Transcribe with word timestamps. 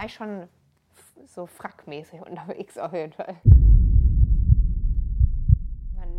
war 0.00 0.06
ich 0.06 0.14
schon 0.14 0.48
so 1.26 1.44
frackmäßig 1.44 2.22
unterwegs 2.22 2.78
auf 2.78 2.94
jeden 2.94 3.12
Fall. 3.12 3.36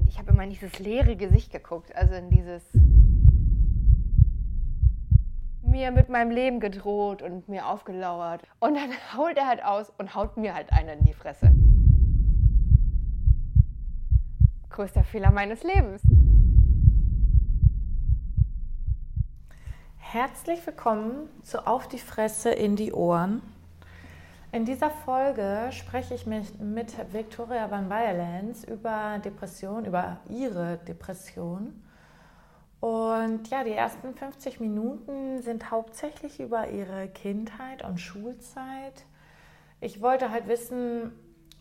Ich 0.08 0.20
habe 0.20 0.32
immer 0.32 0.44
in 0.44 0.52
dieses 0.52 0.78
leere 0.78 1.16
Gesicht 1.16 1.52
geguckt, 1.52 1.96
also 1.96 2.14
in 2.14 2.30
dieses 2.30 2.62
mir 5.64 5.90
mit 5.90 6.10
meinem 6.10 6.30
Leben 6.30 6.60
gedroht 6.60 7.24
und 7.24 7.50
mir 7.50 7.66
aufgelauert. 7.66 8.44
Und 8.60 8.76
dann 8.76 8.92
holt 9.18 9.38
er 9.38 9.48
halt 9.48 9.64
aus 9.64 9.92
und 9.98 10.14
haut 10.14 10.38
mir 10.38 10.54
halt 10.54 10.72
eine 10.72 10.94
in 10.94 11.04
die 11.04 11.14
Fresse. 11.14 11.52
Größter 14.70 15.04
Fehler 15.04 15.32
meines 15.32 15.64
Lebens. 15.64 16.04
Herzlich 19.98 20.64
willkommen 20.68 21.30
zu 21.42 21.66
Auf 21.66 21.88
die 21.88 22.00
Fresse 22.00 22.52
in 22.52 22.76
die 22.76 22.94
Ohren. 22.94 23.42
In 24.54 24.66
dieser 24.66 24.90
Folge 24.90 25.70
spreche 25.72 26.14
ich 26.14 26.26
mit, 26.26 26.60
mit 26.60 26.94
Victoria 27.14 27.72
Van 27.72 27.88
Bayerlands 27.88 28.66
über 28.66 29.18
Depression, 29.24 29.86
über 29.86 30.18
ihre 30.28 30.78
Depression. 30.86 31.82
Und 32.82 33.48
ja, 33.50 33.64
die 33.64 33.72
ersten 33.72 34.14
50 34.14 34.60
Minuten 34.60 35.42
sind 35.42 35.72
hauptsächlich 35.72 36.42
über 36.42 36.68
ihre 36.68 37.08
Kindheit 37.08 37.86
und 37.86 38.02
Schulzeit. 38.02 39.06
Ich 39.80 40.02
wollte 40.02 40.32
halt 40.32 40.50
wissen, 40.50 41.14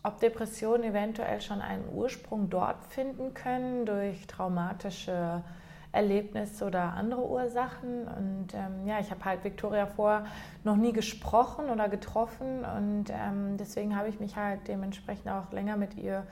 ob 0.03 0.19
Depressionen 0.19 0.83
eventuell 0.83 1.39
schon 1.39 1.61
einen 1.61 1.87
Ursprung 1.93 2.49
dort 2.49 2.83
finden 2.87 3.33
können 3.33 3.85
durch 3.85 4.27
traumatische 4.27 5.43
Erlebnis 5.91 6.61
oder 6.63 6.93
andere 6.93 7.27
Ursachen. 7.27 8.07
Und 8.07 8.53
ähm, 8.53 8.87
ja, 8.87 8.99
ich 8.99 9.11
habe 9.11 9.23
halt 9.25 9.43
Victoria 9.43 9.85
vor 9.85 10.25
noch 10.63 10.75
nie 10.75 10.93
gesprochen 10.93 11.69
oder 11.69 11.89
getroffen 11.89 12.63
und 12.65 13.05
ähm, 13.09 13.57
deswegen 13.57 13.95
habe 13.95 14.09
ich 14.09 14.19
mich 14.19 14.35
halt 14.35 14.67
dementsprechend 14.67 15.29
auch 15.29 15.51
länger 15.51 15.77
mit 15.77 15.95
ihr, 15.95 16.25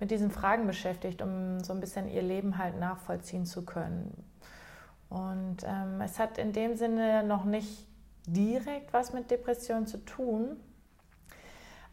mit 0.00 0.10
diesen 0.10 0.30
Fragen 0.30 0.66
beschäftigt, 0.66 1.22
um 1.22 1.60
so 1.60 1.72
ein 1.72 1.80
bisschen 1.80 2.08
ihr 2.08 2.22
Leben 2.22 2.58
halt 2.58 2.78
nachvollziehen 2.80 3.46
zu 3.46 3.64
können. 3.64 4.24
Und 5.08 5.58
ähm, 5.64 6.00
es 6.00 6.18
hat 6.18 6.36
in 6.38 6.52
dem 6.52 6.76
Sinne 6.76 7.22
noch 7.22 7.44
nicht 7.44 7.86
direkt 8.26 8.92
was 8.92 9.12
mit 9.12 9.30
Depression 9.30 9.86
zu 9.86 9.98
tun. 10.04 10.56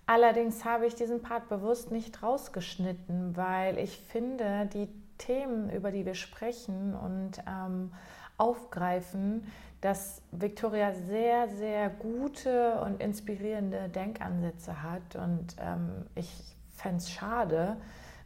Allerdings 0.05 0.65
habe 0.65 0.87
ich 0.87 0.95
diesen 0.95 1.21
Part 1.21 1.47
bewusst 1.47 1.91
nicht 1.91 2.23
rausgeschnitten, 2.23 3.37
weil 3.37 3.77
ich 3.77 3.99
finde, 3.99 4.67
die 4.73 4.89
Themen, 5.25 5.69
über 5.69 5.91
die 5.91 6.05
wir 6.05 6.15
sprechen 6.15 6.95
und 6.95 7.31
ähm, 7.47 7.91
aufgreifen, 8.37 9.45
dass 9.81 10.21
Victoria 10.31 10.93
sehr, 10.93 11.49
sehr 11.49 11.89
gute 11.89 12.79
und 12.81 13.01
inspirierende 13.01 13.89
Denkansätze 13.89 14.81
hat. 14.81 15.15
Und 15.15 15.55
ähm, 15.59 16.05
ich 16.15 16.29
fände 16.71 16.97
es 16.97 17.11
schade, 17.11 17.77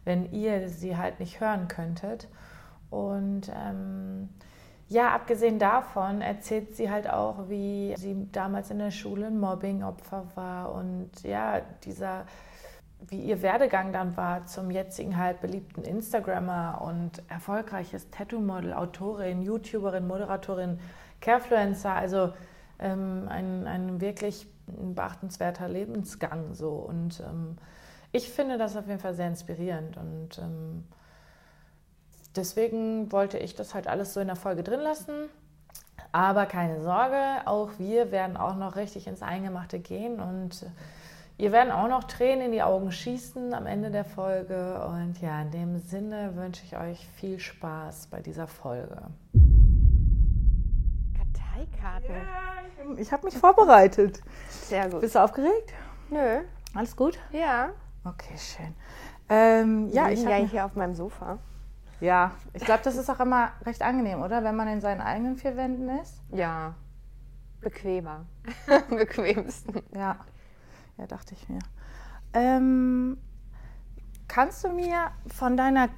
wenn 0.06 0.32
ihr 0.32 0.70
sie 0.70 0.98
halt 0.98 1.20
nicht 1.20 1.40
hören 1.40 1.68
könntet. 1.68 2.28
Und 2.90 3.52
ähm, 3.54 4.30
ja, 4.88 5.14
abgesehen 5.14 5.60
davon 5.60 6.22
erzählt 6.22 6.76
sie 6.76 6.90
halt 6.90 7.10
auch, 7.10 7.50
wie 7.50 7.94
sie 7.98 8.28
damals 8.32 8.72
in 8.72 8.80
der 8.80 8.92
Schule 8.92 9.28
ein 9.28 9.40
Mobbing-Opfer 9.40 10.26
war 10.36 10.72
und 10.72 11.10
ja, 11.24 11.60
dieser 11.84 12.26
wie 13.00 13.22
ihr 13.22 13.42
Werdegang 13.42 13.94
dann 13.94 14.18
war 14.18 14.46
zum 14.46 14.72
jetzigen 14.72 15.18
halt 15.18 15.40
beliebten 15.42 15.84
Instagrammer 15.84 16.82
und 16.82 17.22
erfolgreiches 17.30 18.10
Tattoo-Model, 18.10 18.74
Autorin, 18.74 19.42
YouTuberin, 19.42 20.08
Moderatorin, 20.08 20.80
Carefluencer, 21.22 21.94
also 21.94 22.34
ähm, 22.80 23.28
ein, 23.30 23.68
ein 23.68 24.02
wirklich 24.02 24.48
beachtenswerter 24.66 25.70
Lebensgang 25.70 26.54
so. 26.54 26.72
Und 26.72 27.22
ähm, 27.22 27.58
ich 28.12 28.30
finde 28.30 28.58
das 28.58 28.76
auf 28.76 28.88
jeden 28.88 29.00
Fall 29.00 29.14
sehr 29.14 29.28
inspirierend 29.28 29.98
und 29.98 30.40
ähm, 30.40 30.84
deswegen 32.36 33.12
wollte 33.12 33.38
ich 33.38 33.56
das 33.56 33.74
halt 33.74 33.88
alles 33.88 34.14
so 34.14 34.20
in 34.20 34.28
der 34.28 34.36
Folge 34.36 34.64
drin 34.64 34.80
lassen. 34.80 35.30
Aber 36.12 36.46
keine 36.46 36.82
Sorge, 36.82 37.18
auch 37.46 37.72
wir 37.78 38.12
werden 38.12 38.38
auch 38.38 38.56
noch 38.56 38.76
richtig 38.76 39.08
ins 39.08 39.22
Eingemachte 39.22 39.80
gehen 39.80 40.20
und 40.20 40.66
Ihr 41.40 41.52
werden 41.52 41.72
auch 41.72 41.88
noch 41.88 42.06
Tränen 42.06 42.48
in 42.48 42.52
die 42.52 42.64
Augen 42.64 42.92
schießen 42.92 43.54
am 43.54 43.68
Ende 43.68 43.92
der 43.92 44.06
Folge. 44.06 44.84
Und 44.88 45.22
ja, 45.22 45.40
in 45.44 45.52
dem 45.52 45.78
Sinne 45.78 46.36
wünsche 46.36 46.64
ich 46.66 46.76
euch 46.76 47.08
viel 47.16 47.40
Spaß 47.40 48.08
bei 48.08 48.22
dieser 48.22 48.48
Folge. 48.48 48.98
Karteikarten. 51.16 52.16
Ja, 52.16 52.98
ich 52.98 53.12
habe 53.12 53.26
mich 53.26 53.38
vorbereitet. 53.38 54.20
Sehr 54.50 54.90
gut. 54.90 55.02
Bist 55.02 55.14
du 55.14 55.20
aufgeregt? 55.20 55.74
Nö. 56.10 56.42
Alles 56.74 56.96
gut? 56.96 57.20
Ja. 57.32 57.70
Okay, 58.04 58.36
schön. 58.38 58.74
Ähm, 59.30 59.90
ja, 59.92 60.10
ich 60.10 60.24
ja 60.24 60.38
hier 60.38 60.66
auf 60.66 60.76
meinem 60.76 60.96
Sofa. 60.96 61.38
Ja, 62.00 62.32
ich 62.54 62.66
glaube, 62.66 62.82
das 62.84 62.96
ist 62.96 63.12
auch 63.12 63.20
immer 63.20 63.52
recht 63.64 63.84
angenehm, 63.84 64.24
oder? 64.24 64.44
Wenn 64.44 64.56
man 64.56 64.68
in 64.70 64.82
seinen 64.82 65.02
eigenen 65.02 65.36
vier 65.36 65.56
Wänden 65.56 65.90
ist. 66.00 66.20
Ja. 66.32 66.74
Bequemer. 67.62 68.26
Bequemsten. 68.90 69.84
Ja. 69.96 70.18
Ja, 70.98 71.08
dachte 71.08 71.36
ich 71.36 71.48
mir. 71.48 71.60
Ähm, 72.34 73.18
kannst 74.28 74.64
du 74.64 74.70
mir 74.70 75.12
von 75.28 75.58
deiner 75.58 75.90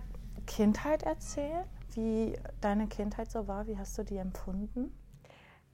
Kindheit 0.46 1.04
erzählen? 1.04 1.66
Wie 1.94 2.38
deine 2.62 2.88
Kindheit 2.88 3.32
so 3.32 3.48
war? 3.48 3.68
Wie 3.68 3.78
hast 3.78 3.98
du 3.98 4.04
die 4.04 4.18
empfunden? 4.18 4.92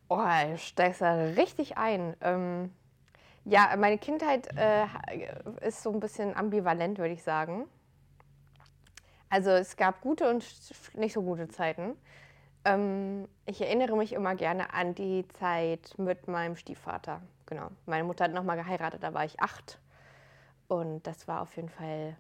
Oh, 0.08 0.18
du 0.18 0.58
steigst 0.58 1.02
da 1.02 1.14
richtig 1.14 1.78
ein. 1.78 2.16
Ähm, 2.22 2.72
ja, 3.44 3.76
meine 3.78 3.98
Kindheit 3.98 4.48
äh, 4.56 4.86
ist 5.62 5.84
so 5.84 5.92
ein 5.92 6.00
bisschen 6.00 6.36
ambivalent, 6.36 6.98
würde 6.98 7.14
ich 7.14 7.24
sagen. 7.24 7.66
Also 9.30 9.50
es 9.50 9.76
gab 9.76 10.02
gute 10.02 10.30
und 10.30 10.46
nicht 10.96 11.14
so 11.14 11.22
gute 11.22 11.48
Zeiten. 11.50 11.96
Ähm, 12.64 13.28
ich 13.46 13.62
erinnere 13.62 13.98
mich 13.98 14.14
immer 14.14 14.36
gerne 14.36 14.74
an 14.74 14.96
die 14.96 15.28
Zeit 15.40 15.94
mit 15.98 16.28
meinem 16.28 16.56
Stiefvater 16.56 17.22
genau. 17.46 17.70
Meine 17.86 18.04
Mutter 18.04 18.26
hat 18.26 18.34
nochmal 18.34 18.58
geheiratet, 18.58 19.04
da 19.04 19.14
war 19.14 19.26
ich 19.26 19.40
acht. 19.40 19.80
Und 20.68 21.06
das 21.06 21.28
war 21.28 21.42
auf 21.42 21.56
jeden 21.56 21.70
Fall 21.70 22.16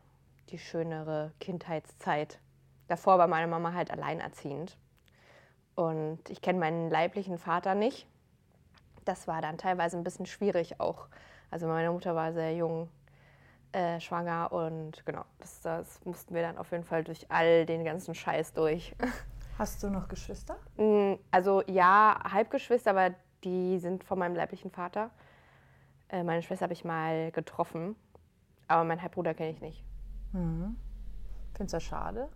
die 0.50 0.59
schönere 0.59 1.31
Kindheitszeit. 1.40 2.40
Davor 2.88 3.18
war 3.18 3.28
meine 3.28 3.47
Mama 3.47 3.74
halt 3.74 3.91
alleinerziehend. 3.91 4.78
Und 5.75 6.30
ich 6.30 6.41
kenne 6.41 6.59
meinen 6.59 6.90
leiblichen 6.90 7.38
Vater 7.38 7.75
nicht. 7.75 8.08
Das 9.03 9.28
war 9.28 9.41
dann 9.41 9.58
teilweise 9.58 9.97
ein 9.97 10.03
bisschen 10.03 10.25
schwierig 10.25 10.80
auch. 10.80 11.08
Also 11.52 11.68
meine 11.68 11.91
Mutter 11.91 12.16
war 12.16 12.34
sehr 12.34 12.56
jung 12.56 12.90
äh, 13.72 14.00
schwanger 14.00 14.52
und 14.52 15.06
genau, 15.06 15.25
das, 15.40 15.62
das, 15.62 16.00
mussten 16.06 16.34
wir 16.34 16.41
dann 16.41 16.58
auf 16.58 16.72
jeden 16.72 16.85
Fall 16.85 17.03
durch 17.03 17.30
all 17.30 17.66
den 17.66 17.84
ganzen 17.84 18.16
Scheiß 18.16 18.53
durch. 18.53 18.96
Hast 19.58 19.84
du 19.84 19.90
noch 19.90 20.08
Geschwister? 20.08 20.58
Mm, 20.78 21.16
also 21.31 21.62
ja, 21.68 22.18
Halbgeschwister, 22.30 22.91
aber 22.91 23.14
die 23.45 23.79
sind 23.79 24.03
von 24.03 24.19
meinem 24.19 24.35
leiblichen 24.35 24.72
Vater. 24.72 25.11
Äh, 26.09 26.23
meine 26.23 26.41
Schwester 26.41 26.63
habe 26.63 26.73
ich 26.73 26.83
mal 26.83 27.31
getroffen, 27.31 27.95
aber 28.67 28.83
meinen 28.83 29.01
Halbbruder 29.01 29.33
kenne 29.33 29.51
ich 29.51 29.61
nicht. 29.61 29.83
Mhm. 30.33 30.75
Findest 31.55 31.73
du 31.73 31.78
das 31.78 31.84
schade? 31.84 32.29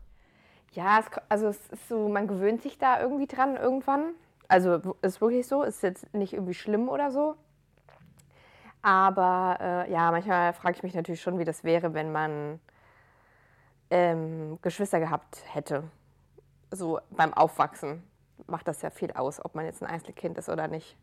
Ja, 0.71 0.99
es, 0.99 1.05
also 1.27 1.47
es 1.47 1.69
ist 1.69 1.89
so, 1.89 2.07
man 2.07 2.27
gewöhnt 2.27 2.61
sich 2.61 2.77
da 2.77 3.01
irgendwie 3.01 3.27
dran 3.27 3.55
irgendwann. 3.55 4.11
Also 4.47 4.95
ist 5.01 5.19
wirklich 5.21 5.47
so, 5.47 5.63
ist 5.63 5.83
jetzt 5.83 6.13
nicht 6.13 6.33
irgendwie 6.33 6.53
schlimm 6.53 6.89
oder 6.89 7.11
so. 7.11 7.35
Aber 8.81 9.57
äh, 9.59 9.91
ja, 9.91 10.09
manchmal 10.11 10.53
frage 10.53 10.77
ich 10.77 10.83
mich 10.83 10.93
natürlich 10.93 11.21
schon, 11.21 11.37
wie 11.37 11.43
das 11.43 11.63
wäre, 11.63 11.93
wenn 11.93 12.11
man 12.11 12.59
ähm, 13.89 14.57
Geschwister 14.61 14.99
gehabt 14.99 15.43
hätte. 15.53 15.83
So 16.71 16.99
beim 17.09 17.33
Aufwachsen 17.33 18.03
macht 18.49 18.67
das 18.67 18.81
ja 18.81 18.89
viel 18.89 19.11
aus, 19.11 19.43
ob 19.43 19.55
man 19.55 19.65
jetzt 19.65 19.81
ein 19.81 19.89
Einzelkind 19.89 20.37
ist 20.37 20.49
oder 20.49 20.67
nicht. 20.67 20.97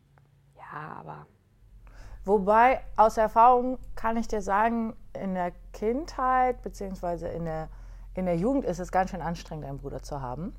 Ja, 0.55 0.97
aber. 0.99 1.25
Wobei, 2.25 2.81
aus 2.97 3.17
Erfahrung 3.17 3.79
kann 3.95 4.17
ich 4.17 4.27
dir 4.27 4.41
sagen, 4.41 4.95
in 5.13 5.33
der 5.33 5.53
Kindheit 5.71 6.61
bzw. 6.61 7.33
In 7.33 7.45
der, 7.45 7.69
in 8.15 8.25
der 8.25 8.35
Jugend 8.35 8.65
ist 8.65 8.79
es 8.79 8.91
ganz 8.91 9.11
schön 9.11 9.21
anstrengend, 9.21 9.65
einen 9.65 9.77
Bruder 9.77 10.03
zu 10.03 10.21
haben. 10.21 10.53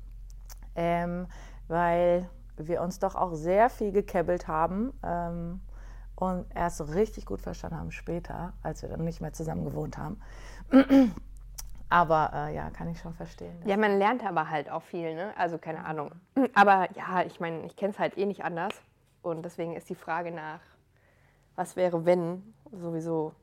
Ähm, 0.75 1.27
weil 1.67 2.29
wir 2.57 2.81
uns 2.81 2.99
doch 2.99 3.15
auch 3.15 3.33
sehr 3.33 3.69
viel 3.69 3.91
gekebbelt 3.91 4.47
haben 4.47 4.93
ähm, 5.03 5.61
und 6.15 6.45
erst 6.53 6.81
richtig 6.93 7.25
gut 7.25 7.41
verstanden 7.41 7.77
haben 7.77 7.91
später, 7.91 8.53
als 8.63 8.81
wir 8.81 8.89
dann 8.89 9.03
nicht 9.03 9.21
mehr 9.21 9.33
zusammen 9.33 9.63
gewohnt 9.63 9.97
haben. 9.97 10.19
Aber 11.89 12.31
äh, 12.33 12.55
ja, 12.55 12.69
kann 12.69 12.87
ich 12.87 12.99
schon 12.99 13.15
verstehen. 13.15 13.61
Ja, 13.65 13.75
man 13.75 13.97
lernt 13.97 14.23
aber 14.23 14.49
halt 14.49 14.69
auch 14.69 14.83
viel, 14.83 15.15
ne? 15.15 15.33
Also 15.37 15.57
keine 15.57 15.85
Ahnung. 15.85 16.11
Aber 16.53 16.87
ja, 16.95 17.23
ich 17.25 17.39
meine, 17.39 17.65
ich 17.65 17.75
kenne 17.75 17.91
es 17.91 17.99
halt 17.99 18.17
eh 18.17 18.25
nicht 18.25 18.43
anders. 18.43 18.73
Und 19.21 19.43
deswegen 19.43 19.75
ist 19.75 19.89
die 19.89 19.95
Frage 19.95 20.31
nach, 20.31 20.61
was 21.55 21.75
wäre, 21.75 22.05
wenn, 22.05 22.53
sowieso 22.71 23.33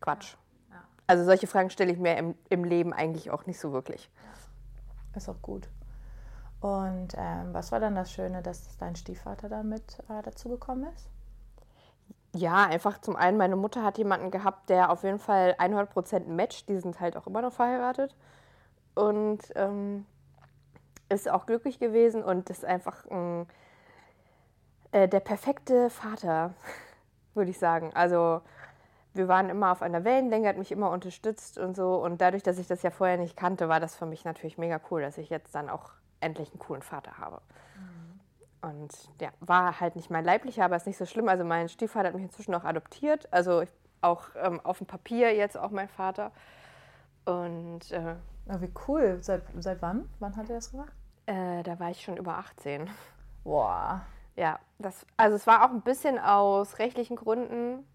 Quatsch. 0.00 0.34
Ja. 0.68 0.76
Ja. 0.76 0.82
Also 1.06 1.24
solche 1.24 1.46
Fragen 1.46 1.70
stelle 1.70 1.92
ich 1.92 1.98
mir 1.98 2.16
im, 2.16 2.34
im, 2.50 2.64
Leben 2.64 2.92
eigentlich 2.92 3.30
auch 3.30 3.46
nicht 3.46 3.58
so 3.58 3.72
wirklich. 3.72 4.10
Ist 5.14 5.28
auch 5.28 5.40
gut. 5.40 5.68
Und 6.60 7.14
ähm, 7.16 7.54
was 7.54 7.72
war 7.72 7.80
dann 7.80 7.94
das 7.94 8.12
Schöne, 8.12 8.42
dass 8.42 8.76
dein 8.76 8.96
Stiefvater 8.96 9.48
dann 9.48 9.68
mit 9.68 9.98
äh, 10.10 10.22
dazu 10.22 10.48
gekommen 10.48 10.86
ist? 10.94 11.08
Ja, 12.36 12.64
einfach 12.64 13.00
zum 13.00 13.16
einen, 13.16 13.38
meine 13.38 13.56
Mutter 13.56 13.82
hat 13.82 13.96
jemanden 13.96 14.30
gehabt, 14.30 14.68
der 14.68 14.90
auf 14.90 15.04
jeden 15.04 15.18
Fall 15.18 15.56
100% 15.58 16.28
matcht. 16.28 16.68
Die 16.68 16.78
sind 16.78 17.00
halt 17.00 17.16
auch 17.16 17.26
immer 17.26 17.40
noch 17.40 17.52
verheiratet. 17.52 18.14
Und 18.94 19.40
ähm, 19.54 20.04
ist 21.08 21.30
auch 21.30 21.46
glücklich 21.46 21.78
gewesen 21.78 22.22
und 22.22 22.50
ist 22.50 22.64
einfach 22.64 23.06
ein, 23.10 23.46
äh, 24.92 25.08
der 25.08 25.20
perfekte 25.20 25.88
Vater, 25.88 26.52
würde 27.34 27.50
ich 27.50 27.58
sagen. 27.58 27.90
Also 27.94 28.42
wir 29.14 29.28
waren 29.28 29.48
immer 29.48 29.72
auf 29.72 29.80
einer 29.80 30.04
Wellenlänge, 30.04 30.48
hat 30.48 30.58
mich 30.58 30.72
immer 30.72 30.90
unterstützt 30.90 31.56
und 31.56 31.74
so. 31.74 31.96
Und 31.96 32.20
dadurch, 32.20 32.42
dass 32.42 32.58
ich 32.58 32.66
das 32.66 32.82
ja 32.82 32.90
vorher 32.90 33.16
nicht 33.16 33.36
kannte, 33.36 33.70
war 33.70 33.80
das 33.80 33.96
für 33.96 34.04
mich 34.04 34.26
natürlich 34.26 34.58
mega 34.58 34.78
cool, 34.90 35.00
dass 35.00 35.16
ich 35.16 35.30
jetzt 35.30 35.54
dann 35.54 35.70
auch 35.70 35.92
endlich 36.20 36.50
einen 36.50 36.58
coolen 36.58 36.82
Vater 36.82 37.16
habe. 37.16 37.40
Mhm. 37.76 37.95
Und 38.62 38.92
ja, 39.20 39.30
war 39.40 39.80
halt 39.80 39.96
nicht 39.96 40.10
mein 40.10 40.24
leiblicher, 40.24 40.64
aber 40.64 40.76
ist 40.76 40.86
nicht 40.86 40.96
so 40.96 41.06
schlimm. 41.06 41.28
Also 41.28 41.44
mein 41.44 41.68
Stiefvater 41.68 42.08
hat 42.08 42.14
mich 42.14 42.24
inzwischen 42.24 42.54
auch 42.54 42.64
adoptiert. 42.64 43.32
Also 43.32 43.64
auch 44.00 44.24
ähm, 44.36 44.60
auf 44.64 44.78
dem 44.78 44.86
Papier 44.86 45.34
jetzt 45.34 45.56
auch 45.56 45.70
mein 45.70 45.88
Vater. 45.88 46.32
Und 47.24 47.90
äh, 47.92 48.16
oh, 48.48 48.60
wie 48.60 48.72
cool. 48.88 49.18
Seit, 49.20 49.42
seit 49.58 49.82
wann? 49.82 50.08
Wann 50.18 50.36
hat 50.36 50.48
er 50.48 50.56
das 50.56 50.70
gemacht? 50.70 50.92
Äh, 51.26 51.62
da 51.62 51.78
war 51.78 51.90
ich 51.90 52.02
schon 52.02 52.16
über 52.16 52.38
18. 52.38 52.88
Boah. 53.44 54.02
Ja, 54.36 54.58
das, 54.78 55.06
also 55.16 55.36
es 55.36 55.46
war 55.46 55.64
auch 55.64 55.70
ein 55.70 55.80
bisschen 55.80 56.18
aus 56.18 56.78
rechtlichen 56.78 57.16
Gründen, 57.16 57.86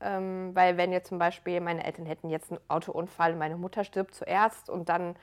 ähm, 0.00 0.50
weil 0.54 0.76
wenn 0.76 0.90
jetzt 0.90 1.08
zum 1.08 1.18
Beispiel 1.18 1.60
meine 1.60 1.84
Eltern 1.84 2.06
hätten 2.06 2.30
jetzt 2.30 2.50
einen 2.50 2.60
Autounfall, 2.68 3.36
meine 3.36 3.56
Mutter 3.56 3.84
stirbt 3.84 4.14
zuerst 4.14 4.70
und 4.70 4.88
dann 4.88 5.16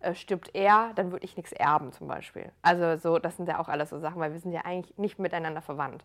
äh, 0.00 0.14
stirbt 0.14 0.54
er, 0.54 0.92
dann 0.94 1.12
würde 1.12 1.24
ich 1.24 1.36
nichts 1.36 1.52
erben 1.52 1.92
zum 1.92 2.08
Beispiel. 2.08 2.50
Also 2.62 2.96
so, 2.96 3.18
das 3.18 3.36
sind 3.36 3.48
ja 3.48 3.58
auch 3.58 3.68
alles 3.68 3.90
so 3.90 3.98
Sachen, 3.98 4.20
weil 4.20 4.32
wir 4.32 4.40
sind 4.40 4.52
ja 4.52 4.64
eigentlich 4.64 4.96
nicht 4.98 5.18
miteinander 5.18 5.62
verwandt. 5.62 6.04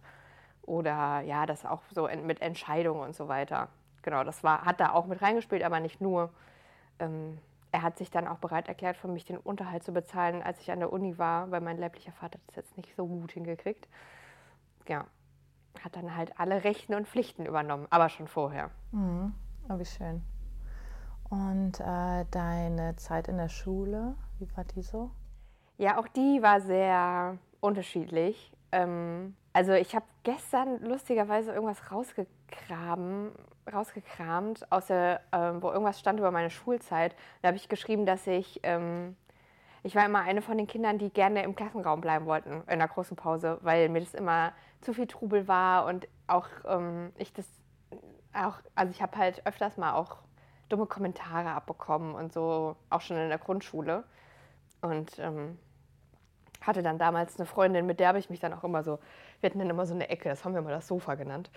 Oder 0.63 1.21
ja, 1.21 1.45
das 1.45 1.65
auch 1.65 1.81
so 1.93 2.07
mit 2.23 2.41
Entscheidungen 2.41 3.01
und 3.01 3.15
so 3.15 3.27
weiter. 3.27 3.69
Genau, 4.03 4.23
das 4.23 4.43
war, 4.43 4.63
hat 4.65 4.79
da 4.79 4.93
auch 4.93 5.05
mit 5.05 5.21
reingespielt, 5.21 5.63
aber 5.63 5.79
nicht 5.79 6.01
nur. 6.01 6.29
Ähm, 6.99 7.39
er 7.71 7.83
hat 7.83 7.97
sich 7.97 8.11
dann 8.11 8.27
auch 8.27 8.38
bereit 8.38 8.67
erklärt, 8.67 8.97
für 8.97 9.07
mich 9.07 9.25
den 9.25 9.38
Unterhalt 9.38 9.83
zu 9.83 9.94
bezahlen, 9.94 10.44
als 10.44 10.59
ich 10.59 10.71
an 10.71 10.79
der 10.79 10.91
Uni 10.91 11.17
war, 11.17 11.51
weil 11.51 11.61
mein 11.61 11.77
leiblicher 11.77 12.11
Vater 12.11 12.39
das 12.47 12.55
jetzt 12.57 12.77
nicht 12.77 12.95
so 12.95 13.07
gut 13.07 13.31
hingekriegt. 13.31 13.87
Ja, 14.87 15.05
hat 15.83 15.95
dann 15.95 16.15
halt 16.15 16.37
alle 16.37 16.63
Rechten 16.63 16.94
und 16.94 17.07
Pflichten 17.07 17.45
übernommen, 17.45 17.87
aber 17.89 18.09
schon 18.09 18.27
vorher. 18.27 18.71
Mhm. 18.91 19.33
Oh, 19.69 19.79
wie 19.79 19.85
schön. 19.85 20.21
Und 21.31 21.80
äh, 21.80 22.25
deine 22.30 22.98
Zeit 22.98 23.30
in 23.30 23.38
der 23.38 23.48
Schule, 23.48 24.16
wie 24.38 24.48
war 24.56 24.66
die 24.66 24.81
so? 24.81 25.12
Ja, 25.78 25.98
auch 25.98 26.07
die 26.10 26.42
war 26.42 26.60
sehr 26.60 27.38
unterschiedlich. 27.62 28.51
Ähm, 28.74 29.36
also 29.54 29.72
ich 29.72 29.95
habe 29.95 30.06
gestern 30.24 30.81
lustigerweise 30.83 31.54
irgendwas 31.54 31.89
rausgegraben, 31.89 33.31
rausgekramt, 33.72 34.69
aus 34.74 34.88
der, 34.88 35.22
ähm, 35.31 35.63
wo 35.63 35.72
irgendwas 35.72 36.01
stand 36.01 36.19
über 36.19 36.31
meine 36.31 36.50
Schulzeit. 36.50 37.16
Da 37.42 37.48
habe 37.48 37.57
ich 37.57 37.69
geschrieben, 37.69 38.06
dass 38.06 38.28
ich 38.28 38.60
ähm, 38.63 39.16
ich 39.83 39.95
war 39.95 40.06
immer 40.06 40.19
eine 40.19 40.42
von 40.42 40.57
den 40.57 40.68
Kindern, 40.68 40.98
die 41.00 41.10
gerne 41.10 41.44
im 41.44 41.56
Klassenraum 41.56 42.01
bleiben 42.01 42.25
wollten 42.25 42.62
in 42.68 42.80
der 42.80 42.88
großen 42.88 43.16
Pause, 43.16 43.57
weil 43.62 43.89
mir 43.89 44.01
das 44.01 44.13
immer 44.13 44.51
zu 44.81 44.94
viel 44.94 45.07
Trubel 45.07 45.48
war 45.48 45.86
und 45.86 46.07
auch 46.28 46.48
ähm, 46.66 47.13
ich 47.18 47.33
das 47.33 47.48
auch, 48.33 48.56
also 48.75 48.92
ich 48.92 49.01
habe 49.01 49.18
halt 49.18 49.45
öfters 49.45 49.78
mal 49.78 49.94
auch 49.94 50.18
dumme 50.71 50.85
Kommentare 50.85 51.51
abbekommen 51.51 52.15
und 52.15 52.33
so, 52.33 52.75
auch 52.89 53.01
schon 53.01 53.18
in 53.18 53.29
der 53.29 53.38
Grundschule. 53.38 54.03
Und 54.81 55.19
ähm, 55.19 55.57
hatte 56.62 56.83
dann 56.83 56.97
damals 56.97 57.38
eine 57.38 57.45
Freundin, 57.45 57.85
mit 57.85 58.00
der 58.00 58.09
habe 58.09 58.19
ich 58.19 58.29
mich 58.29 58.39
dann 58.39 58.53
auch 58.53 58.63
immer 58.63 58.83
so, 58.83 59.00
wir 59.39 59.50
hatten 59.50 59.59
dann 59.59 59.69
immer 59.69 59.85
so 59.85 59.94
eine 59.94 60.09
Ecke, 60.09 60.29
das 60.29 60.45
haben 60.45 60.53
wir 60.53 60.62
mal 60.62 60.71
das 60.71 60.88
Sofa 60.88 61.15
genannt. 61.15 61.50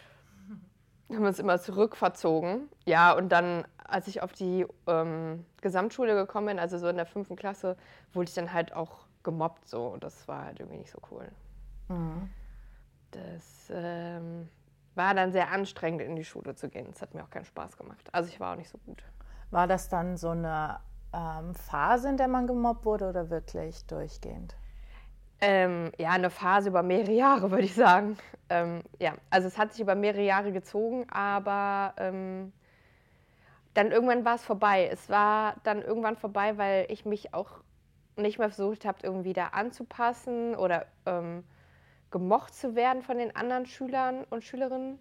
Haben 1.11 1.21
wir 1.21 1.29
uns 1.29 1.39
immer 1.39 1.61
zurückverzogen. 1.61 2.69
Ja, 2.87 3.13
und 3.13 3.31
dann 3.31 3.67
als 3.85 4.09
ich 4.09 4.23
auf 4.23 4.33
die 4.33 4.67
ähm, 4.87 5.45
Gesamtschule 5.61 6.15
gekommen 6.15 6.47
bin, 6.47 6.59
also 6.59 6.79
so 6.79 6.89
in 6.89 6.97
der 6.97 7.07
fünften 7.07 7.37
Klasse, 7.37 7.77
wurde 8.15 8.29
ich 8.29 8.35
dann 8.35 8.53
halt 8.53 8.73
auch 8.73 9.07
gemobbt 9.23 9.69
so 9.69 9.87
und 9.87 10.03
das 10.03 10.27
war 10.27 10.47
halt 10.47 10.61
irgendwie 10.61 10.79
nicht 10.79 10.91
so 10.91 10.99
cool. 11.11 11.29
Mhm. 11.89 12.31
Das 13.11 13.71
ähm, 13.71 14.49
war 14.95 15.15
dann 15.15 15.33
sehr 15.33 15.51
anstrengend, 15.51 16.03
in 16.03 16.17
die 16.17 16.25
Schule 16.25 16.55
zu 16.55 16.69
gehen. 16.69 16.87
Das 16.91 17.03
hat 17.03 17.15
mir 17.15 17.23
auch 17.23 17.31
keinen 17.31 17.45
Spaß 17.45 17.77
gemacht. 17.77 18.09
Also 18.13 18.29
ich 18.29 18.41
war 18.41 18.53
auch 18.53 18.57
nicht 18.57 18.71
so 18.71 18.79
gut. 18.79 19.03
War 19.51 19.67
das 19.67 19.89
dann 19.89 20.17
so 20.17 20.31
eine 20.31 20.81
ähm, 21.13 21.55
Phase, 21.55 22.09
in 22.09 22.17
der 22.17 22.29
man 22.29 22.47
gemobbt 22.47 22.85
wurde 22.85 23.09
oder 23.09 23.31
wirklich 23.31 23.87
durchgehend? 23.87 24.57
Ähm, 25.41 25.93
ja, 25.99 26.11
eine 26.11 26.31
Phase 26.31 26.69
über 26.71 26.83
mehrere 26.83 27.13
Jahre, 27.13 27.51
würde 27.51 27.65
ich 27.65 27.75
sagen. 27.75 28.17
Ähm, 28.49 28.83
ja, 29.01 29.15
also 29.31 29.49
es 29.49 29.59
hat 29.59 29.73
sich 29.73 29.81
über 29.81 29.95
mehrere 29.95 30.23
Jahre 30.23 30.53
gezogen, 30.53 31.07
aber 31.11 31.95
ähm, 31.99 32.53
dann 33.75 33.91
irgendwann 33.91 34.25
war 34.25 34.37
es 34.37 34.45
vorbei. 34.45 34.89
Es 34.91 35.09
war 35.09 35.57
dann 35.65 35.83
irgendwann 35.83 36.17
vorbei, 36.17 36.57
weil 36.57 36.87
ich 36.89 37.05
mich 37.05 37.35
auch 37.35 37.61
nicht 38.17 38.39
mehr 38.39 38.49
versucht 38.49 38.85
habe, 38.85 38.99
irgendwie 39.03 39.33
da 39.33 39.49
anzupassen 39.49 40.55
oder 40.55 40.87
ähm, 41.07 41.45
gemocht 42.15 42.55
zu 42.55 42.77
werden 42.77 43.03
von 43.03 43.19
den 43.19 43.35
anderen 43.35 43.67
Schülern 43.67 44.23
und 44.31 44.45
Schülerinnen. 44.45 45.01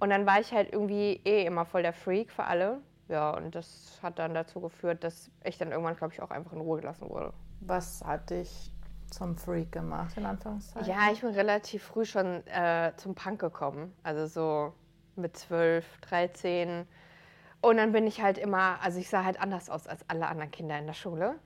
Und 0.00 0.10
dann 0.10 0.26
war 0.26 0.40
ich 0.40 0.52
halt 0.52 0.72
irgendwie 0.72 1.20
eh 1.24 1.46
immer 1.46 1.64
voll 1.64 1.82
der 1.82 1.92
Freak 1.92 2.32
für 2.32 2.42
alle. 2.42 2.80
Ja, 3.06 3.30
und 3.30 3.54
das 3.54 4.00
hat 4.02 4.18
dann 4.18 4.34
dazu 4.34 4.60
geführt, 4.60 5.04
dass 5.04 5.30
ich 5.44 5.56
dann 5.56 5.70
irgendwann, 5.70 5.94
glaube 5.94 6.12
ich, 6.12 6.20
auch 6.20 6.32
einfach 6.32 6.52
in 6.52 6.60
Ruhe 6.60 6.80
gelassen 6.80 7.08
wurde. 7.08 7.32
Was 7.60 8.02
hat 8.04 8.30
dich 8.30 8.72
zum 9.08 9.36
Freak 9.36 9.70
gemacht, 9.70 10.16
in 10.16 10.26
Anführungszeichen? 10.26 10.90
Ja, 10.90 11.12
ich 11.12 11.20
bin 11.20 11.30
relativ 11.30 11.84
früh 11.84 12.04
schon 12.04 12.44
äh, 12.48 12.90
zum 12.96 13.14
Punk 13.14 13.40
gekommen. 13.40 13.94
Also 14.02 14.26
so 14.26 14.72
mit 15.14 15.36
12, 15.36 15.86
13 16.00 16.88
und 17.60 17.76
dann 17.76 17.92
bin 17.92 18.08
ich 18.08 18.20
halt 18.20 18.36
immer, 18.36 18.78
also 18.82 18.98
ich 18.98 19.08
sah 19.08 19.24
halt 19.24 19.40
anders 19.40 19.70
aus 19.70 19.86
als 19.86 20.04
alle 20.08 20.26
anderen 20.26 20.50
Kinder 20.50 20.76
in 20.76 20.86
der 20.86 20.92
Schule. 20.92 21.36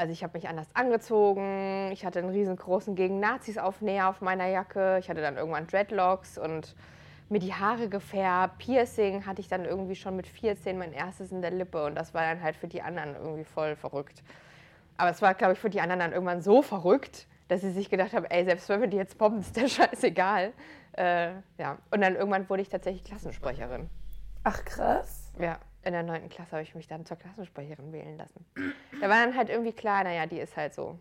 Also 0.00 0.14
ich 0.14 0.22
habe 0.22 0.38
mich 0.38 0.48
anders 0.48 0.66
angezogen, 0.72 1.90
ich 1.92 2.06
hatte 2.06 2.20
einen 2.20 2.30
riesengroßen 2.30 2.94
gegen 2.94 3.20
Nazis 3.20 3.58
Aufnäher 3.58 4.08
auf 4.08 4.22
meiner 4.22 4.46
Jacke, 4.46 4.96
ich 4.98 5.10
hatte 5.10 5.20
dann 5.20 5.36
irgendwann 5.36 5.66
Dreadlocks 5.66 6.38
und 6.38 6.74
mir 7.28 7.38
die 7.38 7.52
Haare 7.52 7.90
gefärbt, 7.90 8.56
Piercing 8.56 9.26
hatte 9.26 9.42
ich 9.42 9.48
dann 9.48 9.66
irgendwie 9.66 9.94
schon 9.94 10.16
mit 10.16 10.26
14 10.26 10.78
mein 10.78 10.94
erstes 10.94 11.32
in 11.32 11.42
der 11.42 11.50
Lippe 11.50 11.84
und 11.84 11.96
das 11.96 12.14
war 12.14 12.22
dann 12.22 12.42
halt 12.42 12.56
für 12.56 12.66
die 12.66 12.80
anderen 12.80 13.14
irgendwie 13.14 13.44
voll 13.44 13.76
verrückt. 13.76 14.22
Aber 14.96 15.10
es 15.10 15.20
war, 15.20 15.34
glaube 15.34 15.52
ich, 15.52 15.58
für 15.58 15.68
die 15.68 15.82
anderen 15.82 16.00
dann 16.00 16.12
irgendwann 16.12 16.40
so 16.40 16.62
verrückt, 16.62 17.26
dass 17.48 17.60
sie 17.60 17.70
sich 17.70 17.90
gedacht 17.90 18.14
haben, 18.14 18.24
ey, 18.24 18.46
selbst 18.46 18.70
wenn 18.70 18.80
wir 18.80 18.88
die 18.88 18.96
jetzt 18.96 19.18
bomben, 19.18 19.40
ist 19.40 19.54
der 19.54 19.68
scheißegal. 19.68 20.54
Äh, 20.92 21.32
ja. 21.58 21.76
Und 21.90 22.00
dann 22.00 22.16
irgendwann 22.16 22.48
wurde 22.48 22.62
ich 22.62 22.70
tatsächlich 22.70 23.04
Klassensprecherin. 23.04 23.90
Ach 24.44 24.64
krass. 24.64 25.30
Ja, 25.38 25.58
in 25.82 25.92
der 25.92 26.04
9. 26.04 26.30
Klasse 26.30 26.52
habe 26.52 26.62
ich 26.62 26.74
mich 26.74 26.88
dann 26.88 27.04
zur 27.04 27.18
Klassensprecherin 27.18 27.92
wählen 27.92 28.16
lassen. 28.16 28.46
Da 29.00 29.08
war 29.08 29.24
dann 29.24 29.36
halt 29.36 29.48
irgendwie 29.48 29.72
klar, 29.72 30.04
naja, 30.04 30.26
die 30.26 30.38
ist 30.38 30.56
halt 30.56 30.74
so. 30.74 30.98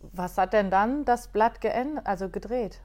Was 0.00 0.36
hat 0.38 0.52
denn 0.52 0.70
dann 0.70 1.04
das 1.04 1.28
Blatt 1.28 1.60
geändert, 1.60 2.06
also 2.06 2.28
gedreht? 2.28 2.80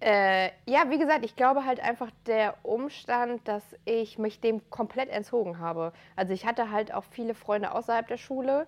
Äh, 0.00 0.50
ja, 0.64 0.88
wie 0.88 0.98
gesagt, 0.98 1.24
ich 1.24 1.36
glaube 1.36 1.66
halt 1.66 1.80
einfach 1.80 2.10
der 2.26 2.54
Umstand, 2.62 3.46
dass 3.46 3.62
ich 3.84 4.18
mich 4.18 4.40
dem 4.40 4.68
komplett 4.70 5.10
entzogen 5.10 5.58
habe. 5.58 5.92
Also 6.16 6.32
ich 6.32 6.46
hatte 6.46 6.70
halt 6.70 6.92
auch 6.94 7.04
viele 7.04 7.34
Freunde 7.34 7.74
außerhalb 7.74 8.08
der 8.08 8.16
Schule 8.16 8.66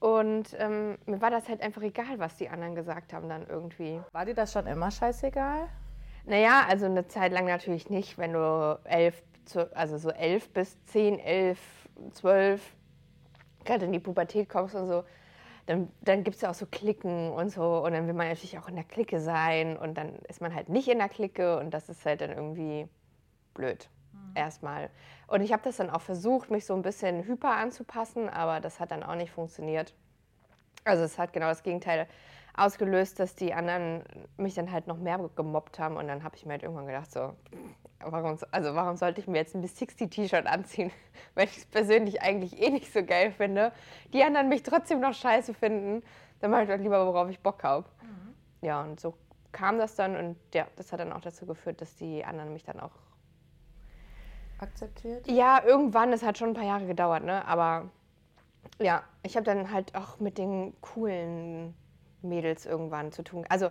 und 0.00 0.56
ähm, 0.58 0.98
mir 1.06 1.20
war 1.20 1.30
das 1.30 1.48
halt 1.48 1.60
einfach 1.60 1.82
egal, 1.82 2.18
was 2.18 2.36
die 2.36 2.48
anderen 2.48 2.74
gesagt 2.74 3.12
haben 3.12 3.28
dann 3.28 3.46
irgendwie. 3.46 4.00
War 4.12 4.24
dir 4.24 4.34
das 4.34 4.52
schon 4.52 4.66
immer 4.66 4.90
scheißegal? 4.90 5.68
Naja, 6.24 6.66
also 6.68 6.86
eine 6.86 7.06
Zeit 7.06 7.32
lang 7.32 7.46
natürlich 7.46 7.88
nicht, 7.88 8.18
wenn 8.18 8.32
du 8.32 8.80
elf, 8.84 9.22
also 9.74 9.96
so 9.96 10.10
elf 10.10 10.50
bis 10.50 10.82
zehn, 10.84 11.20
elf, 11.20 11.60
zwölf, 12.12 12.74
gerade 13.68 13.84
in 13.84 13.92
die 13.92 14.00
Pubertät 14.00 14.48
kommst 14.48 14.74
und 14.74 14.88
so, 14.88 15.04
dann, 15.66 15.90
dann 16.00 16.24
gibt 16.24 16.36
es 16.36 16.42
ja 16.42 16.50
auch 16.50 16.54
so 16.54 16.66
Klicken 16.66 17.30
und 17.30 17.50
so 17.50 17.84
und 17.84 17.92
dann 17.92 18.06
will 18.06 18.14
man 18.14 18.28
natürlich 18.28 18.58
auch 18.58 18.68
in 18.68 18.74
der 18.74 18.84
Clique 18.84 19.20
sein 19.20 19.76
und 19.76 19.96
dann 19.96 20.16
ist 20.28 20.40
man 20.40 20.54
halt 20.54 20.68
nicht 20.68 20.88
in 20.88 20.98
der 20.98 21.08
Clique 21.08 21.58
und 21.58 21.72
das 21.72 21.88
ist 21.88 22.04
halt 22.06 22.22
dann 22.22 22.30
irgendwie 22.30 22.88
blöd. 23.54 23.88
Mhm. 24.12 24.32
Erstmal. 24.34 24.90
Und 25.26 25.42
ich 25.42 25.52
habe 25.52 25.62
das 25.62 25.76
dann 25.76 25.90
auch 25.90 26.00
versucht, 26.00 26.50
mich 26.50 26.64
so 26.64 26.74
ein 26.74 26.82
bisschen 26.82 27.24
hyper 27.24 27.50
anzupassen, 27.50 28.30
aber 28.30 28.60
das 28.60 28.80
hat 28.80 28.90
dann 28.90 29.02
auch 29.02 29.14
nicht 29.14 29.30
funktioniert. 29.30 29.94
Also 30.84 31.04
es 31.04 31.18
hat 31.18 31.34
genau 31.34 31.48
das 31.48 31.62
Gegenteil 31.62 32.08
ausgelöst, 32.58 33.20
dass 33.20 33.34
die 33.34 33.54
anderen 33.54 34.02
mich 34.36 34.54
dann 34.54 34.70
halt 34.72 34.86
noch 34.86 34.98
mehr 34.98 35.18
gemobbt 35.36 35.78
haben. 35.78 35.96
Und 35.96 36.08
dann 36.08 36.24
habe 36.24 36.36
ich 36.36 36.44
mir 36.46 36.52
halt 36.52 36.62
irgendwann 36.62 36.86
gedacht, 36.86 37.10
so, 37.10 37.32
warum, 38.00 38.38
also 38.50 38.74
warum 38.74 38.96
sollte 38.96 39.20
ich 39.20 39.26
mir 39.26 39.38
jetzt 39.38 39.54
ein 39.54 39.60
Miss 39.60 39.78
60 39.78 40.10
T-Shirt 40.10 40.46
anziehen, 40.46 40.90
wenn 41.34 41.44
ich 41.44 41.58
es 41.58 41.66
persönlich 41.66 42.22
eigentlich 42.22 42.60
eh 42.60 42.70
nicht 42.70 42.92
so 42.92 43.04
geil 43.04 43.32
finde. 43.32 43.72
Die 44.12 44.22
anderen 44.22 44.48
mich 44.48 44.62
trotzdem 44.62 45.00
noch 45.00 45.14
scheiße 45.14 45.54
finden. 45.54 46.02
Dann 46.40 46.50
mache 46.50 46.64
ich 46.64 46.68
doch 46.68 46.78
lieber, 46.78 47.06
worauf 47.06 47.28
ich 47.28 47.40
Bock 47.40 47.62
habe. 47.64 47.88
Mhm. 48.02 48.34
Ja, 48.66 48.82
und 48.82 49.00
so 49.00 49.14
kam 49.52 49.78
das 49.78 49.94
dann. 49.94 50.16
Und 50.16 50.36
ja, 50.54 50.66
das 50.76 50.92
hat 50.92 51.00
dann 51.00 51.12
auch 51.12 51.20
dazu 51.20 51.46
geführt, 51.46 51.80
dass 51.80 51.96
die 51.96 52.24
anderen 52.24 52.52
mich 52.52 52.64
dann 52.64 52.80
auch 52.80 52.92
akzeptiert? 54.58 55.28
Ja, 55.28 55.62
irgendwann. 55.64 56.12
Es 56.12 56.22
hat 56.22 56.38
schon 56.38 56.50
ein 56.50 56.54
paar 56.54 56.64
Jahre 56.64 56.86
gedauert, 56.86 57.24
ne? 57.24 57.44
Aber 57.46 57.90
ja, 58.80 59.02
ich 59.22 59.36
habe 59.36 59.44
dann 59.44 59.72
halt 59.72 59.94
auch 59.94 60.20
mit 60.20 60.38
den 60.38 60.74
coolen 60.80 61.74
Mädels 62.28 62.66
irgendwann 62.66 63.12
zu 63.12 63.22
tun. 63.22 63.44
Also 63.48 63.68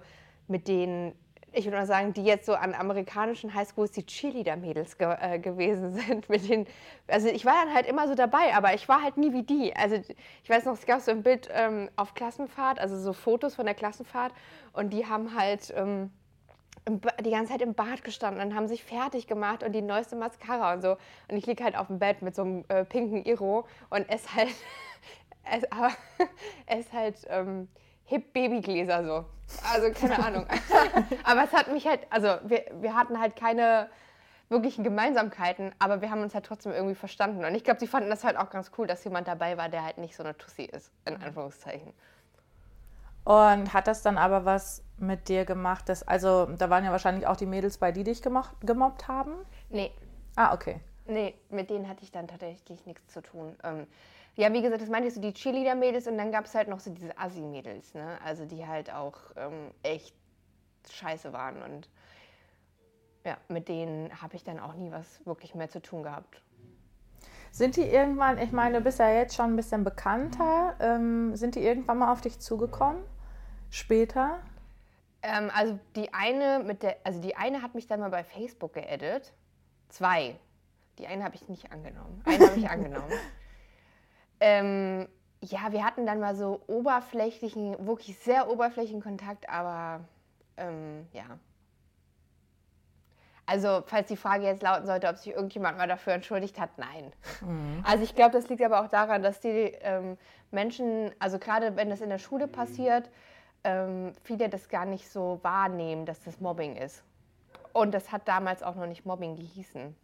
mit 0.47 0.67
denen 0.67 1.13
ich 1.53 1.65
würde 1.65 1.77
mal 1.77 1.85
sagen, 1.85 2.13
die 2.13 2.23
jetzt 2.23 2.45
so 2.45 2.53
an 2.53 2.73
amerikanischen 2.73 3.53
Highschools 3.53 3.91
die 3.91 4.05
Cheerleader-Mädels 4.05 4.97
ge 4.97 5.15
äh, 5.19 5.39
gewesen 5.39 5.91
sind. 5.93 6.29
Mit 6.29 6.47
den, 6.47 6.67
also 7.07 7.29
ich 7.29 7.45
war 7.45 7.53
dann 7.63 7.73
halt 7.73 7.87
immer 7.87 8.07
so 8.07 8.15
dabei, 8.15 8.53
aber 8.53 8.73
ich 8.73 8.87
war 8.87 9.01
halt 9.01 9.17
nie 9.17 9.33
wie 9.33 9.43
die. 9.43 9.75
Also 9.75 9.95
ich 10.43 10.49
weiß 10.49 10.65
noch, 10.65 10.73
es 10.73 10.85
gab 10.85 11.01
so 11.01 11.11
ein 11.11 11.23
Bild 11.23 11.49
ähm, 11.53 11.89
auf 11.95 12.13
Klassenfahrt, 12.13 12.79
also 12.79 12.97
so 12.99 13.13
Fotos 13.13 13.55
von 13.55 13.65
der 13.65 13.75
Klassenfahrt 13.75 14.33
und 14.73 14.91
die 14.91 15.05
haben 15.05 15.35
halt 15.35 15.73
ähm, 15.75 16.11
die 17.25 17.31
ganze 17.31 17.51
Zeit 17.53 17.61
im 17.61 17.73
Bad 17.73 18.03
gestanden 18.03 18.45
und 18.45 18.55
haben 18.55 18.67
sich 18.67 18.83
fertig 18.83 19.27
gemacht 19.27 19.63
und 19.63 19.73
die 19.73 19.81
neueste 19.81 20.15
Mascara 20.15 20.73
und 20.73 20.81
so. 20.81 20.91
Und 21.29 21.37
ich 21.37 21.45
liege 21.45 21.63
halt 21.63 21.77
auf 21.77 21.87
dem 21.87 21.99
Bett 21.99 22.21
mit 22.21 22.35
so 22.35 22.43
einem 22.43 22.65
äh, 22.67 22.85
pinken 22.85 23.25
Iro 23.25 23.65
und 23.89 24.05
es 24.09 24.33
halt, 24.35 24.49
es, 25.43 25.69
aber, 25.71 25.91
es 26.65 26.91
halt 26.93 27.15
ähm, 27.29 27.67
hip 28.07 28.33
Babygläser 28.33 29.05
so. 29.05 29.25
Also 29.71 29.91
keine 29.91 30.19
Ahnung. 30.25 30.45
aber 31.23 31.43
es 31.43 31.53
hat 31.53 31.71
mich 31.71 31.85
halt, 31.85 32.01
also 32.09 32.27
wir, 32.43 32.65
wir 32.79 32.95
hatten 32.95 33.19
halt 33.19 33.35
keine 33.35 33.89
wirklichen 34.49 34.83
Gemeinsamkeiten, 34.83 35.73
aber 35.77 36.01
wir 36.01 36.09
haben 36.09 36.21
uns 36.21 36.33
halt 36.33 36.45
trotzdem 36.45 36.71
irgendwie 36.71 36.95
verstanden. 36.95 37.43
Und 37.45 37.53
ich 37.53 37.63
glaube, 37.63 37.79
sie 37.79 37.87
fanden 37.87 38.09
das 38.09 38.23
halt 38.23 38.37
auch 38.37 38.49
ganz 38.49 38.71
cool, 38.77 38.87
dass 38.87 39.03
jemand 39.03 39.27
dabei 39.27 39.57
war, 39.57 39.69
der 39.69 39.83
halt 39.83 39.97
nicht 39.97 40.15
so 40.15 40.23
eine 40.23 40.37
Tussi 40.37 40.63
ist, 40.63 40.91
in 41.05 41.21
Anführungszeichen. 41.21 41.93
Und 43.25 43.73
hat 43.73 43.87
das 43.87 44.03
dann 44.03 44.17
aber 44.17 44.45
was 44.45 44.83
mit 44.97 45.27
dir 45.27 45.43
gemacht? 45.43 45.89
Dass, 45.89 46.07
also 46.07 46.45
da 46.45 46.69
waren 46.69 46.85
ja 46.85 46.91
wahrscheinlich 46.91 47.27
auch 47.27 47.35
die 47.35 47.45
Mädels 47.45 47.77
bei, 47.77 47.91
die 47.91 48.05
dich 48.05 48.21
gemocht, 48.21 48.55
gemobbt 48.61 49.09
haben? 49.09 49.33
Nee. 49.69 49.91
Ah, 50.37 50.53
okay. 50.53 50.79
Nee, 51.07 51.35
mit 51.49 51.69
denen 51.69 51.89
hatte 51.89 52.03
ich 52.03 52.11
dann 52.11 52.29
tatsächlich 52.29 52.85
nichts 52.85 53.05
zu 53.13 53.21
tun. 53.21 53.55
Ähm, 53.63 53.85
ja, 54.37 54.53
wie 54.53 54.61
gesagt, 54.61 54.81
das 54.81 54.89
meinte 54.89 55.07
ich 55.07 55.15
so 55.15 55.19
die 55.19 55.33
Cheerleader-Mädels 55.33 56.07
und 56.07 56.17
dann 56.17 56.31
gab 56.31 56.45
es 56.45 56.53
halt 56.53 56.67
noch 56.67 56.79
so 56.79 56.91
diese 56.91 57.17
Assi-Mädels, 57.17 57.95
ne? 57.95 58.19
Also 58.23 58.45
die 58.45 58.65
halt 58.65 58.93
auch 58.93 59.17
ähm, 59.35 59.71
echt 59.81 60.15
scheiße 60.89 61.33
waren 61.33 61.61
und 61.63 61.89
ja, 63.25 63.35
mit 63.49 63.67
denen 63.67 64.21
habe 64.21 64.35
ich 64.35 64.43
dann 64.43 64.59
auch 64.59 64.75
nie 64.75 64.91
was 64.91 65.25
wirklich 65.25 65.55
mehr 65.55 65.69
zu 65.69 65.81
tun 65.81 66.03
gehabt. 66.03 66.41
Sind 67.51 67.75
die 67.75 67.81
irgendwann, 67.81 68.37
ich 68.37 68.51
meine, 68.51 68.77
du 68.77 68.83
bist 68.83 68.99
ja 68.99 69.09
jetzt 69.09 69.35
schon 69.35 69.53
ein 69.53 69.55
bisschen 69.55 69.83
bekannter, 69.83 70.75
ähm, 70.79 71.35
sind 71.35 71.55
die 71.55 71.61
irgendwann 71.61 71.97
mal 71.97 72.11
auf 72.11 72.21
dich 72.21 72.39
zugekommen? 72.39 73.03
Später? 73.71 74.39
Ähm, 75.23 75.49
also 75.53 75.79
die 75.95 76.13
eine 76.13 76.63
mit 76.63 76.83
der, 76.83 76.97
also 77.03 77.19
die 77.19 77.35
eine 77.35 77.63
hat 77.63 77.73
mich 77.73 77.87
dann 77.87 78.01
mal 78.01 78.11
bei 78.11 78.23
Facebook 78.23 78.73
geedit. 78.73 79.33
Zwei. 79.89 80.35
Die 80.99 81.07
eine 81.07 81.23
habe 81.23 81.35
ich 81.35 81.49
nicht 81.49 81.71
angenommen. 81.71 82.21
Eine 82.25 82.47
habe 82.47 82.59
ich 82.59 82.69
angenommen. 82.69 83.11
Ähm, 84.39 85.07
ja, 85.41 85.71
wir 85.71 85.83
hatten 85.83 86.05
dann 86.05 86.19
mal 86.19 86.35
so 86.35 86.61
oberflächlichen, 86.67 87.85
wirklich 87.85 88.17
sehr 88.19 88.49
oberflächlichen 88.49 89.01
Kontakt, 89.01 89.49
aber 89.49 90.01
ähm, 90.57 91.07
ja. 91.13 91.39
Also, 93.49 93.81
falls 93.85 94.09
die 94.09 94.17
Frage 94.17 94.43
jetzt 94.43 94.61
lauten 94.61 94.85
sollte, 94.85 95.07
ob 95.07 95.15
sich 95.15 95.33
irgendjemand 95.33 95.77
mal 95.77 95.87
dafür 95.87 96.13
entschuldigt 96.13 96.59
hat, 96.59 96.77
nein. 96.77 97.13
Mhm. 97.39 97.81
Also, 97.83 98.03
ich 98.03 98.13
glaube, 98.13 98.31
das 98.31 98.49
liegt 98.49 98.61
aber 98.61 98.81
auch 98.83 98.89
daran, 98.89 99.23
dass 99.23 99.39
die 99.39 99.71
ähm, 99.81 100.17
Menschen, 100.51 101.11
also 101.19 101.39
gerade 101.39 101.77
wenn 101.77 101.89
das 101.89 102.01
in 102.01 102.09
der 102.09 102.17
Schule 102.17 102.47
passiert, 102.47 103.09
ähm, 103.63 104.11
viele 104.23 104.49
das 104.49 104.67
gar 104.67 104.85
nicht 104.85 105.09
so 105.09 105.39
wahrnehmen, 105.43 106.05
dass 106.05 106.21
das 106.23 106.41
Mobbing 106.41 106.75
ist. 106.75 107.03
Und 107.71 107.93
das 107.93 108.11
hat 108.11 108.27
damals 108.27 108.63
auch 108.63 108.75
noch 108.75 108.87
nicht 108.87 109.05
Mobbing 109.05 109.37
gehießen. 109.37 109.95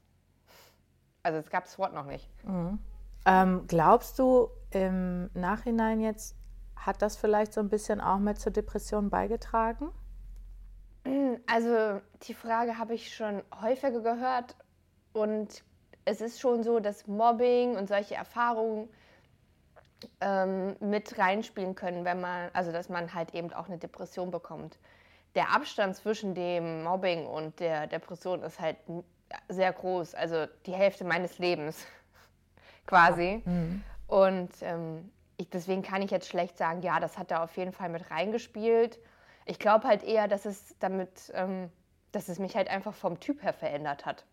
Also, 1.24 1.40
es 1.40 1.50
gab 1.50 1.66
das 1.66 1.78
Wort 1.78 1.94
noch 1.94 2.06
nicht. 2.06 2.30
Mhm. 2.46 2.80
Ähm, 3.26 3.66
glaubst 3.68 4.20
du 4.20 4.50
im 4.72 5.30
Nachhinein 5.34 6.02
jetzt, 6.02 6.36
hat 6.76 7.02
das 7.02 7.16
vielleicht 7.16 7.54
so 7.54 7.62
ein 7.62 7.70
bisschen 7.70 8.02
auch 8.02 8.20
mit 8.20 8.40
zur 8.40 8.52
Depression 8.52 9.10
beigetragen? 9.10 9.90
Also 11.48 12.02
die 12.24 12.34
Frage 12.34 12.78
habe 12.78 12.94
ich 12.94 13.14
schon 13.14 13.44
häufiger 13.62 14.02
gehört 14.02 14.56
und 15.14 15.64
es 16.06 16.22
ist 16.22 16.40
schon 16.40 16.64
so, 16.64 16.80
dass 16.80 17.08
Mobbing 17.08 17.78
und 17.78 17.88
solche 17.88 18.16
Erfahrungen 18.16 18.90
ähm, 20.22 20.76
mit 20.80 21.18
reinspielen 21.18 21.76
können, 21.76 22.06
wenn 22.06 22.20
man, 22.20 22.50
also 22.54 22.72
dass 22.72 22.90
man 22.90 23.14
halt 23.14 23.34
eben 23.34 23.54
auch 23.54 23.68
eine 23.68 23.78
Depression 23.78 24.32
bekommt. 24.32 24.78
Der 25.36 25.54
Abstand 25.54 25.96
zwischen 25.96 26.36
dem 26.36 26.84
Mobbing 26.84 27.26
und 27.26 27.60
der 27.60 27.88
Depression 27.88 28.44
ist 28.44 28.60
halt 28.60 28.78
sehr 29.50 29.72
groß, 29.74 30.16
also 30.16 30.46
die 30.66 30.74
Hälfte 30.74 31.06
meines 31.06 31.40
Lebens 31.40 31.86
quasi. 32.86 33.42
Mhm. 33.46 33.84
Und 34.08 34.52
ähm, 34.62 35.12
ich, 35.38 35.50
deswegen 35.50 35.82
kann 35.82 36.02
ich 36.02 36.12
jetzt 36.12 36.28
schlecht 36.28 36.58
sagen, 36.58 36.82
ja, 36.82 37.00
das 37.00 37.18
hat 37.18 37.32
da 37.32 37.44
auf 37.44 37.56
jeden 37.58 37.72
Fall 37.72 37.90
mit 37.90 38.10
reingespielt. 38.12 39.00
Ich 39.46 39.60
glaube 39.60 39.88
halt 39.88 40.04
eher, 40.04 40.28
dass 40.28 40.46
es 40.46 40.76
damit, 40.80 41.32
ähm, 41.34 41.70
dass 42.12 42.30
es 42.30 42.40
mich 42.40 42.56
halt 42.56 42.70
einfach 42.70 42.94
vom 42.94 43.20
Typ 43.20 43.44
her 43.44 43.54
verändert 43.54 44.06
hat. 44.06 44.26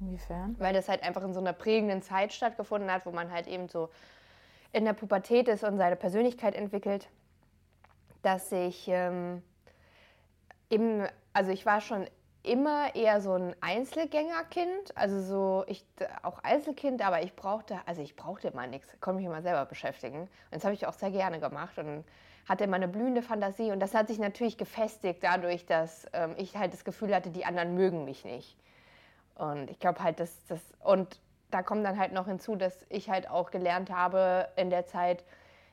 Inwiefern? 0.00 0.56
Weil 0.58 0.72
das 0.72 0.88
halt 0.88 1.02
einfach 1.02 1.22
in 1.22 1.34
so 1.34 1.40
einer 1.40 1.52
prägenden 1.52 2.02
Zeit 2.02 2.32
stattgefunden 2.32 2.90
hat, 2.90 3.04
wo 3.04 3.10
man 3.10 3.30
halt 3.30 3.46
eben 3.46 3.68
so 3.68 3.90
in 4.72 4.84
der 4.84 4.92
Pubertät 4.92 5.48
ist 5.48 5.64
und 5.64 5.76
seine 5.76 5.96
Persönlichkeit 5.96 6.54
entwickelt, 6.54 7.08
dass 8.22 8.50
ich 8.52 8.86
ähm, 8.88 9.42
eben, 10.70 11.06
also 11.32 11.50
ich 11.50 11.66
war 11.66 11.80
schon 11.80 12.06
immer 12.42 12.94
eher 12.94 13.20
so 13.20 13.34
ein 13.34 13.54
Einzelgängerkind, 13.60 14.96
also 14.96 15.20
so 15.22 15.64
ich 15.66 15.84
auch 16.22 16.38
Einzelkind, 16.38 17.04
aber 17.04 17.22
ich 17.22 17.34
brauchte, 17.34 17.78
also 17.86 18.00
ich 18.00 18.16
brauchte 18.16 18.48
immer 18.48 18.66
nichts, 18.66 18.88
konnte 19.00 19.18
mich 19.18 19.26
immer 19.26 19.42
selber 19.42 19.66
beschäftigen. 19.66 20.22
Und 20.22 20.28
das 20.50 20.64
habe 20.64 20.74
ich 20.74 20.86
auch 20.86 20.94
sehr 20.94 21.10
gerne 21.10 21.38
gemacht 21.40 21.78
und 21.78 22.04
hatte 22.48 22.64
immer 22.64 22.76
eine 22.76 22.88
blühende 22.88 23.22
Fantasie. 23.22 23.72
Und 23.72 23.80
das 23.80 23.94
hat 23.94 24.08
sich 24.08 24.18
natürlich 24.18 24.56
gefestigt 24.56 25.22
dadurch, 25.22 25.66
dass 25.66 26.06
ähm, 26.12 26.34
ich 26.38 26.56
halt 26.56 26.72
das 26.72 26.84
Gefühl 26.84 27.14
hatte, 27.14 27.30
die 27.30 27.44
anderen 27.44 27.74
mögen 27.74 28.04
mich 28.04 28.24
nicht. 28.24 28.56
Und 29.34 29.70
ich 29.70 29.78
glaube 29.78 30.02
halt, 30.02 30.20
dass 30.20 30.46
das 30.46 30.60
und 30.80 31.20
da 31.50 31.62
kommt 31.62 31.84
dann 31.84 31.98
halt 31.98 32.12
noch 32.12 32.26
hinzu, 32.26 32.56
dass 32.56 32.86
ich 32.88 33.10
halt 33.10 33.28
auch 33.28 33.50
gelernt 33.50 33.90
habe 33.90 34.48
in 34.56 34.70
der 34.70 34.86
Zeit, 34.86 35.24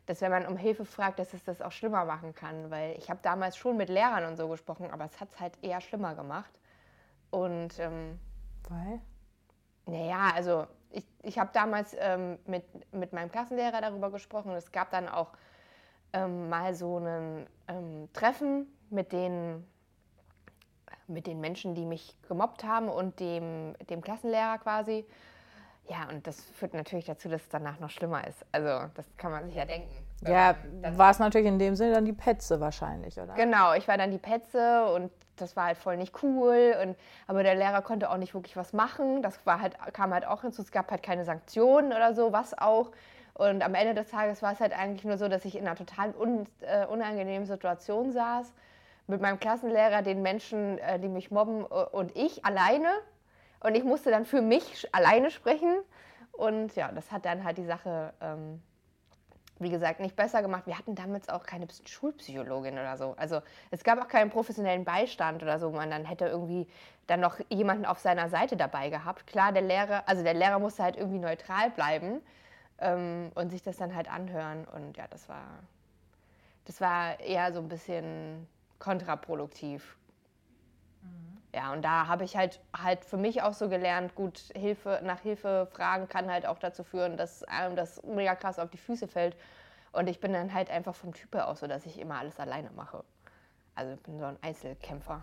dass 0.08 0.22
wenn 0.22 0.32
man 0.32 0.48
um 0.48 0.58
Hilfe 0.58 0.86
fragt, 0.86 1.20
dass 1.20 1.34
es 1.34 1.44
das 1.44 1.62
auch 1.62 1.72
schlimmer 1.72 2.06
machen 2.06 2.34
kann. 2.34 2.72
Weil 2.72 2.98
ich 2.98 3.10
habe 3.10 3.20
damals 3.22 3.58
schon 3.58 3.78
mit 3.78 3.90
Lehrern 3.90 4.26
und 4.26 4.38
so 4.38 4.48
gesprochen, 4.48 4.90
aber 4.92 5.06
es 5.06 5.20
hat 5.20 5.30
es 5.30 5.40
halt 5.40 5.54
eher 5.62 5.82
schlimmer 5.82 6.16
gemacht. 6.16 6.60
Und 7.30 7.78
ähm, 7.78 8.18
weil? 8.70 9.02
Naja, 9.86 10.32
also 10.34 10.66
ich, 10.92 11.06
ich 11.24 11.38
habe 11.38 11.50
damals 11.54 11.96
ähm, 12.00 12.40
mit, 12.46 12.64
mit 12.94 13.14
meinem 13.14 13.32
Klassenlehrer 13.32 13.82
darüber 13.82 14.10
gesprochen. 14.10 14.52
Es 14.52 14.72
gab 14.72 14.92
dann 14.92 15.10
auch 15.10 15.34
ähm, 16.14 16.50
mal 16.50 16.74
so 16.74 17.00
ein 17.00 17.46
ähm, 17.68 18.10
Treffen 18.14 18.68
mit 18.90 19.12
den, 19.12 19.66
mit 21.08 21.28
den 21.28 21.42
Menschen, 21.42 21.76
die 21.76 21.86
mich 21.86 22.18
gemobbt 22.28 22.64
haben 22.64 22.88
und 22.88 23.20
dem, 23.20 23.76
dem 23.90 24.02
Klassenlehrer 24.02 24.58
quasi. 24.60 25.06
Ja, 25.90 26.10
und 26.10 26.28
das 26.28 26.42
führt 26.42 26.74
natürlich 26.74 27.06
dazu, 27.06 27.30
dass 27.30 27.42
es 27.44 27.50
danach 27.50 27.80
noch 27.80 27.90
schlimmer 27.90 28.28
ist. 28.28 28.46
Also, 28.52 28.90
das 28.96 29.06
kann 29.18 29.32
man 29.32 29.46
sich 29.46 29.56
ja 29.56 29.66
denken. 29.66 29.90
Ja, 30.26 30.56
war 30.98 31.12
es 31.12 31.20
natürlich 31.20 31.48
in 31.48 31.60
dem 31.60 31.76
Sinne 31.76 31.94
dann 31.94 32.06
die 32.06 32.14
Petze 32.14 32.60
wahrscheinlich, 32.60 33.18
oder? 33.20 33.34
Genau, 33.36 33.74
ich 33.74 33.88
war 33.88 33.98
dann 33.98 34.12
die 34.12 34.18
Petze 34.18 34.86
und 34.94 35.12
das 35.36 35.56
war 35.56 35.66
halt 35.66 35.78
voll 35.78 35.98
nicht 35.98 36.24
cool. 36.24 36.76
Und, 36.82 36.98
aber 37.28 37.44
der 37.44 37.56
Lehrer 37.56 37.82
konnte 37.82 38.10
auch 38.10 38.18
nicht 38.18 38.34
wirklich 38.34 38.58
was 38.58 38.74
machen. 38.74 39.22
Das 39.22 39.40
war 39.46 39.62
halt, 39.62 39.78
kam 39.94 40.14
halt 40.14 40.26
auch 40.26 40.42
hinzu. 40.42 40.62
Es 40.62 40.72
gab 40.72 40.92
halt 40.92 41.04
keine 41.04 41.24
Sanktionen 41.24 41.94
oder 41.94 42.14
so, 42.14 42.34
was 42.34 42.58
auch. 42.58 42.92
Und 43.36 43.64
am 43.64 43.76
Ende 43.76 43.94
des 43.94 44.10
Tages 44.10 44.42
war 44.42 44.54
es 44.54 44.60
halt 44.60 44.74
eigentlich 44.78 45.06
nur 45.06 45.18
so, 45.18 45.28
dass 45.28 45.46
ich 45.46 45.56
in 45.56 45.68
einer 45.68 45.76
total 45.76 46.16
un, 46.16 46.48
äh, 46.62 46.88
unangenehmen 46.88 47.46
Situation 47.46 48.12
saß. 48.12 48.52
Mit 49.06 49.22
meinem 49.22 49.40
Klassenlehrer, 49.40 50.02
den 50.02 50.24
Menschen, 50.24 50.80
äh, 50.80 51.00
die 51.00 51.08
mich 51.08 51.30
mobben, 51.30 51.64
äh, 51.64 51.84
und 51.92 52.18
ich 52.18 52.44
alleine. 52.44 52.90
Und 53.60 53.76
ich 53.76 53.84
musste 53.84 54.12
dann 54.12 54.26
für 54.26 54.42
mich 54.42 54.88
alleine 54.94 55.32
sprechen. 55.32 55.78
Und 56.32 56.76
ja, 56.76 56.92
das 56.92 57.12
hat 57.12 57.26
dann 57.26 57.44
halt 57.44 57.58
die 57.58 57.66
Sache, 57.66 58.14
ähm, 58.22 58.62
wie 59.60 59.70
gesagt, 59.70 60.00
nicht 60.00 60.16
besser 60.16 60.42
gemacht. 60.42 60.68
Wir 60.68 60.78
hatten 60.78 60.94
damals 60.94 61.30
auch 61.30 61.44
keine 61.44 61.68
Schulpsychologin 61.86 62.74
oder 62.74 62.98
so. 62.98 63.16
Also 63.18 63.42
es 63.72 63.84
gab 63.84 64.00
auch 64.00 64.08
keinen 64.08 64.30
professionellen 64.30 64.86
Beistand 64.86 65.42
oder 65.42 65.58
so. 65.58 65.72
Man 65.72 65.90
dann 65.90 66.06
hätte 66.06 66.26
irgendwie 66.26 66.68
dann 67.08 67.22
noch 67.22 67.40
jemanden 67.50 67.86
auf 67.86 68.00
seiner 68.00 68.30
Seite 68.30 68.56
dabei 68.56 68.90
gehabt. 68.90 69.26
Klar, 69.26 69.52
der 69.52 69.64
Lehrer, 69.64 70.04
also 70.08 70.24
der 70.24 70.36
Lehrer 70.36 70.60
musste 70.60 70.84
halt 70.84 70.98
irgendwie 70.98 71.20
neutral 71.20 71.72
bleiben 71.72 72.22
ähm, 72.80 73.32
und 73.34 73.50
sich 73.50 73.64
das 73.64 73.78
dann 73.78 73.96
halt 73.96 74.12
anhören. 74.12 74.66
Und 74.66 74.98
ja, 74.98 75.08
das 75.10 75.28
war, 75.28 75.60
das 76.66 76.82
war 76.82 77.20
eher 77.20 77.52
so 77.52 77.60
ein 77.60 77.68
bisschen 77.68 78.48
kontraproduktiv, 78.80 79.98
ja, 81.54 81.72
und 81.74 81.82
da 81.82 82.08
habe 82.08 82.24
ich 82.24 82.36
halt 82.36 82.60
halt 82.76 83.06
für 83.06 83.18
mich 83.18 83.42
auch 83.42 83.54
so 83.54 83.70
gelernt, 83.70 84.16
gut, 84.16 84.52
Hilfe, 84.56 85.00
nach 85.04 85.22
Hilfe 85.22 85.68
fragen 85.72 86.08
kann 86.08 86.30
halt 86.30 86.46
auch 86.46 86.60
dazu 86.60 86.84
führen, 86.84 87.18
dass 87.18 87.44
einem 87.46 87.76
das 87.76 88.04
mega 88.04 88.36
krass 88.36 88.60
auf 88.60 88.70
die 88.70 88.78
Füße 88.78 89.08
fällt. 89.08 89.36
Und 89.94 90.08
ich 90.08 90.20
bin 90.20 90.34
dann 90.34 90.54
halt 90.54 90.70
einfach 90.70 90.94
vom 90.94 91.14
Typ 91.14 91.34
her 91.34 91.48
aus 91.48 91.62
so, 91.62 91.68
dass 91.68 91.86
ich 91.86 92.00
immer 92.00 92.20
alles 92.20 92.40
alleine 92.40 92.70
mache. 92.72 93.04
Also 93.76 93.94
ich 93.94 94.02
bin 94.02 94.20
so 94.20 94.26
ein 94.26 94.38
Einzelkämpfer. 94.42 95.22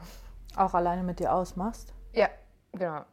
Auch 0.56 0.74
alleine 0.74 1.02
mit 1.02 1.20
dir 1.20 1.32
ausmachst? 1.32 1.92
Ja, 2.12 2.28
genau. 2.72 3.04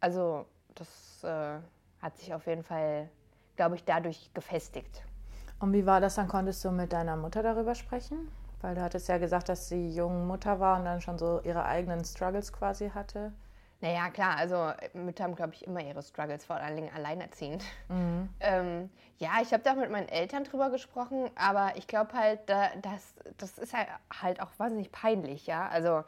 Also 0.00 0.46
das 0.74 1.24
äh, 1.24 1.58
hat 2.00 2.18
sich 2.18 2.34
auf 2.34 2.46
jeden 2.46 2.62
Fall, 2.62 3.08
glaube 3.56 3.76
ich, 3.76 3.84
dadurch 3.84 4.32
gefestigt. 4.34 5.04
Und 5.58 5.72
wie 5.72 5.86
war 5.86 6.00
das 6.00 6.16
dann? 6.16 6.28
Konntest 6.28 6.64
du 6.64 6.70
mit 6.70 6.92
deiner 6.92 7.16
Mutter 7.16 7.42
darüber 7.42 7.74
sprechen? 7.74 8.28
Weil 8.62 8.74
du 8.76 8.82
hattest 8.82 9.08
ja 9.08 9.18
gesagt, 9.18 9.48
dass 9.48 9.68
sie 9.68 9.90
jung 9.90 10.26
Mutter 10.26 10.60
war 10.60 10.78
und 10.78 10.84
dann 10.84 11.00
schon 11.00 11.18
so 11.18 11.40
ihre 11.44 11.64
eigenen 11.64 12.04
Struggles 12.04 12.52
quasi 12.52 12.90
hatte. 12.90 13.32
Naja, 13.82 14.10
klar, 14.10 14.36
also 14.36 14.70
Mütter 14.94 15.24
haben, 15.24 15.34
glaube 15.34 15.54
ich, 15.54 15.66
immer 15.66 15.80
ihre 15.80 16.02
Struggles, 16.04 16.44
vor 16.44 16.54
allen 16.54 16.76
Dingen 16.76 16.90
alleinerziehend. 16.94 17.64
Mhm. 17.88 18.28
Ähm, 18.38 18.90
ja, 19.18 19.30
ich 19.42 19.52
habe 19.52 19.64
da 19.64 19.72
auch 19.72 19.76
mit 19.76 19.90
meinen 19.90 20.08
Eltern 20.08 20.44
drüber 20.44 20.70
gesprochen, 20.70 21.28
aber 21.34 21.72
ich 21.74 21.88
glaube 21.88 22.12
halt, 22.12 22.38
da, 22.46 22.68
das, 22.80 23.14
das 23.38 23.58
ist 23.58 23.74
halt, 23.74 23.88
halt 24.22 24.40
auch 24.40 24.50
wahnsinnig 24.58 24.92
peinlich, 24.92 25.48
ja. 25.48 25.68
Also 25.68 26.04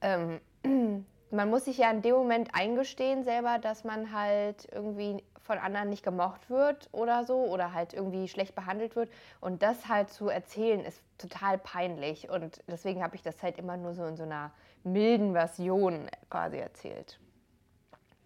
ähm, 0.00 0.40
man 1.30 1.50
muss 1.50 1.66
sich 1.66 1.76
ja 1.76 1.90
in 1.90 2.00
dem 2.00 2.14
Moment 2.14 2.54
eingestehen 2.54 3.24
selber, 3.24 3.58
dass 3.58 3.84
man 3.84 4.14
halt 4.14 4.66
irgendwie 4.72 5.22
von 5.50 5.58
anderen 5.58 5.90
nicht 5.90 6.04
gemocht 6.04 6.48
wird 6.48 6.88
oder 6.92 7.24
so 7.24 7.46
oder 7.46 7.74
halt 7.74 7.92
irgendwie 7.92 8.28
schlecht 8.28 8.54
behandelt 8.54 8.94
wird. 8.94 9.10
Und 9.40 9.64
das 9.64 9.88
halt 9.88 10.08
zu 10.08 10.28
erzählen 10.28 10.84
ist 10.84 11.02
total 11.18 11.58
peinlich. 11.58 12.30
Und 12.30 12.62
deswegen 12.68 13.02
habe 13.02 13.16
ich 13.16 13.22
das 13.22 13.42
halt 13.42 13.58
immer 13.58 13.76
nur 13.76 13.92
so 13.92 14.04
in 14.04 14.16
so 14.16 14.22
einer 14.22 14.52
milden 14.84 15.32
Version 15.32 16.08
quasi 16.30 16.58
erzählt. 16.58 17.18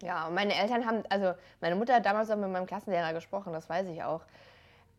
Ja, 0.03 0.27
und 0.27 0.35
meine 0.35 0.53
Eltern 0.53 0.85
haben, 0.85 1.01
also 1.09 1.33
meine 1.61 1.75
Mutter 1.75 1.95
hat 1.95 2.05
damals 2.05 2.29
auch 2.29 2.37
mit 2.37 2.51
meinem 2.51 2.67
Klassenlehrer 2.67 3.13
gesprochen, 3.13 3.53
das 3.53 3.67
weiß 3.67 3.87
ich 3.87 4.03
auch. 4.03 4.21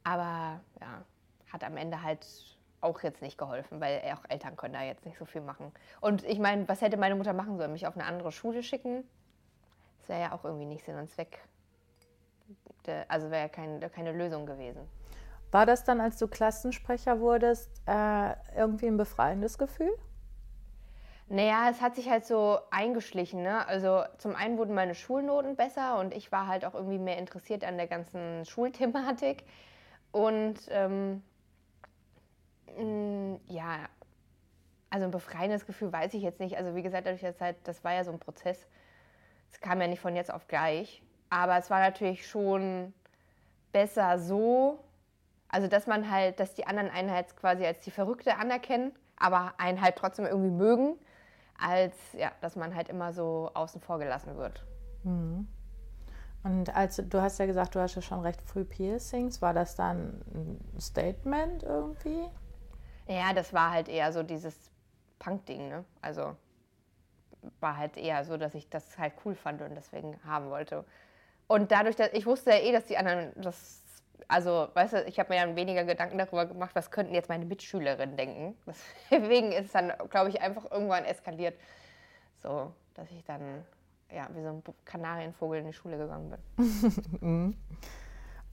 Aber 0.03 0.59
ja, 0.81 1.05
hat 1.53 1.63
am 1.63 1.77
Ende 1.77 2.03
halt 2.03 2.27
auch 2.81 3.05
jetzt 3.05 3.23
nicht 3.23 3.39
geholfen, 3.39 3.81
weil 3.81 4.03
auch 4.13 4.29
Eltern 4.29 4.57
können 4.57 4.75
da 4.75 4.83
jetzt 4.83 5.07
nicht 5.07 5.17
so 5.17 5.27
viel 5.27 5.43
machen. 5.43 5.71
Und 6.01 6.25
ich 6.25 6.41
meine, 6.41 6.69
was 6.69 6.81
hätte 6.81 6.97
meine 6.97 7.15
Mutter 7.15 7.35
machen 7.35 7.57
sollen? 7.57 7.71
Mich 7.71 7.87
auf 7.87 7.95
eine 7.95 8.05
andere 8.05 8.33
Schule 8.33 8.65
schicken? 8.65 9.05
Das 10.01 10.09
wäre 10.09 10.23
ja 10.23 10.33
auch 10.33 10.45
irgendwie 10.45 10.67
nicht 10.67 10.85
Sinn 10.85 10.97
und 10.97 11.09
Zweck 11.09 11.39
also 13.09 13.31
wäre 13.31 13.43
ja 13.43 13.49
kein, 13.49 13.81
keine 13.93 14.13
Lösung 14.13 14.47
gewesen. 14.47 14.81
War 15.53 15.67
das 15.67 15.85
dann, 15.85 16.01
als 16.01 16.19
du 16.19 16.29
Klassensprecher 16.29 17.21
wurdest, 17.21 17.71
äh, 17.87 18.35
irgendwie 18.57 18.87
ein 18.87 18.97
befreiendes 18.97 19.59
Gefühl? 19.59 19.93
Naja, 21.29 21.69
es 21.71 21.81
hat 21.81 21.97
sich 21.97 22.09
halt 22.09 22.25
so 22.25 22.59
eingeschlichen. 22.71 23.43
Ne? 23.43 23.67
Also 23.67 24.05
zum 24.19 24.37
einen 24.37 24.59
wurden 24.59 24.75
meine 24.75 24.95
Schulnoten 24.95 25.57
besser 25.57 25.99
und 25.99 26.15
ich 26.15 26.31
war 26.31 26.47
halt 26.47 26.65
auch 26.65 26.75
irgendwie 26.75 26.99
mehr 26.99 27.19
interessiert 27.19 27.65
an 27.65 27.77
der 27.77 27.89
ganzen 27.89 28.45
Schulthematik. 28.45 29.45
Und 30.13 30.57
ähm, 30.71 31.23
mh, 32.77 32.83
mm, 32.83 33.41
ja, 33.49 33.89
also 34.91 35.05
ein 35.07 35.11
befreiendes 35.11 35.67
Gefühl 35.67 35.93
weiß 35.93 36.15
ich 36.15 36.23
jetzt 36.23 36.39
nicht. 36.41 36.57
Also 36.57 36.75
wie 36.75 36.83
gesagt, 36.83 37.07
dadurch, 37.07 37.23
dass 37.23 37.41
halt, 37.41 37.57
das 37.65 37.83
war 37.83 37.93
ja 37.93 38.05
so 38.05 38.13
ein 38.13 38.21
Prozess. 38.21 38.67
Es 39.51 39.61
kam 39.61 39.81
ja 39.81 39.89
nicht 39.89 40.01
von 40.01 40.15
jetzt 40.15 40.33
auf 40.33 40.47
gleich. 40.47 41.03
Aber 41.31 41.57
es 41.59 41.71
war 41.71 41.81
natürlich 41.81 42.27
schon 42.29 42.95
besser 43.73 44.19
so, 44.19 44.79
also 45.49 45.69
dass 45.69 45.87
man 45.87 46.11
halt, 46.11 46.41
dass 46.41 46.55
die 46.55 46.67
anderen 46.67 46.91
einen 46.91 47.11
halt 47.11 47.37
quasi 47.37 47.65
als 47.65 47.81
die 47.81 47.91
Verrückte 47.91 48.37
anerkennen, 48.37 48.93
aber 49.19 49.55
einen 49.59 49.81
halt 49.81 49.97
trotzdem 49.97 50.27
irgendwie 50.27 50.51
mögen, 50.51 50.99
als 51.59 51.95
ja, 52.13 52.31
dass 52.41 52.57
man 52.57 52.75
halt 52.75 52.89
immer 52.89 53.13
so 53.13 53.51
außen 53.55 53.81
vor 53.81 53.99
gelassen 53.99 54.37
wird. 54.37 54.65
Mhm. 55.05 55.49
Und 56.43 56.75
als 56.77 56.97
du 56.97 57.21
hast 57.21 57.39
ja 57.39 57.47
gesagt, 57.47 57.75
du 57.75 57.81
hast 57.81 57.97
ja 57.97 58.03
schon 58.03 58.21
recht 58.21 58.41
früh 58.43 58.65
Piercings, 58.65 59.43
war 59.43 59.53
das 59.53 59.75
dann 59.75 60.23
ein 60.33 60.81
Statement 60.81 61.65
irgendwie? 61.65 62.29
Ja, 63.09 63.33
das 63.33 63.53
war 63.53 63.73
halt 63.73 63.89
eher 63.89 64.13
so 64.13 64.23
dieses 64.23 64.55
Punk-Ding, 65.19 65.69
ne? 65.69 65.85
Also 66.03 66.37
war 67.61 67.77
halt 67.77 67.97
eher 67.97 68.25
so, 68.25 68.37
dass 68.37 68.55
ich 68.55 68.69
das 68.69 68.99
halt 68.99 69.15
cool 69.25 69.35
fand 69.35 69.63
und 69.63 69.75
deswegen 69.75 70.19
haben 70.25 70.51
wollte. 70.51 70.85
Und 71.49 71.71
dadurch, 71.71 71.97
dass 71.97 72.13
ich 72.13 72.27
wusste 72.27 72.51
ja 72.51 72.59
eh, 72.59 72.73
dass 72.73 72.87
die 72.87 72.97
anderen 72.97 73.33
das, 73.37 73.83
also, 74.29 74.69
weißt 74.75 74.95
du, 74.95 75.05
ich 75.05 75.19
habe 75.21 75.33
mir 75.33 75.41
ja 75.41 75.57
weniger 75.57 75.85
Gedanken 75.85 76.19
darüber 76.19 76.47
gemacht, 76.47 76.75
was 76.75 76.91
könnten 76.91 77.15
jetzt 77.15 77.29
meine 77.29 77.45
Mitschülerinnen 77.45 78.17
denken. 78.17 78.57
Deswegen 79.11 79.53
ist 79.53 79.67
es 79.67 79.73
dann, 79.73 79.93
glaube 80.11 80.31
ich, 80.31 80.41
einfach 80.41 80.71
irgendwann 80.71 81.05
eskaliert, 81.05 81.55
so, 82.43 82.73
dass 82.95 83.11
ich 83.11 83.25
dann, 83.25 83.65
ja, 84.13 84.29
wie 84.35 84.43
so 84.43 84.49
ein 84.49 84.63
Kanarienvogel 84.85 85.61
in 85.61 85.67
die 85.67 85.73
Schule 85.73 85.99
gegangen 85.99 86.35
bin. 86.57 87.57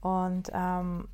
und 0.00 0.50
ähm, 0.54 1.08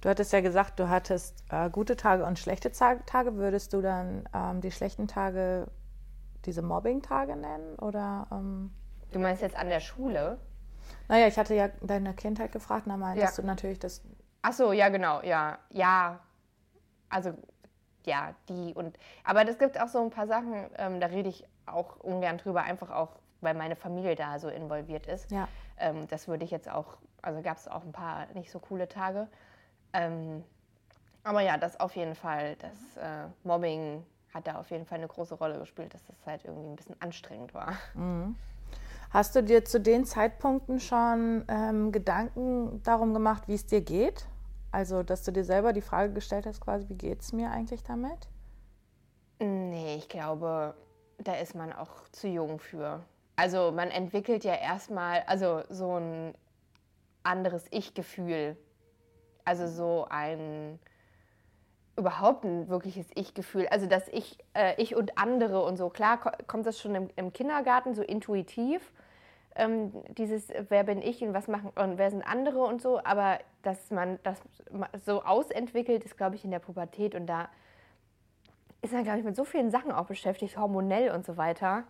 du 0.00 0.08
hattest 0.08 0.32
ja 0.32 0.40
gesagt, 0.40 0.78
du 0.78 0.88
hattest 0.88 1.44
äh, 1.50 1.68
gute 1.68 1.96
Tage 1.96 2.24
und 2.24 2.38
schlechte 2.38 2.72
Tage. 2.72 3.36
Würdest 3.36 3.74
du 3.74 3.82
dann 3.82 4.26
ähm, 4.34 4.62
die 4.62 4.70
schlechten 4.70 5.08
Tage 5.08 5.66
diese 6.46 6.62
Mobbing-Tage 6.62 7.36
nennen? 7.36 7.74
Oder, 7.76 8.26
ähm 8.32 8.72
du 9.12 9.18
meinst 9.18 9.42
jetzt 9.42 9.56
an 9.56 9.68
der 9.68 9.80
Schule? 9.80 10.38
Naja, 11.08 11.26
ich 11.26 11.38
hatte 11.38 11.54
ja 11.54 11.68
deine 11.80 12.14
Kindheit 12.14 12.52
gefragt, 12.52 12.86
da 12.86 12.96
meintest 12.96 13.38
ja. 13.38 13.42
du 13.42 13.46
natürlich 13.46 13.78
das. 13.78 14.02
Ach 14.42 14.52
so, 14.52 14.72
ja, 14.72 14.88
genau, 14.88 15.22
ja. 15.22 15.58
Ja, 15.70 16.20
also, 17.08 17.34
ja, 18.04 18.34
die 18.48 18.74
und. 18.74 18.98
Aber 19.24 19.46
es 19.48 19.58
gibt 19.58 19.80
auch 19.80 19.88
so 19.88 20.02
ein 20.02 20.10
paar 20.10 20.26
Sachen, 20.26 20.54
ähm, 20.76 21.00
da 21.00 21.06
rede 21.06 21.28
ich 21.28 21.46
auch 21.66 21.96
ungern 22.00 22.38
drüber, 22.38 22.62
einfach 22.62 22.90
auch, 22.90 23.10
weil 23.40 23.54
meine 23.54 23.76
Familie 23.76 24.14
da 24.14 24.38
so 24.38 24.48
involviert 24.48 25.06
ist. 25.06 25.30
Ja. 25.30 25.48
Ähm, 25.78 26.06
das 26.08 26.28
würde 26.28 26.44
ich 26.44 26.50
jetzt 26.50 26.70
auch, 26.70 26.98
also 27.22 27.42
gab 27.42 27.56
es 27.56 27.68
auch 27.68 27.82
ein 27.82 27.92
paar 27.92 28.26
nicht 28.34 28.50
so 28.50 28.58
coole 28.58 28.88
Tage. 28.88 29.28
Ähm, 29.92 30.44
aber 31.22 31.40
ja, 31.40 31.56
das 31.56 31.80
auf 31.80 31.96
jeden 31.96 32.14
Fall, 32.14 32.56
das 32.56 32.96
äh, 32.96 33.28
Mobbing 33.44 34.04
hat 34.34 34.46
da 34.46 34.56
auf 34.56 34.70
jeden 34.70 34.84
Fall 34.84 34.98
eine 34.98 35.08
große 35.08 35.34
Rolle 35.34 35.58
gespielt, 35.58 35.94
dass 35.94 36.04
das 36.04 36.16
halt 36.26 36.44
irgendwie 36.44 36.68
ein 36.68 36.76
bisschen 36.76 37.00
anstrengend 37.00 37.54
war. 37.54 37.74
Mhm. 37.94 38.36
Hast 39.14 39.36
du 39.36 39.44
dir 39.44 39.64
zu 39.64 39.80
den 39.80 40.04
Zeitpunkten 40.04 40.80
schon 40.80 41.44
ähm, 41.46 41.92
Gedanken 41.92 42.82
darum 42.82 43.14
gemacht, 43.14 43.46
wie 43.46 43.54
es 43.54 43.64
dir 43.64 43.80
geht? 43.80 44.26
Also, 44.72 45.04
dass 45.04 45.22
du 45.22 45.30
dir 45.30 45.44
selber 45.44 45.72
die 45.72 45.82
Frage 45.82 46.12
gestellt 46.12 46.46
hast, 46.46 46.60
quasi, 46.60 46.88
wie 46.88 46.96
geht 46.96 47.20
es 47.20 47.32
mir 47.32 47.52
eigentlich 47.52 47.84
damit? 47.84 48.28
Nee, 49.38 49.94
ich 49.94 50.08
glaube, 50.08 50.74
da 51.18 51.36
ist 51.36 51.54
man 51.54 51.72
auch 51.72 52.08
zu 52.10 52.26
jung 52.26 52.58
für. 52.58 53.04
Also, 53.36 53.70
man 53.70 53.92
entwickelt 53.92 54.42
ja 54.42 54.56
erstmal, 54.56 55.22
also 55.28 55.62
so 55.68 55.96
ein 55.96 56.34
anderes 57.22 57.66
Ich-Gefühl. 57.70 58.56
Also 59.44 59.68
so 59.68 60.08
ein 60.10 60.80
überhaupt 61.96 62.42
ein 62.42 62.68
wirkliches 62.68 63.06
Ich-Gefühl. 63.14 63.68
Also 63.68 63.86
dass 63.86 64.08
ich, 64.08 64.38
äh, 64.54 64.74
ich 64.82 64.96
und 64.96 65.16
andere 65.18 65.62
und 65.62 65.76
so. 65.76 65.88
Klar 65.88 66.18
kommt 66.48 66.66
das 66.66 66.80
schon 66.80 66.96
im, 66.96 67.10
im 67.14 67.32
Kindergarten 67.32 67.94
so 67.94 68.02
intuitiv 68.02 68.92
ähm, 69.56 69.92
dieses 70.16 70.48
Wer 70.68 70.84
bin 70.84 71.00
ich 71.00 71.22
und 71.22 71.34
was 71.34 71.48
machen 71.48 71.70
und 71.76 71.98
wer 71.98 72.10
sind 72.10 72.22
andere 72.22 72.64
und 72.64 72.82
so, 72.82 73.02
aber 73.04 73.38
dass 73.62 73.90
man 73.90 74.18
das 74.22 74.40
so 75.04 75.22
ausentwickelt, 75.22 76.04
ist, 76.04 76.16
glaube 76.16 76.36
ich, 76.36 76.44
in 76.44 76.50
der 76.50 76.58
Pubertät 76.58 77.14
und 77.14 77.26
da 77.26 77.48
ist 78.82 78.92
man, 78.92 79.04
glaube 79.04 79.18
ich, 79.18 79.24
mit 79.24 79.36
so 79.36 79.44
vielen 79.44 79.70
Sachen 79.70 79.92
auch 79.92 80.06
beschäftigt, 80.06 80.58
hormonell 80.58 81.10
und 81.10 81.24
so 81.24 81.36
weiter. 81.36 81.84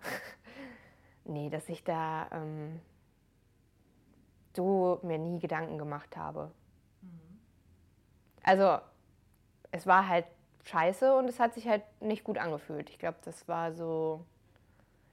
nee, 1.25 1.51
dass 1.51 1.69
ich 1.69 1.83
da 1.83 2.29
ähm, 2.31 2.81
so 4.55 5.01
mir 5.03 5.19
nie 5.19 5.41
Gedanken 5.41 5.79
gemacht 5.79 6.17
habe. 6.17 6.53
Mhm. 7.03 7.41
Also, 8.45 8.79
es 9.73 9.87
war 9.89 10.07
halt 10.09 10.27
scheiße 10.65 11.17
und 11.17 11.29
es 11.29 11.41
hat 11.41 11.55
sich 11.55 11.67
halt 11.67 11.83
nicht 12.01 12.23
gut 12.23 12.39
angefühlt. 12.39 12.91
Ich 12.91 12.99
glaube, 12.99 13.19
das 13.25 13.49
war 13.49 13.73
so 13.73 14.25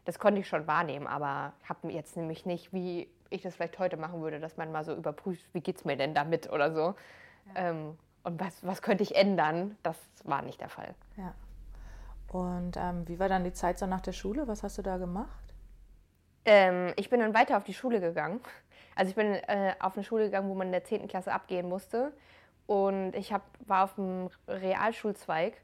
das 0.05 0.19
konnte 0.19 0.41
ich 0.41 0.47
schon 0.47 0.67
wahrnehmen, 0.67 1.07
aber 1.07 1.53
habe 1.67 1.91
jetzt 1.91 2.17
nämlich 2.17 2.45
nicht, 2.45 2.73
wie 2.73 3.07
ich 3.29 3.41
das 3.41 3.55
vielleicht 3.55 3.79
heute 3.79 3.97
machen 3.97 4.21
würde, 4.21 4.39
dass 4.39 4.57
man 4.57 4.71
mal 4.71 4.83
so 4.83 4.93
überprüft, 4.93 5.45
wie 5.53 5.61
geht 5.61 5.77
es 5.77 5.85
mir 5.85 5.95
denn 5.95 6.13
damit 6.13 6.51
oder 6.51 6.71
so. 6.71 6.95
Ja. 7.55 7.69
Ähm, 7.69 7.97
und 8.23 8.39
was, 8.39 8.65
was 8.65 8.81
könnte 8.81 9.03
ich 9.03 9.15
ändern? 9.15 9.77
Das 9.83 9.97
war 10.23 10.41
nicht 10.41 10.61
der 10.61 10.69
Fall. 10.69 10.93
Ja. 11.17 11.33
Und 12.31 12.77
ähm, 12.77 13.07
wie 13.07 13.19
war 13.19 13.29
dann 13.29 13.43
die 13.43 13.53
Zeit 13.53 13.79
so 13.79 13.87
nach 13.87 14.01
der 14.01 14.11
Schule? 14.11 14.47
Was 14.47 14.63
hast 14.63 14.77
du 14.77 14.81
da 14.81 14.97
gemacht? 14.97 15.53
Ähm, 16.45 16.93
ich 16.95 17.09
bin 17.09 17.19
dann 17.19 17.33
weiter 17.33 17.57
auf 17.57 17.63
die 17.63 17.73
Schule 17.73 17.99
gegangen. 17.99 18.39
Also 18.95 19.09
ich 19.09 19.15
bin 19.15 19.33
äh, 19.33 19.73
auf 19.79 19.95
eine 19.95 20.03
Schule 20.03 20.25
gegangen, 20.25 20.49
wo 20.49 20.53
man 20.53 20.67
in 20.67 20.71
der 20.71 20.83
10. 20.83 21.07
Klasse 21.07 21.31
abgehen 21.31 21.67
musste. 21.67 22.13
Und 22.67 23.15
ich 23.15 23.33
hab, 23.33 23.43
war 23.65 23.85
auf 23.85 23.95
dem 23.95 24.29
Realschulzweig. 24.47 25.55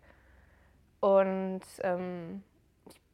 Und 1.00 1.62
ähm, 1.82 2.44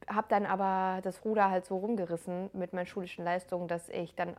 habe 0.08 0.28
dann 0.30 0.46
aber 0.46 1.02
das 1.02 1.24
Ruder 1.26 1.50
halt 1.50 1.66
so 1.66 1.78
rumgerissen 1.78 2.50
mit 2.54 2.74
meinen 2.74 2.86
schulischen 2.86 3.24
Leistungen, 3.24 3.68
dass 3.68 3.89
ich 3.89 4.16
dann 4.16 4.36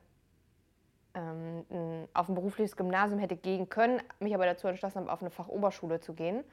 ähm, 1.14 2.08
auf 2.12 2.28
ein 2.28 2.34
berufliches 2.34 2.76
Gymnasium 2.76 3.20
hätte 3.20 3.36
gehen 3.36 3.68
können, 3.68 4.02
mich 4.18 4.34
aber 4.34 4.46
dazu 4.46 4.66
entschlossen 4.68 5.00
habe, 5.00 5.12
auf 5.12 5.20
eine 5.20 5.30
Fachoberschule 5.30 6.00
zu 6.00 6.14
gehen. 6.14 6.44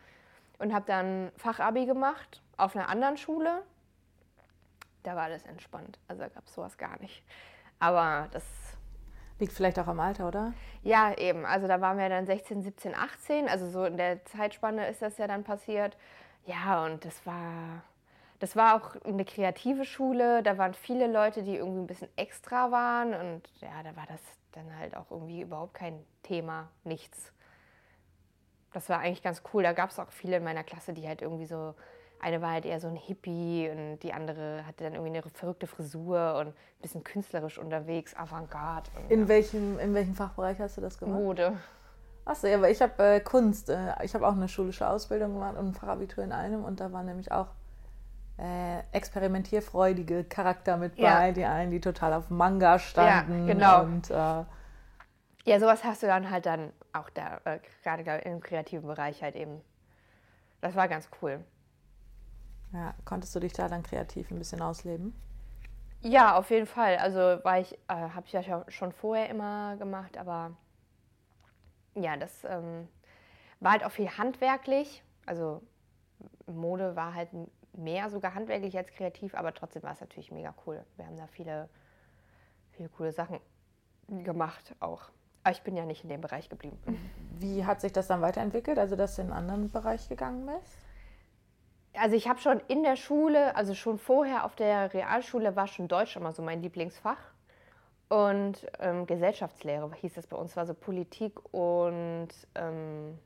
Und 0.60 0.74
habe 0.74 0.86
dann 0.86 1.32
Fachabi 1.38 1.88
gemacht 1.88 2.42
auf 2.58 2.76
einer 2.76 2.88
anderen 2.88 3.18
Schule. 3.18 3.64
Da 5.02 5.16
war 5.16 5.24
alles 5.24 5.44
entspannt. 5.46 5.98
Also 6.08 6.22
gab 6.22 6.46
es 6.46 6.54
sowas 6.54 6.78
gar 6.78 7.00
nicht. 7.00 7.24
Aber 7.80 8.28
das. 8.32 8.44
Liegt 9.40 9.54
vielleicht 9.54 9.80
auch 9.80 9.88
am 9.88 10.00
Alter, 10.00 10.28
oder? 10.28 10.54
Ja, 10.84 11.18
eben. 11.18 11.48
Also 11.48 11.68
da 11.68 11.82
waren 11.82 11.98
wir 11.98 12.10
dann 12.10 12.28
16, 12.28 12.62
17, 12.62 12.94
18. 12.94 13.50
Also 13.50 13.68
so 13.72 13.86
in 13.86 13.98
der 13.98 14.24
Zeitspanne 14.26 14.88
ist 14.88 15.02
das 15.02 15.18
ja 15.18 15.26
dann 15.26 15.44
passiert. 15.44 15.98
Ja, 16.46 16.86
und 16.86 17.04
das 17.04 17.26
war 17.26 17.82
das 18.42 18.56
war 18.56 18.76
auch 18.76 18.96
eine 19.06 19.24
kreative 19.24 19.86
Schule, 19.86 20.42
da 20.42 20.58
waren 20.58 20.74
viele 20.74 21.06
Leute, 21.06 21.44
die 21.44 21.58
irgendwie 21.58 21.82
ein 21.82 21.88
bisschen 21.88 22.10
extra 22.16 22.72
waren 22.72 23.14
und 23.14 23.44
ja, 23.62 23.84
da 23.84 23.96
war 23.96 24.08
das 24.08 24.20
dann 24.54 24.66
halt 24.80 24.98
auch 24.98 25.12
irgendwie 25.12 25.42
überhaupt 25.42 25.76
kein 25.76 26.04
Thema, 26.24 26.68
nichts. 26.84 27.32
das 28.74 28.90
war 28.90 28.98
eigentlich 28.98 29.22
ganz 29.22 29.44
cool. 29.54 29.62
Da 29.62 29.74
gab 29.74 29.92
es 29.92 30.00
auch 30.00 30.10
viele 30.10 30.38
in 30.38 30.44
meiner 30.44 30.64
Klasse, 30.64 30.92
die 30.92 31.08
halt 31.08 31.22
irgendwie 31.22 31.46
so, 31.46 31.76
eine 32.20 32.42
war 32.42 32.50
halt 32.50 32.66
eher 32.66 32.80
so 32.80 32.88
ein 32.88 32.96
Hippie 32.96 33.70
und 33.70 34.00
die 34.00 34.12
andere 34.12 34.66
hatte 34.66 34.86
dann 34.86 34.94
irgendwie 34.94 35.20
eine 35.20 35.22
verrückte 35.22 35.68
Frisur 35.68 36.36
und 36.40 36.48
ein 36.48 36.82
bisschen 36.82 37.04
künstlerisch 37.04 37.60
unterwegs, 37.60 38.16
Avantgarde. 38.16 38.90
In, 39.10 39.22
ja. 39.22 39.28
welchem, 39.28 39.78
in 39.78 39.94
welchem 39.94 40.16
Fachbereich 40.16 40.58
hast 40.60 40.78
du 40.78 40.82
das 40.82 40.98
gemacht? 40.98 41.20
Mode. 41.20 41.58
Achso, 42.26 42.48
ja, 42.48 42.58
aber 42.58 42.72
ich 42.72 42.82
habe 42.82 43.04
äh, 43.04 43.20
Kunst. 43.20 43.70
Äh, 43.70 43.94
ich 44.04 44.16
habe 44.16 44.28
auch 44.28 44.34
eine 44.34 44.48
schulische 44.48 44.88
Ausbildung 44.88 45.34
gemacht 45.34 45.58
und 45.58 45.68
ein 45.68 45.74
Fachabitur 45.76 46.24
in 46.24 46.32
einem 46.32 46.64
und 46.64 46.80
da 46.80 46.92
waren 46.92 47.06
nämlich 47.06 47.32
auch 47.32 47.48
äh, 48.38 48.80
experimentierfreudige 48.92 50.24
Charakter 50.26 50.78
mit 50.78 51.00
bei, 51.00 51.02
Ja. 51.02 51.32
die 51.32 51.46
einen, 51.46 51.72
die 51.72 51.82
total 51.82 52.14
auf 52.14 52.30
Manga 52.30 52.80
standen. 52.80 53.46
genau. 53.48 53.82
Und 53.84 54.10
äh, 54.12 54.44
Ja, 55.46 55.60
sowas 55.60 55.84
hast 55.84 56.02
du 56.04 56.08
dann 56.08 56.30
halt 56.32 56.46
dann 56.46 56.72
auch 56.94 57.10
da, 57.12 57.42
äh, 57.46 57.60
gerade 57.84 58.04
im 58.24 58.42
kreativen 58.42 58.88
Bereich 58.88 59.22
halt 59.24 59.36
eben. 59.36 59.62
Das 60.62 60.76
war 60.76 60.88
ganz 60.88 61.10
cool. 61.22 61.44
ja, 62.74 62.94
konntest 63.06 63.34
du 63.36 63.40
dich 63.40 63.54
da 63.54 63.68
dann 63.68 63.84
kreativ 63.84 64.32
ein 64.32 64.40
bisschen 64.40 64.62
ausleben? 64.62 65.14
Ja, 66.02 66.36
auf 66.38 66.50
jeden 66.52 66.66
Fall. 66.68 66.98
Also 66.98 67.20
war 67.44 67.60
ich, 67.60 67.74
äh, 67.88 67.94
habe 67.94 68.26
ich 68.26 68.34
ja 68.34 68.42
scho- 68.42 68.70
schon 68.70 68.92
vorher 68.92 69.30
immer 69.30 69.76
gemacht, 69.78 70.18
aber 70.18 70.52
ja, 71.96 72.18
das 72.18 72.44
ähm, 72.46 72.88
war 73.60 73.74
halt 73.74 73.84
auch 73.84 73.92
viel 73.92 74.10
handwerklich. 74.10 75.04
Also 75.26 75.62
Mode 76.48 76.96
war 76.96 77.14
halt 77.14 77.30
mehr 77.74 78.10
sogar 78.10 78.36
handwerklich 78.36 78.78
als 78.78 78.92
kreativ, 78.92 79.36
aber 79.36 79.54
trotzdem 79.54 79.84
war 79.84 79.94
es 79.94 80.02
natürlich 80.02 80.32
mega 80.32 80.54
cool. 80.66 80.84
Wir 80.98 81.06
haben 81.06 81.18
da 81.18 81.28
viele, 81.28 81.70
viele 82.72 82.90
coole 82.90 83.12
Sachen 83.12 83.40
gemacht 84.08 84.76
auch. 84.80 85.04
Aber 85.44 85.54
ich 85.54 85.62
bin 85.64 85.76
ja 85.76 85.86
nicht 85.86 86.04
in 86.04 86.10
dem 86.10 86.22
Bereich 86.22 86.50
geblieben. 86.50 86.78
Wie 87.40 87.66
hat 87.66 87.82
sich 87.82 87.92
das 87.92 88.08
dann 88.08 88.22
weiterentwickelt, 88.22 88.78
also 88.78 88.96
dass 88.96 89.16
du 89.16 89.24
in 89.24 89.32
einen 89.32 89.38
anderen 89.38 89.72
Bereich 89.72 90.08
gegangen 90.08 90.46
bist? 90.46 90.78
Also 91.94 92.16
ich 92.16 92.28
habe 92.30 92.40
schon 92.40 92.62
in 92.68 92.84
der 92.84 92.96
Schule, 92.96 93.56
also 93.56 93.74
schon 93.74 93.98
vorher 93.98 94.46
auf 94.46 94.56
der 94.56 94.94
Realschule 94.94 95.56
war 95.56 95.68
schon 95.68 95.88
Deutsch 95.88 96.16
immer 96.16 96.32
so 96.32 96.42
mein 96.42 96.62
Lieblingsfach. 96.62 97.20
Und 98.08 98.68
ähm, 98.80 99.06
Gesellschaftslehre 99.08 99.90
hieß 99.94 100.16
das 100.16 100.28
bei 100.28 100.38
uns, 100.38 100.56
war 100.58 100.66
so 100.66 100.74
Politik 100.74 101.40
und 101.54 102.28
ähm, 102.56 103.18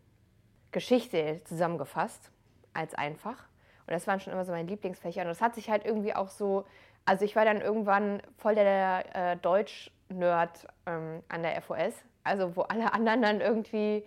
Geschichte 0.72 1.42
zusammengefasst 1.46 2.32
als 2.74 2.94
einfach. 2.94 3.48
Und 3.88 3.94
das 3.94 4.08
waren 4.08 4.20
schon 4.20 4.34
immer 4.34 4.46
so 4.46 4.52
meine 4.52 4.68
Lieblingsfächer. 4.68 5.22
Und 5.22 5.28
das 5.28 5.42
hat 5.42 5.56
sich 5.56 5.70
halt 5.70 5.86
irgendwie 5.86 6.16
auch 6.16 6.30
so, 6.30 6.66
also 7.06 7.26
ich 7.26 7.36
war 7.36 7.46
dann 7.46 7.62
irgendwann 7.62 8.22
voll 8.38 8.56
der 8.56 9.04
äh, 9.14 9.38
Deutsch-Nerd 9.38 10.68
ähm, 10.88 11.22
an 11.30 11.44
der 11.44 11.62
FOS. 11.62 11.94
Also 12.24 12.56
wo 12.56 12.62
alle 12.62 12.94
anderen 12.94 13.22
dann 13.22 13.42
irgendwie 13.42 14.04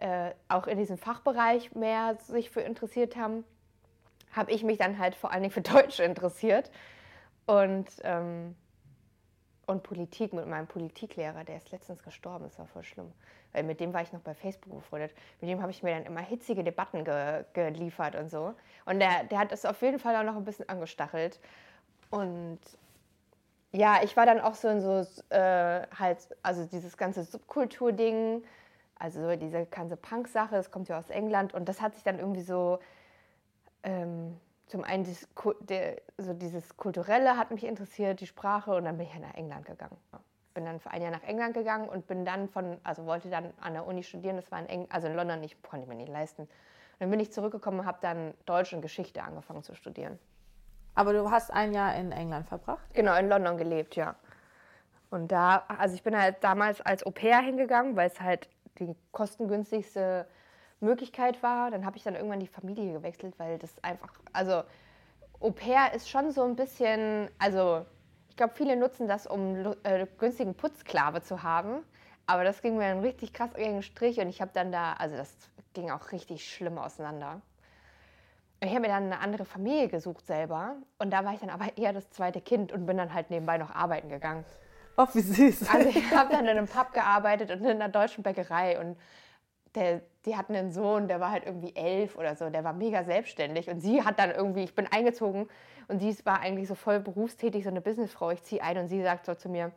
äh, 0.00 0.30
auch 0.48 0.66
in 0.66 0.78
diesem 0.78 0.98
Fachbereich 0.98 1.74
mehr 1.74 2.16
sich 2.20 2.50
für 2.50 2.60
interessiert 2.60 3.16
haben, 3.16 3.44
habe 4.32 4.50
ich 4.50 4.64
mich 4.64 4.78
dann 4.78 4.98
halt 4.98 5.14
vor 5.14 5.30
allen 5.30 5.42
Dingen 5.42 5.52
für 5.52 5.62
Deutsch 5.62 6.00
interessiert. 6.00 6.70
Und, 7.46 7.88
ähm, 8.02 8.56
und 9.66 9.82
Politik 9.82 10.32
mit 10.32 10.46
meinem 10.46 10.66
Politiklehrer, 10.66 11.44
der 11.44 11.56
ist 11.56 11.70
letztens 11.70 12.02
gestorben, 12.02 12.44
das 12.44 12.58
war 12.58 12.66
voll 12.66 12.84
schlimm. 12.84 13.12
Weil 13.52 13.62
mit 13.62 13.80
dem 13.80 13.92
war 13.92 14.02
ich 14.02 14.12
noch 14.12 14.20
bei 14.20 14.34
Facebook 14.34 14.74
befreundet. 14.74 15.12
Mit 15.40 15.48
dem 15.48 15.62
habe 15.62 15.70
ich 15.70 15.82
mir 15.82 15.94
dann 15.94 16.04
immer 16.04 16.20
hitzige 16.20 16.64
Debatten 16.64 17.04
ge 17.04 17.44
geliefert 17.52 18.16
und 18.16 18.28
so. 18.30 18.54
Und 18.84 18.98
der, 18.98 19.24
der 19.24 19.38
hat 19.38 19.52
es 19.52 19.64
auf 19.64 19.80
jeden 19.82 19.98
Fall 19.98 20.16
auch 20.16 20.24
noch 20.24 20.36
ein 20.36 20.44
bisschen 20.44 20.68
angestachelt. 20.68 21.38
Und 22.10 22.58
ja, 23.72 24.02
ich 24.02 24.16
war 24.16 24.26
dann 24.26 24.40
auch 24.40 24.54
so 24.54 24.68
in 24.68 24.80
so 24.80 25.04
äh, 25.30 25.86
halt, 25.98 26.18
also 26.42 26.64
dieses 26.64 26.96
ganze 26.96 27.24
Subkultur-Ding, 27.24 28.44
also 28.98 29.20
so 29.20 29.36
diese 29.36 29.66
ganze 29.66 29.96
Punk-Sache, 29.96 30.54
das 30.54 30.70
kommt 30.70 30.88
ja 30.88 30.98
aus 30.98 31.10
England 31.10 31.54
und 31.54 31.68
das 31.68 31.80
hat 31.80 31.94
sich 31.94 32.04
dann 32.04 32.18
irgendwie 32.18 32.42
so, 32.42 32.78
ähm, 33.82 34.38
zum 34.66 34.84
einen 34.84 35.04
dieses, 35.04 35.28
der, 35.60 36.00
so 36.16 36.32
dieses 36.32 36.76
Kulturelle 36.76 37.36
hat 37.36 37.50
mich 37.50 37.64
interessiert, 37.64 38.20
die 38.20 38.26
Sprache 38.26 38.74
und 38.74 38.84
dann 38.84 38.96
bin 38.96 39.06
ich 39.06 39.14
ja 39.14 39.20
nach 39.20 39.34
England 39.34 39.66
gegangen. 39.66 39.96
Bin 40.54 40.64
dann 40.64 40.80
für 40.80 40.90
ein 40.90 41.02
Jahr 41.02 41.10
nach 41.10 41.22
England 41.24 41.54
gegangen 41.54 41.88
und 41.88 42.06
bin 42.06 42.24
dann 42.24 42.48
von, 42.48 42.78
also 42.84 43.06
wollte 43.06 43.28
dann 43.28 43.52
an 43.60 43.74
der 43.74 43.86
Uni 43.86 44.02
studieren, 44.02 44.36
das 44.36 44.50
war 44.50 44.60
in 44.60 44.66
Eng 44.66 44.86
also 44.90 45.08
in 45.08 45.14
London, 45.14 45.42
ich 45.42 45.60
konnte 45.62 45.84
ich 45.84 45.88
mir 45.88 45.96
nicht 45.96 46.08
leisten. 46.08 46.42
Und 46.42 46.50
dann 47.00 47.10
bin 47.10 47.20
ich 47.20 47.32
zurückgekommen 47.32 47.80
und 47.80 47.86
habe 47.86 47.98
dann 48.00 48.34
Deutsch 48.46 48.72
und 48.72 48.80
Geschichte 48.80 49.22
angefangen 49.22 49.62
zu 49.62 49.74
studieren. 49.74 50.18
Aber 50.94 51.12
du 51.12 51.30
hast 51.30 51.50
ein 51.50 51.72
Jahr 51.72 51.96
in 51.96 52.12
England 52.12 52.46
verbracht. 52.46 52.84
Genau, 52.94 53.16
in 53.16 53.28
London 53.28 53.56
gelebt, 53.56 53.96
ja. 53.96 54.14
Und 55.10 55.32
da, 55.32 55.64
also 55.68 55.94
ich 55.94 56.02
bin 56.02 56.16
halt 56.16 56.42
damals 56.42 56.80
als 56.80 57.04
Au 57.04 57.10
pair 57.10 57.40
hingegangen, 57.40 57.96
weil 57.96 58.08
es 58.08 58.20
halt 58.20 58.48
die 58.78 58.96
kostengünstigste 59.12 60.26
Möglichkeit 60.80 61.42
war. 61.42 61.70
Dann 61.70 61.84
habe 61.84 61.96
ich 61.96 62.02
dann 62.02 62.14
irgendwann 62.14 62.40
die 62.40 62.46
Familie 62.46 62.92
gewechselt, 62.92 63.34
weil 63.38 63.58
das 63.58 63.72
einfach, 63.82 64.10
also 64.32 64.62
Au 65.40 65.50
pair 65.50 65.92
ist 65.92 66.08
schon 66.08 66.30
so 66.30 66.42
ein 66.44 66.56
bisschen, 66.56 67.28
also 67.38 67.84
ich 68.30 68.36
glaube, 68.36 68.54
viele 68.54 68.76
nutzen 68.76 69.06
das, 69.06 69.26
um 69.26 69.74
äh, 69.82 70.06
günstigen 70.18 70.54
Putzsklave 70.54 71.22
zu 71.22 71.42
haben. 71.42 71.84
Aber 72.26 72.44
das 72.44 72.62
ging 72.62 72.76
mir 72.76 72.88
dann 72.88 73.00
richtig 73.00 73.32
krass 73.32 73.52
gegen 73.54 73.74
den 73.74 73.82
Strich 73.82 74.18
und 74.18 74.28
ich 74.28 74.40
habe 74.40 74.50
dann 74.54 74.72
da, 74.72 74.94
also 74.94 75.16
das 75.16 75.30
ging 75.74 75.90
auch 75.90 76.12
richtig 76.12 76.48
schlimm 76.48 76.78
auseinander. 76.78 77.42
Ich 78.60 78.70
habe 78.70 78.80
mir 78.80 78.88
dann 78.88 79.04
eine 79.04 79.20
andere 79.20 79.44
Familie 79.44 79.88
gesucht 79.88 80.26
selber 80.26 80.76
und 80.98 81.10
da 81.10 81.24
war 81.24 81.34
ich 81.34 81.40
dann 81.40 81.50
aber 81.50 81.76
eher 81.76 81.92
das 81.92 82.08
zweite 82.10 82.40
Kind 82.40 82.72
und 82.72 82.86
bin 82.86 82.96
dann 82.96 83.12
halt 83.12 83.28
nebenbei 83.28 83.58
noch 83.58 83.74
arbeiten 83.74 84.08
gegangen. 84.08 84.44
Oh, 84.96 85.06
wie 85.12 85.20
süß. 85.20 85.68
Also 85.68 85.88
ich 85.88 86.10
habe 86.16 86.30
dann 86.30 86.44
in 86.44 86.56
einem 86.56 86.68
Pub 86.68 86.94
gearbeitet 86.94 87.50
und 87.50 87.58
in 87.58 87.82
einer 87.82 87.90
deutschen 87.90 88.22
Bäckerei 88.22 88.80
und 88.80 88.96
der, 89.74 90.00
die 90.24 90.36
hatten 90.36 90.54
einen 90.54 90.72
Sohn, 90.72 91.08
der 91.08 91.20
war 91.20 91.30
halt 91.30 91.44
irgendwie 91.46 91.74
elf 91.76 92.16
oder 92.16 92.36
so, 92.36 92.48
der 92.50 92.64
war 92.64 92.72
mega 92.72 93.04
selbstständig 93.04 93.68
und 93.68 93.80
sie 93.80 94.02
hat 94.04 94.18
dann 94.18 94.30
irgendwie, 94.30 94.64
ich 94.64 94.74
bin 94.74 94.86
eingezogen 94.90 95.48
und 95.88 95.98
sie 96.00 96.16
war 96.24 96.40
eigentlich 96.40 96.68
so 96.68 96.74
voll 96.74 97.00
berufstätig, 97.00 97.64
so 97.64 97.70
eine 97.70 97.80
Businessfrau, 97.80 98.30
ich 98.30 98.42
ziehe 98.42 98.62
ein 98.62 98.78
und 98.78 98.88
sie 98.88 99.02
sagt 99.02 99.26
so 99.26 99.34
zu 99.34 99.48
mir, 99.48 99.72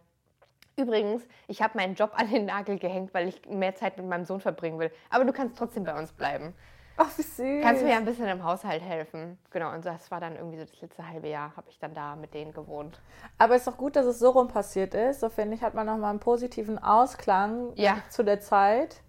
übrigens, 0.76 1.28
ich 1.48 1.62
habe 1.62 1.78
meinen 1.78 1.96
Job 1.96 2.12
an 2.16 2.30
den 2.32 2.46
Nagel 2.46 2.78
gehängt, 2.80 3.14
weil 3.14 3.28
ich 3.28 3.42
mehr 3.50 3.76
Zeit 3.76 3.98
mit 3.98 4.06
meinem 4.06 4.26
Sohn 4.26 4.40
verbringen 4.40 4.80
will, 4.80 4.92
aber 5.10 5.26
du 5.26 5.34
kannst 5.34 5.58
trotzdem 5.58 5.84
bei 5.84 5.98
uns 5.98 6.12
bleiben. 6.12 6.54
Oh, 7.00 7.06
wie 7.16 7.22
süß. 7.22 7.64
Kannst 7.64 7.84
mir 7.84 7.92
ja 7.92 7.98
ein 7.98 8.06
bisschen 8.06 8.26
im 8.28 8.44
Haushalt 8.44 8.82
helfen. 8.82 9.38
Genau, 9.52 9.72
und 9.72 9.86
das 9.86 10.10
war 10.10 10.20
dann 10.20 10.36
irgendwie 10.36 10.58
so 10.58 10.66
das 10.66 10.82
letzte 10.82 11.08
halbe 11.08 11.28
Jahr, 11.28 11.56
habe 11.56 11.70
ich 11.70 11.78
dann 11.78 11.94
da 11.94 12.16
mit 12.16 12.34
denen 12.34 12.54
gewohnt. 12.54 13.00
Aber 13.38 13.54
es 13.54 13.62
ist 13.62 13.68
doch 13.68 13.78
gut, 13.78 13.96
dass 13.96 14.08
es 14.08 14.18
so 14.18 14.32
rum 14.32 14.48
passiert 14.48 14.96
ist. 14.96 15.20
So 15.20 15.30
finde 15.30 15.54
ich, 15.54 15.62
hat 15.62 15.76
man 15.76 15.86
nochmal 15.86 16.10
einen 16.10 16.20
positiven 16.20 16.80
Ausklang 16.80 17.72
Ja. 17.76 17.98
zu 18.10 18.24
der 18.24 18.40
Zeit. 18.40 19.04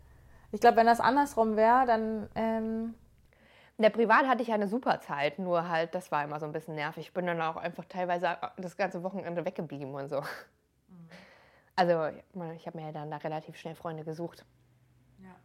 Ich 0.53 0.61
glaube, 0.61 0.77
wenn 0.77 0.87
das 0.87 1.01
andersrum 1.01 1.57
wäre, 1.57 1.87
dann. 1.87 2.29
Ähm, 2.35 2.95
In 3.77 3.83
der 3.83 3.91
Privat 3.91 4.27
hatte 4.27 4.43
ich 4.43 4.49
ja 4.49 4.55
eine 4.55 4.67
super 4.67 4.99
Zeit, 5.01 5.39
nur 5.39 5.69
halt, 5.69 5.95
das 5.95 6.11
war 6.11 6.25
immer 6.25 6.41
so 6.41 6.47
ein 6.47 6.53
bisschen 6.53 6.75
nervig. 6.75 7.07
Ich 7.07 7.13
bin 7.13 7.27
dann 7.27 7.41
auch 7.41 7.57
einfach 7.57 7.85
teilweise 7.85 8.37
das 8.57 8.77
ganze 8.77 9.03
Wochenende 9.05 9.45
weggeblieben 9.45 9.95
und 9.95 10.09
so. 10.09 10.23
Also, 11.77 12.07
ich 12.57 12.67
habe 12.67 12.77
mir 12.79 12.87
ja 12.87 12.93
dann 12.93 13.09
da 13.11 13.19
relativ 13.19 13.57
schnell 13.57 13.77
Freunde 13.77 14.03
gesucht. 14.03 14.45
ja. 15.23 15.37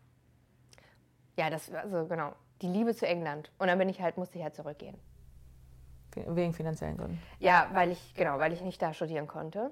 Ja, 1.38 1.50
das 1.52 1.72
war 1.72 1.88
so, 1.90 2.08
genau. 2.08 2.34
Die 2.64 2.68
Liebe 2.68 2.96
zu 2.96 3.06
England. 3.06 3.52
Und 3.60 3.68
dann 3.68 3.78
bin 3.78 3.88
ich 3.90 4.02
halt, 4.02 4.18
musste 4.18 4.38
ich 4.40 4.44
halt 4.44 4.56
zurückgehen. 4.56 4.98
Wegen 6.16 6.54
finanziellen 6.54 6.98
Gründen. 6.98 7.22
Ja, 7.40 7.68
weil 7.74 7.92
ich, 7.92 8.14
genau, 8.16 8.40
weil 8.40 8.54
ich 8.54 8.62
nicht 8.62 8.82
da 8.82 8.94
studieren 8.94 9.28
konnte. 9.28 9.72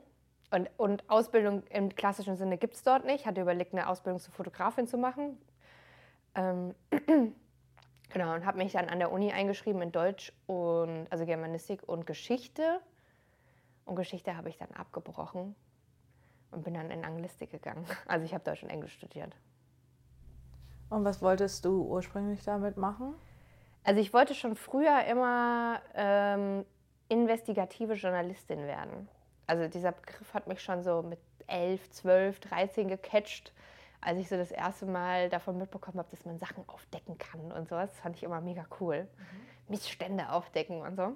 Und, 0.51 0.69
und 0.77 1.09
Ausbildung 1.09 1.63
im 1.67 1.95
klassischen 1.95 2.35
Sinne 2.35 2.57
gibt 2.57 2.75
es 2.75 2.83
dort 2.83 3.05
nicht. 3.05 3.21
Ich 3.21 3.25
hatte 3.25 3.41
überlegt, 3.41 3.73
eine 3.73 3.87
Ausbildung 3.87 4.19
zur 4.19 4.33
Fotografin 4.33 4.85
zu 4.85 4.97
machen. 4.97 5.37
Ähm, 6.35 6.75
genau, 8.09 8.33
und 8.33 8.45
habe 8.45 8.57
mich 8.57 8.73
dann 8.73 8.89
an 8.89 8.99
der 8.99 9.11
Uni 9.11 9.31
eingeschrieben 9.31 9.81
in 9.81 9.93
Deutsch 9.93 10.33
und 10.47 11.07
also 11.09 11.25
Germanistik 11.25 11.87
und 11.87 12.05
Geschichte. 12.05 12.81
Und 13.85 13.95
Geschichte 13.95 14.35
habe 14.35 14.49
ich 14.49 14.57
dann 14.57 14.71
abgebrochen 14.71 15.55
und 16.51 16.63
bin 16.65 16.73
dann 16.73 16.91
in 16.91 17.05
Anglistik 17.05 17.51
gegangen. 17.51 17.85
Also 18.07 18.25
ich 18.25 18.33
habe 18.33 18.43
Deutsch 18.43 18.63
und 18.63 18.69
Englisch 18.69 18.93
studiert. 18.93 19.33
Und 20.89 21.05
was 21.05 21.21
wolltest 21.21 21.63
du 21.63 21.83
ursprünglich 21.83 22.43
damit 22.43 22.75
machen? 22.75 23.15
Also 23.85 24.01
ich 24.01 24.13
wollte 24.13 24.35
schon 24.35 24.57
früher 24.57 25.05
immer 25.05 25.81
ähm, 25.95 26.65
investigative 27.07 27.93
Journalistin 27.93 28.59
werden. 28.67 29.07
Also 29.47 29.67
dieser 29.67 29.91
Begriff 29.91 30.33
hat 30.33 30.47
mich 30.47 30.61
schon 30.61 30.83
so 30.83 31.01
mit 31.01 31.19
11, 31.47 31.89
12, 31.91 32.39
13 32.39 32.87
gecatcht, 32.87 33.53
als 33.99 34.17
ich 34.17 34.29
so 34.29 34.37
das 34.37 34.51
erste 34.51 34.85
Mal 34.85 35.29
davon 35.29 35.57
mitbekommen 35.57 35.99
habe, 35.99 36.09
dass 36.09 36.25
man 36.25 36.37
Sachen 36.37 36.67
aufdecken 36.67 37.17
kann 37.17 37.51
und 37.51 37.67
sowas. 37.67 37.89
Das 37.91 37.99
fand 37.99 38.15
ich 38.15 38.23
immer 38.23 38.41
mega 38.41 38.65
cool. 38.79 39.07
Missstände 39.67 40.29
aufdecken 40.31 40.81
und 40.81 40.95
so. 40.95 41.13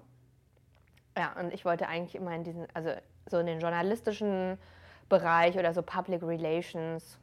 Ja, 1.18 1.34
und 1.40 1.54
ich 1.54 1.66
wollte 1.66 1.88
eigentlich 1.88 2.16
immer 2.16 2.36
in 2.36 2.44
diesen, 2.44 2.68
also 2.74 2.92
so 3.28 3.40
in 3.40 3.46
den 3.46 3.60
journalistischen 3.60 4.58
Bereich 5.10 5.58
oder 5.58 5.74
so 5.74 5.82
Public 5.82 6.22
Relations, 6.24 7.18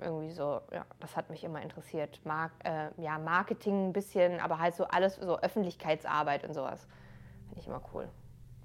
irgendwie 0.00 0.30
so, 0.30 0.60
ja, 0.72 0.84
das 1.00 1.16
hat 1.16 1.30
mich 1.30 1.44
immer 1.44 1.60
interessiert. 1.60 2.20
Mark, 2.24 2.52
äh, 2.64 2.90
ja, 2.96 3.18
Marketing 3.18 3.88
ein 3.88 3.92
bisschen, 3.92 4.40
aber 4.40 4.58
halt 4.58 4.74
so 4.74 4.84
alles, 4.84 5.16
so 5.16 5.38
Öffentlichkeitsarbeit 5.40 6.44
und 6.44 6.54
sowas. 6.54 6.86
Finde 7.48 7.60
ich 7.60 7.66
immer 7.66 7.82
cool. 7.92 8.08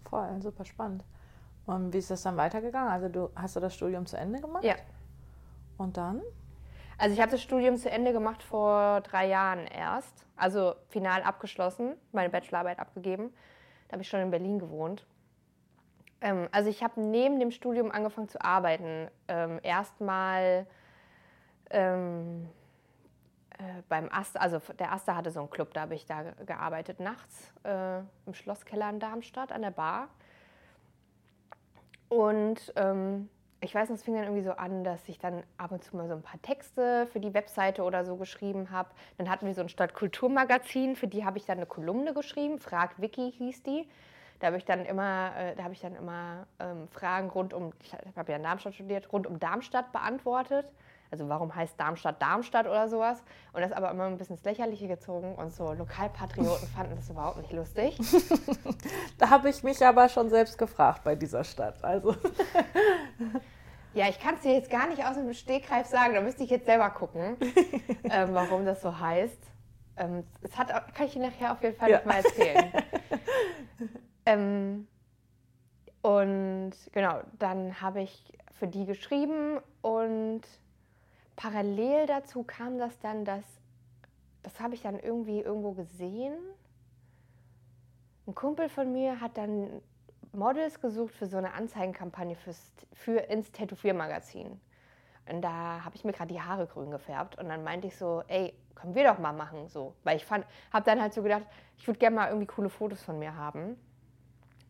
Voll, 0.10 0.42
super 0.42 0.66
spannend. 0.66 1.04
Und 1.66 1.94
wie 1.94 1.98
ist 1.98 2.12
das 2.12 2.24
dann 2.24 2.38
weitergegangen? 2.38 2.92
Also 2.92 3.10
du 3.10 3.30
hast 3.36 3.56
du 3.56 3.60
das 3.60 3.74
Studium 3.74 4.06
zu 4.06 4.18
Ende 4.18 4.40
gemacht? 4.40 4.64
Ja. 4.64 4.76
Und 5.78 5.98
dann? 5.98 6.22
Also 6.98 7.14
ich 7.14 7.22
habe 7.22 7.32
das 7.32 7.42
Studium 7.42 7.78
zu 7.78 7.90
Ende 7.90 8.14
gemacht 8.14 8.42
vor 8.44 9.02
drei 9.02 9.28
Jahren 9.28 9.68
erst. 9.68 10.26
Also 10.36 10.76
final 10.90 11.24
abgeschlossen, 11.24 11.96
meine 12.12 12.30
Bachelorarbeit 12.30 12.80
abgegeben. 12.80 13.34
Da 13.88 13.94
habe 13.94 14.04
ich 14.04 14.10
schon 14.10 14.22
in 14.22 14.32
Berlin 14.32 14.60
gewohnt. 14.60 15.06
Ähm, 16.22 16.48
also 16.52 16.70
ich 16.70 16.84
habe 16.84 17.02
neben 17.02 17.40
dem 17.40 17.52
Studium 17.52 17.92
angefangen 17.92 18.30
zu 18.30 18.42
arbeiten. 18.42 19.10
Ähm, 19.28 19.60
Erstmal 19.64 20.68
ähm, 21.72 22.48
äh, 23.58 23.82
beim 23.90 24.10
Aster, 24.12 24.42
also 24.42 24.60
der 24.80 24.92
Aster 24.92 25.16
hatte 25.16 25.32
so 25.32 25.40
einen 25.40 25.50
Club, 25.50 25.74
da 25.74 25.82
habe 25.82 25.96
ich 25.96 26.06
da 26.06 26.24
gearbeitet 26.46 27.00
nachts 27.00 27.54
äh, 27.64 28.00
im 28.26 28.34
Schlosskeller 28.34 28.90
in 28.90 29.00
Darmstadt 29.00 29.52
an 29.52 29.62
der 29.62 29.72
Bar. 29.72 30.10
Und 32.16 32.72
ähm, 32.78 33.30
ich 33.60 33.76
weiß 33.76 33.90
noch, 33.90 33.96
es 33.98 34.04
fing 34.04 34.14
dann 34.14 34.24
irgendwie 34.24 34.44
so 34.44 34.52
an, 34.52 34.86
dass 34.86 35.10
ich 35.10 35.20
dann 35.20 35.44
ab 35.58 35.72
und 35.72 35.84
zu 35.84 35.98
mal 35.98 36.08
so 36.08 36.14
ein 36.14 36.22
paar 36.22 36.42
Texte 36.42 37.08
für 37.12 37.20
die 37.20 37.34
Webseite 37.34 37.84
oder 37.84 38.06
so 38.06 38.16
geschrieben 38.16 38.72
habe. 38.72 38.90
Dann 39.18 39.30
hatten 39.30 39.46
wir 39.46 39.54
so 39.54 39.62
ein 39.62 39.70
Stadtkulturmagazin, 39.70 40.96
für 40.96 41.08
die 41.08 41.26
habe 41.26 41.38
ich 41.38 41.46
dann 41.46 41.58
eine 41.58 41.66
Kolumne 41.66 42.14
geschrieben. 42.14 42.60
Frag 42.60 43.02
Vicky 43.02 43.32
hieß 43.32 43.64
die. 43.64 43.90
Da 44.40 44.48
habe 44.48 44.58
ich 44.58 44.66
dann 44.66 44.86
immer, 44.86 45.34
äh, 45.38 45.56
da 45.56 45.64
habe 45.64 45.74
ich 45.74 45.82
dann 45.82 45.96
immer 45.96 46.48
ähm, 46.60 46.88
Fragen 46.90 47.30
rund 47.30 47.54
um, 47.54 47.74
ich 47.82 47.94
habe 48.16 48.32
ja 48.32 48.38
in 48.38 48.44
Darmstadt 48.44 48.76
studiert, 48.76 49.12
rund 49.12 49.28
um 49.28 49.40
Darmstadt 49.40 49.92
beantwortet. 49.92 50.72
Also 51.12 51.30
warum 51.30 51.54
heißt 51.54 51.80
Darmstadt 51.80 52.22
Darmstadt 52.22 52.66
oder 52.66 52.90
sowas? 52.90 53.24
Und 53.54 53.62
das 53.62 53.72
aber 53.72 53.92
immer 53.92 54.06
ein 54.06 54.18
bisschen 54.18 54.36
ins 54.36 54.46
Lächerliche 54.46 54.88
gezogen 54.88 55.36
und 55.36 55.54
so 55.54 55.74
Lokalpatrioten 55.74 56.68
fanden 56.70 56.96
das 56.96 57.10
überhaupt 57.10 57.38
nicht 57.38 57.54
lustig. 57.54 57.98
da 59.18 59.30
habe 59.30 59.50
ich 59.50 59.64
mich 59.64 59.86
aber 59.86 60.10
schon 60.10 60.30
selbst 60.30 60.58
gefragt 60.58 61.04
bei 61.04 61.16
dieser 61.16 61.44
Stadt. 61.44 61.84
Also. 61.84 62.16
Ja, 63.96 64.10
ich 64.10 64.20
kann 64.20 64.36
es 64.36 64.42
dir 64.42 64.52
jetzt 64.52 64.70
gar 64.70 64.90
nicht 64.90 65.06
aus 65.06 65.16
dem 65.16 65.34
Stegreif 65.34 65.88
sagen, 65.88 66.16
da 66.16 66.22
müsste 66.22 66.44
ich 66.44 66.50
jetzt 66.50 66.66
selber 66.66 66.90
gucken, 66.90 67.38
ähm, 68.04 68.34
warum 68.34 68.66
das 68.66 68.82
so 68.82 69.00
heißt. 69.00 69.40
Ähm, 69.96 70.26
das 70.42 70.58
hat, 70.58 70.68
kann 70.94 71.06
ich 71.06 71.14
dir 71.14 71.22
nachher 71.22 71.54
auf 71.54 71.64
jeden 71.64 71.78
Fall 71.78 71.90
ja. 71.90 72.02
mal 72.04 72.18
erzählen. 72.18 72.74
ähm, 74.26 74.88
und 76.02 76.74
genau, 76.92 77.22
dann 77.40 77.82
habe 77.82 78.02
ich 78.02 78.34
für 78.52 78.68
die 78.68 78.86
geschrieben 78.86 79.60
und 79.82 80.42
parallel 81.36 82.08
dazu 82.08 82.44
kam 82.44 82.78
das 82.78 83.00
dann, 83.00 83.26
dass, 83.26 83.44
das 84.44 84.60
habe 84.60 84.76
ich 84.76 84.82
dann 84.82 85.00
irgendwie 85.00 85.42
irgendwo 85.42 85.74
gesehen. 85.74 86.36
Ein 88.28 88.36
Kumpel 88.36 88.70
von 88.70 88.92
mir 88.92 89.20
hat 89.22 89.38
dann 89.38 89.82
Models 90.34 90.82
gesucht 90.82 91.14
für 91.14 91.28
so 91.28 91.38
eine 91.38 91.54
Anzeigenkampagne 91.54 92.36
fürs, 92.36 92.72
für 92.94 93.20
ins 93.20 93.52
Tätowiermagazin. 93.52 94.60
Und 95.28 95.42
da 95.42 95.84
habe 95.84 95.96
ich 95.96 96.04
mir 96.04 96.12
gerade 96.12 96.34
die 96.34 96.42
Haare 96.42 96.68
grün 96.68 96.92
gefärbt 96.92 97.38
und 97.38 97.50
dann 97.50 97.64
meinte 97.64 97.88
ich 97.88 97.98
so, 97.98 98.24
ey, 98.28 98.54
können 98.76 98.94
wir 98.94 99.06
doch 99.06 99.18
mal 99.18 99.34
machen 99.34 99.68
so, 99.68 99.96
weil 100.04 100.18
ich 100.18 100.26
fand, 100.26 100.46
habe 100.72 100.86
dann 100.86 101.02
halt 101.02 101.14
so 101.14 101.24
gedacht, 101.24 101.46
ich 101.78 101.88
würde 101.88 102.00
gerne 102.00 102.16
mal 102.16 102.28
irgendwie 102.28 102.48
coole 102.48 102.70
Fotos 102.70 103.02
von 103.02 103.18
mir 103.18 103.36
haben. 103.36 103.78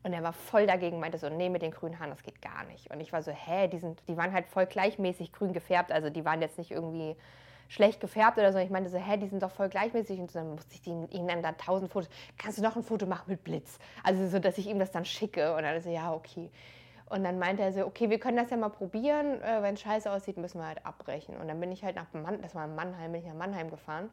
Und 0.06 0.14
er 0.14 0.22
war 0.22 0.34
voll 0.34 0.68
dagegen, 0.68 1.00
meinte 1.00 1.18
so, 1.18 1.30
nee, 1.30 1.50
mit 1.50 1.64
den 1.64 1.72
grünen 1.72 1.98
Haaren, 1.98 2.12
das 2.12 2.22
geht 2.22 2.40
gar 2.40 2.64
nicht. 2.66 2.92
Und 2.94 3.00
ich 3.00 3.12
war 3.12 3.24
so, 3.24 3.32
hä, 3.32 3.68
die, 3.68 3.80
sind, 3.80 4.00
die 4.08 4.16
waren 4.16 4.34
halt 4.34 4.46
voll 4.46 4.68
gleichmäßig 4.68 5.34
grün 5.34 5.52
gefärbt. 5.52 5.92
Also 5.92 6.12
die 6.12 6.24
waren 6.24 6.44
jetzt 6.44 6.60
nicht 6.60 6.70
irgendwie 6.70 7.16
schlecht 7.70 8.02
gefärbt 8.02 8.38
oder 8.38 8.54
so. 8.54 8.60
Ich 8.60 8.70
meinte 8.70 8.92
so, 8.92 9.00
hä, 9.00 9.18
die 9.18 9.26
sind 9.26 9.42
doch 9.42 9.50
voll 9.50 9.68
gleichmäßig. 9.68 10.20
Und 10.20 10.36
dann 10.36 10.52
musste 10.52 10.76
ich 10.76 10.86
ihm 10.86 11.28
dann 11.28 11.42
da 11.42 11.54
tausend 11.54 11.92
Fotos, 11.92 12.08
kannst 12.38 12.60
du 12.60 12.62
noch 12.62 12.76
ein 12.76 12.84
Foto 12.84 13.08
machen 13.08 13.24
mit 13.26 13.44
Blitz? 13.44 13.80
Also 14.04 14.28
so, 14.28 14.38
dass 14.38 14.60
ich 14.60 14.68
ihm 14.68 14.78
das 14.78 14.92
dann 14.92 15.06
schicke. 15.06 15.56
Und 15.56 15.64
dann 15.64 15.82
so, 15.82 15.90
ja, 15.90 16.14
okay. 16.14 16.52
Und 17.10 17.24
dann 17.24 17.40
meinte 17.40 17.64
er 17.64 17.74
so, 17.74 17.84
okay, 17.88 18.12
wir 18.12 18.20
können 18.20 18.38
das 18.38 18.52
ja 18.52 18.58
mal 18.58 18.70
probieren. 18.70 19.42
Äh, 19.42 19.64
Wenn 19.64 19.74
es 19.74 19.82
scheiße 19.82 20.12
aussieht, 20.12 20.38
müssen 20.38 20.60
wir 20.60 20.68
halt 20.68 20.86
abbrechen. 20.86 21.36
Und 21.36 21.48
dann 21.48 21.60
bin 21.60 21.72
ich 21.72 21.84
halt 21.84 21.96
nach 21.96 22.14
Mannheim, 22.14 22.44
das 22.44 22.54
war 22.54 22.66
in 22.66 22.76
Mannheim, 22.76 23.12
bin 23.12 23.22
ich 23.22 23.28
nach 23.28 23.34
Mannheim 23.34 23.72
gefahren. 23.72 24.12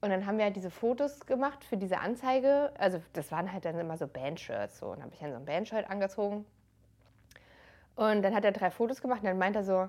Und 0.00 0.10
dann 0.10 0.26
haben 0.26 0.38
wir 0.38 0.44
halt 0.44 0.56
diese 0.56 0.70
Fotos 0.70 1.26
gemacht 1.26 1.64
für 1.64 1.76
diese 1.76 1.98
Anzeige. 1.98 2.72
Also 2.78 3.00
das 3.14 3.32
waren 3.32 3.52
halt 3.52 3.64
dann 3.64 3.78
immer 3.78 3.96
so 3.96 4.06
Bandshirts. 4.06 4.78
So. 4.78 4.86
Und 4.86 4.96
dann 4.96 5.04
habe 5.04 5.14
ich 5.14 5.20
dann 5.20 5.32
so 5.32 5.36
ein 5.36 5.44
Bandshirt 5.44 5.90
angezogen. 5.90 6.46
Und 7.96 8.22
dann 8.22 8.34
hat 8.34 8.44
er 8.44 8.52
drei 8.52 8.70
Fotos 8.70 9.02
gemacht 9.02 9.22
und 9.22 9.26
dann 9.26 9.38
meint 9.38 9.56
er 9.56 9.64
so, 9.64 9.88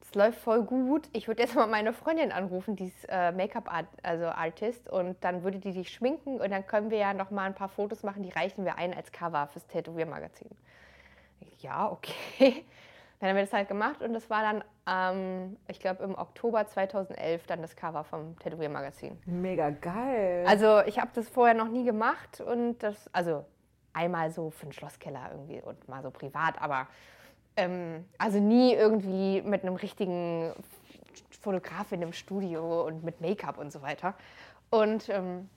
das 0.00 0.14
läuft 0.14 0.38
voll 0.38 0.62
gut. 0.62 1.08
Ich 1.12 1.26
würde 1.26 1.42
jetzt 1.42 1.56
mal 1.56 1.66
meine 1.66 1.92
Freundin 1.92 2.30
anrufen, 2.30 2.76
die 2.76 2.86
ist 2.86 3.04
äh, 3.08 3.32
Make-up-Artist 3.32 4.04
also 4.04 4.26
Artist, 4.26 4.88
und 4.88 5.16
dann 5.22 5.42
würde 5.42 5.58
die 5.58 5.72
dich 5.72 5.90
schminken 5.90 6.40
und 6.40 6.50
dann 6.50 6.66
können 6.66 6.90
wir 6.90 6.98
ja 6.98 7.14
noch 7.14 7.32
mal 7.32 7.44
ein 7.44 7.54
paar 7.54 7.68
Fotos 7.68 8.04
machen, 8.04 8.22
die 8.22 8.30
reichen 8.30 8.64
wir 8.64 8.78
ein 8.78 8.94
als 8.94 9.10
Cover 9.10 9.48
fürs 9.48 9.66
Tätowiermagazin. 9.66 10.50
Ja, 11.58 11.90
okay. 11.90 12.64
Dann 13.20 13.30
haben 13.30 13.36
wir 13.36 13.42
das 13.42 13.52
halt 13.52 13.66
gemacht 13.66 14.00
und 14.00 14.12
das 14.12 14.30
war 14.30 14.42
dann, 14.42 14.62
ähm, 14.88 15.56
ich 15.68 15.80
glaube, 15.80 16.02
im 16.02 16.16
Oktober 16.16 16.66
2011 16.66 17.46
dann 17.46 17.62
das 17.62 17.76
Cover 17.76 18.04
vom 18.04 18.38
Tätowiermagazin. 18.38 19.18
Mega 19.26 19.70
geil. 19.70 20.44
Also 20.46 20.80
ich 20.86 20.98
habe 20.98 21.10
das 21.14 21.28
vorher 21.28 21.54
noch 21.54 21.68
nie 21.68 21.84
gemacht 21.84 22.40
und 22.40 22.78
das, 22.78 23.08
also 23.12 23.44
einmal 23.92 24.30
so 24.30 24.50
für 24.50 24.66
den 24.66 24.72
Schlosskeller 24.72 25.30
irgendwie 25.32 25.60
und 25.60 25.88
mal 25.88 26.02
so 26.02 26.10
privat, 26.10 26.60
aber 26.60 26.86
ähm, 27.56 28.04
also 28.16 28.38
nie 28.38 28.72
irgendwie 28.72 29.42
mit 29.42 29.62
einem 29.62 29.76
richtigen 29.76 30.52
Fotografin 31.40 32.02
im 32.02 32.12
Studio 32.12 32.86
und 32.86 33.04
mit 33.04 33.20
Make-up 33.20 33.58
und 33.58 33.72
so 33.72 33.82
weiter. 33.82 34.14
Und 34.70 35.08
ähm, 35.08 35.48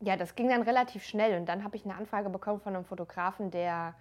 ja, 0.00 0.16
das 0.16 0.34
ging 0.34 0.48
dann 0.48 0.62
relativ 0.62 1.04
schnell 1.04 1.38
und 1.38 1.46
dann 1.46 1.64
habe 1.64 1.76
ich 1.76 1.84
eine 1.84 1.94
Anfrage 1.94 2.30
bekommen 2.30 2.60
von 2.60 2.74
einem 2.74 2.84
Fotografen, 2.84 3.50
der 3.50 3.94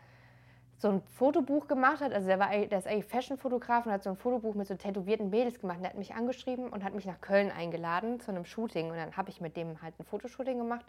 so 0.83 0.89
ein 0.89 1.01
Fotobuch 1.17 1.67
gemacht 1.67 2.01
hat. 2.01 2.11
Also 2.11 2.27
der, 2.27 2.39
war, 2.39 2.49
der 2.49 2.77
ist 2.77 2.87
eigentlich 2.87 3.05
Fashion-Fotograf 3.05 3.85
und 3.85 3.93
hat 3.93 4.03
so 4.03 4.09
ein 4.09 4.17
Fotobuch 4.17 4.53
mit 4.53 4.67
so 4.67 4.75
tätowierten 4.75 5.29
Mädels 5.29 5.61
gemacht. 5.61 5.77
Und 5.77 5.83
der 5.83 5.91
hat 5.91 5.97
mich 5.97 6.13
angeschrieben 6.13 6.67
und 6.67 6.83
hat 6.83 6.93
mich 6.93 7.05
nach 7.05 7.21
Köln 7.21 7.51
eingeladen 7.51 8.19
zu 8.19 8.31
einem 8.31 8.43
Shooting. 8.43 8.91
Und 8.91 8.97
dann 8.97 9.15
habe 9.15 9.29
ich 9.29 9.39
mit 9.39 9.55
dem 9.55 9.81
halt 9.81 9.97
ein 9.97 10.03
Fotoshooting 10.03 10.57
gemacht. 10.57 10.85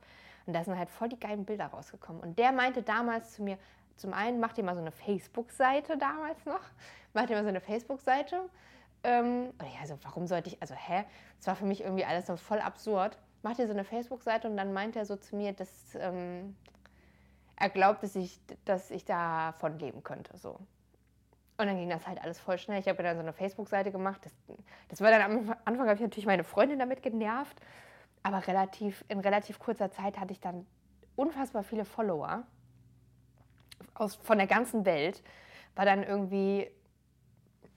Und 0.46 0.52
da 0.52 0.64
sind 0.64 0.76
halt 0.76 0.90
voll 0.90 1.08
die 1.08 1.18
geilen 1.18 1.44
Bilder 1.44 1.66
rausgekommen. 1.66 2.20
Und 2.20 2.40
der 2.40 2.50
meinte 2.50 2.82
damals 2.82 3.34
zu 3.34 3.44
mir, 3.44 3.56
zum 3.94 4.12
einen, 4.12 4.40
mach 4.40 4.52
dir 4.52 4.64
mal 4.64 4.74
so 4.74 4.80
eine 4.80 4.90
Facebook-Seite 4.90 5.96
damals 5.96 6.44
noch. 6.44 6.60
Mach 7.12 7.26
dir 7.26 7.36
mal 7.36 7.44
so 7.44 7.48
eine 7.48 7.60
Facebook-Seite. 7.60 8.40
Ähm, 9.04 9.52
und 9.56 9.66
ich 9.68 9.78
also, 9.80 9.96
warum 10.02 10.26
sollte 10.26 10.48
ich, 10.48 10.60
also 10.60 10.74
hä? 10.74 11.04
Das 11.38 11.46
war 11.46 11.54
für 11.54 11.66
mich 11.66 11.82
irgendwie 11.82 12.04
alles 12.04 12.26
so 12.26 12.36
voll 12.36 12.58
absurd. 12.58 13.16
Mach 13.44 13.54
dir 13.54 13.68
so 13.68 13.72
eine 13.72 13.84
Facebook-Seite 13.84 14.48
und 14.50 14.56
dann 14.56 14.72
meinte 14.72 14.98
er 14.98 15.06
so 15.06 15.14
zu 15.14 15.36
mir, 15.36 15.52
dass 15.52 15.94
ähm, 15.94 16.56
er 17.56 17.68
glaubt, 17.70 18.02
dass 18.02 18.16
ich, 18.16 18.40
dass 18.64 18.90
ich 18.90 19.04
davon 19.04 19.78
leben 19.78 20.02
könnte. 20.02 20.36
So. 20.36 20.58
Und 21.56 21.66
dann 21.66 21.76
ging 21.76 21.88
das 21.88 22.06
halt 22.06 22.20
alles 22.20 22.40
voll 22.40 22.58
schnell. 22.58 22.80
Ich 22.80 22.88
habe 22.88 23.02
dann 23.02 23.16
so 23.16 23.22
eine 23.22 23.32
Facebook-Seite 23.32 23.92
gemacht. 23.92 24.20
Das, 24.24 24.34
das 24.88 25.00
war 25.00 25.10
dann 25.10 25.22
am 25.22 25.56
Anfang, 25.64 25.86
habe 25.86 25.94
ich 25.94 26.00
natürlich 26.00 26.26
meine 26.26 26.44
Freundin 26.44 26.78
damit 26.78 27.02
genervt. 27.02 27.60
Aber 28.22 28.46
relativ, 28.46 29.04
in 29.08 29.20
relativ 29.20 29.58
kurzer 29.58 29.90
Zeit 29.90 30.18
hatte 30.18 30.32
ich 30.32 30.40
dann 30.40 30.66
unfassbar 31.14 31.62
viele 31.62 31.84
Follower 31.84 32.44
aus, 33.94 34.16
von 34.16 34.38
der 34.38 34.48
ganzen 34.48 34.84
Welt. 34.84 35.22
War 35.76 35.84
dann 35.84 36.02
irgendwie, 36.02 36.68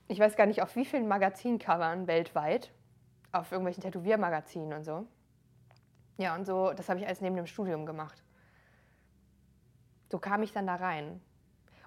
ich 0.07 0.19
weiß 0.19 0.35
gar 0.35 0.47
nicht, 0.47 0.63
auf 0.63 0.75
wie 0.75 0.85
vielen 0.85 1.07
Magazincovern 1.07 2.07
weltweit. 2.07 2.71
Auf 3.31 3.51
irgendwelchen 3.51 3.83
Tätowiermagazinen 3.83 4.73
und 4.73 4.83
so. 4.83 5.05
Ja, 6.17 6.33
und 6.33 6.45
so, 6.45 6.73
das 6.73 6.89
habe 6.89 6.99
ich 6.99 7.05
alles 7.05 7.21
neben 7.21 7.35
dem 7.35 7.45
Studium 7.45 7.85
gemacht. 7.85 8.23
So 10.09 10.19
kam 10.19 10.43
ich 10.43 10.53
dann 10.53 10.67
da 10.67 10.75
rein. 10.75 11.21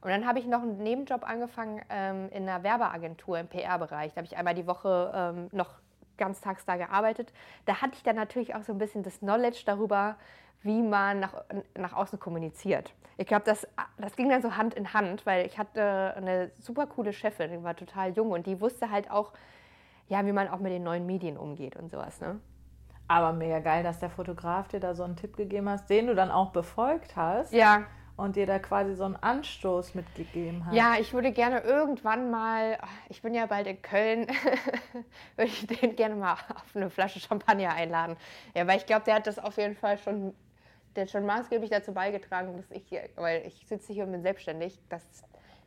Und 0.03 0.11
dann 0.11 0.27
habe 0.27 0.39
ich 0.39 0.47
noch 0.47 0.63
einen 0.63 0.79
Nebenjob 0.79 1.29
angefangen 1.29 1.83
ähm, 1.91 2.29
in 2.31 2.49
einer 2.49 2.63
Werbeagentur 2.63 3.39
im 3.39 3.49
PR-Bereich. 3.49 4.13
Da 4.13 4.17
habe 4.17 4.27
ich 4.27 4.37
einmal 4.37 4.55
die 4.55 4.67
Woche 4.67 5.13
ähm, 5.15 5.49
noch 5.53 5.69
ganztags 6.17 6.65
da 6.65 6.77
gearbeitet. 6.77 7.33
Da 7.67 7.81
hatte 7.83 7.95
ich 7.97 8.03
dann 8.03 8.17
natürlich 8.17 8.55
auch 8.55 8.63
so 8.63 8.73
ein 8.73 8.79
bisschen 8.79 9.03
das 9.03 9.19
Knowledge 9.19 9.63
darüber, 9.67 10.17
wie 10.63 10.83
man 10.83 11.21
nach, 11.21 11.45
nach 11.77 11.93
außen 11.93 12.19
kommuniziert. 12.19 12.95
Ich 13.17 13.27
glaube, 13.27 13.45
das, 13.45 13.67
das 13.99 14.17
ging 14.17 14.29
dann 14.31 14.41
so 14.41 14.57
Hand 14.57 14.75
in 14.75 14.95
Hand, 14.95 15.27
weil 15.27 15.47
ich 15.47 15.59
hatte 15.59 16.15
eine 16.17 16.51
super 16.59 16.87
coole 16.87 17.13
Chefin, 17.13 17.51
die 17.51 17.63
war 17.63 17.77
total 17.77 18.13
jung 18.13 18.31
und 18.31 18.47
die 18.47 18.61
wusste 18.61 18.91
halt 18.91 19.11
auch, 19.11 19.33
ja, 20.09 20.25
wie 20.25 20.33
man 20.33 20.49
auch 20.49 20.59
mit 20.59 20.73
den 20.73 20.83
neuen 20.83 21.07
Medien 21.07 21.37
umgeht 21.37 21.77
und 21.77 21.91
sowas. 21.91 22.21
Ne? 22.21 22.41
Aber 23.09 23.33
mega 23.33 23.59
geil, 23.59 23.83
dass 23.83 23.99
der 23.99 24.11
Fotograf 24.11 24.69
dir 24.69 24.81
da 24.81 24.95
so 24.95 25.03
einen 25.03 25.17
Tipp 25.17 25.37
gegeben 25.37 25.69
hat, 25.69 25.89
den 25.91 26.07
du 26.07 26.15
dann 26.15 26.31
auch 26.31 26.53
befolgt 26.53 27.17
hast. 27.17 27.53
Ja 27.53 27.85
und 28.21 28.37
dir 28.37 28.47
da 28.47 28.59
quasi 28.59 28.95
so 28.95 29.05
einen 29.05 29.17
Anstoß 29.17 29.95
mitgegeben 29.95 30.67
hat. 30.67 30.75
Ja, 30.75 30.95
ich 31.01 31.13
würde 31.15 31.33
gerne 31.33 31.61
irgendwann 31.61 32.31
mal, 32.31 32.79
ich 33.09 33.23
bin 33.23 33.35
ja 33.35 33.47
bald 33.47 33.67
in 33.67 33.81
Köln, 33.81 34.27
würde 35.37 35.51
ich 35.51 35.67
den 35.67 35.97
gerne 35.97 36.15
mal 36.15 36.35
auf 36.55 36.77
eine 36.77 36.91
Flasche 36.91 37.19
Champagner 37.19 37.73
einladen. 37.73 38.17
Ja, 38.55 38.67
weil 38.67 38.79
ich 38.79 38.87
glaube, 38.87 39.05
der 39.05 39.15
hat 39.15 39.27
das 39.27 39.39
auf 39.39 39.57
jeden 39.57 39.75
Fall 39.75 39.99
schon, 39.99 40.35
der 40.95 41.05
hat 41.05 41.11
schon 41.11 41.25
maßgeblich 41.25 41.71
dazu 41.71 41.95
beigetragen, 41.95 42.57
dass 42.57 42.71
ich 42.71 42.87
hier, 42.89 43.09
weil 43.17 43.47
ich 43.47 43.67
sitze 43.67 43.93
hier 43.93 44.05
und 44.05 44.13
bin 44.13 44.23
selbstständig. 44.23 44.79
Das 44.91 45.03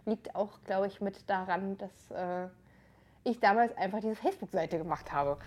liegt 0.05 0.35
auch, 0.35 0.63
glaube 0.63 0.87
ich, 0.87 1.01
mit 1.01 1.29
daran, 1.29 1.77
dass 1.77 2.11
äh, 2.11 2.47
ich 3.23 3.39
damals 3.39 3.75
einfach 3.77 3.99
diese 3.99 4.15
Facebook-Seite 4.15 4.77
gemacht 4.77 5.11
habe. 5.11 5.39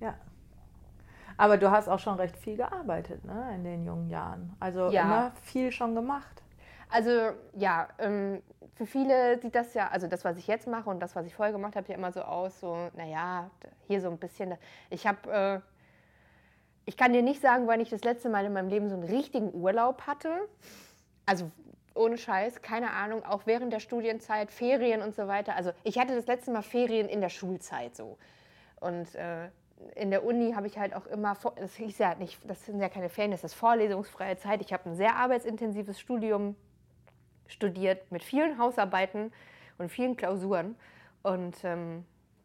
Ja, 0.00 0.16
aber 1.36 1.56
du 1.56 1.70
hast 1.70 1.88
auch 1.88 1.98
schon 1.98 2.16
recht 2.16 2.36
viel 2.36 2.56
gearbeitet 2.56 3.24
ne, 3.24 3.52
in 3.54 3.64
den 3.64 3.84
jungen 3.84 4.08
Jahren. 4.08 4.54
Also 4.60 4.90
ja. 4.90 5.02
immer 5.02 5.32
viel 5.42 5.72
schon 5.72 5.94
gemacht. 5.94 6.42
Also 6.90 7.32
ja, 7.54 7.88
ähm, 7.98 8.42
für 8.74 8.86
viele 8.86 9.40
sieht 9.40 9.54
das 9.54 9.74
ja, 9.74 9.88
also 9.88 10.06
das, 10.06 10.24
was 10.24 10.36
ich 10.36 10.46
jetzt 10.46 10.66
mache 10.66 10.90
und 10.90 11.00
das, 11.00 11.16
was 11.16 11.26
ich 11.26 11.34
vorher 11.34 11.52
gemacht 11.52 11.76
habe, 11.76 11.88
ja 11.88 11.94
immer 11.94 12.12
so 12.12 12.22
aus, 12.22 12.60
so, 12.60 12.90
naja, 12.96 13.50
hier 13.86 14.00
so 14.00 14.10
ein 14.10 14.18
bisschen. 14.18 14.54
Ich 14.90 15.06
habe, 15.06 15.30
äh, 15.32 15.60
ich 16.84 16.96
kann 16.96 17.12
dir 17.12 17.22
nicht 17.22 17.40
sagen, 17.40 17.66
wann 17.66 17.80
ich 17.80 17.90
das 17.90 18.04
letzte 18.04 18.28
Mal 18.28 18.44
in 18.44 18.52
meinem 18.52 18.68
Leben 18.68 18.88
so 18.88 18.94
einen 18.94 19.04
richtigen 19.04 19.54
Urlaub 19.54 20.06
hatte. 20.06 20.48
Also 21.24 21.50
ohne 21.94 22.18
Scheiß, 22.18 22.62
keine 22.62 22.90
Ahnung, 22.90 23.24
auch 23.24 23.42
während 23.46 23.72
der 23.72 23.80
Studienzeit, 23.80 24.50
Ferien 24.50 25.02
und 25.02 25.14
so 25.14 25.28
weiter. 25.28 25.56
Also 25.56 25.72
ich 25.84 25.98
hatte 25.98 26.14
das 26.14 26.26
letzte 26.26 26.50
Mal 26.50 26.62
Ferien 26.62 27.08
in 27.08 27.20
der 27.20 27.28
Schulzeit 27.28 27.96
so. 27.96 28.18
Und 28.80 29.14
äh, 29.14 29.48
in 29.94 30.10
der 30.10 30.24
Uni 30.24 30.52
habe 30.52 30.66
ich 30.66 30.78
halt 30.78 30.94
auch 30.94 31.06
immer, 31.06 31.36
das 31.56 31.74
hieß 31.76 31.98
ja 31.98 32.14
nicht, 32.14 32.38
das 32.48 32.66
sind 32.66 32.80
ja 32.80 32.88
keine 32.88 33.08
Ferien, 33.08 33.30
das 33.30 33.44
ist 33.44 33.54
vorlesungsfreie 33.54 34.36
Zeit. 34.36 34.60
Ich 34.60 34.72
habe 34.72 34.90
ein 34.90 34.96
sehr 34.96 35.16
arbeitsintensives 35.16 35.98
Studium 36.00 36.56
studiert 37.46 38.10
mit 38.10 38.22
vielen 38.22 38.58
Hausarbeiten 38.58 39.32
und 39.78 39.90
vielen 39.90 40.16
Klausuren 40.16 40.76
und 41.22 41.62
ähm, 41.64 42.04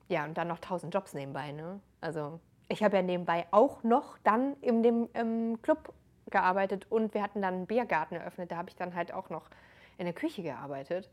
ja, 0.10 0.26
und 0.26 0.38
dann 0.38 0.48
noch 0.48 0.60
tausend 0.60 0.94
Jobs 0.94 1.14
nebenbei. 1.14 1.52
Ne? 1.52 1.80
Also 2.02 2.40
ich 2.70 2.84
habe 2.84 2.98
ja 2.98 3.02
nebenbei 3.02 3.48
auch 3.52 3.84
noch 3.84 4.18
dann 4.24 4.56
in 4.62 4.84
dem 4.84 5.10
ähm, 5.14 5.62
Club 5.62 5.94
gearbeitet 6.30 6.86
und 6.90 7.14
wir 7.14 7.22
hatten 7.22 7.42
dann 7.42 7.54
einen 7.54 7.68
Biergarten 7.68 8.16
eröffnet. 8.16 8.52
Da 8.52 8.58
habe 8.58 8.70
ich 8.70 8.76
dann 8.76 8.96
halt 8.96 9.14
auch 9.14 9.30
noch 9.30 9.50
in 9.98 10.06
der 10.06 10.14
Küche 10.14 10.44
gearbeitet. 10.44 11.10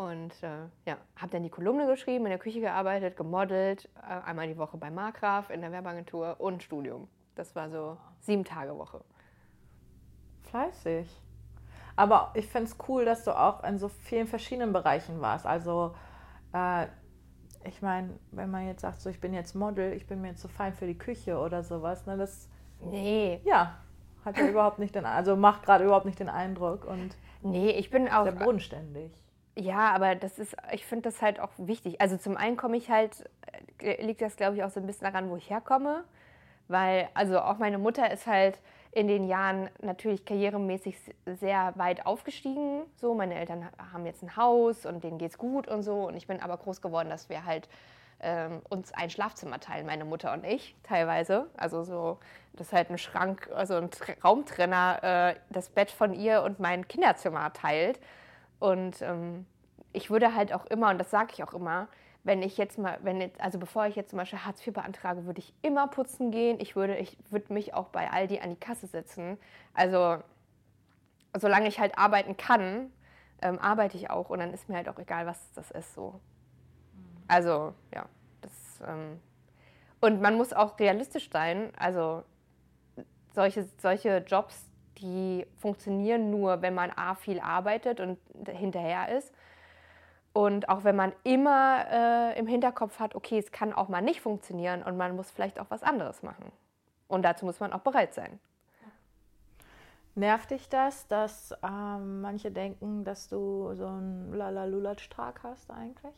Und 0.00 0.42
äh, 0.42 0.64
ja, 0.86 0.96
habe 1.14 1.30
dann 1.30 1.42
die 1.42 1.50
Kolumne 1.50 1.86
geschrieben, 1.86 2.24
in 2.24 2.30
der 2.30 2.38
Küche 2.38 2.60
gearbeitet, 2.60 3.18
gemodelt, 3.18 3.86
äh, 3.96 4.26
einmal 4.26 4.48
die 4.48 4.56
Woche 4.56 4.78
bei 4.78 4.90
Markgraf 4.90 5.50
in 5.50 5.60
der 5.60 5.72
Werbeagentur 5.72 6.36
und 6.38 6.62
Studium. 6.62 7.06
Das 7.34 7.54
war 7.54 7.68
so 7.68 7.98
sieben 8.20 8.44
Tage 8.44 8.78
Woche. 8.78 9.04
Fleißig. 10.44 11.06
Aber 11.96 12.30
ich 12.32 12.46
finde 12.46 12.70
es 12.70 12.78
cool, 12.88 13.04
dass 13.04 13.24
du 13.24 13.38
auch 13.38 13.62
in 13.62 13.78
so 13.78 13.88
vielen 13.88 14.26
verschiedenen 14.26 14.72
Bereichen 14.72 15.20
warst. 15.20 15.44
Also 15.44 15.94
äh, 16.54 16.86
ich 17.64 17.82
meine, 17.82 18.18
wenn 18.30 18.50
man 18.50 18.66
jetzt 18.68 18.80
sagt, 18.80 19.02
so 19.02 19.10
ich 19.10 19.20
bin 19.20 19.34
jetzt 19.34 19.54
Model, 19.54 19.92
ich 19.92 20.06
bin 20.06 20.22
mir 20.22 20.28
jetzt 20.28 20.40
so 20.40 20.48
fein 20.48 20.72
für 20.72 20.86
die 20.86 20.96
Küche 20.96 21.36
oder 21.38 21.62
sowas, 21.62 22.06
ne, 22.06 22.16
das 22.16 22.48
nee. 22.80 23.42
ja, 23.44 23.76
hat 24.24 24.38
ja 24.38 24.48
überhaupt 24.48 24.78
nicht 24.78 24.94
den 24.94 25.04
also 25.04 25.36
macht 25.36 25.62
gerade 25.62 25.84
überhaupt 25.84 26.06
nicht 26.06 26.20
den 26.20 26.30
Eindruck 26.30 26.86
und 26.86 27.18
nee, 27.42 27.72
ich 27.72 27.90
bin 27.90 28.08
auch 28.08 28.22
sehr 28.22 28.32
bodenständig. 28.32 29.12
Ja, 29.56 29.92
aber 29.92 30.14
das 30.14 30.38
ist, 30.38 30.56
ich 30.72 30.86
finde 30.86 31.10
das 31.10 31.20
halt 31.22 31.40
auch 31.40 31.50
wichtig. 31.58 32.00
Also 32.00 32.16
zum 32.16 32.36
einen 32.36 32.56
komme 32.56 32.76
ich 32.76 32.90
halt, 32.90 33.24
äh, 33.80 34.04
liegt 34.04 34.22
das 34.22 34.36
glaube 34.36 34.56
ich 34.56 34.64
auch 34.64 34.70
so 34.70 34.80
ein 34.80 34.86
bisschen 34.86 35.04
daran, 35.06 35.28
wo 35.30 35.36
ich 35.36 35.50
herkomme, 35.50 36.04
weil 36.68 37.08
also 37.14 37.40
auch 37.40 37.58
meine 37.58 37.78
Mutter 37.78 38.10
ist 38.10 38.26
halt 38.26 38.60
in 38.92 39.06
den 39.06 39.24
Jahren 39.28 39.70
natürlich 39.80 40.24
karrieremäßig 40.24 40.96
sehr 41.26 41.72
weit 41.76 42.06
aufgestiegen. 42.06 42.82
So, 42.96 43.14
meine 43.14 43.34
Eltern 43.36 43.68
haben 43.92 44.06
jetzt 44.06 44.22
ein 44.22 44.36
Haus 44.36 44.84
und 44.84 45.04
denen 45.04 45.18
geht's 45.18 45.38
gut 45.38 45.68
und 45.68 45.82
so. 45.82 46.08
Und 46.08 46.16
ich 46.16 46.26
bin 46.26 46.40
aber 46.40 46.56
groß 46.56 46.80
geworden, 46.80 47.08
dass 47.08 47.28
wir 47.28 47.44
halt 47.44 47.68
ähm, 48.20 48.62
uns 48.68 48.92
ein 48.92 49.10
Schlafzimmer 49.10 49.60
teilen, 49.60 49.86
meine 49.86 50.04
Mutter 50.04 50.32
und 50.32 50.44
ich 50.44 50.74
teilweise. 50.82 51.46
Also 51.56 51.84
so, 51.84 52.18
das 52.54 52.68
ist 52.68 52.72
halt 52.72 52.90
ein 52.90 52.98
Schrank, 52.98 53.48
also 53.54 53.76
ein 53.76 53.90
Raumtrenner, 54.24 55.02
äh, 55.02 55.34
das 55.50 55.68
Bett 55.70 55.90
von 55.90 56.12
ihr 56.12 56.42
und 56.42 56.58
mein 56.58 56.88
Kinderzimmer 56.88 57.52
teilt. 57.52 58.00
Und 58.60 59.02
ähm, 59.02 59.46
ich 59.92 60.10
würde 60.10 60.34
halt 60.34 60.52
auch 60.52 60.66
immer, 60.66 60.90
und 60.90 60.98
das 60.98 61.10
sage 61.10 61.32
ich 61.32 61.42
auch 61.42 61.52
immer, 61.52 61.88
wenn 62.22 62.42
ich 62.42 62.56
jetzt 62.58 62.78
mal, 62.78 62.98
wenn 63.02 63.20
jetzt, 63.20 63.40
also 63.40 63.58
bevor 63.58 63.86
ich 63.86 63.96
jetzt 63.96 64.10
zum 64.10 64.18
Beispiel 64.18 64.40
Hartz 64.40 64.64
IV 64.64 64.74
beantrage, 64.74 65.24
würde 65.24 65.40
ich 65.40 65.52
immer 65.62 65.88
putzen 65.88 66.30
gehen. 66.30 66.60
Ich 66.60 66.76
würde, 66.76 66.96
ich 66.96 67.16
würde 67.30 67.52
mich 67.52 67.74
auch 67.74 67.88
bei 67.88 68.10
Aldi 68.10 68.40
an 68.40 68.50
die 68.50 68.60
Kasse 68.60 68.86
setzen. 68.86 69.38
Also 69.74 70.18
solange 71.36 71.68
ich 71.68 71.80
halt 71.80 71.96
arbeiten 71.98 72.36
kann, 72.36 72.92
ähm, 73.42 73.58
arbeite 73.58 73.96
ich 73.96 74.10
auch 74.10 74.28
und 74.28 74.38
dann 74.40 74.52
ist 74.52 74.68
mir 74.68 74.76
halt 74.76 74.88
auch 74.88 74.98
egal, 74.98 75.26
was 75.26 75.50
das 75.54 75.70
ist 75.70 75.94
so. 75.94 76.20
Also 77.26 77.74
ja, 77.94 78.04
das 78.42 78.52
ähm, 78.86 79.18
und 80.00 80.20
man 80.20 80.36
muss 80.36 80.52
auch 80.52 80.78
realistisch 80.78 81.30
sein. 81.30 81.72
Also 81.76 82.24
solche, 83.34 83.68
solche 83.78 84.18
Jobs, 84.26 84.69
die 85.00 85.46
funktionieren 85.56 86.30
nur, 86.30 86.62
wenn 86.62 86.74
man 86.74 86.90
a 86.90 87.14
viel 87.14 87.40
arbeitet 87.40 88.00
und 88.00 88.18
hinterher 88.46 89.16
ist 89.16 89.32
und 90.32 90.68
auch 90.68 90.84
wenn 90.84 90.94
man 90.94 91.12
immer 91.24 91.86
äh, 91.90 92.38
im 92.38 92.46
Hinterkopf 92.46 93.00
hat, 93.00 93.14
okay, 93.14 93.38
es 93.38 93.50
kann 93.50 93.72
auch 93.72 93.88
mal 93.88 94.00
nicht 94.00 94.20
funktionieren 94.20 94.82
und 94.82 94.96
man 94.96 95.16
muss 95.16 95.30
vielleicht 95.30 95.58
auch 95.58 95.66
was 95.70 95.82
anderes 95.82 96.22
machen. 96.22 96.52
Und 97.08 97.22
dazu 97.22 97.44
muss 97.44 97.58
man 97.58 97.72
auch 97.72 97.80
bereit 97.80 98.14
sein. 98.14 98.38
Nervt 100.14 100.50
dich 100.50 100.68
das, 100.68 101.08
dass 101.08 101.54
ähm, 101.64 102.20
manche 102.20 102.50
denken, 102.50 103.04
dass 103.04 103.28
du 103.28 103.74
so 103.74 103.86
einen 103.86 104.32
Lalalulatsch-Tag 104.34 105.42
hast 105.42 105.70
eigentlich? 105.70 106.14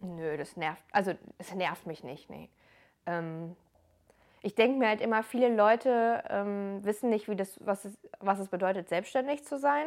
Nö, 0.00 0.36
das 0.36 0.56
nervt, 0.56 0.82
also 0.92 1.12
es 1.38 1.52
nervt 1.54 1.86
mich 1.86 2.04
nicht, 2.04 2.30
nee. 2.30 2.48
Ähm, 3.06 3.56
ich 4.42 4.54
denke 4.54 4.78
mir 4.78 4.88
halt 4.88 5.00
immer, 5.00 5.22
viele 5.22 5.54
Leute 5.54 6.22
ähm, 6.28 6.84
wissen 6.84 7.10
nicht, 7.10 7.28
wie 7.28 7.36
das, 7.36 7.58
was, 7.64 7.84
es, 7.84 7.98
was 8.20 8.38
es 8.38 8.48
bedeutet, 8.48 8.88
selbstständig 8.88 9.44
zu 9.44 9.58
sein. 9.58 9.86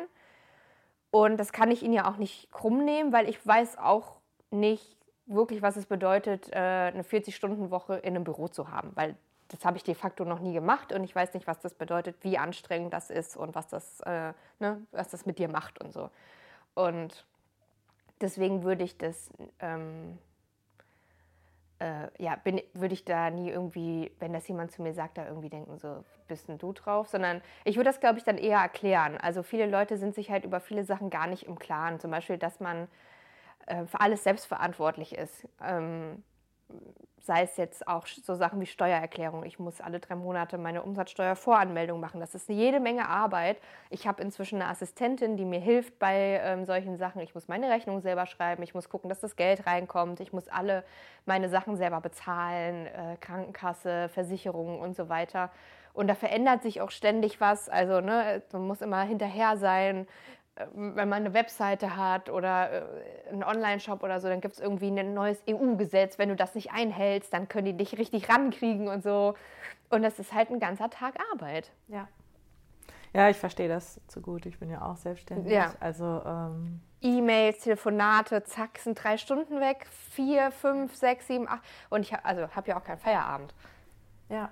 Und 1.12 1.38
das 1.38 1.52
kann 1.52 1.72
ich 1.72 1.84
ihnen 1.84 1.94
ja 1.94 2.10
auch 2.10 2.18
nicht 2.18 2.52
krumm 2.52 2.84
nehmen, 2.86 3.12
weil 3.12 3.30
ich 3.30 3.46
weiß 3.46 3.78
auch 3.78 4.20
nicht 4.50 4.98
wirklich, 5.26 5.62
was 5.62 5.76
es 5.78 5.86
bedeutet, 5.86 6.52
äh, 6.52 6.58
eine 6.58 7.04
40-Stunden-Woche 7.04 7.96
in 7.98 8.16
einem 8.16 8.24
Büro 8.24 8.48
zu 8.48 8.70
haben. 8.70 8.92
Weil 8.96 9.16
das 9.50 9.66
habe 9.66 9.78
ich 9.78 9.84
de 9.84 9.96
facto 9.96 10.24
noch 10.24 10.40
nie 10.40 10.54
gemacht 10.54 10.94
und 10.94 11.04
ich 11.04 11.14
weiß 11.14 11.34
nicht, 11.34 11.48
was 11.48 11.60
das 11.60 11.74
bedeutet, 11.74 12.16
wie 12.22 12.38
anstrengend 12.38 12.94
das 12.94 13.10
ist 13.10 13.36
und 13.36 13.54
was 13.54 13.68
das, 13.68 14.00
äh, 14.02 14.34
ne, 14.60 14.86
was 14.92 15.10
das 15.10 15.26
mit 15.26 15.40
dir 15.40 15.50
macht 15.50 15.82
und 15.84 15.92
so. 15.92 16.10
Und 16.74 17.26
deswegen 18.22 18.64
würde 18.64 18.84
ich 18.84 18.98
das 18.98 19.30
ähm, 19.60 20.18
äh, 21.82 22.10
ja, 22.24 22.38
würde 22.74 22.94
ich 22.94 23.06
da 23.06 23.32
nie 23.32 23.50
irgendwie, 23.50 24.12
wenn 24.20 24.34
das 24.34 24.48
jemand 24.48 24.72
zu 24.72 24.84
mir 24.84 24.94
sagt, 24.94 25.18
da 25.18 25.26
irgendwie 25.26 25.50
denken, 25.50 25.80
so 25.80 26.04
bist 26.28 26.48
denn 26.48 26.60
du 26.60 26.74
drauf, 26.74 27.08
sondern 27.08 27.42
ich 27.66 27.76
würde 27.76 27.90
das, 27.90 28.00
glaube 28.00 28.20
ich, 28.20 28.24
dann 28.24 28.38
eher 28.38 28.60
erklären. 28.60 29.18
Also 29.18 29.42
viele 29.42 29.66
Leute 29.66 29.98
sind 29.98 30.14
sich 30.14 30.30
halt 30.30 30.46
über 30.46 30.60
viele 30.60 30.84
Sachen 30.84 31.10
gar 31.10 31.26
nicht 31.26 31.44
im 31.44 31.58
Klaren. 31.58 32.00
Zum 32.00 32.12
Beispiel, 32.12 32.38
dass 32.38 32.60
man 32.60 32.88
äh, 33.66 33.86
für 33.86 34.00
alles 34.00 34.24
selbstverantwortlich 34.24 35.16
ist. 35.18 35.48
Ähm, 35.62 36.24
sei 37.24 37.44
es 37.44 37.56
jetzt 37.58 37.88
auch 37.88 38.08
so 38.08 38.34
Sachen 38.34 38.60
wie 38.60 38.66
Steuererklärung. 38.66 39.46
Ich 39.46 39.60
muss 39.60 39.80
alle 39.80 40.00
drei 40.00 40.16
Monate 40.16 40.58
meine 40.58 40.82
Umsatzsteuervoranmeldung 40.82 42.00
machen. 42.00 42.20
Das 42.20 42.34
ist 42.34 42.50
jede 42.50 42.80
Menge 42.80 43.08
Arbeit. 43.08 43.58
Ich 43.90 44.08
habe 44.08 44.24
inzwischen 44.24 44.62
eine 44.62 44.70
Assistentin, 44.72 45.38
die 45.38 45.46
mir 45.46 45.60
hilft 45.60 46.00
bei 46.00 46.42
ähm, 46.44 46.66
solchen 46.66 46.98
Sachen. 46.98 47.22
Ich 47.22 47.36
muss 47.36 47.48
meine 47.48 47.70
Rechnung 47.70 48.02
selber 48.02 48.26
schreiben. 48.26 48.64
Ich 48.64 48.74
muss 48.74 48.90
gucken, 48.90 49.08
dass 49.08 49.20
das 49.20 49.36
Geld 49.36 49.68
reinkommt. 49.68 50.20
Ich 50.20 50.34
muss 50.34 50.48
alle 50.48 50.84
meine 51.26 51.48
Sachen 51.50 51.78
selber 51.78 52.02
bezahlen. 52.02 52.88
Äh, 52.88 53.18
Krankenkasse, 53.22 54.10
Versicherungen 54.10 54.80
und 54.80 54.96
so 54.96 55.08
weiter. 55.08 55.52
Und 55.94 56.08
da 56.08 56.16
verändert 56.16 56.64
sich 56.64 56.82
auch 56.82 56.92
ständig 56.92 57.40
was. 57.40 57.70
Also 57.70 58.02
ne, 58.02 58.42
man 58.52 58.66
muss 58.66 58.82
immer 58.82 59.04
hinterher 59.04 59.58
sein. 59.58 60.08
Wenn 60.74 61.10
man 61.10 61.14
eine 61.14 61.34
Webseite 61.34 61.96
hat 61.96 62.30
oder 62.30 62.72
äh, 62.72 63.30
einen 63.30 63.44
Online-Shop 63.44 64.04
oder 64.04 64.20
so, 64.20 64.28
dann 64.28 64.42
gibt 64.42 64.56
es 64.56 64.60
irgendwie 64.60 64.88
ein 64.88 65.14
neues 65.14 65.42
EU-Gesetz. 65.50 66.18
Wenn 66.18 66.30
du 66.30 66.36
das 66.36 66.56
nicht 66.56 66.72
einhältst, 66.72 67.34
dann 67.34 67.48
können 67.48 67.66
die 67.66 67.78
dich 67.78 67.98
richtig 67.98 68.30
rankriegen 68.30 68.88
und 68.88 69.04
so. 69.04 69.36
Und 69.90 70.04
das 70.04 70.20
ist 70.20 70.34
halt 70.34 70.50
ein 70.50 70.60
ganzer 70.60 70.90
Tag 70.90 71.16
Arbeit. 71.34 71.72
Ja. 71.88 72.08
Ja, 73.14 73.30
ich 73.30 73.38
verstehe 73.38 73.68
das 73.68 74.00
zu 74.08 74.22
gut. 74.22 74.46
Ich 74.46 74.60
bin 74.60 74.70
ja 74.70 74.82
auch 74.84 74.96
selbstständig. 74.96 75.52
Ja. 75.52 75.74
Also 75.80 76.22
ähm 76.26 76.82
E-Mails, 77.02 77.64
Telefonate, 77.64 78.44
zack, 78.44 78.78
sind 78.78 79.04
drei 79.04 79.18
Stunden 79.18 79.60
weg, 79.60 79.88
vier, 80.12 80.52
fünf, 80.52 80.96
sechs, 80.96 81.28
sieben, 81.28 81.50
acht. 81.50 81.64
Und 81.90 82.02
ich 82.02 82.14
also 82.24 82.48
habe 82.50 82.70
ja 82.70 82.78
auch 82.78 82.84
keinen 82.84 83.00
Feierabend. 83.00 83.56
Ja. 84.30 84.52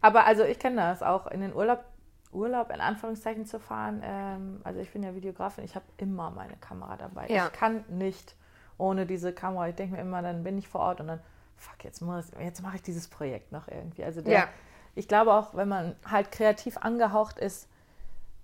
Aber 0.00 0.24
also 0.24 0.44
ich 0.44 0.58
kenne 0.58 0.76
das 0.76 1.02
auch 1.02 1.26
in 1.26 1.40
den 1.40 1.52
Urlaub 1.52 1.84
Urlaub 2.32 2.70
in 2.70 2.80
Anführungszeichen 2.80 3.46
zu 3.46 3.58
fahren. 3.58 4.02
Ähm, 4.04 4.60
also 4.64 4.80
ich 4.80 4.92
bin 4.92 5.02
ja 5.02 5.14
Videografin, 5.14 5.64
ich 5.64 5.74
habe 5.74 5.84
immer 5.96 6.30
meine 6.30 6.56
Kamera 6.56 6.96
dabei. 6.96 7.26
Ja. 7.28 7.46
Ich 7.46 7.52
kann 7.52 7.84
nicht 7.88 8.36
ohne 8.78 9.06
diese 9.06 9.32
Kamera. 9.32 9.68
Ich 9.68 9.74
denke 9.74 9.96
mir 9.96 10.00
immer, 10.00 10.22
dann 10.22 10.42
bin 10.42 10.58
ich 10.58 10.68
vor 10.68 10.80
Ort 10.80 11.00
und 11.00 11.08
dann, 11.08 11.20
fuck, 11.56 11.84
jetzt, 11.84 12.02
jetzt 12.40 12.62
mache 12.62 12.76
ich 12.76 12.82
dieses 12.82 13.08
Projekt 13.08 13.52
noch 13.52 13.68
irgendwie. 13.68 14.04
Also 14.04 14.22
der, 14.22 14.32
ja. 14.32 14.48
ich 14.94 15.08
glaube 15.08 15.32
auch, 15.32 15.54
wenn 15.54 15.68
man 15.68 15.96
halt 16.08 16.30
kreativ 16.30 16.78
angehaucht 16.78 17.38
ist, 17.38 17.68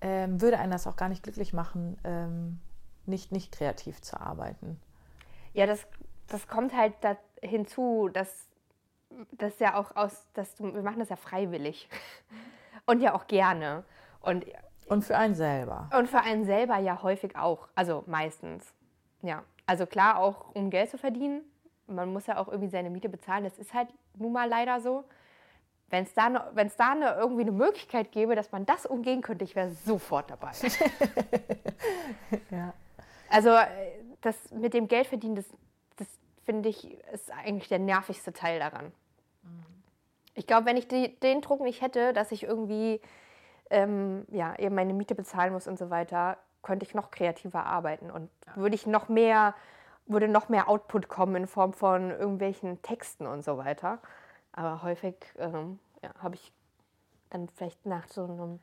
ähm, 0.00 0.40
würde 0.40 0.58
einen 0.58 0.72
das 0.72 0.86
auch 0.86 0.96
gar 0.96 1.08
nicht 1.08 1.22
glücklich 1.22 1.52
machen, 1.52 1.98
ähm, 2.04 2.60
nicht, 3.06 3.32
nicht 3.32 3.52
kreativ 3.52 4.02
zu 4.02 4.20
arbeiten. 4.20 4.78
Ja, 5.54 5.66
das, 5.66 5.86
das 6.26 6.48
kommt 6.48 6.76
halt 6.76 6.94
da 7.00 7.16
hinzu, 7.40 8.10
dass 8.12 8.46
das 9.32 9.58
ja 9.58 9.76
auch 9.76 9.96
aus, 9.96 10.26
dass 10.34 10.54
du, 10.56 10.74
wir 10.74 10.82
machen 10.82 10.98
das 10.98 11.08
ja 11.08 11.16
freiwillig. 11.16 11.88
Und 12.86 13.00
ja 13.00 13.14
auch 13.14 13.26
gerne. 13.26 13.84
Und, 14.20 14.44
und 14.88 15.04
für 15.04 15.16
einen 15.16 15.34
selber. 15.34 15.90
Und 15.96 16.08
für 16.08 16.20
einen 16.20 16.44
selber 16.44 16.78
ja 16.78 17.02
häufig 17.02 17.36
auch. 17.36 17.68
Also 17.74 18.04
meistens. 18.06 18.72
Ja. 19.22 19.42
Also 19.66 19.86
klar, 19.86 20.18
auch 20.18 20.54
um 20.54 20.70
Geld 20.70 20.90
zu 20.90 20.98
verdienen. 20.98 21.42
Man 21.88 22.12
muss 22.12 22.26
ja 22.26 22.38
auch 22.38 22.48
irgendwie 22.48 22.70
seine 22.70 22.90
Miete 22.90 23.08
bezahlen. 23.08 23.44
Das 23.44 23.58
ist 23.58 23.74
halt 23.74 23.88
nun 24.14 24.32
mal 24.32 24.48
leider 24.48 24.80
so. 24.80 25.04
wenn 25.88 26.04
es 26.04 26.14
da, 26.14 26.28
ne, 26.28 26.50
wenn's 26.54 26.76
da 26.76 26.94
ne, 26.94 27.16
irgendwie 27.18 27.42
eine 27.42 27.52
Möglichkeit 27.52 28.12
gäbe, 28.12 28.34
dass 28.34 28.50
man 28.52 28.66
das 28.66 28.86
umgehen 28.86 29.22
könnte, 29.22 29.44
ich 29.44 29.54
wäre 29.54 29.70
sofort 29.70 30.30
dabei. 30.30 30.50
ja. 32.50 32.74
Also 33.28 33.50
äh, 33.50 33.66
das 34.20 34.50
mit 34.50 34.74
dem 34.74 34.88
Geld 34.88 35.06
verdienen, 35.06 35.36
das, 35.36 35.46
das 35.96 36.08
finde 36.44 36.68
ich, 36.68 36.90
ist 37.12 37.30
eigentlich 37.32 37.68
der 37.68 37.78
nervigste 37.78 38.32
Teil 38.32 38.58
daran. 38.58 38.92
Ich 40.36 40.46
glaube, 40.46 40.66
wenn 40.66 40.76
ich 40.76 40.86
die, 40.86 41.18
den 41.20 41.40
Druck 41.40 41.60
nicht 41.60 41.82
hätte, 41.82 42.12
dass 42.12 42.30
ich 42.30 42.44
irgendwie 42.44 43.00
ähm, 43.70 44.26
ja, 44.30 44.56
eben 44.58 44.74
meine 44.74 44.92
Miete 44.92 45.14
bezahlen 45.14 45.52
muss 45.52 45.66
und 45.66 45.78
so 45.78 45.90
weiter, 45.90 46.36
könnte 46.62 46.84
ich 46.84 46.94
noch 46.94 47.10
kreativer 47.10 47.64
arbeiten 47.66 48.10
und 48.10 48.30
ja. 48.46 48.56
würde 48.56 48.74
ich 48.74 48.86
noch 48.86 49.08
mehr, 49.08 49.54
würde 50.06 50.28
noch 50.28 50.48
mehr 50.48 50.68
Output 50.68 51.08
kommen 51.08 51.34
in 51.36 51.46
Form 51.46 51.72
von 51.72 52.10
irgendwelchen 52.10 52.82
Texten 52.82 53.26
und 53.26 53.44
so 53.44 53.58
weiter. 53.58 53.98
Aber 54.52 54.82
häufig 54.82 55.16
ähm, 55.38 55.78
ja, 56.02 56.10
habe 56.22 56.34
ich 56.34 56.52
dann 57.30 57.48
vielleicht 57.48 57.86
nach 57.86 58.06
so 58.08 58.24
einem 58.24 58.60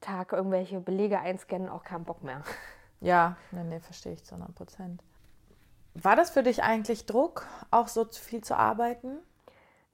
Tag 0.00 0.32
irgendwelche 0.32 0.80
Belege 0.80 1.18
einscannen 1.18 1.68
auch 1.68 1.84
keinen 1.84 2.04
Bock 2.04 2.22
mehr. 2.22 2.42
Ja, 2.98 3.36
nee, 3.50 3.62
nee, 3.62 3.78
verstehe 3.78 4.14
ich 4.14 4.24
zu 4.24 4.34
100 4.34 4.54
Prozent. 4.54 5.02
War 5.92 6.16
das 6.16 6.30
für 6.30 6.42
dich 6.42 6.62
eigentlich 6.62 7.04
Druck, 7.04 7.46
auch 7.70 7.88
so 7.88 8.06
viel 8.06 8.42
zu 8.42 8.56
arbeiten? 8.56 9.18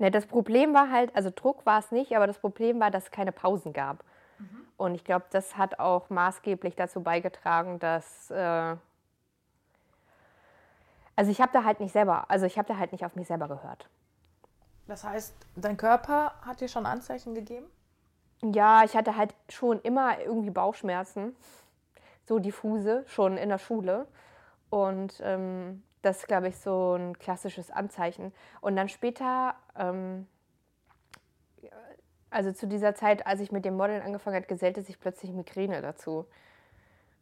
Ne, 0.03 0.11
das 0.11 0.26
Problem 0.26 0.74
war 0.74 0.90
halt, 0.90 1.14
also 1.14 1.30
Druck 1.32 1.64
war 1.64 1.78
es 1.78 1.92
nicht, 1.92 2.16
aber 2.16 2.26
das 2.26 2.36
Problem 2.36 2.80
war, 2.80 2.90
dass 2.90 3.05
es 3.05 3.11
keine 3.12 3.30
Pausen 3.30 3.72
gab. 3.72 4.03
Mhm. 4.40 4.66
Und 4.76 4.94
ich 4.96 5.05
glaube, 5.05 5.26
das 5.30 5.57
hat 5.57 5.78
auch 5.78 6.11
maßgeblich 6.11 6.74
dazu 6.74 7.05
beigetragen, 7.05 7.78
dass. 7.78 8.28
Äh 8.32 8.74
also 11.14 11.30
ich 11.30 11.40
habe 11.40 11.53
da 11.53 11.62
halt 11.62 11.78
nicht 11.78 11.92
selber, 11.92 12.28
also 12.28 12.46
ich 12.46 12.59
habe 12.59 12.66
da 12.66 12.78
halt 12.78 12.90
nicht 12.90 13.05
auf 13.05 13.14
mich 13.14 13.28
selber 13.28 13.46
gehört. 13.46 13.88
Das 14.88 15.05
heißt, 15.05 15.36
dein 15.55 15.76
Körper 15.76 16.34
hat 16.40 16.61
dir 16.61 16.66
schon 16.66 16.84
Anzeichen 16.84 17.32
gegeben? 17.36 17.66
Ja, 18.42 18.82
ich 18.82 18.96
hatte 18.96 19.16
halt 19.16 19.36
schon 19.48 19.80
immer 19.82 20.18
irgendwie 20.18 20.50
Bauchschmerzen, 20.50 21.36
so 22.24 22.40
diffuse, 22.40 23.05
schon 23.07 23.36
in 23.36 23.50
der 23.50 23.59
Schule. 23.59 24.09
Und 24.68 25.20
ähm, 25.22 25.84
das 26.03 26.18
ist, 26.18 26.28
glaube 26.28 26.48
ich, 26.48 26.57
so 26.57 26.94
ein 26.94 27.18
klassisches 27.18 27.70
Anzeichen. 27.70 28.32
Und 28.61 28.76
dann 28.76 28.88
später, 28.88 29.55
ähm, 29.76 30.26
also 32.30 32.53
zu 32.53 32.66
dieser 32.66 32.94
Zeit, 32.94 33.26
als 33.26 33.40
ich 33.40 33.53
mit 33.53 33.64
dem 33.64 33.76
Modeln 33.76 34.03
angefangen 34.03 34.36
habe, 34.36 34.46
gesellte 34.46 34.82
sich 34.82 34.98
plötzlich 34.98 35.32
Migräne 35.32 35.80
dazu. 35.80 36.26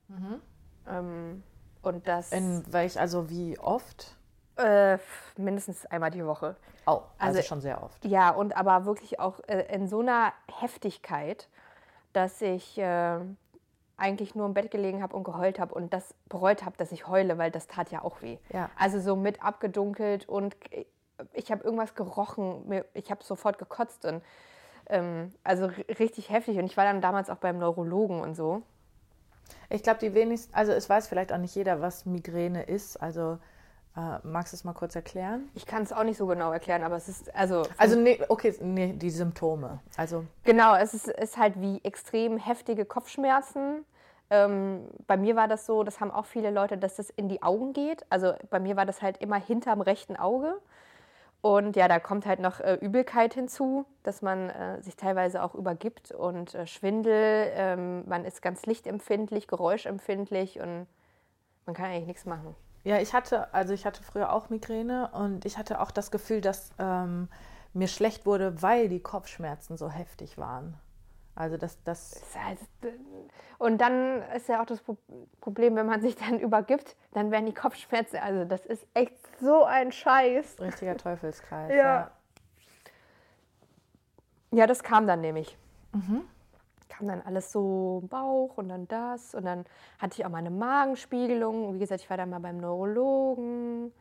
Mhm. 0.09 0.41
Ähm, 0.89 1.43
und 1.83 2.09
das. 2.09 2.33
In 2.33 2.65
welch, 2.73 2.99
also 2.99 3.29
wie 3.31 3.59
oft? 3.59 4.17
Äh, 4.57 4.99
mindestens 5.37 5.87
einmal 5.87 6.11
die 6.11 6.25
Woche. 6.25 6.57
Oh, 6.87 7.03
also, 7.19 7.39
also, 7.39 7.43
schon 7.43 7.61
sehr 7.61 7.83
oft. 7.83 8.05
Ja, 8.05 8.31
und 8.31 8.57
aber 8.57 8.85
wirklich 8.85 9.21
auch 9.21 9.41
äh, 9.47 9.75
in 9.75 9.89
so 9.89 10.01
einer 10.01 10.33
Heftigkeit, 10.59 11.49
dass 12.13 12.41
ich 12.43 12.79
äh, 12.79 13.21
eigentlich 14.01 14.35
nur 14.35 14.47
im 14.47 14.55
Bett 14.55 14.71
gelegen 14.71 15.03
habe 15.03 15.15
und 15.15 15.25
geheult 15.25 15.59
habe 15.59 15.75
und 15.75 15.93
das 15.93 16.15
bereut 16.29 16.65
habe, 16.65 16.77
dass 16.77 16.93
ich 16.93 17.07
heule, 17.07 17.39
weil 17.39 17.51
das 17.51 17.67
tat 17.67 17.91
ja 17.91 18.03
auch 18.03 18.23
weh. 18.23 18.39
Ja. 18.53 18.71
Also 18.77 19.01
so 19.01 19.17
mit 19.17 19.43
abgedunkelt 19.43 20.29
und 20.29 20.57
ich 21.33 21.53
habe 21.53 21.65
irgendwas 21.65 21.95
gerochen, 21.95 22.83
ich 22.95 23.11
habe 23.11 23.23
sofort 23.23 23.59
gekotzt 23.59 24.05
und 24.05 24.23
ähm, 24.89 25.33
also 25.45 25.67
richtig 25.99 26.31
heftig 26.31 26.59
und 26.59 26.65
ich 26.65 26.77
war 26.77 26.85
dann 26.85 27.01
damals 27.01 27.31
auch 27.31 27.37
beim 27.37 27.59
Neurologen 27.59 28.21
und 28.21 28.35
so. 28.35 28.63
Ich 29.69 29.83
glaube, 29.83 30.01
die 30.01 30.15
wenigsten, 30.15 30.55
also 30.55 30.73
es 30.73 30.89
weiß 30.89 31.09
vielleicht 31.09 31.33
auch 31.33 31.39
nicht 31.39 31.55
jeder, 31.55 31.81
was 31.81 32.07
Migräne 32.07 32.63
ist. 32.63 32.97
Also 32.97 33.39
äh, 33.97 34.19
magst 34.23 34.53
du 34.53 34.57
es 34.57 34.65
mal 34.65 34.73
kurz 34.73 34.95
erklären? 34.95 35.49
Ich 35.55 35.67
kann 35.67 35.83
es 35.83 35.93
auch 35.93 36.05
nicht 36.05 36.17
so 36.17 36.27
genau 36.27 36.53
erklären, 36.53 36.83
aber 36.83 36.97
es 36.97 37.09
ist 37.09 37.35
also. 37.35 37.65
Also 37.77 37.97
nee, 37.97 38.21
okay, 38.29 38.55
nee, 38.61 38.93
die 38.93 39.11
Symptome. 39.11 39.81
Also 39.97 40.25
genau, 40.45 40.75
es 40.77 40.95
ist, 40.95 41.09
ist 41.09 41.37
halt 41.37 41.61
wie 41.61 41.81
extrem 41.83 42.37
heftige 42.37 42.85
Kopfschmerzen. 42.85 43.85
Ähm, 44.31 44.87
bei 45.07 45.17
mir 45.17 45.37
war 45.37 45.49
das 45.49 45.67
so, 45.67 45.83
das 45.83 46.01
haben 46.01 46.11
auch 46.11 46.27
viele 46.27 46.51
Leute, 46.51 46.79
dass 46.79 46.97
das 46.97 47.11
in 47.11 47.29
die 47.29 47.43
Augen 47.43 47.73
geht. 47.73 48.07
Also 48.11 48.35
bei 48.49 48.61
mir 48.61 48.77
war 48.77 48.87
das 48.87 49.03
halt 49.03 49.19
immer 49.19 49.37
hinterm 49.37 49.81
rechten 49.81 50.17
Auge. 50.17 50.55
Und 51.43 51.75
ja, 51.75 51.89
da 51.89 51.99
kommt 51.99 52.27
halt 52.27 52.39
noch 52.39 52.61
äh, 52.61 52.75
Übelkeit 52.75 53.35
hinzu, 53.35 53.87
dass 54.03 54.21
man 54.21 54.51
äh, 54.51 54.83
sich 54.83 54.97
teilweise 54.97 55.43
auch 55.43 55.55
übergibt 55.55 56.13
und 56.13 56.55
äh, 56.55 56.67
Schwindel. 56.67 57.51
Ähm, 57.55 58.07
man 58.07 58.25
ist 58.25 58.43
ganz 58.43 58.67
lichtempfindlich, 58.67 59.49
geräuschempfindlich 59.49 60.61
und 60.61 60.87
man 61.67 61.75
kann 61.75 61.87
eigentlich 61.87 62.07
nichts 62.07 62.27
machen. 62.27 62.55
Ja, 62.85 62.99
ich 62.99 63.15
hatte, 63.15 63.53
also 63.55 63.73
ich 63.73 63.87
hatte 63.87 64.03
früher 64.03 64.33
auch 64.33 64.51
Migräne 64.51 65.11
und 65.13 65.45
ich 65.45 65.59
hatte 65.59 65.81
auch 65.81 65.91
das 65.91 66.11
Gefühl, 66.11 66.41
dass 66.41 66.71
ähm, 66.79 67.29
mir 67.73 67.89
schlecht 67.89 68.27
wurde, 68.27 68.63
weil 68.63 68.89
die 68.89 69.01
Kopfschmerzen 69.01 69.77
so 69.77 69.89
heftig 69.89 70.39
waren. 70.39 70.75
Also 71.35 71.57
das, 71.57 71.83
das 71.85 72.23
halt, 72.37 72.59
und 73.59 73.81
dann 73.81 74.23
ist 74.37 74.49
ja 74.49 74.61
auch 74.61 74.67
das 74.67 74.83
Problem, 75.41 75.77
wenn 75.77 75.87
man 75.87 76.03
sich 76.03 76.17
dann 76.17 76.39
übergibt, 76.41 76.97
dann 77.13 77.31
werden 77.31 77.47
die 77.47 77.55
Kopfschmerzen, 77.55 78.19
also 78.19 78.45
das 78.45 78.67
ist 78.67 78.87
echt 78.95 79.15
so 79.41 79.65
ein 79.65 79.93
Scheiß. 79.93 80.61
Richtiger 80.61 80.97
Teufelskreis. 80.97 81.71
ja. 81.75 81.77
ja. 81.77 82.11
Ja, 84.53 84.67
das 84.67 84.83
kam 84.83 85.07
dann 85.07 85.21
nämlich. 85.21 85.57
Mhm 85.93 86.25
kam 87.01 87.09
dann 87.09 87.23
alles 87.23 87.51
so 87.51 88.01
im 88.03 88.09
Bauch 88.09 88.59
und 88.59 88.69
dann 88.69 88.87
das. 88.87 89.35
Und 89.35 89.45
dann 89.45 89.65
hatte 89.99 90.21
ich 90.21 90.27
auch 90.27 90.31
mal 90.31 90.39
eine 90.39 90.51
Magenspiegelung. 90.51 91.75
Wie 91.75 91.79
gesagt, 91.79 92.03
ich 92.03 92.11
war 92.11 92.17
dann 92.17 92.31
mal 92.31 92.41
beim 92.41 92.59
Neurologen. 92.59 93.93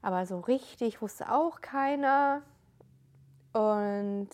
Aber 0.00 0.24
so 0.24 0.40
richtig 0.40 1.02
wusste 1.02 1.30
auch 1.30 1.60
keiner. 1.60 2.42
Und 3.52 4.30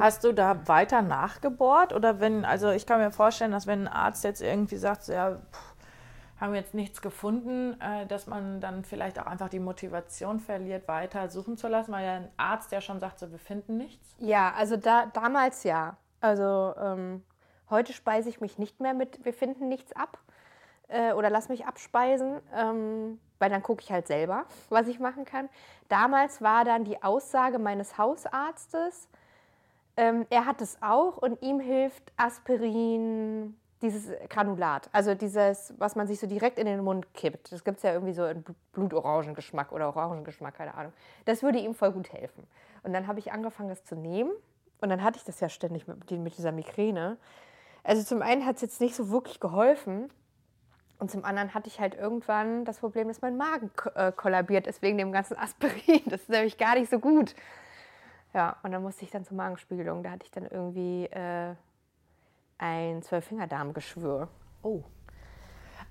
Hast 0.00 0.24
du 0.24 0.32
da 0.32 0.66
weiter 0.68 1.02
nachgebohrt? 1.02 1.92
Oder 1.92 2.20
wenn, 2.20 2.44
also 2.44 2.70
ich 2.70 2.86
kann 2.86 3.00
mir 3.00 3.10
vorstellen, 3.10 3.52
dass 3.52 3.66
wenn 3.66 3.86
ein 3.86 3.92
Arzt 3.92 4.24
jetzt 4.24 4.42
irgendwie 4.42 4.76
sagt, 4.76 5.04
so, 5.04 5.12
ja, 5.12 5.36
pff, 5.36 5.74
haben 6.40 6.52
wir 6.52 6.60
jetzt 6.60 6.74
nichts 6.74 7.02
gefunden, 7.02 7.80
äh, 7.80 8.06
dass 8.06 8.26
man 8.26 8.60
dann 8.60 8.84
vielleicht 8.84 9.18
auch 9.18 9.26
einfach 9.26 9.48
die 9.48 9.58
Motivation 9.58 10.40
verliert, 10.40 10.86
weiter 10.86 11.28
suchen 11.28 11.56
zu 11.56 11.68
lassen, 11.68 11.92
weil 11.92 12.04
ja 12.04 12.14
ein 12.16 12.28
Arzt 12.36 12.70
ja 12.72 12.80
schon 12.80 13.00
sagt, 13.00 13.18
so, 13.18 13.30
wir 13.30 13.38
finden 13.38 13.76
nichts. 13.76 14.14
Ja, 14.18 14.52
also 14.56 14.76
da, 14.76 15.06
damals 15.06 15.64
ja. 15.64 15.96
Also 16.20 16.74
ähm, 16.80 17.24
heute 17.70 17.92
speise 17.92 18.28
ich 18.28 18.40
mich 18.40 18.58
nicht 18.58 18.80
mehr 18.80 18.94
mit, 18.94 19.24
wir 19.24 19.32
finden 19.32 19.68
nichts 19.68 19.92
ab 19.94 20.18
äh, 20.88 21.12
oder 21.12 21.30
lass 21.30 21.48
mich 21.48 21.66
abspeisen, 21.66 22.40
ähm, 22.54 23.18
weil 23.38 23.50
dann 23.50 23.62
gucke 23.62 23.82
ich 23.82 23.90
halt 23.90 24.06
selber, 24.06 24.44
was 24.68 24.86
ich 24.86 25.00
machen 25.00 25.24
kann. 25.24 25.48
Damals 25.88 26.40
war 26.40 26.64
dann 26.64 26.84
die 26.84 27.02
Aussage 27.02 27.58
meines 27.58 27.98
Hausarztes, 27.98 29.08
ähm, 29.98 30.26
er 30.30 30.46
hat 30.46 30.62
es 30.62 30.78
auch 30.80 31.16
und 31.16 31.42
ihm 31.42 31.58
hilft 31.58 32.12
Aspirin, 32.16 33.56
dieses 33.82 34.10
Granulat, 34.28 34.88
also 34.92 35.14
dieses, 35.14 35.74
was 35.78 35.96
man 35.96 36.06
sich 36.06 36.20
so 36.20 36.26
direkt 36.26 36.58
in 36.58 36.66
den 36.66 36.82
Mund 36.82 37.12
kippt. 37.14 37.52
Das 37.52 37.64
gibt 37.64 37.78
es 37.78 37.82
ja 37.82 37.92
irgendwie 37.92 38.12
so 38.12 38.24
in 38.24 38.44
Blutorangengeschmack 38.72 39.72
oder 39.72 39.88
Orangengeschmack, 39.88 40.54
keine 40.54 40.74
Ahnung. 40.74 40.92
Das 41.24 41.42
würde 41.42 41.58
ihm 41.58 41.74
voll 41.74 41.92
gut 41.92 42.12
helfen. 42.12 42.46
Und 42.84 42.92
dann 42.92 43.08
habe 43.08 43.18
ich 43.18 43.32
angefangen, 43.32 43.68
das 43.68 43.84
zu 43.84 43.96
nehmen 43.96 44.30
und 44.80 44.88
dann 44.88 45.02
hatte 45.02 45.18
ich 45.18 45.24
das 45.24 45.40
ja 45.40 45.48
ständig 45.48 45.88
mit, 45.88 46.10
mit 46.10 46.38
dieser 46.38 46.52
Migräne. 46.52 47.16
Also 47.82 48.04
zum 48.04 48.22
einen 48.22 48.46
hat 48.46 48.56
es 48.56 48.62
jetzt 48.62 48.80
nicht 48.80 48.94
so 48.94 49.10
wirklich 49.10 49.40
geholfen. 49.40 50.10
Und 51.00 51.10
zum 51.12 51.24
anderen 51.24 51.54
hatte 51.54 51.68
ich 51.68 51.78
halt 51.78 51.94
irgendwann 51.94 52.64
das 52.64 52.78
Problem, 52.78 53.06
dass 53.06 53.22
mein 53.22 53.36
Magen 53.36 53.70
äh, 53.94 54.10
kollabiert 54.10 54.66
ist 54.66 54.82
wegen 54.82 54.98
dem 54.98 55.12
ganzen 55.12 55.36
Aspirin. 55.36 56.02
Das 56.06 56.22
ist 56.22 56.28
nämlich 56.28 56.58
gar 56.58 56.74
nicht 56.74 56.90
so 56.90 56.98
gut. 56.98 57.34
Ja, 58.38 58.54
und 58.62 58.70
dann 58.70 58.84
musste 58.84 59.04
ich 59.04 59.10
dann 59.10 59.24
zur 59.24 59.36
Magenspiegelung. 59.36 60.04
Da 60.04 60.12
hatte 60.12 60.24
ich 60.24 60.30
dann 60.30 60.46
irgendwie 60.46 61.06
äh, 61.06 61.56
ein 62.56 63.02
Zwölffingerdarmgeschwür. 63.02 64.28
Oh. 64.62 64.84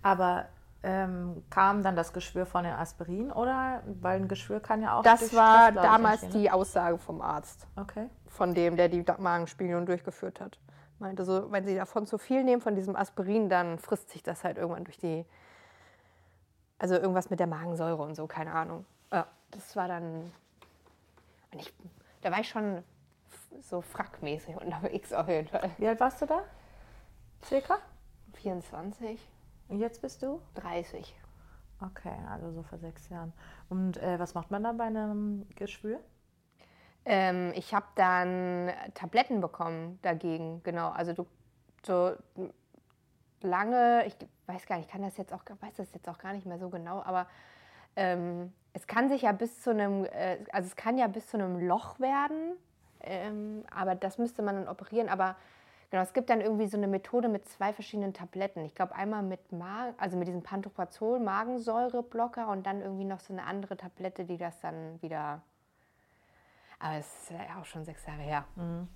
Aber 0.02 0.46
ähm, 0.82 1.44
kam 1.50 1.84
dann 1.84 1.98
das 1.98 2.14
Geschwür 2.14 2.46
von 2.46 2.64
den 2.64 2.72
Aspirin 2.72 3.34
oder? 3.34 3.84
Weil 4.00 4.22
ein 4.22 4.30
Geschwür 4.30 4.62
kann 4.62 4.82
ja 4.82 4.98
auch. 4.98 5.04
Das 5.04 5.36
war 5.36 5.72
Stress, 5.72 5.84
damals 5.84 6.22
ne? 6.22 6.30
die 6.30 6.50
Aussage 6.50 6.98
vom 6.98 7.20
Arzt. 7.20 7.68
Okay. 7.76 8.10
Von 8.28 8.54
dem, 8.54 8.78
der 8.78 8.88
die 8.88 9.04
Magenspiegelung 9.18 9.86
durchgeführt 9.86 10.40
hat. 10.40 10.58
Meinte 11.00 11.26
so, 11.26 11.52
wenn 11.52 11.66
sie 11.66 11.76
davon 11.76 12.08
zu 12.08 12.18
viel 12.18 12.46
nehmen, 12.46 12.62
von 12.62 12.76
diesem 12.76 12.96
Aspirin, 12.96 13.50
dann 13.50 13.78
frisst 13.78 14.12
sich 14.12 14.24
das 14.24 14.46
halt 14.46 14.58
irgendwann 14.58 14.86
durch 14.86 15.00
die. 15.00 15.26
Also 16.80 16.96
irgendwas 16.96 17.30
mit 17.30 17.42
der 17.42 17.48
Magensäure 17.48 18.02
und 18.02 18.16
so, 18.16 18.26
keine 18.26 18.54
Ahnung. 18.54 18.86
Ja, 19.12 19.28
das 19.52 19.76
war 19.76 19.90
dann. 19.90 20.32
Ich, 21.52 21.74
da 22.22 22.32
war 22.32 22.40
ich 22.40 22.50
schon 22.50 22.84
so 23.62 23.82
frackmäßig 23.82 24.56
unterwegs 24.56 25.14
auf 25.14 25.28
jeden 25.28 25.48
Fall. 25.48 25.72
Wie 25.78 25.88
alt 25.88 26.00
warst 26.00 26.22
du 26.22 26.26
da? 26.26 26.44
Circa? 27.44 27.78
24. 28.34 29.20
Und 29.70 29.80
jetzt 29.80 30.02
bist 30.02 30.22
du? 30.22 30.42
30. 30.56 31.16
Okay, 31.82 32.16
also 32.30 32.52
so 32.52 32.64
vor 32.64 32.80
sechs 32.80 33.10
Jahren. 33.10 33.34
Und 33.70 33.98
äh, 33.98 34.20
was 34.20 34.34
macht 34.34 34.50
man 34.50 34.64
da 34.64 34.72
bei 34.72 34.86
einem 34.86 35.48
Geschwür? 35.56 36.00
Ähm, 37.06 37.52
ich 37.56 37.74
habe 37.74 37.86
dann 37.96 38.72
Tabletten 38.94 39.42
bekommen 39.42 40.00
dagegen, 40.02 40.62
genau. 40.64 40.90
Also 40.90 41.14
du 41.14 41.28
so 41.86 42.14
lange, 43.42 44.06
ich 44.08 44.16
weiß 44.48 44.66
gar 44.66 44.78
nicht, 44.78 44.88
ich 44.88 44.92
kann 44.92 45.02
das 45.02 45.18
jetzt 45.18 45.34
auch, 45.34 45.44
weiß 45.60 45.76
das 45.76 45.94
jetzt 45.94 46.10
auch 46.10 46.18
gar 46.18 46.34
nicht 46.34 46.46
mehr 46.46 46.60
so 46.60 46.70
genau, 46.70 47.02
aber 47.04 47.28
ähm, 47.98 48.54
es 48.72 48.88
kann 48.88 49.10
sich 49.10 49.24
ja 49.24 49.34
bis 49.34 49.62
zu 49.62 49.72
einem, 49.72 50.06
äh, 50.06 50.38
also 50.54 50.68
es 50.68 50.78
kann 50.78 50.98
ja 50.98 51.08
bis 51.08 51.28
zu 51.28 51.38
einem 51.38 51.60
Loch 51.68 52.00
werden, 52.00 52.56
Ähm, 53.02 53.64
aber 53.74 53.96
das 53.96 54.18
müsste 54.18 54.42
man 54.42 54.56
dann 54.56 54.68
operieren. 54.68 55.08
Aber 55.08 55.36
genau, 55.92 56.04
es 56.04 56.14
gibt 56.14 56.30
dann 56.30 56.42
irgendwie 56.42 56.68
so 56.68 56.78
eine 56.78 56.88
Methode 56.88 57.30
mit 57.30 57.48
zwei 57.48 57.72
verschiedenen 57.72 58.14
Tabletten. 58.14 58.66
Ich 58.66 58.76
glaube 58.76 58.96
einmal 58.96 59.24
mit 59.24 59.52
Magen, 59.52 59.94
also 59.98 60.18
mit 60.18 60.28
diesem 60.28 60.44
Pantoprazol, 60.44 61.20
Magensäureblocker 61.20 62.48
und 62.50 62.66
dann 62.66 62.82
irgendwie 62.82 63.06
noch 63.06 63.20
so 63.20 63.34
eine 63.34 63.44
andere 63.44 63.78
Tablette, 63.78 64.26
die 64.26 64.38
das 64.38 64.60
dann 64.62 65.02
wieder. 65.02 65.42
Aber 66.80 66.98
es 66.98 67.08
ist 67.24 67.32
ja 67.32 67.62
auch 67.62 67.66
schon 67.66 67.86
sechs 67.86 68.06
Jahre 68.06 68.22
her. 68.22 68.46
Mhm. 68.56 68.88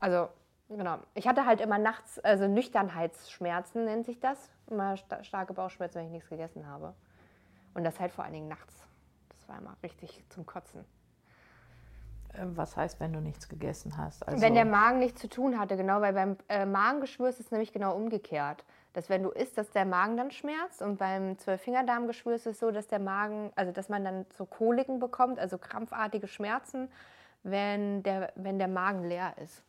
Also 0.00 0.28
genau. 0.68 0.98
Ich 1.14 1.26
hatte 1.26 1.44
halt 1.44 1.60
immer 1.60 1.78
nachts, 1.78 2.18
also 2.20 2.46
Nüchternheitsschmerzen 2.46 3.84
nennt 3.84 4.06
sich 4.06 4.18
das. 4.20 4.50
Immer 4.68 4.96
sta 4.96 5.22
starke 5.24 5.52
Bauchschmerzen, 5.52 5.96
wenn 5.98 6.06
ich 6.06 6.12
nichts 6.12 6.28
gegessen 6.30 6.66
habe. 6.66 6.94
Und 7.78 7.84
das 7.84 8.00
halt 8.00 8.10
vor 8.10 8.24
allen 8.24 8.32
Dingen 8.32 8.48
nachts. 8.48 8.74
Das 9.28 9.48
war 9.48 9.56
immer 9.58 9.76
richtig 9.84 10.24
zum 10.30 10.44
Kotzen. 10.44 10.84
Äh, 12.32 12.42
was 12.42 12.76
heißt, 12.76 12.98
wenn 12.98 13.12
du 13.12 13.20
nichts 13.20 13.48
gegessen 13.48 13.96
hast? 13.96 14.26
Also 14.26 14.42
wenn 14.42 14.54
der 14.54 14.64
Magen 14.64 14.98
nichts 14.98 15.20
zu 15.20 15.28
tun 15.28 15.60
hatte, 15.60 15.76
genau, 15.76 16.00
weil 16.00 16.12
beim 16.12 16.36
äh, 16.48 16.66
Magengeschwür 16.66 17.28
ist 17.28 17.38
es 17.38 17.52
nämlich 17.52 17.72
genau 17.72 17.94
umgekehrt. 17.94 18.64
Dass 18.94 19.08
wenn 19.08 19.22
du 19.22 19.28
isst, 19.28 19.58
dass 19.58 19.70
der 19.70 19.84
Magen 19.84 20.16
dann 20.16 20.32
schmerzt 20.32 20.82
und 20.82 20.98
beim 20.98 21.38
Zwölffingerdarmgeschwür 21.38 22.34
ist 22.34 22.48
es 22.48 22.58
so, 22.58 22.72
dass 22.72 22.88
der 22.88 22.98
Magen, 22.98 23.52
also 23.54 23.70
dass 23.70 23.88
man 23.88 24.04
dann 24.04 24.26
so 24.36 24.44
Koliken 24.44 24.98
bekommt, 24.98 25.38
also 25.38 25.56
krampfartige 25.56 26.26
Schmerzen, 26.26 26.90
wenn 27.44 28.02
der, 28.02 28.32
wenn 28.34 28.58
der 28.58 28.66
Magen 28.66 29.04
leer 29.04 29.34
ist. 29.40 29.62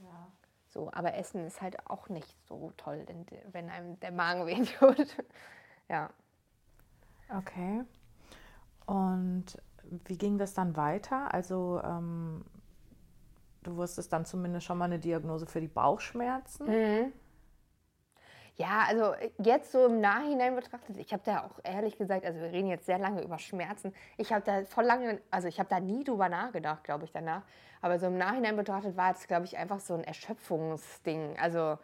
Ja. 0.00 0.26
So, 0.66 0.90
aber 0.92 1.14
Essen 1.14 1.46
ist 1.46 1.62
halt 1.62 1.88
auch 1.88 2.08
nicht 2.08 2.34
so 2.48 2.72
toll, 2.76 3.06
wenn 3.52 3.70
einem 3.70 4.00
der 4.00 4.10
Magen 4.10 4.46
weh 4.48 4.64
tut. 4.64 5.16
ja. 5.88 6.10
Okay. 7.36 7.84
Und 8.86 9.44
wie 10.06 10.18
ging 10.18 10.38
das 10.38 10.54
dann 10.54 10.76
weiter? 10.76 11.32
Also 11.32 11.80
ähm, 11.84 12.44
du 13.62 13.76
wusstest 13.76 14.12
dann 14.12 14.24
zumindest 14.24 14.66
schon 14.66 14.78
mal 14.78 14.86
eine 14.86 14.98
Diagnose 14.98 15.46
für 15.46 15.60
die 15.60 15.68
Bauchschmerzen. 15.68 16.66
Mhm. 16.66 17.12
Ja, 18.56 18.84
also 18.86 19.14
jetzt 19.38 19.72
so 19.72 19.86
im 19.86 20.00
Nachhinein 20.00 20.54
betrachtet, 20.54 20.98
ich 20.98 21.12
habe 21.12 21.22
da 21.24 21.44
auch 21.44 21.58
ehrlich 21.64 21.96
gesagt, 21.96 22.26
also 22.26 22.38
wir 22.38 22.52
reden 22.52 22.68
jetzt 22.68 22.84
sehr 22.84 22.98
lange 22.98 23.22
über 23.22 23.38
Schmerzen. 23.38 23.94
Ich 24.18 24.30
habe 24.30 24.44
da 24.44 24.64
voll 24.66 24.84
lange, 24.84 25.20
also 25.30 25.48
ich 25.48 25.58
habe 25.58 25.70
da 25.70 25.80
nie 25.80 26.04
drüber 26.04 26.28
nachgedacht, 26.28 26.84
glaube 26.84 27.04
ich, 27.04 27.12
danach. 27.12 27.42
Aber 27.80 27.98
so 27.98 28.06
im 28.06 28.18
Nachhinein 28.18 28.56
betrachtet 28.56 28.96
war 28.96 29.12
es, 29.12 29.26
glaube 29.26 29.46
ich, 29.46 29.56
einfach 29.56 29.80
so 29.80 29.94
ein 29.94 30.04
Erschöpfungsding. 30.04 31.38
Also 31.40 31.78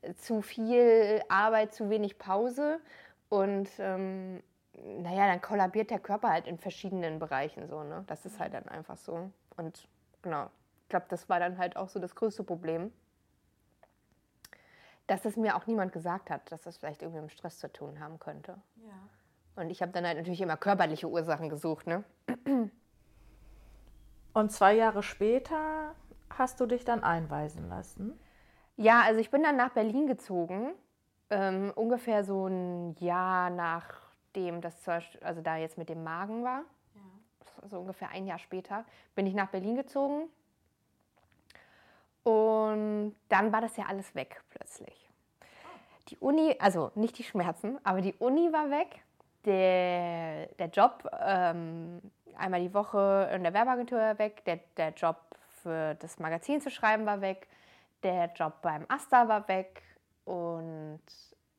äh, 0.00 0.14
zu 0.14 0.40
viel 0.40 1.22
Arbeit, 1.28 1.74
zu 1.74 1.90
wenig 1.90 2.18
Pause 2.18 2.80
und 3.28 3.68
ähm, 3.78 4.42
naja, 4.82 5.26
dann 5.26 5.40
kollabiert 5.40 5.90
der 5.90 5.98
Körper 5.98 6.30
halt 6.30 6.46
in 6.46 6.58
verschiedenen 6.58 7.18
Bereichen 7.18 7.68
so, 7.68 7.82
ne? 7.82 8.04
Das 8.06 8.26
ist 8.26 8.40
halt 8.40 8.54
dann 8.54 8.68
einfach 8.68 8.96
so. 8.96 9.30
Und 9.56 9.88
genau, 10.22 10.50
ich 10.82 10.88
glaube, 10.88 11.06
das 11.08 11.28
war 11.28 11.40
dann 11.40 11.58
halt 11.58 11.76
auch 11.76 11.88
so 11.88 12.00
das 12.00 12.14
größte 12.14 12.44
Problem. 12.44 12.92
Dass 15.06 15.24
es 15.24 15.36
mir 15.36 15.56
auch 15.56 15.66
niemand 15.66 15.92
gesagt 15.92 16.30
hat, 16.30 16.50
dass 16.50 16.62
das 16.62 16.78
vielleicht 16.78 17.02
irgendwie 17.02 17.20
mit 17.20 17.32
Stress 17.32 17.58
zu 17.58 17.70
tun 17.72 18.00
haben 18.00 18.18
könnte. 18.18 18.56
Ja. 18.76 19.62
Und 19.62 19.70
ich 19.70 19.82
habe 19.82 19.92
dann 19.92 20.06
halt 20.06 20.16
natürlich 20.16 20.40
immer 20.40 20.56
körperliche 20.56 21.08
Ursachen 21.08 21.48
gesucht, 21.48 21.86
ne? 21.86 22.04
Und 24.32 24.50
zwei 24.50 24.74
Jahre 24.74 25.02
später 25.02 25.94
hast 26.30 26.58
du 26.60 26.66
dich 26.66 26.84
dann 26.84 27.04
einweisen 27.04 27.68
lassen? 27.68 28.18
Ja, 28.76 29.02
also 29.02 29.20
ich 29.20 29.30
bin 29.30 29.42
dann 29.42 29.56
nach 29.56 29.70
Berlin 29.70 30.08
gezogen, 30.08 30.74
ähm, 31.30 31.72
ungefähr 31.76 32.24
so 32.24 32.46
ein 32.46 32.96
Jahr 32.98 33.50
nach 33.50 34.03
nachdem 34.34 34.60
das 34.60 34.74
also 35.22 35.40
da 35.40 35.56
jetzt 35.56 35.78
mit 35.78 35.88
dem 35.88 36.02
Magen 36.02 36.44
war, 36.44 36.62
ja. 36.94 37.68
so 37.68 37.78
ungefähr 37.78 38.10
ein 38.10 38.26
Jahr 38.26 38.38
später, 38.38 38.84
bin 39.14 39.26
ich 39.26 39.34
nach 39.34 39.48
Berlin 39.48 39.76
gezogen. 39.76 40.28
Und 42.24 43.14
dann 43.28 43.52
war 43.52 43.60
das 43.60 43.76
ja 43.76 43.84
alles 43.86 44.14
weg 44.14 44.42
plötzlich. 44.50 45.08
Die 46.08 46.18
Uni, 46.18 46.56
also 46.58 46.90
nicht 46.94 47.18
die 47.18 47.22
Schmerzen, 47.22 47.78
aber 47.84 48.00
die 48.00 48.14
Uni 48.14 48.52
war 48.52 48.70
weg. 48.70 49.02
Der, 49.44 50.46
der 50.58 50.68
Job 50.68 51.08
ähm, 51.20 52.00
einmal 52.36 52.60
die 52.60 52.74
Woche 52.74 53.30
in 53.34 53.42
der 53.42 53.52
Werbeagentur 53.52 53.98
war 53.98 54.18
weg. 54.18 54.44
Der, 54.46 54.58
der 54.76 54.90
Job 54.90 55.16
für 55.62 55.94
das 55.94 56.18
Magazin 56.18 56.60
zu 56.60 56.70
schreiben 56.70 57.06
war 57.06 57.20
weg. 57.20 57.46
Der 58.02 58.32
Job 58.34 58.54
beim 58.62 58.84
Asta 58.88 59.28
war 59.28 59.46
weg. 59.48 59.82
Und 60.24 61.02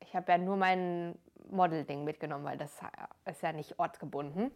ich 0.00 0.14
habe 0.14 0.32
ja 0.32 0.38
nur 0.38 0.56
meinen 0.56 1.16
Model-Ding 1.50 2.04
mitgenommen, 2.04 2.44
weil 2.44 2.58
das 2.58 2.72
ist 3.24 3.42
ja 3.42 3.52
nicht 3.52 3.78
ortsgebunden. 3.78 4.50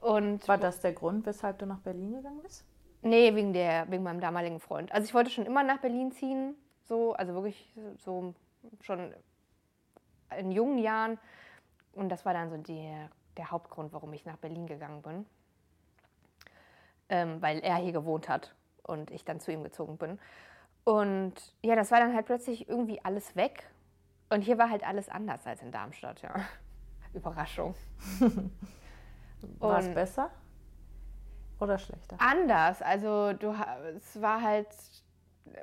Und 0.00 0.46
War 0.48 0.58
das 0.58 0.80
der 0.80 0.92
Grund, 0.92 1.26
weshalb 1.26 1.58
du 1.58 1.66
nach 1.66 1.80
Berlin 1.80 2.12
gegangen 2.12 2.42
bist? 2.42 2.64
Nee, 3.02 3.34
wegen, 3.34 3.52
der, 3.52 3.90
wegen 3.90 4.02
meinem 4.02 4.20
damaligen 4.20 4.60
Freund. 4.60 4.92
Also 4.92 5.04
ich 5.04 5.14
wollte 5.14 5.30
schon 5.30 5.46
immer 5.46 5.62
nach 5.62 5.78
Berlin 5.78 6.12
ziehen, 6.12 6.54
so, 6.82 7.12
also 7.12 7.34
wirklich 7.34 7.74
so 7.98 8.34
schon 8.80 9.14
in 10.38 10.52
jungen 10.52 10.78
Jahren. 10.78 11.18
Und 11.92 12.08
das 12.08 12.24
war 12.24 12.32
dann 12.32 12.50
so 12.50 12.56
die, 12.56 12.92
der 13.36 13.50
Hauptgrund, 13.50 13.92
warum 13.92 14.12
ich 14.12 14.24
nach 14.24 14.36
Berlin 14.36 14.66
gegangen 14.66 15.02
bin. 15.02 15.26
Ähm, 17.08 17.42
weil 17.42 17.58
er 17.58 17.76
hier 17.76 17.92
gewohnt 17.92 18.28
hat 18.28 18.54
und 18.82 19.10
ich 19.10 19.24
dann 19.24 19.40
zu 19.40 19.52
ihm 19.52 19.62
gezogen 19.62 19.98
bin. 19.98 20.18
Und 20.84 21.34
ja, 21.62 21.76
das 21.76 21.90
war 21.90 22.00
dann 22.00 22.14
halt 22.14 22.26
plötzlich 22.26 22.68
irgendwie 22.68 23.04
alles 23.04 23.36
weg. 23.36 23.70
Und 24.34 24.40
hier 24.40 24.58
war 24.58 24.68
halt 24.68 24.84
alles 24.84 25.08
anders 25.08 25.46
als 25.46 25.62
in 25.62 25.70
Darmstadt, 25.70 26.20
ja. 26.22 26.34
Überraschung. 27.14 27.76
war 29.60 29.78
es 29.78 29.94
besser 29.94 30.28
oder 31.60 31.78
schlechter? 31.78 32.16
Anders. 32.18 32.82
Also 32.82 33.32
du, 33.32 33.54
es 33.96 34.20
war 34.20 34.42
halt 34.42 34.66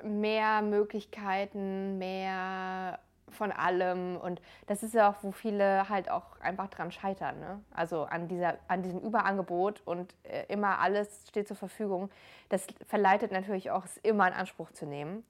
mehr 0.02 0.62
Möglichkeiten, 0.62 1.98
mehr 1.98 2.98
von 3.28 3.52
allem. 3.52 4.16
Und 4.16 4.40
das 4.68 4.82
ist 4.82 4.94
ja 4.94 5.10
auch, 5.10 5.16
wo 5.22 5.32
viele 5.32 5.90
halt 5.90 6.10
auch 6.10 6.40
einfach 6.40 6.68
dran 6.68 6.90
scheitern. 6.90 7.40
Ne? 7.40 7.60
Also 7.72 8.04
an, 8.04 8.26
dieser, 8.26 8.56
an 8.68 8.82
diesem 8.82 9.00
Überangebot 9.00 9.82
und 9.84 10.14
äh, 10.22 10.46
immer 10.48 10.78
alles 10.78 11.28
steht 11.28 11.46
zur 11.46 11.58
Verfügung. 11.58 12.08
Das 12.48 12.66
verleitet 12.86 13.32
natürlich 13.32 13.70
auch, 13.70 13.84
es 13.84 13.98
immer 13.98 14.26
in 14.28 14.32
Anspruch 14.32 14.70
zu 14.72 14.86
nehmen. 14.86 15.26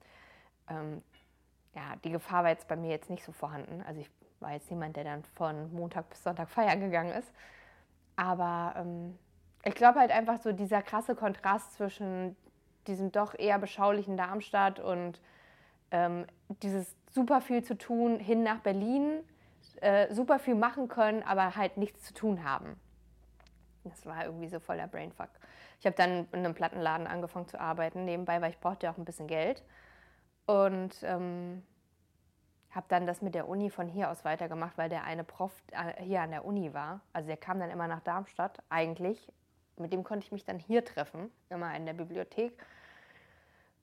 Ähm, 0.69 1.03
ja, 1.75 1.95
die 2.03 2.11
Gefahr 2.11 2.43
war 2.43 2.51
jetzt 2.51 2.67
bei 2.67 2.75
mir 2.75 2.89
jetzt 2.89 3.09
nicht 3.09 3.23
so 3.23 3.31
vorhanden. 3.31 3.83
Also 3.87 4.01
ich 4.01 4.09
war 4.39 4.51
jetzt 4.51 4.69
niemand, 4.69 4.95
der 4.95 5.03
dann 5.03 5.23
von 5.35 5.73
Montag 5.73 6.09
bis 6.09 6.23
Sonntag 6.23 6.49
feiern 6.49 6.79
gegangen 6.79 7.11
ist. 7.11 7.31
Aber 8.15 8.75
ähm, 8.77 9.17
ich 9.63 9.75
glaube 9.75 9.99
halt 9.99 10.11
einfach 10.11 10.39
so 10.39 10.51
dieser 10.51 10.81
krasse 10.81 11.15
Kontrast 11.15 11.73
zwischen 11.73 12.35
diesem 12.87 13.11
doch 13.11 13.33
eher 13.37 13.59
beschaulichen 13.59 14.17
Darmstadt 14.17 14.79
und 14.79 15.19
ähm, 15.91 16.25
dieses 16.61 16.95
super 17.09 17.41
viel 17.41 17.63
zu 17.63 17.77
tun 17.77 18.19
hin 18.19 18.43
nach 18.43 18.59
Berlin, 18.59 19.23
äh, 19.81 20.13
super 20.13 20.37
viel 20.39 20.55
machen 20.55 20.89
können, 20.89 21.23
aber 21.23 21.55
halt 21.55 21.77
nichts 21.77 22.03
zu 22.03 22.13
tun 22.13 22.43
haben. 22.43 22.79
Das 23.85 24.05
war 24.05 24.25
irgendwie 24.25 24.47
so 24.47 24.59
voll 24.59 24.77
der 24.77 24.87
Brainfuck. 24.87 25.29
Ich 25.79 25.85
habe 25.85 25.95
dann 25.95 26.27
in 26.31 26.39
einem 26.39 26.53
Plattenladen 26.53 27.07
angefangen 27.07 27.47
zu 27.47 27.59
arbeiten 27.59 28.05
nebenbei, 28.05 28.41
weil 28.41 28.51
ich 28.51 28.59
brauchte 28.59 28.85
ja 28.85 28.93
auch 28.93 28.97
ein 28.97 29.05
bisschen 29.05 29.27
Geld. 29.27 29.63
Und 30.45 30.95
ähm, 31.03 31.63
habe 32.71 32.85
dann 32.89 33.05
das 33.05 33.21
mit 33.21 33.35
der 33.35 33.47
Uni 33.47 33.69
von 33.69 33.87
hier 33.87 34.09
aus 34.09 34.25
weitergemacht, 34.25 34.77
weil 34.77 34.89
der 34.89 35.03
eine 35.03 35.23
Prof 35.23 35.53
äh, 35.71 36.01
hier 36.03 36.21
an 36.21 36.31
der 36.31 36.43
Uni 36.43 36.73
war. 36.73 37.01
Also 37.13 37.27
der 37.27 37.37
kam 37.37 37.59
dann 37.59 37.69
immer 37.69 37.87
nach 37.87 38.01
Darmstadt 38.01 38.61
eigentlich. 38.69 39.31
Mit 39.77 39.93
dem 39.93 40.03
konnte 40.03 40.25
ich 40.25 40.31
mich 40.31 40.43
dann 40.43 40.59
hier 40.59 40.83
treffen, 40.83 41.31
immer 41.49 41.75
in 41.75 41.85
der 41.85 41.93
Bibliothek. 41.93 42.57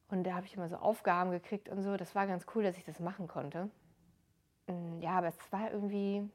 Und 0.09 0.25
da 0.25 0.35
habe 0.35 0.47
ich 0.47 0.57
immer 0.57 0.69
so 0.69 0.77
Aufgaben 0.77 1.31
gekriegt 1.31 1.69
und 1.69 1.83
so. 1.83 1.97
Das 1.97 2.15
war 2.15 2.27
ganz 2.27 2.47
cool, 2.55 2.65
dass 2.65 2.77
ich 2.77 2.85
das 2.85 2.99
machen 2.99 3.29
konnte. 3.29 3.71
Mm, 4.67 5.01
ja, 5.01 5.13
aber 5.13 5.29
es 5.29 5.53
war 5.53 5.71
irgendwie 5.71 6.29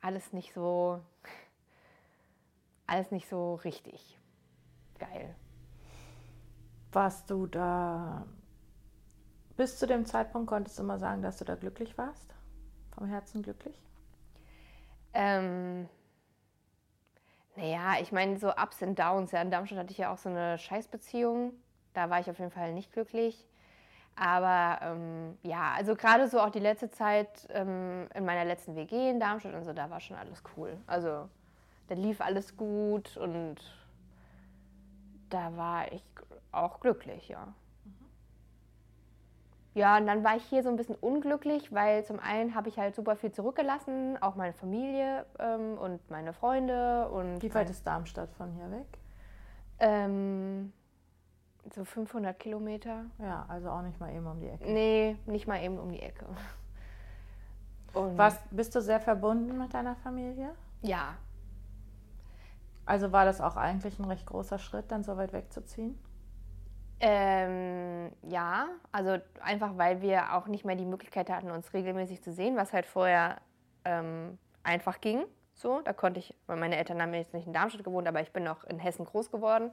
alles 0.00 0.32
nicht 0.32 0.54
so, 0.54 1.00
alles 2.86 3.10
nicht 3.10 3.28
so 3.28 3.56
richtig 3.56 4.18
geil. 4.98 5.34
Warst 6.92 7.28
du 7.28 7.46
da 7.46 8.26
bis 9.56 9.78
zu 9.78 9.86
dem 9.86 10.06
Zeitpunkt 10.06 10.48
konntest 10.48 10.78
du 10.78 10.82
immer 10.82 10.98
sagen, 10.98 11.22
dass 11.22 11.38
du 11.38 11.44
da 11.44 11.54
glücklich 11.54 11.96
warst? 11.98 12.34
Vom 12.94 13.06
Herzen 13.06 13.42
glücklich? 13.42 13.80
Ähm, 15.12 15.88
naja, 17.56 17.94
ich 18.00 18.12
meine, 18.12 18.38
so 18.38 18.50
Ups 18.50 18.82
und 18.82 18.98
Downs. 18.98 19.32
Ja, 19.32 19.40
in 19.40 19.50
Darmstadt 19.50 19.78
hatte 19.78 19.92
ich 19.92 19.98
ja 19.98 20.12
auch 20.12 20.18
so 20.18 20.28
eine 20.28 20.58
Scheißbeziehung. 20.58 21.54
Da 21.94 22.10
war 22.10 22.20
ich 22.20 22.30
auf 22.30 22.38
jeden 22.38 22.50
Fall 22.50 22.72
nicht 22.72 22.92
glücklich. 22.92 23.46
Aber 24.14 24.78
ähm, 24.82 25.38
ja, 25.42 25.72
also 25.74 25.94
gerade 25.94 26.28
so 26.28 26.40
auch 26.40 26.50
die 26.50 26.58
letzte 26.58 26.90
Zeit 26.90 27.46
ähm, 27.50 28.08
in 28.14 28.24
meiner 28.24 28.44
letzten 28.44 28.74
WG 28.74 29.10
in 29.10 29.20
Darmstadt 29.20 29.54
und 29.54 29.64
so, 29.64 29.72
da 29.72 29.90
war 29.90 30.00
schon 30.00 30.16
alles 30.16 30.42
cool. 30.56 30.76
Also 30.86 31.28
da 31.88 31.94
lief 31.94 32.20
alles 32.20 32.56
gut 32.56 33.16
und 33.16 33.56
da 35.28 35.56
war 35.56 35.92
ich 35.92 36.02
auch 36.52 36.80
glücklich, 36.80 37.28
ja. 37.28 37.52
Ja, 39.76 39.98
und 39.98 40.06
dann 40.06 40.24
war 40.24 40.36
ich 40.36 40.44
hier 40.44 40.62
so 40.62 40.70
ein 40.70 40.76
bisschen 40.76 40.94
unglücklich, 40.94 41.70
weil 41.70 42.02
zum 42.02 42.18
einen 42.18 42.54
habe 42.54 42.70
ich 42.70 42.78
halt 42.78 42.94
super 42.94 43.14
viel 43.14 43.30
zurückgelassen, 43.30 44.16
auch 44.22 44.34
meine 44.34 44.54
Familie 44.54 45.26
ähm, 45.38 45.76
und 45.76 46.10
meine 46.10 46.32
Freunde. 46.32 47.10
Und 47.10 47.42
Wie 47.42 47.52
weit 47.52 47.68
ist 47.68 47.86
Darmstadt 47.86 48.32
von 48.38 48.52
hier 48.52 48.70
weg? 48.70 48.86
Ähm, 49.78 50.72
So 51.74 51.84
500 51.84 52.38
Kilometer. 52.38 53.04
Ja, 53.18 53.44
also 53.48 53.68
auch 53.68 53.82
nicht 53.82 54.00
mal 54.00 54.14
eben 54.14 54.26
um 54.26 54.40
die 54.40 54.48
Ecke. 54.48 54.64
Nee, 54.64 55.18
nicht 55.26 55.46
mal 55.46 55.62
eben 55.62 55.78
um 55.78 55.92
die 55.92 56.00
Ecke. 56.00 56.24
Und 57.92 58.16
Was, 58.16 58.40
bist 58.50 58.74
du 58.74 58.80
sehr 58.80 59.00
verbunden 59.00 59.58
mit 59.58 59.74
deiner 59.74 59.96
Familie? 59.96 60.52
Ja. 60.80 61.16
Also 62.86 63.12
war 63.12 63.26
das 63.26 63.42
auch 63.42 63.56
eigentlich 63.56 63.98
ein 63.98 64.06
recht 64.06 64.24
großer 64.24 64.58
Schritt, 64.58 64.90
dann 64.90 65.04
so 65.04 65.18
weit 65.18 65.34
wegzuziehen? 65.34 65.98
Ähm, 66.98 68.10
ja, 68.22 68.68
also 68.90 69.18
einfach 69.42 69.76
weil 69.76 70.00
wir 70.00 70.34
auch 70.34 70.46
nicht 70.46 70.64
mehr 70.64 70.76
die 70.76 70.86
Möglichkeit 70.86 71.28
hatten, 71.28 71.50
uns 71.50 71.74
regelmäßig 71.74 72.22
zu 72.22 72.32
sehen, 72.32 72.56
was 72.56 72.72
halt 72.72 72.86
vorher 72.86 73.36
ähm, 73.84 74.38
einfach 74.62 75.00
ging. 75.00 75.24
So, 75.54 75.80
da 75.80 75.92
konnte 75.92 76.20
ich, 76.20 76.34
weil 76.46 76.56
meine 76.56 76.76
Eltern 76.76 77.00
haben 77.00 77.12
jetzt 77.14 77.34
nicht 77.34 77.46
in 77.46 77.52
Darmstadt 77.52 77.84
gewohnt, 77.84 78.08
aber 78.08 78.20
ich 78.20 78.32
bin 78.32 78.46
auch 78.48 78.64
in 78.64 78.78
Hessen 78.78 79.04
groß 79.04 79.30
geworden, 79.30 79.72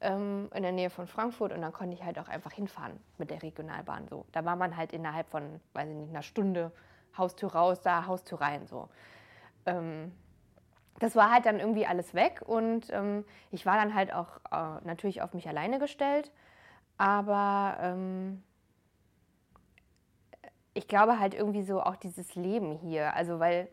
ähm, 0.00 0.48
in 0.54 0.62
der 0.62 0.72
Nähe 0.72 0.90
von 0.90 1.06
Frankfurt 1.06 1.52
und 1.52 1.60
dann 1.60 1.72
konnte 1.72 1.94
ich 1.94 2.04
halt 2.04 2.18
auch 2.18 2.28
einfach 2.28 2.52
hinfahren 2.52 2.98
mit 3.18 3.30
der 3.30 3.42
Regionalbahn. 3.42 4.08
So, 4.08 4.26
da 4.32 4.44
war 4.44 4.56
man 4.56 4.76
halt 4.76 4.92
innerhalb 4.92 5.28
von, 5.28 5.60
weiß 5.74 5.88
ich 5.88 5.96
nicht, 5.96 6.10
einer 6.10 6.22
Stunde 6.22 6.72
Haustür 7.16 7.52
raus, 7.52 7.80
da 7.80 8.06
Haustür 8.06 8.40
rein. 8.40 8.66
So. 8.66 8.88
Ähm, 9.66 10.12
das 11.00 11.14
war 11.14 11.32
halt 11.32 11.46
dann 11.46 11.60
irgendwie 11.60 11.86
alles 11.86 12.14
weg 12.14 12.42
und 12.44 12.90
ähm, 12.90 13.24
ich 13.50 13.66
war 13.66 13.76
dann 13.76 13.94
halt 13.94 14.12
auch 14.12 14.38
äh, 14.50 14.84
natürlich 14.84 15.22
auf 15.22 15.34
mich 15.34 15.48
alleine 15.48 15.78
gestellt, 15.78 16.32
aber 16.98 17.78
ähm, 17.80 18.42
ich 20.74 20.86
glaube 20.86 21.18
halt 21.18 21.34
irgendwie 21.34 21.62
so 21.62 21.80
auch 21.80 21.96
dieses 21.96 22.34
Leben 22.34 22.72
hier, 22.72 23.14
also 23.14 23.40
weil 23.40 23.68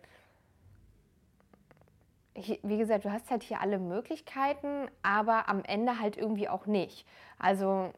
wie 2.35 2.77
gesagt, 2.77 3.05
du 3.05 3.11
hast 3.11 3.31
halt 3.31 3.43
hier 3.43 3.61
alle 3.61 3.79
Möglichkeiten, 3.79 4.89
aber 5.03 5.47
am 5.47 5.63
Ende 5.63 5.99
halt 5.99 6.17
irgendwie 6.17 6.49
auch 6.49 6.65
nicht. 6.65 7.07
Also 7.39 7.93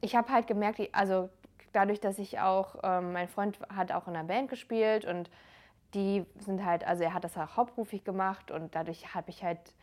ich 0.00 0.14
habe 0.14 0.32
halt 0.32 0.46
gemerkt, 0.46 0.80
also 0.92 1.28
dadurch, 1.72 2.00
dass 2.00 2.18
ich 2.18 2.38
auch, 2.38 2.76
ähm, 2.84 3.12
mein 3.12 3.28
Freund 3.28 3.58
hat 3.68 3.90
auch 3.92 4.06
in 4.06 4.14
einer 4.14 4.26
Band 4.26 4.48
gespielt 4.48 5.04
und 5.04 5.28
die 5.94 6.24
sind 6.38 6.64
halt, 6.64 6.86
also 6.86 7.02
er 7.02 7.14
hat 7.14 7.24
das 7.24 7.36
auch 7.36 7.56
hauptberuflich 7.56 8.04
gemacht 8.04 8.52
und 8.52 8.74
dadurch 8.76 9.12
habe 9.14 9.30
ich 9.30 9.42
halt 9.42 9.74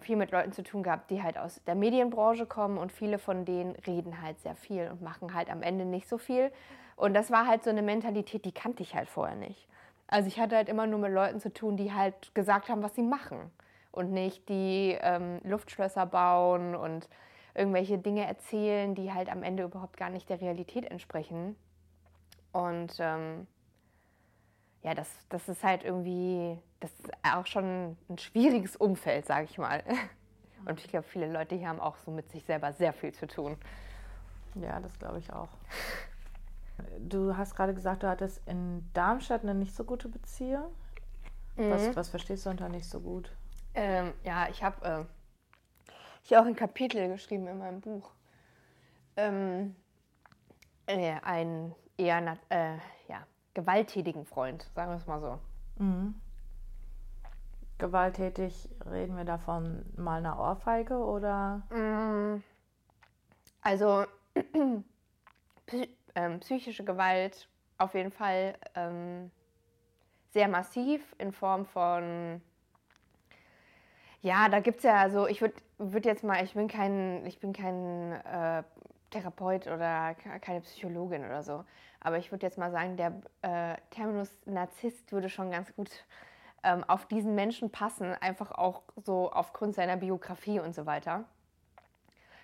viel 0.00 0.16
mit 0.16 0.30
Leuten 0.30 0.52
zu 0.52 0.62
tun 0.62 0.82
gehabt, 0.82 1.10
die 1.10 1.22
halt 1.22 1.38
aus 1.38 1.60
der 1.66 1.74
Medienbranche 1.74 2.46
kommen 2.46 2.78
und 2.78 2.92
viele 2.92 3.18
von 3.18 3.44
denen 3.44 3.74
reden 3.86 4.20
halt 4.22 4.40
sehr 4.40 4.54
viel 4.54 4.90
und 4.90 5.02
machen 5.02 5.34
halt 5.34 5.50
am 5.50 5.62
Ende 5.62 5.84
nicht 5.84 6.08
so 6.08 6.18
viel. 6.18 6.52
Und 6.96 7.14
das 7.14 7.30
war 7.30 7.46
halt 7.46 7.62
so 7.64 7.70
eine 7.70 7.82
Mentalität, 7.82 8.44
die 8.44 8.52
kannte 8.52 8.82
ich 8.82 8.94
halt 8.94 9.08
vorher 9.08 9.36
nicht. 9.36 9.68
Also 10.08 10.28
ich 10.28 10.38
hatte 10.38 10.56
halt 10.56 10.68
immer 10.68 10.86
nur 10.86 10.98
mit 10.98 11.12
Leuten 11.12 11.40
zu 11.40 11.52
tun, 11.52 11.76
die 11.76 11.92
halt 11.92 12.34
gesagt 12.34 12.68
haben, 12.68 12.82
was 12.82 12.94
sie 12.94 13.02
machen 13.02 13.50
und 13.92 14.12
nicht 14.12 14.48
die 14.48 14.96
ähm, 15.00 15.40
Luftschlösser 15.42 16.06
bauen 16.06 16.74
und 16.74 17.08
irgendwelche 17.54 17.98
Dinge 17.98 18.26
erzählen, 18.26 18.94
die 18.94 19.12
halt 19.12 19.30
am 19.30 19.42
Ende 19.42 19.64
überhaupt 19.64 19.96
gar 19.96 20.10
nicht 20.10 20.28
der 20.28 20.40
Realität 20.40 20.84
entsprechen. 20.90 21.56
Und 22.52 22.96
ähm, 23.00 23.46
ja, 24.86 24.94
das, 24.94 25.08
das 25.30 25.48
ist 25.48 25.64
halt 25.64 25.82
irgendwie, 25.82 26.56
das 26.78 26.92
ist 26.92 27.10
auch 27.24 27.44
schon 27.46 27.96
ein 28.08 28.18
schwieriges 28.18 28.76
Umfeld, 28.76 29.26
sage 29.26 29.46
ich 29.50 29.58
mal. 29.58 29.82
Und 30.64 30.78
ich 30.78 30.86
glaube, 30.86 31.06
viele 31.08 31.30
Leute 31.30 31.56
hier 31.56 31.68
haben 31.68 31.80
auch 31.80 31.96
so 31.96 32.12
mit 32.12 32.30
sich 32.30 32.44
selber 32.44 32.72
sehr 32.72 32.92
viel 32.92 33.12
zu 33.12 33.26
tun. 33.26 33.56
Ja, 34.54 34.78
das 34.78 34.96
glaube 34.96 35.18
ich 35.18 35.32
auch. 35.32 35.48
Du 37.00 37.36
hast 37.36 37.56
gerade 37.56 37.74
gesagt, 37.74 38.04
du 38.04 38.08
hattest 38.08 38.46
in 38.46 38.88
Darmstadt 38.94 39.42
eine 39.42 39.56
nicht 39.56 39.74
so 39.74 39.82
gute 39.82 40.08
Beziehung. 40.08 40.72
Mhm. 41.56 41.70
Was, 41.70 41.96
was 41.96 42.08
verstehst 42.08 42.46
du 42.46 42.50
unter 42.50 42.68
nicht 42.68 42.86
so 42.86 43.00
gut? 43.00 43.32
Ähm, 43.74 44.12
ja, 44.22 44.48
ich 44.48 44.62
habe 44.62 44.86
äh, 44.86 45.92
ich 46.22 46.36
auch 46.36 46.46
ein 46.46 46.54
Kapitel 46.54 47.08
geschrieben 47.08 47.48
in 47.48 47.58
meinem 47.58 47.80
Buch. 47.80 48.12
Ähm, 49.16 49.74
äh, 50.86 51.16
einen 51.22 51.74
eher 51.98 52.38
äh, 52.50 52.76
ja, 53.08 53.26
gewalttätigen 53.56 54.26
Freund, 54.26 54.70
sagen 54.74 54.90
wir 54.90 54.96
es 54.96 55.06
mal 55.06 55.20
so. 55.20 55.38
Mhm. 55.82 56.14
Gewalttätig, 57.78 58.68
reden 58.84 59.16
wir 59.16 59.24
davon 59.24 59.84
mal 59.96 60.18
einer 60.18 60.38
Ohrfeige 60.38 60.98
oder? 60.98 61.62
Mhm. 61.70 62.42
Also 63.62 64.04
ähm, 66.14 66.40
psychische 66.40 66.84
Gewalt 66.84 67.48
auf 67.78 67.94
jeden 67.94 68.12
Fall 68.12 68.56
ähm, 68.74 69.30
sehr 70.32 70.48
massiv 70.48 71.14
in 71.18 71.32
Form 71.32 71.64
von, 71.64 72.42
ja, 74.20 74.50
da 74.50 74.60
gibt 74.60 74.78
es 74.78 74.84
ja 74.84 75.08
so, 75.08 75.26
ich 75.26 75.40
würde 75.40 75.54
würd 75.78 76.04
jetzt 76.04 76.24
mal, 76.24 76.44
ich 76.44 76.52
bin 76.52 76.68
kein, 76.68 77.24
ich 77.24 77.40
bin 77.40 77.54
kein 77.54 78.12
äh, 78.12 78.62
Therapeut 79.10 79.66
oder 79.66 80.14
keine 80.14 80.60
Psychologin 80.60 81.24
oder 81.24 81.42
so, 81.42 81.64
aber 82.06 82.18
ich 82.18 82.30
würde 82.30 82.46
jetzt 82.46 82.56
mal 82.56 82.70
sagen, 82.70 82.96
der 82.96 83.20
äh, 83.42 83.76
Terminus 83.90 84.30
Narzisst 84.46 85.10
würde 85.10 85.28
schon 85.28 85.50
ganz 85.50 85.74
gut 85.74 85.90
ähm, 86.62 86.84
auf 86.84 87.06
diesen 87.06 87.34
Menschen 87.34 87.70
passen, 87.70 88.14
einfach 88.20 88.52
auch 88.52 88.82
so 89.04 89.32
aufgrund 89.32 89.74
seiner 89.74 89.96
Biografie 89.96 90.60
und 90.60 90.72
so 90.72 90.86
weiter. 90.86 91.24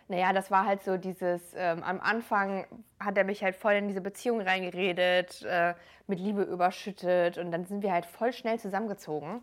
Naja, 0.08 0.32
das 0.32 0.50
war 0.50 0.66
halt 0.66 0.82
so 0.82 0.96
dieses, 0.96 1.54
ähm, 1.54 1.84
am 1.84 2.00
Anfang 2.00 2.66
hat 2.98 3.16
er 3.16 3.22
mich 3.22 3.44
halt 3.44 3.54
voll 3.54 3.74
in 3.74 3.86
diese 3.86 4.00
Beziehung 4.00 4.40
reingeredet, 4.40 5.42
äh, 5.42 5.74
mit 6.08 6.18
Liebe 6.18 6.42
überschüttet 6.42 7.38
und 7.38 7.52
dann 7.52 7.64
sind 7.64 7.82
wir 7.84 7.92
halt 7.92 8.04
voll 8.04 8.32
schnell 8.32 8.58
zusammengezogen. 8.58 9.42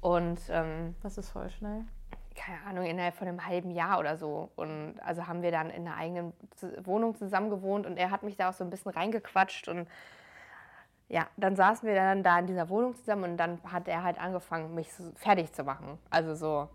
Und 0.00 0.38
ähm, 0.50 0.94
was 1.02 1.18
ist 1.18 1.30
voll 1.30 1.50
schnell? 1.50 1.84
Keine 2.38 2.62
Ahnung, 2.66 2.86
innerhalb 2.86 3.16
von 3.16 3.26
einem 3.26 3.44
halben 3.44 3.70
Jahr 3.70 3.98
oder 3.98 4.16
so. 4.16 4.50
Und 4.54 4.94
also 5.00 5.26
haben 5.26 5.42
wir 5.42 5.50
dann 5.50 5.70
in 5.70 5.86
einer 5.86 5.96
eigenen 5.96 6.32
Wohnung 6.84 7.16
zusammen 7.16 7.50
gewohnt 7.50 7.84
und 7.84 7.96
er 7.96 8.12
hat 8.12 8.22
mich 8.22 8.36
da 8.36 8.50
auch 8.50 8.52
so 8.52 8.62
ein 8.62 8.70
bisschen 8.70 8.92
reingequatscht 8.92 9.68
und 9.68 9.88
ja, 11.08 11.26
dann 11.36 11.56
saßen 11.56 11.88
wir 11.88 11.96
dann 11.96 12.22
da 12.22 12.38
in 12.38 12.46
dieser 12.46 12.68
Wohnung 12.68 12.94
zusammen 12.94 13.32
und 13.32 13.36
dann 13.38 13.58
hat 13.64 13.88
er 13.88 14.04
halt 14.04 14.20
angefangen, 14.20 14.74
mich 14.74 14.92
so 14.92 15.10
fertig 15.16 15.52
zu 15.52 15.64
machen. 15.64 15.98
Also 16.10 16.34
so 16.34 16.68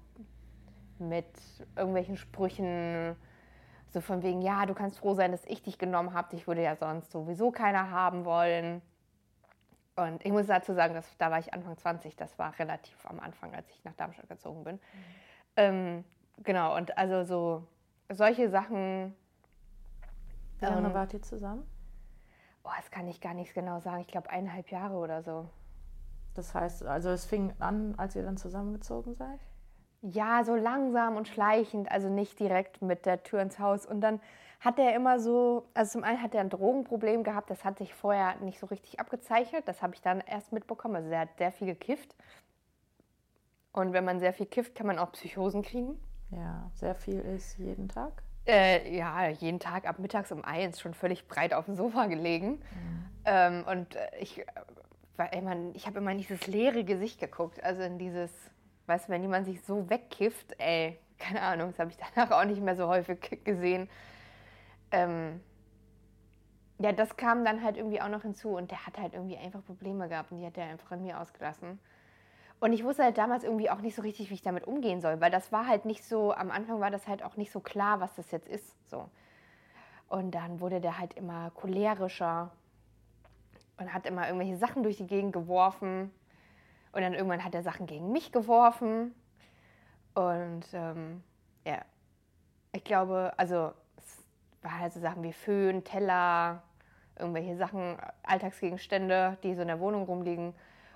mit 0.98 1.28
irgendwelchen 1.76 2.18
Sprüchen, 2.18 3.16
so 3.90 4.02
von 4.02 4.24
wegen, 4.24 4.42
ja, 4.42 4.66
du 4.66 4.74
kannst 4.74 4.98
froh 5.00 5.14
sein, 5.14 5.32
dass 5.32 5.46
ich 5.46 5.62
dich 5.62 5.78
genommen 5.78 6.14
habe, 6.14 6.30
dich 6.36 6.48
würde 6.48 6.64
ja 6.64 6.76
sonst 6.76 7.12
sowieso 7.12 7.52
keiner 7.52 7.92
haben 7.92 8.26
wollen. 8.26 8.82
Und 9.96 10.26
ich 10.26 10.32
muss 10.32 10.48
dazu 10.48 10.74
sagen, 10.74 10.96
dass, 10.96 11.06
da 11.20 11.30
war 11.30 11.38
ich 11.38 11.54
Anfang 11.54 11.78
20, 11.78 12.16
das 12.16 12.38
war 12.40 12.58
relativ 12.58 12.98
am 13.06 13.20
Anfang, 13.20 13.54
als 13.54 13.70
ich 13.70 13.84
nach 13.84 13.94
Darmstadt 13.94 14.28
gezogen 14.28 14.64
bin. 14.64 14.76
Mhm. 14.76 14.80
Ähm, 15.56 16.04
genau, 16.44 16.76
und 16.76 16.98
also 16.98 17.24
so 17.24 17.68
solche 18.10 18.50
Sachen. 18.50 19.16
Wie 20.60 20.66
lange 20.66 20.88
ähm, 20.88 20.94
wart 20.94 21.14
ihr 21.14 21.22
zusammen? 21.22 21.68
Oh, 22.64 22.70
das 22.78 22.90
kann 22.92 23.08
ich 23.08 23.20
gar 23.20 23.34
nicht 23.34 23.54
genau 23.54 23.80
sagen. 23.80 24.02
Ich 24.02 24.08
glaube 24.08 24.30
eineinhalb 24.30 24.72
Jahre 24.72 24.96
oder 24.96 25.22
so. 25.22 25.50
Das 26.34 26.56
heißt, 26.56 26.84
also 26.84 27.10
es 27.10 27.26
fing 27.26 27.54
an, 27.60 27.94
als 27.98 28.16
ihr 28.16 28.24
dann 28.24 28.38
zusammengezogen 28.38 29.14
seid? 29.16 29.40
Ja, 30.02 30.44
so 30.44 30.56
langsam 30.56 31.16
und 31.16 31.28
schleichend, 31.28 31.92
also 31.92 32.10
nicht 32.10 32.40
direkt 32.40 32.82
mit 32.82 33.06
der 33.06 33.24
Tür 33.24 33.42
ins 33.42 33.60
Haus. 33.60 33.86
Und 33.86 34.02
dann 34.02 34.20
hat 34.60 34.80
er 34.80 34.96
immer 34.96 35.20
so, 35.20 35.66
also 35.74 35.92
zum 35.92 36.04
einen 36.04 36.22
hat 36.22 36.34
er 36.34 36.42
ein 36.42 36.50
Drogenproblem 36.50 37.24
gehabt, 37.24 37.50
das 37.50 37.64
hat 37.64 37.78
sich 37.78 37.94
vorher 37.94 38.36
nicht 38.38 38.60
so 38.60 38.66
richtig 38.68 39.00
abgezeichnet. 39.00 39.68
Das 39.68 39.82
habe 39.82 39.94
ich 39.94 40.02
dann 40.02 40.22
erst 40.22 40.52
mitbekommen. 40.52 40.96
Also 40.96 41.10
er 41.10 41.22
hat 41.22 41.38
sehr 41.38 41.52
viel 41.52 41.68
gekifft. 41.68 42.16
Und 43.74 43.92
wenn 43.92 44.06
man 44.06 44.20
sehr 44.20 44.34
viel 44.34 44.46
kifft, 44.46 44.76
kann 44.76 44.88
man 44.88 45.00
auch 45.00 45.12
Psychosen 45.12 45.62
kriegen. 45.62 45.98
Ja, 46.32 46.72
sehr 46.76 46.96
viel 46.96 47.20
ist 47.20 47.58
jeden 47.58 47.90
Tag. 47.90 48.24
Äh, 48.46 48.96
ja, 48.96 49.28
jeden 49.28 49.60
Tag 49.60 49.88
ab 49.88 50.00
mittags 50.00 50.32
um 50.32 50.44
eins 50.44 50.80
schon 50.80 50.94
völlig 50.94 51.28
breit 51.28 51.54
auf 51.54 51.66
dem 51.66 51.76
Sofa 51.76 52.06
gelegen. 52.06 52.52
Mhm. 52.52 53.06
Ähm, 53.26 53.66
und 53.70 53.96
äh, 53.96 54.10
ich, 54.20 54.40
äh, 54.40 55.72
ich 55.74 55.88
habe 55.88 56.00
immer 56.00 56.12
in 56.12 56.18
dieses 56.18 56.48
leere 56.48 56.84
Gesicht 56.84 57.20
geguckt, 57.20 57.64
also 57.64 57.82
in 57.82 57.98
dieses 57.98 58.32
Weißt 58.86 59.08
du, 59.08 59.14
wenn 59.14 59.22
jemand 59.22 59.46
sich 59.46 59.62
so 59.62 59.90
wegkifft, 59.90 60.56
ey, 60.60 61.00
keine 61.18 61.42
Ahnung, 61.42 61.70
das 61.70 61.80
habe 61.80 61.92
ich 61.92 61.98
danach 62.16 62.32
auch 62.32 62.46
nicht 62.46 62.62
mehr 62.62 62.76
so 62.76 62.88
häufig 62.88 63.44
gesehen. 63.44 63.90
Ähm, 64.92 65.40
ja, 66.80 66.92
das 66.92 67.16
kam 67.16 67.46
dann 67.46 67.64
halt 67.64 67.78
irgendwie 67.78 68.02
auch 68.02 68.10
noch 68.10 68.24
hinzu 68.24 68.58
und 68.58 68.72
der 68.72 68.86
hat 68.86 68.98
halt 68.98 69.14
irgendwie 69.14 69.38
einfach 69.38 69.64
Probleme 69.64 70.10
gehabt 70.10 70.32
und 70.32 70.40
die 70.40 70.46
hat 70.46 70.58
er 70.58 70.66
einfach 70.66 70.92
an 70.92 71.02
mir 71.02 71.20
ausgelassen. 71.20 71.80
Und 72.64 72.72
ich 72.72 72.86
wusste 72.86 73.04
halt 73.04 73.18
damals 73.18 73.44
irgendwie 73.44 73.70
auch 73.70 73.82
nicht 73.82 73.94
so 73.94 74.02
richtig, 74.02 74.30
wie 74.30 74.36
ich 74.36 74.42
damit 74.42 74.66
umgehen 74.66 75.02
soll, 75.02 75.20
weil 75.20 75.30
das 75.30 75.52
war 75.52 75.68
halt 75.68 75.84
nicht 75.84 76.06
so, 76.06 76.34
am 76.34 76.50
Anfang 76.50 76.80
war 76.80 76.92
das 76.92 77.10
halt 77.10 77.22
auch 77.22 77.36
nicht 77.36 77.52
so 77.52 77.60
klar, 77.60 78.00
was 78.00 78.16
das 78.16 78.32
jetzt 78.32 78.48
ist. 78.48 78.90
So. 78.90 79.10
Und 80.08 80.32
dann 80.32 80.62
wurde 80.62 80.80
der 80.80 80.98
halt 80.98 81.14
immer 81.16 81.52
cholerischer 81.56 82.52
und 83.76 83.94
hat 83.94 84.06
immer 84.06 84.28
irgendwelche 84.28 84.56
Sachen 84.56 84.82
durch 84.82 84.96
die 84.96 85.08
Gegend 85.08 85.34
geworfen. 85.34 86.10
Und 86.94 87.02
dann 87.02 87.14
irgendwann 87.14 87.44
hat 87.44 87.54
er 87.54 87.64
Sachen 87.64 87.86
gegen 87.86 88.14
mich 88.14 88.32
geworfen. 88.32 89.14
Und 90.14 90.64
ähm, 90.72 91.22
ja, 91.68 91.80
ich 92.72 92.86
glaube, 92.86 93.34
also 93.36 93.74
es 93.98 94.24
waren 94.62 94.80
halt 94.80 94.94
so 94.94 95.02
Sachen 95.02 95.22
wie 95.22 95.34
Föhn, 95.34 95.84
Teller, 95.84 96.64
irgendwelche 97.20 97.58
Sachen, 97.58 97.98
Alltagsgegenstände, 98.24 99.38
die 99.44 99.54
so 99.54 99.64
in 99.64 99.68
der 99.68 99.82
Wohnung 99.82 100.04
rumliegen. 100.04 100.54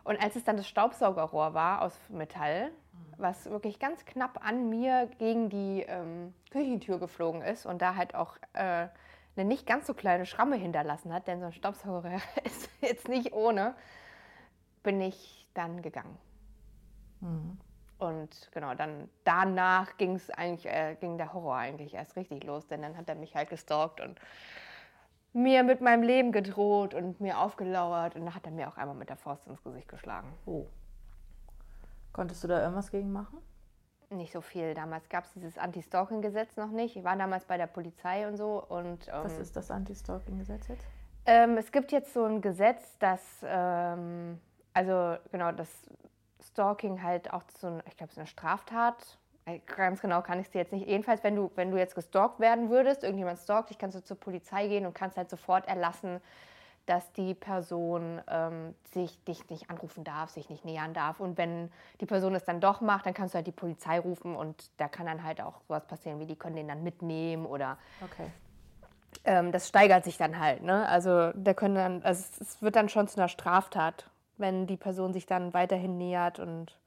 Und 0.07 0.23
als 0.23 0.37
es 0.37 0.45
dann 0.45 0.55
das 0.55 0.69
Staubsaugerrohr 0.69 1.53
war 1.53 1.81
aus 1.81 1.99
Metall, 2.07 2.71
was 3.17 3.49
wirklich 3.49 3.77
ganz 3.77 4.05
knapp 4.05 4.39
an 4.41 4.69
mir 4.69 5.09
gegen 5.19 5.49
die 5.49 5.81
ähm, 5.81 6.33
Küchentür 6.49 6.97
geflogen 6.97 7.41
ist 7.41 7.65
und 7.65 7.81
da 7.81 7.95
halt 7.95 8.15
auch 8.15 8.37
äh, 8.53 8.87
eine 9.35 9.45
nicht 9.45 9.67
ganz 9.67 9.85
so 9.85 9.93
kleine 9.93 10.25
Schramme 10.25 10.55
hinterlassen 10.55 11.11
hat, 11.11 11.27
denn 11.27 11.41
so 11.41 11.47
ein 11.47 11.51
Staubsauger 11.51 12.21
ist 12.45 12.69
jetzt 12.79 13.09
nicht 13.09 13.33
ohne, 13.33 13.75
bin 14.81 15.01
ich 15.01 15.45
dann 15.53 15.81
gegangen. 15.81 16.17
Mhm. 17.19 17.57
Und 17.97 18.49
genau, 18.53 18.75
dann 18.75 19.09
danach 19.25 19.97
ging 19.97 20.15
es 20.15 20.29
eigentlich, 20.29 20.67
äh, 20.67 20.95
ging 21.01 21.17
der 21.17 21.33
Horror 21.33 21.57
eigentlich 21.57 21.95
erst 21.95 22.15
richtig 22.15 22.45
los, 22.45 22.65
denn 22.67 22.81
dann 22.81 22.95
hat 22.95 23.09
er 23.09 23.15
mich 23.15 23.35
halt 23.35 23.49
gestalkt 23.49 23.99
und 23.99 24.17
mir 25.37 25.63
mit 25.63 25.81
meinem 25.81 26.03
Leben 26.03 26.31
gedroht 26.31 26.93
und 26.93 27.21
mir 27.21 27.39
aufgelauert 27.39 28.15
und 28.15 28.25
dann 28.25 28.35
hat 28.35 28.45
er 28.45 28.51
mir 28.51 28.67
auch 28.67 28.77
einmal 28.77 28.95
mit 28.95 29.09
der 29.09 29.17
Faust 29.17 29.47
ins 29.47 29.63
Gesicht 29.63 29.87
geschlagen. 29.87 30.33
Oh. 30.45 30.65
Konntest 32.11 32.43
du 32.43 32.47
da 32.47 32.61
irgendwas 32.61 32.89
gegen 32.89 33.11
machen? 33.11 33.37
Nicht 34.09 34.31
so 34.31 34.41
viel. 34.41 34.73
Damals 34.73 35.09
gab 35.09 35.25
es 35.25 35.33
dieses 35.33 35.57
Anti-Stalking-Gesetz 35.57 36.55
noch 36.55 36.71
nicht. 36.71 36.95
Ich 36.95 37.03
war 37.03 37.15
damals 37.15 37.45
bei 37.45 37.57
der 37.57 37.67
Polizei 37.67 38.27
und 38.27 38.37
so. 38.37 38.63
Und, 38.63 39.07
ähm, 39.09 39.13
Was 39.23 39.37
ist 39.37 39.55
das 39.55 39.69
Anti-Stalking-Gesetz 39.69 40.69
jetzt? 40.69 40.87
Ähm, 41.25 41.57
es 41.57 41.71
gibt 41.71 41.91
jetzt 41.91 42.13
so 42.13 42.23
ein 42.23 42.41
Gesetz, 42.41 42.97
das, 42.99 43.21
ähm, 43.43 44.39
also 44.73 45.17
genau, 45.31 45.51
das 45.51 45.69
Stalking 46.41 47.03
halt 47.03 47.31
auch 47.33 47.43
ein, 47.63 47.83
ich 47.85 47.97
glaube, 47.97 48.13
so 48.13 48.21
eine 48.21 48.27
Straftat. 48.27 49.19
Ganz 49.65 50.01
genau 50.01 50.21
kann 50.21 50.39
ich 50.39 50.47
es 50.47 50.51
dir 50.51 50.59
jetzt 50.59 50.73
nicht. 50.73 50.87
Jedenfalls, 50.87 51.23
wenn 51.23 51.35
du, 51.35 51.51
wenn 51.55 51.71
du 51.71 51.77
jetzt 51.77 51.95
gestalkt 51.95 52.39
werden 52.39 52.69
würdest, 52.69 53.03
irgendjemand 53.03 53.39
stalkt 53.39 53.69
dich, 53.69 53.77
kannst 53.77 53.95
du 53.95 54.03
zur 54.03 54.19
Polizei 54.19 54.67
gehen 54.67 54.85
und 54.85 54.93
kannst 54.93 55.17
halt 55.17 55.29
sofort 55.29 55.67
erlassen, 55.67 56.21
dass 56.85 57.11
die 57.13 57.33
Person 57.33 58.21
ähm, 58.29 58.73
sich 58.93 59.21
dich 59.25 59.49
nicht 59.49 59.69
anrufen 59.69 60.03
darf, 60.03 60.29
sich 60.29 60.49
nicht 60.49 60.63
nähern 60.63 60.93
darf. 60.93 61.19
Und 61.19 61.37
wenn 61.37 61.71
die 61.99 62.05
Person 62.05 62.35
es 62.35 62.45
dann 62.45 62.61
doch 62.61 62.81
macht, 62.81 63.05
dann 63.05 63.13
kannst 63.13 63.33
du 63.33 63.37
halt 63.37 63.47
die 63.47 63.51
Polizei 63.51 63.99
rufen 63.99 64.35
und 64.35 64.69
da 64.77 64.87
kann 64.87 65.05
dann 65.05 65.23
halt 65.23 65.41
auch 65.41 65.61
sowas 65.67 65.85
passieren, 65.85 66.19
wie 66.19 66.25
die 66.25 66.37
können 66.37 66.55
den 66.55 66.67
dann 66.67 66.83
mitnehmen 66.83 67.45
oder. 67.45 67.77
Okay. 68.03 68.31
Ähm, 69.25 69.51
das 69.51 69.67
steigert 69.67 70.05
sich 70.05 70.17
dann 70.17 70.39
halt. 70.39 70.63
Ne? 70.63 70.87
Also, 70.87 71.31
der 71.33 71.55
können 71.55 71.75
dann, 71.75 72.03
also 72.03 72.23
es 72.39 72.61
wird 72.61 72.75
dann 72.75 72.87
schon 72.87 73.07
zu 73.07 73.17
einer 73.17 73.27
Straftat 73.27 74.09
wenn 74.37 74.67
die 74.67 74.77
Person 74.77 75.13
sich 75.13 75.25
dann 75.25 75.53
weiterhin 75.53 75.97
nähert. 75.97 76.39
Und 76.39 76.77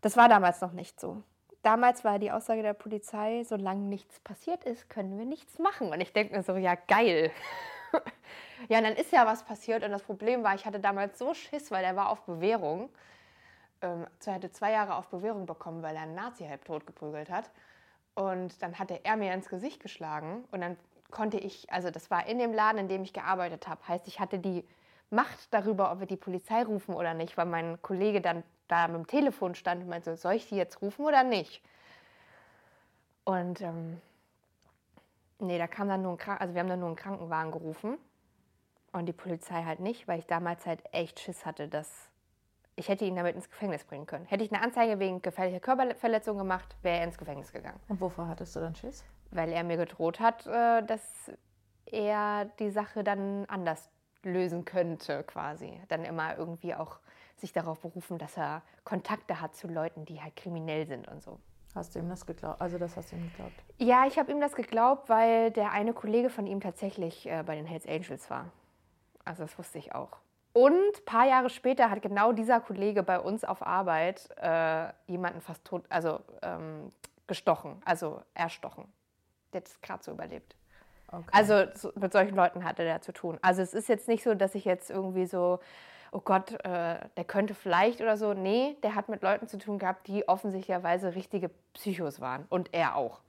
das 0.00 0.16
war 0.16 0.28
damals 0.28 0.60
noch 0.60 0.72
nicht 0.72 1.00
so. 1.00 1.22
Damals 1.62 2.02
war 2.02 2.18
die 2.18 2.32
Aussage 2.32 2.62
der 2.62 2.74
Polizei, 2.74 3.44
solange 3.44 3.82
nichts 3.82 4.18
passiert 4.20 4.64
ist, 4.64 4.90
können 4.90 5.16
wir 5.16 5.24
nichts 5.24 5.58
machen. 5.60 5.90
Und 5.90 6.00
ich 6.00 6.12
denke 6.12 6.36
mir 6.36 6.42
so, 6.42 6.56
ja, 6.56 6.74
geil. 6.74 7.30
ja, 8.68 8.78
und 8.78 8.84
dann 8.84 8.96
ist 8.96 9.12
ja 9.12 9.26
was 9.26 9.44
passiert. 9.44 9.84
Und 9.84 9.92
das 9.92 10.02
Problem 10.02 10.42
war, 10.42 10.56
ich 10.56 10.66
hatte 10.66 10.80
damals 10.80 11.18
so 11.18 11.34
Schiss, 11.34 11.70
weil 11.70 11.84
er 11.84 11.94
war 11.94 12.08
auf 12.08 12.22
Bewährung. 12.22 12.90
Ähm, 13.80 14.06
er 14.24 14.34
hatte 14.34 14.50
zwei 14.50 14.72
Jahre 14.72 14.96
auf 14.96 15.08
Bewährung 15.08 15.46
bekommen, 15.46 15.82
weil 15.82 15.94
er 15.94 16.02
einen 16.02 16.16
Nazi 16.16 16.44
halb 16.44 16.64
tot 16.64 16.84
geprügelt 16.84 17.30
hat. 17.30 17.50
Und 18.14 18.60
dann 18.60 18.78
hatte 18.80 19.00
er 19.04 19.16
mir 19.16 19.32
ins 19.32 19.48
Gesicht 19.48 19.80
geschlagen. 19.80 20.44
Und 20.50 20.62
dann 20.62 20.76
konnte 21.12 21.38
ich, 21.38 21.70
also 21.72 21.90
das 21.90 22.10
war 22.10 22.26
in 22.26 22.38
dem 22.38 22.52
Laden, 22.52 22.78
in 22.78 22.88
dem 22.88 23.04
ich 23.04 23.12
gearbeitet 23.12 23.68
habe. 23.68 23.86
Heißt, 23.86 24.08
ich 24.08 24.18
hatte 24.18 24.40
die 24.40 24.64
Macht 25.10 25.52
darüber, 25.52 25.92
ob 25.92 26.00
wir 26.00 26.06
die 26.06 26.16
Polizei 26.16 26.62
rufen 26.64 26.94
oder 26.94 27.14
nicht, 27.14 27.36
weil 27.36 27.46
mein 27.46 27.80
Kollege 27.82 28.20
dann 28.20 28.42
da 28.72 28.88
mit 28.88 28.96
dem 28.96 29.06
Telefon 29.06 29.54
stand 29.54 29.82
und 29.82 29.88
meinte, 29.88 30.16
soll 30.16 30.34
ich 30.34 30.48
die 30.48 30.56
jetzt 30.56 30.80
rufen 30.80 31.04
oder 31.04 31.22
nicht? 31.22 31.62
Und 33.24 33.60
ähm, 33.60 34.00
nee, 35.38 35.58
da 35.58 35.66
kam 35.66 35.88
dann 35.88 36.02
nur 36.02 36.12
ein 36.12 36.18
Krank 36.18 36.40
also 36.40 36.54
wir 36.54 36.60
haben 36.60 36.68
dann 36.68 36.80
nur 36.80 36.88
einen 36.88 36.96
Krankenwagen 36.96 37.52
gerufen 37.52 37.98
und 38.92 39.06
die 39.06 39.12
Polizei 39.12 39.62
halt 39.62 39.80
nicht, 39.80 40.08
weil 40.08 40.18
ich 40.18 40.26
damals 40.26 40.66
halt 40.66 40.82
echt 40.92 41.20
Schiss 41.20 41.46
hatte, 41.46 41.68
dass 41.68 42.10
ich 42.74 42.88
hätte 42.88 43.04
ihn 43.04 43.16
damit 43.16 43.36
ins 43.36 43.50
Gefängnis 43.50 43.84
bringen 43.84 44.06
können. 44.06 44.24
Hätte 44.24 44.44
ich 44.44 44.50
eine 44.50 44.62
Anzeige 44.62 44.98
wegen 44.98 45.20
gefährlicher 45.20 45.60
Körperverletzung 45.60 46.38
gemacht, 46.38 46.74
wäre 46.80 46.98
er 46.98 47.04
ins 47.04 47.18
Gefängnis 47.18 47.52
gegangen. 47.52 47.78
Und 47.88 48.00
wovor 48.00 48.28
hattest 48.28 48.56
du 48.56 48.60
dann 48.60 48.74
Schiss? 48.74 49.04
Weil 49.30 49.52
er 49.52 49.62
mir 49.62 49.76
gedroht 49.76 50.20
hat, 50.20 50.46
äh, 50.46 50.82
dass 50.82 51.30
er 51.84 52.46
die 52.58 52.70
Sache 52.70 53.04
dann 53.04 53.44
anders 53.46 53.90
lösen 54.22 54.64
könnte, 54.64 55.22
quasi. 55.24 55.80
Dann 55.88 56.04
immer 56.04 56.38
irgendwie 56.38 56.74
auch 56.74 56.98
sich 57.38 57.52
darauf 57.52 57.80
berufen, 57.80 58.18
dass 58.18 58.36
er 58.36 58.62
Kontakte 58.84 59.40
hat 59.40 59.56
zu 59.56 59.68
Leuten, 59.68 60.04
die 60.04 60.20
halt 60.20 60.36
kriminell 60.36 60.86
sind 60.86 61.08
und 61.08 61.22
so. 61.22 61.38
Hast 61.74 61.94
du 61.94 62.00
ihm 62.00 62.08
das 62.08 62.26
geglaubt? 62.26 62.60
Also 62.60 62.78
das 62.78 62.96
hast 62.96 63.12
du 63.12 63.16
ihm 63.16 63.30
geglaubt? 63.30 63.54
Ja, 63.78 64.06
ich 64.06 64.18
habe 64.18 64.30
ihm 64.30 64.40
das 64.40 64.54
geglaubt, 64.54 65.08
weil 65.08 65.50
der 65.50 65.72
eine 65.72 65.94
Kollege 65.94 66.28
von 66.28 66.46
ihm 66.46 66.60
tatsächlich 66.60 67.26
äh, 67.26 67.42
bei 67.44 67.54
den 67.54 67.64
Hells 67.64 67.86
Angels 67.86 68.28
war. 68.28 68.50
Also 69.24 69.44
das 69.44 69.58
wusste 69.58 69.78
ich 69.78 69.94
auch. 69.94 70.18
Und 70.52 70.74
ein 70.74 71.04
paar 71.06 71.26
Jahre 71.26 71.48
später 71.48 71.90
hat 71.90 72.02
genau 72.02 72.32
dieser 72.32 72.60
Kollege 72.60 73.02
bei 73.02 73.18
uns 73.18 73.42
auf 73.44 73.66
Arbeit 73.66 74.28
äh, 74.36 74.88
jemanden 75.06 75.40
fast 75.40 75.64
tot, 75.64 75.84
also 75.88 76.20
ähm, 76.42 76.92
gestochen, 77.26 77.80
also 77.86 78.20
erstochen. 78.34 78.92
Der 79.52 79.62
hat 79.62 79.68
es 79.68 79.80
gerade 79.80 80.02
so 80.02 80.12
überlebt. 80.12 80.54
Okay. 81.08 81.24
Also 81.32 81.64
so, 81.74 81.92
mit 81.94 82.12
solchen 82.12 82.34
Leuten 82.34 82.64
hatte 82.64 82.84
der 82.84 83.00
zu 83.00 83.12
tun. 83.12 83.38
Also 83.40 83.62
es 83.62 83.72
ist 83.72 83.88
jetzt 83.88 84.08
nicht 84.08 84.22
so, 84.22 84.34
dass 84.34 84.54
ich 84.54 84.64
jetzt 84.64 84.90
irgendwie 84.90 85.26
so, 85.26 85.60
oh 86.12 86.20
Gott, 86.20 86.52
äh, 86.64 86.98
der 87.16 87.24
könnte 87.26 87.54
vielleicht 87.54 88.00
oder 88.00 88.16
so. 88.16 88.34
Nee, 88.34 88.76
der 88.82 88.94
hat 88.94 89.08
mit 89.08 89.22
Leuten 89.22 89.48
zu 89.48 89.58
tun 89.58 89.78
gehabt, 89.78 90.06
die 90.06 90.28
offensichtlicherweise 90.28 91.14
richtige 91.14 91.50
Psychos 91.72 92.20
waren. 92.20 92.44
Und 92.48 92.72
er 92.72 92.96
auch. 92.96 93.20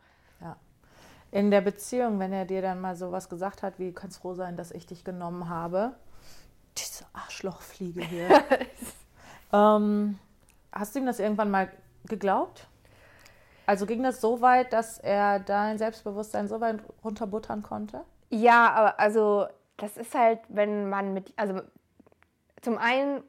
Ja. 0.42 0.58
In 1.32 1.50
der 1.50 1.62
Beziehung, 1.62 2.20
wenn 2.20 2.34
er 2.34 2.46
dir 2.46 2.62
dann 2.62 2.82
mal 2.82 2.96
sowas 2.96 3.30
gesagt 3.30 3.64
hat, 3.64 3.80
wie 3.80 3.94
kannst 3.94 4.20
froh 4.20 4.36
sein, 4.36 4.58
dass 4.58 4.72
ich 4.72 4.86
dich 4.86 5.04
genommen 5.04 5.50
habe. 5.50 5.94
Diese 6.78 7.06
Arschlochfliege 7.14 8.04
hier. 8.04 8.44
ähm, 9.54 10.20
hast 10.72 10.94
du 10.94 11.00
ihm 11.00 11.06
das 11.06 11.20
irgendwann 11.20 11.52
mal 11.52 11.72
geglaubt? 12.06 12.68
Also 13.66 13.86
ging 13.86 14.04
das 14.04 14.20
so 14.20 14.42
weit, 14.42 14.74
dass 14.74 14.98
er 14.98 15.40
dein 15.40 15.78
Selbstbewusstsein 15.78 16.50
so 16.50 16.60
weit 16.60 16.80
runterbuttern 17.02 17.64
konnte? 17.64 18.02
Ja, 18.30 18.72
aber 18.74 19.00
also 19.00 19.48
das 19.78 19.96
ist 19.96 20.14
halt, 20.14 20.40
wenn 20.50 20.90
man 20.90 21.14
mit, 21.14 21.32
also 21.38 21.62
zum 22.64 22.78
einen 22.78 23.24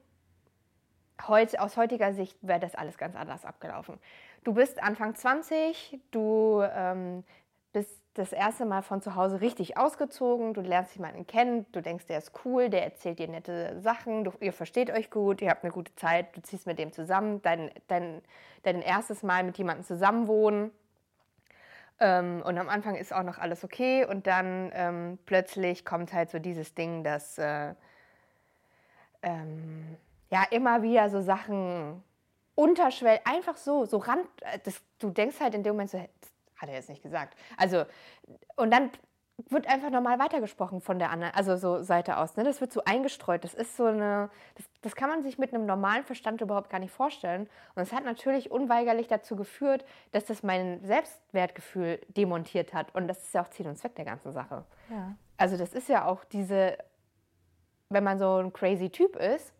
heut, 1.29 1.59
aus 1.59 1.77
heutiger 1.77 2.13
Sicht 2.13 2.37
wäre 2.43 2.61
das 2.61 2.75
alles 2.75 2.99
ganz 2.99 3.17
anders 3.17 3.45
abgelaufen. 3.45 3.99
Du 4.45 4.55
bist 4.55 4.83
Anfang 4.83 5.15
20, 5.15 5.99
du 6.11 6.63
ähm, 6.63 7.25
bist 7.73 8.01
das 8.15 8.33
erste 8.33 8.65
Mal 8.65 8.83
von 8.83 9.03
zu 9.03 9.17
Hause 9.17 9.41
richtig 9.41 9.77
ausgezogen, 9.77 10.55
du 10.55 10.61
lernst 10.61 10.95
jemanden 10.95 11.27
kennen, 11.27 11.67
du 11.73 11.83
denkst, 11.83 12.07
der 12.07 12.19
ist 12.19 12.33
cool, 12.45 12.71
der 12.71 12.85
erzählt 12.85 13.19
dir 13.19 13.27
nette 13.27 13.81
Sachen, 13.81 14.23
du, 14.23 14.33
ihr 14.41 14.53
versteht 14.53 14.91
euch 14.91 15.11
gut, 15.11 15.43
ihr 15.43 15.51
habt 15.51 15.65
eine 15.65 15.73
gute 15.73 15.95
Zeit, 15.97 16.37
du 16.37 16.43
ziehst 16.43 16.67
mit 16.67 16.79
dem 16.79 16.93
zusammen, 16.93 17.43
dein, 17.43 17.71
dein, 17.89 18.23
dein 18.63 18.83
erstes 18.83 19.25
Mal 19.25 19.43
mit 19.43 19.59
jemandem 19.59 19.85
zusammenwohnen. 19.85 20.71
Ähm, 21.99 22.43
und 22.45 22.57
am 22.59 22.69
Anfang 22.69 22.95
ist 22.95 23.13
auch 23.13 23.25
noch 23.25 23.39
alles 23.39 23.65
okay 23.65 24.05
und 24.05 24.29
dann 24.29 24.71
ähm, 24.75 25.19
plötzlich 25.27 25.85
kommt 25.85 26.13
halt 26.13 26.31
so 26.31 26.39
dieses 26.39 26.75
Ding, 26.75 27.03
dass 27.03 27.39
äh, 27.39 27.75
ähm, 29.25 29.97
ja 30.31 30.45
immer 30.51 30.83
wieder 30.83 31.09
so 31.11 31.21
Sachen 31.21 32.03
unterschwellig, 32.55 33.21
einfach 33.27 33.57
so, 33.57 33.85
so 33.85 33.99
Rand, 33.99 34.27
äh, 34.43 34.59
das, 34.65 34.81
du 34.99 35.11
denkst 35.11 35.41
halt 35.41 35.55
in 35.55 35.63
dem 35.63 35.75
Moment 35.75 35.91
so, 35.91 35.99
hat 35.99 36.69
er 36.69 36.75
jetzt 36.75 36.89
nicht 36.89 37.03
gesagt. 37.03 37.37
Also, 37.57 37.85
und 38.57 38.71
dann 38.71 38.91
wird 39.51 39.67
einfach 39.67 39.91
normal 39.91 40.21
weitergesprochen 40.21 40.81
von 40.81 41.01
der 41.01 41.11
anderen, 41.11 41.35
also 41.35 41.57
so 41.57 41.83
Seite 41.83 42.19
aus. 42.19 42.37
Ne? 42.37 42.45
Das 42.45 42.61
wird 42.61 42.73
so 42.73 42.85
eingestreut. 42.85 43.43
Das 43.43 43.53
ist 43.53 43.77
so 43.77 43.87
eine, 43.87 44.31
das, 44.55 44.65
das 44.83 44.95
kann 44.95 45.11
man 45.11 45.25
sich 45.25 45.39
mit 45.39 45.53
einem 45.53 45.67
normalen 45.67 46.05
Verstand 46.05 46.41
überhaupt 46.41 46.71
gar 46.71 46.79
nicht 46.79 46.93
vorstellen. 46.93 47.49
Und 47.75 47.83
es 47.83 47.93
hat 47.93 48.05
natürlich 48.05 48.53
unweigerlich 48.53 49.09
dazu 49.09 49.35
geführt, 49.35 49.85
dass 50.13 50.25
das 50.25 50.45
mein 50.45 50.85
Selbstwertgefühl 50.85 52.01
demontiert 52.09 52.73
hat. 52.73 52.95
Und 52.95 53.09
das 53.09 53.25
ist 53.25 53.35
ja 53.35 53.43
auch 53.43 53.51
Ziel 53.51 53.67
und 53.67 53.77
Zweck 53.77 53.97
der 53.97 54.05
ganzen 54.05 54.31
Sache. 54.31 54.65
Ja. 54.89 55.17
Also 55.37 55.57
das 55.57 55.75
ist 55.75 55.89
ja 55.89 56.05
auch 56.05 56.25
diese, 56.25 56.79
wenn 57.95 58.05
man 58.05 58.19
so 58.19 58.37
ein 58.37 58.53
crazy 58.53 58.91
Typ 58.91 59.17
ist, 59.17 59.53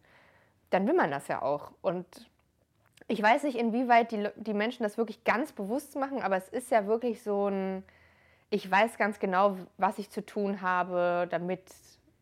dann 0.71 0.87
will 0.87 0.95
man 0.95 1.11
das 1.11 1.29
ja 1.29 1.43
auch. 1.43 1.71
Und 1.81 2.07
ich 3.09 3.23
weiß 3.23 3.45
nicht, 3.45 3.57
inwieweit 3.57 4.13
die, 4.13 4.29
die 4.37 4.55
Menschen 4.55 4.83
das 4.83 4.99
wirklich 4.99 5.25
ganz 5.25 5.53
bewusst 5.53 5.97
machen, 5.97 6.23
aber 6.23 6.37
es 6.37 6.49
ist 6.49 6.71
ja 6.71 6.87
wirklich 6.87 7.23
so 7.23 7.49
ein, 7.49 7.85
ich 8.51 8.71
weiß 8.71 8.99
ganz 8.99 9.19
genau, 9.19 9.57
was 9.79 9.99
ich 9.99 10.11
zu 10.11 10.25
tun 10.25 10.63
habe, 10.63 11.27
damit 11.31 11.63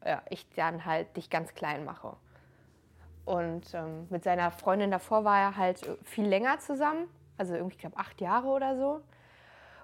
ja, 0.05 0.23
ich 0.29 0.49
dann 0.51 0.85
halt 0.85 1.17
dich 1.17 1.31
ganz 1.31 1.55
klein 1.55 1.85
mache. 1.85 2.17
Und 3.25 3.73
ähm, 3.75 4.07
mit 4.11 4.25
seiner 4.25 4.51
Freundin 4.51 4.91
davor 4.91 5.25
war 5.25 5.39
er 5.39 5.57
halt 5.57 5.99
viel 6.03 6.27
länger 6.27 6.59
zusammen, 6.59 7.09
also 7.39 7.55
irgendwie, 7.55 7.77
ich 7.77 7.81
glaube, 7.81 7.97
acht 7.97 8.21
Jahre 8.21 8.49
oder 8.49 8.77
so. 8.77 9.01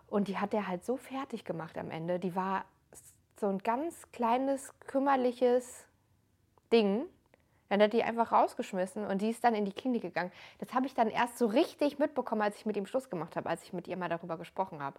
Und 0.09 0.29
die 0.29 0.39
hat 0.39 0.55
er 0.55 0.67
halt 0.67 0.85
so 0.85 0.97
fertig 0.97 1.45
gemacht 1.45 1.79
am 1.79 1.91
Ende. 1.91 2.19
Die 2.19 2.35
war 2.35 2.65
so 3.39 3.47
ein 3.47 3.59
ganz 3.59 4.11
kleines, 4.11 4.73
kümmerliches 4.81 5.88
Ding. 6.73 7.07
Dann 7.69 7.83
hat 7.83 7.93
die 7.93 8.03
einfach 8.03 8.33
rausgeschmissen 8.33 9.05
und 9.05 9.21
die 9.21 9.29
ist 9.29 9.45
dann 9.45 9.55
in 9.55 9.67
die 9.67 9.73
Klinik 9.73 10.03
gegangen. 10.03 10.33
Das 10.59 10.73
habe 10.73 10.87
ich 10.87 10.95
dann 10.95 11.11
erst 11.11 11.37
so 11.37 11.47
richtig 11.47 11.99
mitbekommen, 11.99 12.41
als 12.41 12.57
ich 12.57 12.65
mit 12.65 12.77
ihm 12.77 12.87
Schluss 12.87 13.11
gemacht 13.11 13.37
habe, 13.37 13.49
als 13.49 13.63
ich 13.63 13.75
mit 13.75 13.87
ihr 13.89 13.97
mal 13.97 14.09
darüber 14.09 14.39
gesprochen 14.39 14.83
habe. 14.83 14.99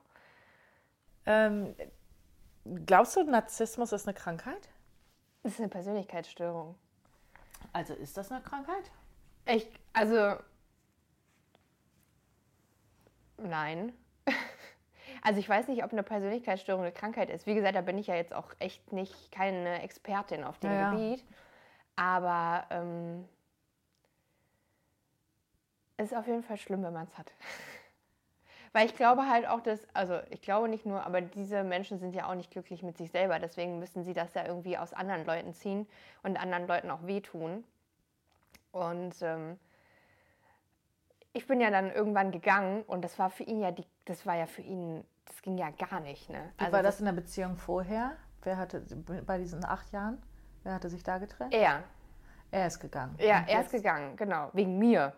Ähm, 1.25 1.75
glaubst 2.85 3.15
du, 3.15 3.23
Narzissmus 3.23 3.91
ist 3.91 4.07
eine 4.07 4.13
Krankheit? 4.13 4.69
Das 5.41 5.53
ist 5.53 5.59
eine 5.59 5.69
Persönlichkeitsstörung. 5.69 6.75
Also 7.73 7.93
ist 7.95 8.17
das 8.17 8.31
eine 8.31 8.41
Krankheit? 8.41 8.91
Ich, 9.45 9.67
also 9.93 10.37
Nein. 13.43 13.93
Also 15.21 15.41
ich 15.41 15.49
weiß 15.49 15.67
nicht, 15.67 15.83
ob 15.83 15.91
eine 15.91 16.01
Persönlichkeitsstörung 16.01 16.83
eine 16.83 16.93
Krankheit 16.93 17.29
ist. 17.29 17.45
Wie 17.45 17.53
gesagt, 17.53 17.75
da 17.75 17.81
bin 17.81 17.97
ich 17.97 18.07
ja 18.07 18.15
jetzt 18.15 18.33
auch 18.33 18.53
echt 18.59 18.93
nicht 18.93 19.33
keine 19.33 19.81
Expertin 19.81 20.45
auf 20.45 20.59
dem 20.59 20.71
ja, 20.71 20.91
Gebiet. 20.91 21.25
Aber 21.99 22.63
ähm, 22.69 23.27
es 25.97 26.13
ist 26.13 26.17
auf 26.17 26.27
jeden 26.27 26.43
Fall 26.43 26.55
schlimm, 26.55 26.81
wenn 26.81 26.93
man 26.93 27.05
es 27.07 27.17
hat. 27.17 27.29
Weil 28.71 28.85
ich 28.85 28.95
glaube 28.95 29.27
halt 29.27 29.45
auch, 29.45 29.59
dass, 29.59 29.85
also 29.93 30.17
ich 30.29 30.41
glaube 30.41 30.69
nicht 30.69 30.85
nur, 30.85 31.05
aber 31.05 31.19
diese 31.19 31.61
Menschen 31.65 31.99
sind 31.99 32.15
ja 32.15 32.29
auch 32.29 32.35
nicht 32.35 32.51
glücklich 32.51 32.83
mit 32.83 32.97
sich 32.97 33.11
selber. 33.11 33.37
Deswegen 33.39 33.79
müssen 33.79 34.05
sie 34.05 34.13
das 34.13 34.33
ja 34.33 34.45
irgendwie 34.45 34.77
aus 34.77 34.93
anderen 34.93 35.25
Leuten 35.25 35.53
ziehen 35.53 35.89
und 36.23 36.39
anderen 36.39 36.67
Leuten 36.67 36.89
auch 36.89 37.05
wehtun. 37.05 37.65
Und 38.71 39.21
ähm, 39.21 39.59
ich 41.33 41.47
bin 41.47 41.59
ja 41.59 41.69
dann 41.69 41.91
irgendwann 41.91 42.31
gegangen 42.31 42.83
und 42.83 43.03
das 43.03 43.19
war 43.19 43.29
für 43.29 43.43
ihn 43.43 43.59
ja 43.59 43.71
die, 43.71 43.85
das 44.05 44.25
war 44.25 44.37
ja 44.37 44.45
für 44.45 44.61
ihn, 44.61 45.03
das 45.25 45.41
ging 45.41 45.57
ja 45.57 45.69
gar 45.71 45.99
nicht. 45.99 46.29
Ne? 46.29 46.49
Wie 46.59 46.63
also 46.63 46.77
war 46.77 46.83
das 46.83 46.99
in 46.99 47.07
der 47.07 47.11
Beziehung 47.11 47.57
vorher? 47.57 48.15
Wer 48.43 48.55
hatte 48.55 48.85
bei 49.25 49.37
diesen 49.37 49.65
acht 49.65 49.91
Jahren? 49.91 50.23
Wer 50.63 50.73
hatte 50.73 50.89
sich 50.89 51.03
da 51.03 51.17
getrennt? 51.17 51.53
Er. 51.53 51.83
Er 52.51 52.67
ist 52.67 52.79
gegangen. 52.79 53.15
Ja, 53.19 53.43
er 53.47 53.61
ist 53.61 53.71
gegangen, 53.71 54.15
genau, 54.15 54.49
wegen 54.53 54.79
mir. 54.79 55.13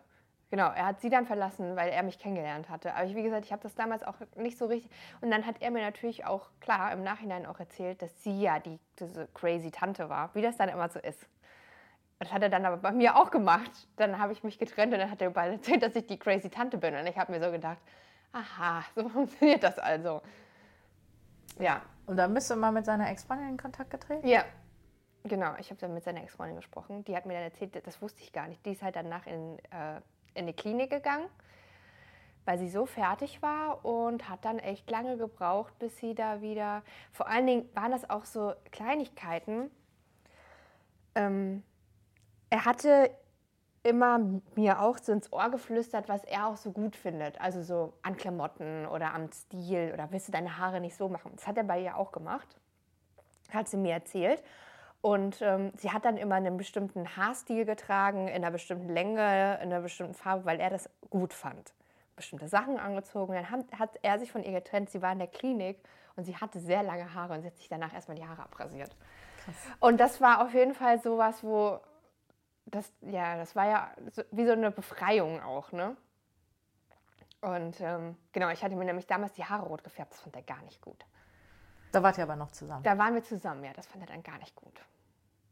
Genau, 0.49 0.69
er 0.69 0.85
hat 0.85 0.99
sie 0.99 1.09
dann 1.09 1.25
verlassen, 1.25 1.77
weil 1.77 1.89
er 1.91 2.03
mich 2.03 2.19
kennengelernt 2.19 2.69
hatte. 2.69 2.93
Aber 2.93 3.05
ich, 3.05 3.15
wie 3.15 3.23
gesagt, 3.23 3.45
ich 3.45 3.53
habe 3.53 3.63
das 3.63 3.73
damals 3.73 4.03
auch 4.03 4.15
nicht 4.35 4.57
so 4.57 4.65
richtig. 4.65 4.91
Und 5.21 5.31
dann 5.31 5.45
hat 5.45 5.61
er 5.61 5.71
mir 5.71 5.81
natürlich 5.81 6.25
auch, 6.25 6.49
klar, 6.59 6.91
im 6.91 7.03
Nachhinein 7.03 7.45
auch 7.45 7.57
erzählt, 7.57 8.01
dass 8.01 8.11
sie 8.21 8.41
ja 8.41 8.59
die, 8.59 8.77
diese 8.99 9.29
crazy 9.33 9.71
Tante 9.71 10.09
war, 10.09 10.29
wie 10.35 10.41
das 10.41 10.57
dann 10.57 10.67
immer 10.67 10.89
so 10.89 10.99
ist. 10.99 11.25
Das 12.19 12.33
hat 12.33 12.43
er 12.43 12.49
dann 12.49 12.65
aber 12.65 12.77
bei 12.77 12.91
mir 12.91 13.15
auch 13.15 13.31
gemacht. 13.31 13.71
Dann 13.95 14.19
habe 14.19 14.33
ich 14.33 14.43
mich 14.43 14.59
getrennt 14.59 14.93
und 14.93 14.99
dann 14.99 15.09
hat 15.09 15.21
er 15.21 15.29
bald 15.29 15.53
erzählt, 15.53 15.83
dass 15.83 15.95
ich 15.95 16.05
die 16.05 16.19
crazy 16.19 16.49
Tante 16.49 16.77
bin. 16.77 16.95
Und 16.95 17.07
ich 17.07 17.17
habe 17.17 17.31
mir 17.31 17.41
so 17.41 17.49
gedacht, 17.49 17.79
aha, 18.33 18.83
so 18.95 19.07
funktioniert 19.07 19.63
das 19.63 19.79
also. 19.79 20.21
Ja. 21.59 21.81
Und 22.07 22.17
dann 22.17 22.33
bist 22.33 22.51
du 22.51 22.57
mal 22.57 22.73
mit 22.73 22.85
seiner 22.85 23.09
Ex-Freundin 23.09 23.51
in 23.51 23.57
Kontakt 23.57 23.89
getreten? 23.89 24.27
Ja. 24.27 24.43
Genau, 25.24 25.53
ich 25.59 25.69
habe 25.69 25.80
dann 25.80 25.93
mit 25.93 26.03
seiner 26.03 26.24
Ex-Freundin 26.24 26.55
gesprochen. 26.55 27.03
Die 27.05 27.15
hat 27.15 27.26
mir 27.26 27.34
dann 27.34 27.43
erzählt, 27.43 27.86
das 27.86 28.01
wusste 28.01 28.22
ich 28.24 28.34
gar 28.34 28.47
nicht. 28.47 28.65
Die 28.65 28.72
ist 28.72 28.82
halt 28.82 28.95
danach 28.95 29.28
in, 29.28 29.59
äh, 29.72 30.01
in 30.34 30.47
die 30.47 30.53
Klinik 30.53 30.89
gegangen, 30.89 31.28
weil 32.45 32.57
sie 32.57 32.69
so 32.69 32.86
fertig 32.86 33.41
war 33.41 33.86
und 33.86 34.30
hat 34.30 34.45
dann 34.45 34.57
echt 34.57 34.89
lange 34.89 35.17
gebraucht, 35.17 35.78
bis 35.78 35.95
sie 35.97 36.15
da 36.15 36.41
wieder. 36.41 36.82
Vor 37.11 37.28
allen 37.28 37.45
Dingen 37.45 37.69
waren 37.76 37.91
das 37.91 38.09
auch 38.09 38.26
so 38.26 38.53
Kleinigkeiten. 38.72 39.69
Ähm, 41.13 41.63
er 42.49 42.65
hatte 42.65 43.11
immer 43.84 44.19
mir 44.55 44.82
auch 44.82 44.97
so 44.97 45.11
ins 45.11 45.32
Ohr 45.32 45.49
geflüstert, 45.49 46.07
was 46.07 46.24
er 46.24 46.47
auch 46.47 46.57
so 46.57 46.72
gut 46.72 46.95
findet. 46.95 47.39
Also 47.41 47.61
so 47.61 47.93
an 48.01 48.17
Klamotten 48.17 48.86
oder 48.88 49.13
am 49.13 49.32
Stil 49.32 49.91
oder 49.93 50.11
willst 50.11 50.28
du 50.28 50.32
deine 50.32 50.57
Haare 50.57 50.80
nicht 50.82 50.95
so 50.95 51.09
machen. 51.09 51.32
Das 51.36 51.47
hat 51.47 51.57
er 51.57 51.63
bei 51.63 51.82
ihr 51.82 51.97
auch 51.97 52.11
gemacht, 52.11 52.47
hat 53.51 53.67
sie 53.67 53.78
mir 53.78 53.93
erzählt. 53.93 54.43
Und 55.02 55.41
ähm, 55.41 55.72
sie 55.78 55.91
hat 55.91 56.06
dann 56.06 56.18
immer 56.18 56.36
einen 56.36 56.58
bestimmten 56.58 57.18
Haarstil 57.18 57.66
getragen, 57.66 58.28
in 58.28 58.36
einer 58.36 58.52
bestimmten 58.52 58.89
Länge, 58.89 59.56
in 59.56 59.72
einer 59.72 59.82
bestimmten 59.82 60.14
Farbe, 60.14 60.45
weil 60.45 60.60
er 60.60 60.70
das 60.70 60.89
gut 61.10 61.34
fand. 61.34 61.74
Bestimmte 62.16 62.47
Sachen 62.47 62.78
angezogen. 62.80 63.34
Dann 63.34 63.49
hat, 63.49 63.66
hat 63.80 63.99
er 64.04 64.20
sich 64.20 64.32
von 64.32 64.43
ihr 64.43 64.52
getrennt. 64.52 64.91
Sie 64.91 65.02
war 65.02 65.12
in 65.12 65.20
der 65.20 65.28
Klinik 65.28 65.80
und 66.16 66.26
sie 66.26 66.36
hatte 66.36 66.60
sehr 66.60 66.84
lange 66.84 67.14
Haare 67.16 67.34
und 67.34 67.41
sie 67.41 67.47
hat 67.47 67.58
sich 67.58 67.68
danach 67.68 67.93
erstmal 67.93 68.16
die 68.16 68.28
Haare 68.28 68.43
abrasiert. 68.43 68.95
Krass. 69.43 69.56
Und 69.80 69.99
das 69.99 70.22
war 70.22 70.45
auf 70.45 70.54
jeden 70.54 70.76
Fall 70.76 71.02
sowas, 71.02 71.43
wo 71.43 71.80
das, 72.66 72.91
ja, 73.02 73.38
das 73.38 73.56
war 73.56 73.66
ja 73.66 73.91
so, 74.12 74.22
wie 74.32 74.45
so 74.45 74.52
eine 74.52 74.70
Befreiung 74.70 75.41
auch, 75.41 75.72
ne? 75.72 75.97
Und 77.41 77.82
ähm, 77.82 78.16
genau, 78.34 78.49
ich 78.49 78.64
hatte 78.64 78.76
mir 78.76 78.86
nämlich 78.86 79.08
damals 79.08 79.34
die 79.34 79.43
Haare 79.43 79.66
rot 79.66 79.84
gefärbt, 79.84 80.14
das 80.14 80.22
fand 80.22 80.36
er 80.36 80.43
gar 80.43 80.62
nicht 80.62 80.80
gut. 80.80 81.04
Da 81.91 82.04
wart 82.04 82.18
ihr 82.18 82.24
aber 82.24 82.36
noch 82.36 82.52
zusammen. 82.52 82.84
Da 82.84 82.97
waren 82.97 83.16
wir 83.16 83.24
zusammen, 83.24 83.64
ja, 83.64 83.74
das 83.74 83.88
fand 83.88 84.04
er 84.04 84.08
dann 84.08 84.22
gar 84.22 84.38
nicht 84.38 84.56
gut. 84.56 84.80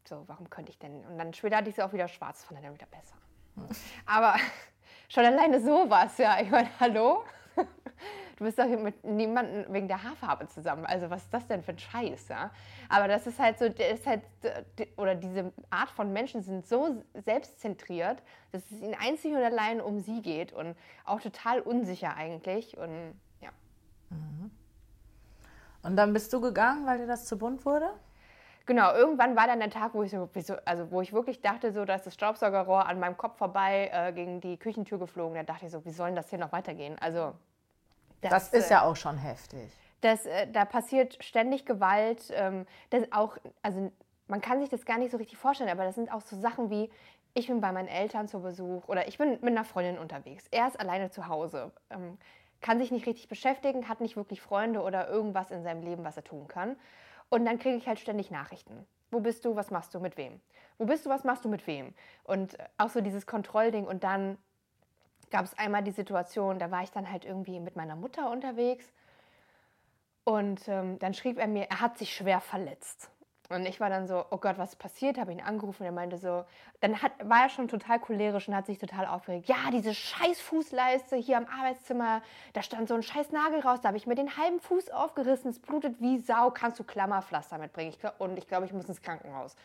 So, 0.08 0.24
warum 0.28 0.50
könnte 0.50 0.72
ich 0.72 0.80
denn? 0.80 1.06
Und 1.06 1.18
dann 1.18 1.34
später 1.34 1.58
hatte 1.58 1.70
ich 1.70 1.76
sie 1.76 1.84
auch 1.84 1.93
wieder 1.93 2.08
schwarz, 2.08 2.43
fand 2.43 2.60
er 2.60 2.64
dann 2.64 2.74
wieder 2.74 2.88
besser. 2.88 3.16
Hm. 3.56 3.68
Aber 4.06 4.36
schon 5.10 5.26
alleine 5.26 5.62
sowas, 5.62 6.18
ja. 6.18 6.39
Ich 6.41 6.50
meine, 6.50 6.70
hallo? 6.80 7.24
Du 8.38 8.45
bist 8.45 8.58
doch 8.58 8.66
mit 8.66 9.04
niemandem 9.04 9.66
wegen 9.74 9.89
der 9.89 10.02
Haarfarbe 10.02 10.47
zusammen. 10.47 10.86
Also 10.86 11.10
was 11.10 11.24
ist 11.24 11.34
das 11.34 11.45
denn 11.47 11.62
für 11.62 11.72
ein 11.72 11.78
Scheiß, 11.78 12.30
ja? 12.30 12.52
Aber 12.88 13.10
das 13.10 13.28
ist 13.28 13.38
halt 13.38 13.60
so, 13.60 13.68
der 13.68 13.89
ist 13.89 14.08
halt, 14.08 14.22
oder 14.95 15.14
diese 15.14 15.52
Art 15.70 15.89
von 15.89 16.14
Menschen 16.14 16.41
sind 16.41 16.66
so 16.66 17.04
selbstzentriert, 17.16 18.24
dass 18.54 18.64
es 18.72 18.82
ihnen 18.82 18.95
einzig 18.97 19.34
und 19.34 19.43
allein 19.43 19.82
um 19.82 20.00
sie 20.00 20.22
geht 20.22 20.54
und 20.54 20.78
auch 21.04 21.20
total 21.20 21.60
unsicher 21.60 22.16
eigentlich. 22.16 22.78
Und 22.78 23.20
ja. 23.41 23.50
Mhm. 24.10 24.52
Und 25.84 25.97
dann 25.97 26.14
bist 26.14 26.32
du 26.32 26.39
gegangen, 26.39 26.86
weil 26.86 27.00
dir 27.00 27.08
das 27.08 27.26
zu 27.26 27.38
bunt 27.38 27.66
wurde? 27.66 27.89
Genau, 28.70 28.93
irgendwann 28.93 29.36
war 29.36 29.47
dann 29.47 29.57
der 29.57 29.72
Tag, 29.72 29.95
wo 29.95 30.03
ich, 30.03 30.11
so, 30.11 30.30
also 30.63 30.91
wo 30.91 31.01
ich 31.01 31.11
wirklich 31.11 31.41
dachte, 31.41 31.72
so, 31.72 31.86
da 31.86 31.95
ist 31.95 32.05
das 32.05 32.13
Staubsaugerrohr 32.13 32.86
an 32.86 32.99
meinem 32.99 33.17
Kopf 33.17 33.39
vorbei 33.39 33.89
äh, 33.91 34.13
gegen 34.13 34.41
die 34.41 34.57
Küchentür 34.57 34.99
geflogen. 34.99 35.34
Da 35.34 35.41
dachte 35.41 35.65
ich 35.65 35.72
so, 35.72 35.84
wie 35.86 35.89
soll 35.89 36.09
denn 36.09 36.15
das 36.15 36.30
hier 36.30 36.38
noch 36.38 36.51
weitergehen? 36.51 36.95
Also, 37.01 37.34
das, 38.22 38.30
das 38.30 38.53
ist 38.53 38.70
äh, 38.70 38.76
ja 38.76 38.84
auch 38.84 38.95
schon 38.95 39.17
heftig. 39.17 39.72
Das, 40.01 40.28
äh, 40.28 40.45
da 40.51 40.65
passiert 40.65 41.17
ständig 41.24 41.65
Gewalt. 41.65 42.32
Ähm, 42.32 42.67
das 42.91 43.11
auch, 43.11 43.39
also 43.63 43.91
man 44.28 44.39
kann 44.39 44.59
sich 44.59 44.70
das 44.70 44.86
gar 44.86 44.99
nicht 44.99 45.09
so 45.09 45.17
richtig 45.17 45.39
vorstellen, 45.39 45.72
aber 45.72 45.86
das 45.86 45.95
sind 45.95 46.13
auch 46.13 46.22
so 46.22 46.39
Sachen 46.39 46.70
wie, 46.70 46.91
ich 47.34 47.47
bin 47.47 47.61
bei 47.61 47.72
meinen 47.72 47.88
Eltern 47.88 48.28
zu 48.28 48.39
Besuch 48.39 48.88
oder 48.88 49.07
ich 49.07 49.17
bin 49.17 49.32
mit 49.32 49.45
einer 49.45 49.63
Freundin 49.63 49.97
unterwegs. 49.97 50.45
Er 50.51 50.67
ist 50.67 50.80
alleine 50.80 51.09
zu 51.09 51.28
Hause. 51.28 51.72
Ähm, 51.89 52.20
kann 52.61 52.78
sich 52.78 52.91
nicht 52.91 53.07
richtig 53.07 53.30
beschäftigen, 53.30 53.89
hat 53.89 53.99
nicht 53.99 54.15
wirklich 54.15 54.41
Freunde 54.41 54.84
oder 54.84 55.09
irgendwas 55.09 55.49
in 55.49 55.63
seinem 55.63 55.82
Leben, 55.82 56.03
was 56.03 56.17
er 56.17 56.24
tun 56.24 56.47
kann. 56.47 56.76
Und 57.30 57.45
dann 57.45 57.59
kriege 57.59 57.77
ich 57.77 57.88
halt 57.88 57.99
ständig 57.99 58.32
Nachrichten. 58.32 58.86
Wo 59.11 59.19
bist 59.19 59.45
du? 59.45 59.55
Was 59.55 59.71
machst 59.71 59.93
du? 59.93 59.99
Mit 59.99 60.17
wem? 60.17 60.39
Wo 60.77 60.86
bist 60.86 61.05
du? 61.05 61.09
Was 61.09 61.23
machst 61.23 61.45
du 61.45 61.49
mit 61.49 61.65
wem? 61.67 61.93
Und 62.23 62.57
auch 62.77 62.89
so 62.89 63.01
dieses 63.01 63.25
Kontrollding. 63.25 63.86
Und 63.86 64.03
dann 64.03 64.38
gab 65.30 65.45
es 65.45 65.57
einmal 65.57 65.84
die 65.84 65.91
Situation, 65.91 66.59
da 66.59 66.71
war 66.71 66.84
ich 66.84 66.91
dann 66.91 67.11
halt 67.11 67.25
irgendwie 67.25 67.59
mit 67.59 67.75
meiner 67.75 67.95
Mutter 67.95 68.30
unterwegs. 68.30 68.91
Und 70.23 70.67
ähm, 70.67 70.99
dann 70.99 71.13
schrieb 71.13 71.39
er 71.39 71.47
mir, 71.47 71.65
er 71.69 71.82
hat 71.82 71.97
sich 71.97 72.15
schwer 72.15 72.39
verletzt. 72.39 73.09
Und 73.52 73.66
ich 73.66 73.80
war 73.80 73.89
dann 73.89 74.08
so, 74.08 74.26
oh 74.30 74.38
Gott, 74.38 74.60
was 74.60 74.70
ist 74.70 74.76
passiert? 74.76 75.18
Habe 75.18 75.32
ihn 75.32 75.41
angerufen. 75.41 75.84
Er 75.84 75.91
meinte 75.91 76.18
so, 76.18 76.45
dann 76.82 77.02
hat, 77.02 77.12
war 77.24 77.43
er 77.43 77.50
schon 77.50 77.68
total 77.68 78.00
cholerisch 78.00 78.47
und 78.47 78.56
hat 78.56 78.68
sich 78.68 78.78
total 78.78 79.08
aufgeregt. 79.08 79.50
Ja, 79.50 79.72
diese 79.72 79.95
scheiß 79.95 80.39
Fußleiste 80.39 81.16
hier 81.16 81.38
am 81.38 81.47
Arbeitszimmer, 81.47 82.22
da 82.54 82.62
stand 82.62 82.88
so 82.88 82.93
ein 82.93 83.02
scheiß 83.02 83.32
Nagel 83.32 83.62
raus, 83.62 83.80
da 83.82 83.88
habe 83.88 83.97
ich 83.97 84.06
mir 84.06 84.14
den 84.14 84.38
halben 84.38 84.60
Fuß 84.60 84.91
aufgerissen, 84.91 85.50
es 85.50 85.60
blutet 85.60 86.00
wie 86.00 86.20
Sau, 86.20 86.52
kannst 86.52 86.80
du 86.80 86.84
Klammerpflaster 86.84 87.58
mitbringen? 87.58 87.91
Ich 87.91 88.00
und 88.20 88.38
ich 88.38 88.47
glaube, 88.47 88.68
ich 88.68 88.74
muss 88.74 88.88
ins 88.88 89.02
Krankenhaus. 89.02 89.56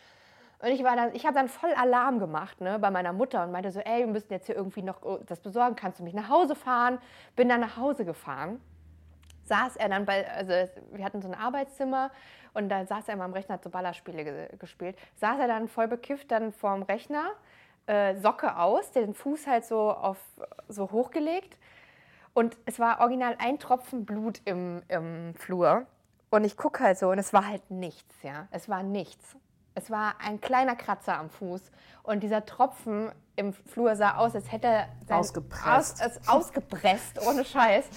Und 0.61 0.69
ich 0.69 0.83
war 0.83 0.97
dann, 0.97 1.15
ich 1.15 1.27
habe 1.27 1.35
dann 1.35 1.49
voll 1.49 1.75
Alarm 1.75 2.19
gemacht 2.19 2.63
ne, 2.63 2.79
bei 2.79 2.91
meiner 2.91 3.13
Mutter 3.13 3.45
und 3.45 3.53
meinte 3.53 3.71
so, 3.71 3.81
ey, 3.81 4.01
wir 4.01 4.07
müssen 4.07 4.33
jetzt 4.33 4.47
hier 4.47 4.57
irgendwie 4.57 4.81
noch 4.81 5.03
das 5.27 5.41
besorgen, 5.41 5.77
kannst 5.77 6.01
du 6.01 6.05
mich 6.05 6.15
nach 6.15 6.31
Hause 6.31 6.55
fahren? 6.55 6.99
Bin 7.37 7.51
dann 7.51 7.61
nach 7.61 7.77
Hause 7.77 8.07
gefahren 8.07 8.63
saß 9.45 9.77
er 9.77 9.89
dann 9.89 10.05
bei, 10.05 10.29
also 10.31 10.53
wir 10.93 11.05
hatten 11.05 11.23
so 11.23 11.29
ein 11.29 11.35
Arbeitszimmer 11.35 12.11
und 12.55 12.69
da 12.69 12.87
saß 12.87 13.09
er 13.09 13.15
immer 13.15 13.25
am 13.25 13.33
Rechner, 13.33 13.55
hat 13.55 13.65
so 13.65 13.71
Ballerspiele 13.71 14.25
ge 14.25 14.49
gespielt. 14.59 14.97
Saß 15.17 15.39
er 15.39 15.49
dann 15.49 15.69
voll 15.69 15.89
bekifft 15.89 16.31
dann 16.31 16.53
vorm 16.53 16.83
Rechner, 16.83 17.33
äh, 17.87 18.15
Socke 18.17 18.57
aus, 18.57 18.93
den 18.93 19.15
Fuß 19.15 19.47
halt 19.47 19.65
so 19.65 19.91
auf 19.91 20.19
so 20.69 20.91
hochgelegt 20.91 21.59
und 22.33 22.57
es 22.67 22.79
war 22.79 23.01
original 23.01 23.37
ein 23.39 23.59
Tropfen 23.59 24.07
Blut 24.07 24.41
im, 24.45 24.83
im 24.89 25.35
Flur 25.35 25.87
und 26.31 26.45
ich 26.45 26.57
gucke 26.57 26.83
halt 26.83 26.99
so 26.99 27.11
und 27.11 27.19
es 27.19 27.33
war 27.33 27.47
halt 27.47 27.71
nichts, 27.71 28.15
ja, 28.23 28.49
es 28.51 28.69
war 28.69 28.83
nichts. 28.83 29.37
Es 29.77 29.91
war 29.91 30.15
ein 30.21 30.41
kleiner 30.41 30.77
Kratzer 30.77 31.19
am 31.19 31.31
Fuß 31.31 31.73
und 32.05 32.23
dieser 32.23 32.47
Tropfen 32.47 33.11
im 33.37 33.53
Flur 33.53 33.97
sah 33.97 34.17
aus, 34.17 34.35
als 34.35 34.53
hätte 34.53 34.69
er 34.69 34.89
ausgepresst. 35.09 36.05
Aus, 36.05 36.29
ausgepresst, 36.29 37.27
ohne 37.27 37.45
Scheiß. 37.45 37.89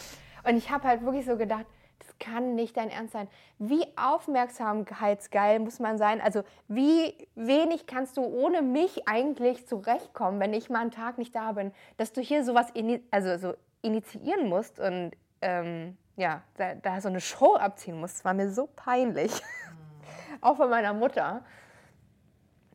Und 0.44 0.58
ich 0.58 0.72
habe 0.72 0.88
halt 0.88 1.04
wirklich 1.04 1.26
so 1.26 1.38
gedacht, 1.38 1.66
das 2.00 2.18
kann 2.20 2.56
nicht 2.56 2.78
dein 2.78 2.90
Ernst 2.90 3.14
sein. 3.14 3.28
Wie 3.60 3.86
aufmerksamkeitsgeil 3.98 5.60
muss 5.60 5.80
man 5.80 5.98
sein? 5.98 6.22
Also 6.22 6.44
wie 6.68 7.28
wenig 7.36 7.88
kannst 7.88 8.18
du 8.18 8.22
ohne 8.22 8.62
mich 8.62 9.08
eigentlich 9.08 9.68
zurechtkommen, 9.68 10.40
wenn 10.40 10.54
ich 10.54 10.70
mal 10.70 10.82
einen 10.82 10.92
Tag 10.92 11.18
nicht 11.18 11.36
da 11.36 11.54
bin, 11.54 11.72
dass 11.98 12.14
du 12.14 12.22
hier 12.22 12.44
sowas 12.44 12.70
ini 12.74 13.02
also 13.12 13.38
so 13.38 13.56
initiieren 13.82 14.50
musst 14.50 14.80
und 14.80 15.12
ähm, 15.42 15.98
ja, 16.16 16.42
da, 16.56 16.76
da, 16.76 17.00
so 17.00 17.10
eine 17.10 17.22
Show 17.22 17.56
abziehen 17.56 18.00
musst. 18.00 18.18
Das 18.18 18.26
war 18.26 18.34
mir 18.34 18.50
so 18.52 18.68
peinlich. 18.76 19.32
Mhm. 19.32 20.38
Auch 20.42 20.58
von 20.58 20.70
meiner 20.70 20.94
Mutter. 20.94 21.44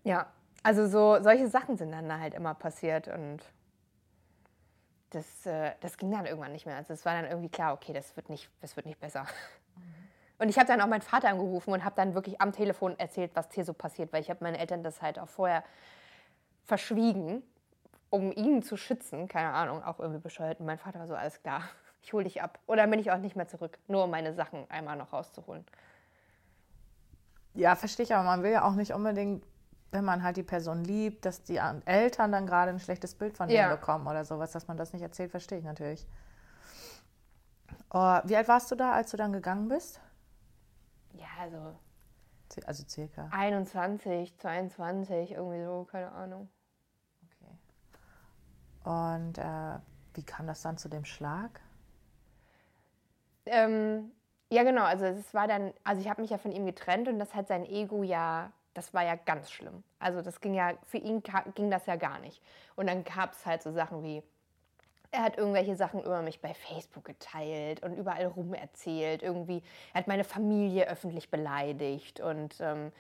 Ja, 0.05 0.27
also 0.63 0.87
so 0.87 1.23
solche 1.23 1.49
Sachen 1.49 1.77
sind 1.77 1.93
dann 1.93 2.21
halt 2.21 2.35
immer 2.35 2.55
passiert 2.55 3.09
und 3.09 3.41
das, 5.15 5.47
äh, 5.47 5.73
das 5.81 5.97
ging 5.97 6.11
dann 6.11 6.27
irgendwann 6.27 6.53
nicht 6.53 6.67
mehr. 6.67 6.77
Also 6.77 6.93
es 6.93 7.05
war 7.05 7.15
dann 7.15 7.31
irgendwie 7.31 7.49
klar, 7.49 7.75
okay, 7.75 7.93
das 7.93 8.17
wird 8.17 8.29
nicht, 8.29 8.51
das 8.61 8.77
wird 8.77 8.87
nicht 8.87 9.01
besser. 9.01 9.23
Mhm. 9.77 9.83
Und 10.39 10.49
ich 10.49 10.59
habe 10.59 10.67
dann 10.67 10.81
auch 10.81 10.89
meinen 10.89 11.03
Vater 11.03 11.29
angerufen 11.29 11.73
und 11.73 11.85
habe 11.85 11.95
dann 11.95 12.15
wirklich 12.15 12.41
am 12.41 12.53
Telefon 12.53 12.99
erzählt, 12.99 13.31
was 13.35 13.53
hier 13.53 13.65
so 13.65 13.73
passiert, 13.75 14.13
weil 14.13 14.23
ich 14.23 14.31
habe 14.31 14.43
meinen 14.43 14.57
Eltern 14.57 14.83
das 14.83 15.01
halt 15.01 15.19
auch 15.19 15.29
vorher 15.29 15.63
verschwiegen, 16.65 17.43
um 18.11 18.33
ihn 18.33 18.63
zu 18.63 18.77
schützen. 18.77 19.29
Keine 19.29 19.53
Ahnung, 19.53 19.85
auch 19.85 20.01
irgendwie 20.01 20.21
bescheuert. 20.21 20.61
Und 20.61 20.67
mein 20.67 20.79
Vater 20.79 20.99
war 20.99 21.07
so, 21.07 21.15
alles 21.15 21.41
klar. 21.43 21.63
ich 22.03 22.13
hole 22.13 22.25
dich 22.25 22.43
ab. 22.43 22.59
Oder 22.67 22.87
bin 22.87 22.99
ich 22.99 23.11
auch 23.11 23.19
nicht 23.19 23.37
mehr 23.37 23.49
zurück, 23.49 23.79
nur 23.87 24.05
um 24.05 24.11
meine 24.11 24.35
Sachen 24.35 24.69
einmal 24.71 24.97
noch 24.97 25.13
rauszuholen. 25.13 25.65
Ja, 27.55 27.77
verstehe 27.77 28.05
ich, 28.05 28.15
aber 28.15 28.25
man 28.25 28.43
will 28.43 28.51
ja 28.51 28.65
auch 28.65 28.75
nicht 28.75 28.93
unbedingt, 28.93 29.45
wenn 29.93 30.05
man 30.05 30.23
halt 30.23 30.39
die 30.39 30.43
Person 30.43 30.83
liebt, 30.83 31.25
dass 31.27 31.43
die 31.43 31.61
Eltern 31.85 32.33
dann 32.33 32.47
gerade 32.47 32.71
ein 32.71 32.81
schlechtes 32.81 33.15
Bild 33.15 33.37
von 33.37 33.49
ja. 33.49 33.69
denen 33.69 33.79
bekommen 33.79 34.07
oder 34.07 34.25
sowas, 34.25 34.51
dass 34.51 34.67
man 34.67 34.77
das 34.77 34.93
nicht 34.93 35.03
erzählt, 35.03 35.31
verstehe 35.31 35.59
ich 35.59 35.65
natürlich. 35.65 36.07
Oh, 37.91 38.19
wie 38.25 38.37
alt 38.37 38.49
warst 38.49 38.71
du 38.71 38.75
da, 38.75 38.93
als 38.93 39.11
du 39.11 39.19
dann 39.19 39.33
gegangen 39.33 39.69
bist? 39.69 40.01
Ja, 41.13 41.27
also. 41.41 41.77
Also 42.67 42.85
circa. 42.87 43.29
21, 43.31 44.37
22, 44.39 45.33
irgendwie 45.33 45.65
so, 45.65 45.87
keine 45.91 46.13
Ahnung. 46.13 46.51
Okay. 47.25 48.91
Und 48.91 49.39
äh, 49.39 49.79
wie 50.15 50.23
kam 50.23 50.47
das 50.47 50.61
dann 50.63 50.77
zu 50.77 50.89
dem 50.89 51.05
Schlag? 51.05 51.61
Ähm, 53.47 54.13
ja, 54.51 54.65
genau. 54.65 54.85
Also 54.85 55.07
es 55.07 55.33
war 55.33 55.49
dann, 55.49 55.73
also 55.83 56.03
ich 56.03 56.11
habe 56.11 56.21
mich 56.21 56.31
ja 56.31 56.39
von 56.39 56.53
ihm 56.53 56.67
getrennt 56.67 57.09
und 57.09 57.19
das 57.19 57.35
hat 57.35 57.49
sein 57.49 57.65
Ego 57.65 58.03
ja, 58.03 58.53
das 58.75 58.95
war 58.95 59.05
ja 59.05 59.15
ganz 59.17 59.51
schlimm. 59.51 59.83
Also 59.99 60.23
das 60.23 60.41
ging 60.41 60.55
ja, 60.55 60.73
für 60.85 60.99
ihn 60.99 61.23
ging 61.55 61.71
das 61.71 61.87
ja 61.87 61.97
gar 61.97 62.19
nicht. 62.21 62.43
Und 62.77 62.87
dann 62.89 63.05
gab 63.05 63.33
es 63.33 63.45
halt 63.45 63.63
so 63.63 63.73
Sachen 63.73 64.03
wie, 64.03 64.23
er 65.11 65.23
hat 65.23 65.37
irgendwelche 65.37 65.77
Sachen 65.77 66.01
über 66.01 66.23
mich 66.23 66.41
bei 66.41 66.55
Facebook 66.55 67.05
geteilt 67.05 67.83
und 67.83 67.97
überall 67.97 68.27
rum 68.27 68.55
erzählt. 68.55 69.23
Irgendwie, 69.23 69.63
er 69.93 70.01
hat 70.01 70.09
meine 70.09 70.25
Familie 70.25 70.89
öffentlich 70.89 71.31
beleidigt 71.31 72.21
und 72.21 72.61
ähm, 72.61 72.93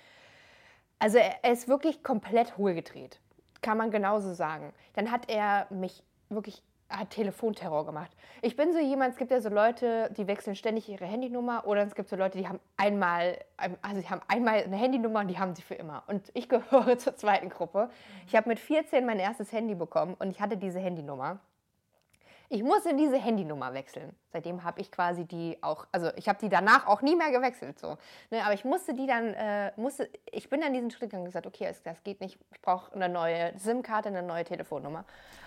also 0.98 1.18
er, 1.18 1.42
er 1.42 1.52
ist 1.52 1.68
wirklich 1.68 2.02
komplett 2.02 2.58
hohlgedreht, 2.58 3.18
kann 3.62 3.78
man 3.78 3.90
genauso 3.90 4.34
sagen. 4.34 4.74
Dann 4.92 5.10
hat 5.10 5.30
er 5.30 5.66
mich 5.70 6.04
wirklich 6.28 6.62
hat 6.92 7.10
Telefonterror 7.10 7.86
gemacht. 7.86 8.10
Ich 8.42 8.56
bin 8.56 8.72
so 8.72 8.78
jemand, 8.78 9.12
es 9.12 9.18
gibt 9.18 9.30
ja 9.30 9.40
so 9.40 9.48
Leute, 9.48 10.10
die 10.16 10.26
wechseln 10.26 10.56
ständig 10.56 10.88
ihre 10.88 11.06
Handynummer 11.06 11.66
oder 11.66 11.82
es 11.82 11.94
gibt 11.94 12.08
so 12.08 12.16
Leute, 12.16 12.38
die 12.38 12.48
haben 12.48 12.60
einmal, 12.76 13.38
also 13.82 14.00
die 14.00 14.08
haben 14.08 14.22
einmal 14.28 14.62
eine 14.62 14.76
Handynummer 14.76 15.20
und 15.20 15.28
die 15.28 15.38
haben 15.38 15.54
sie 15.54 15.62
für 15.62 15.74
immer. 15.74 16.02
Und 16.06 16.30
ich 16.34 16.48
gehöre 16.48 16.98
zur 16.98 17.16
zweiten 17.16 17.48
Gruppe. 17.48 17.90
Ich 18.26 18.36
habe 18.36 18.48
mit 18.48 18.58
14 18.58 19.06
mein 19.06 19.18
erstes 19.18 19.52
Handy 19.52 19.74
bekommen 19.74 20.14
und 20.18 20.30
ich 20.30 20.40
hatte 20.40 20.56
diese 20.56 20.78
Handynummer. 20.78 21.40
Ich 22.48 22.62
musste 22.62 22.94
diese 22.94 23.16
Handynummer 23.16 23.72
wechseln. 23.72 24.14
Seitdem 24.30 24.62
habe 24.62 24.78
ich 24.82 24.92
quasi 24.92 25.24
die 25.24 25.56
auch, 25.62 25.86
also 25.90 26.10
ich 26.16 26.28
habe 26.28 26.38
die 26.38 26.50
danach 26.50 26.86
auch 26.86 27.00
nie 27.00 27.16
mehr 27.16 27.30
gewechselt. 27.30 27.78
So. 27.78 27.96
Ne, 28.30 28.44
aber 28.44 28.52
ich 28.52 28.62
musste 28.62 28.92
die 28.92 29.06
dann, 29.06 29.32
äh, 29.32 29.72
musste, 29.76 30.10
ich 30.30 30.50
bin 30.50 30.60
dann 30.60 30.74
diesen 30.74 30.90
Schritt 30.90 31.08
gegangen 31.08 31.22
und 31.22 31.28
gesagt, 31.28 31.46
okay, 31.46 31.74
das 31.82 32.02
geht 32.02 32.20
nicht, 32.20 32.38
ich 32.52 32.60
brauche 32.60 32.94
eine 32.94 33.08
neue 33.08 33.58
SIM-Karte, 33.58 34.10
eine 34.10 34.22
neue 34.22 34.44
Telefonnummer. 34.44 35.06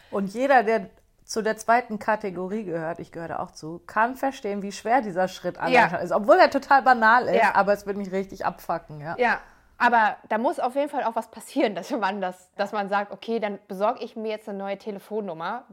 Und 0.09 0.33
jeder, 0.33 0.63
der 0.63 0.89
zu 1.25 1.41
der 1.41 1.57
zweiten 1.57 1.97
Kategorie 1.97 2.63
gehört, 2.63 2.99
ich 2.99 3.11
gehöre 3.11 3.27
da 3.27 3.39
auch 3.39 3.51
zu, 3.51 3.81
kann 3.87 4.15
verstehen, 4.15 4.61
wie 4.61 4.71
schwer 4.71 5.01
dieser 5.01 5.27
Schritt 5.27 5.57
ja. 5.67 5.87
ist. 5.97 6.11
Obwohl 6.11 6.37
er 6.37 6.51
total 6.51 6.83
banal 6.83 7.25
ist, 7.25 7.35
ja. 7.35 7.55
aber 7.55 7.73
es 7.73 7.85
wird 7.87 7.97
mich 7.97 8.11
richtig 8.11 8.45
abfacken. 8.45 9.01
Ja. 9.01 9.15
ja, 9.17 9.39
aber 9.77 10.17
da 10.29 10.37
muss 10.37 10.59
auf 10.59 10.75
jeden 10.75 10.89
Fall 10.89 11.03
auch 11.03 11.15
was 11.15 11.29
passieren, 11.31 11.75
dass 11.75 11.89
man, 11.91 12.21
das, 12.21 12.51
dass 12.55 12.71
man 12.71 12.89
sagt, 12.89 13.11
okay, 13.11 13.39
dann 13.39 13.59
besorge 13.67 14.03
ich 14.03 14.15
mir 14.15 14.29
jetzt 14.29 14.47
eine 14.47 14.57
neue 14.57 14.77
Telefonnummer. 14.77 15.65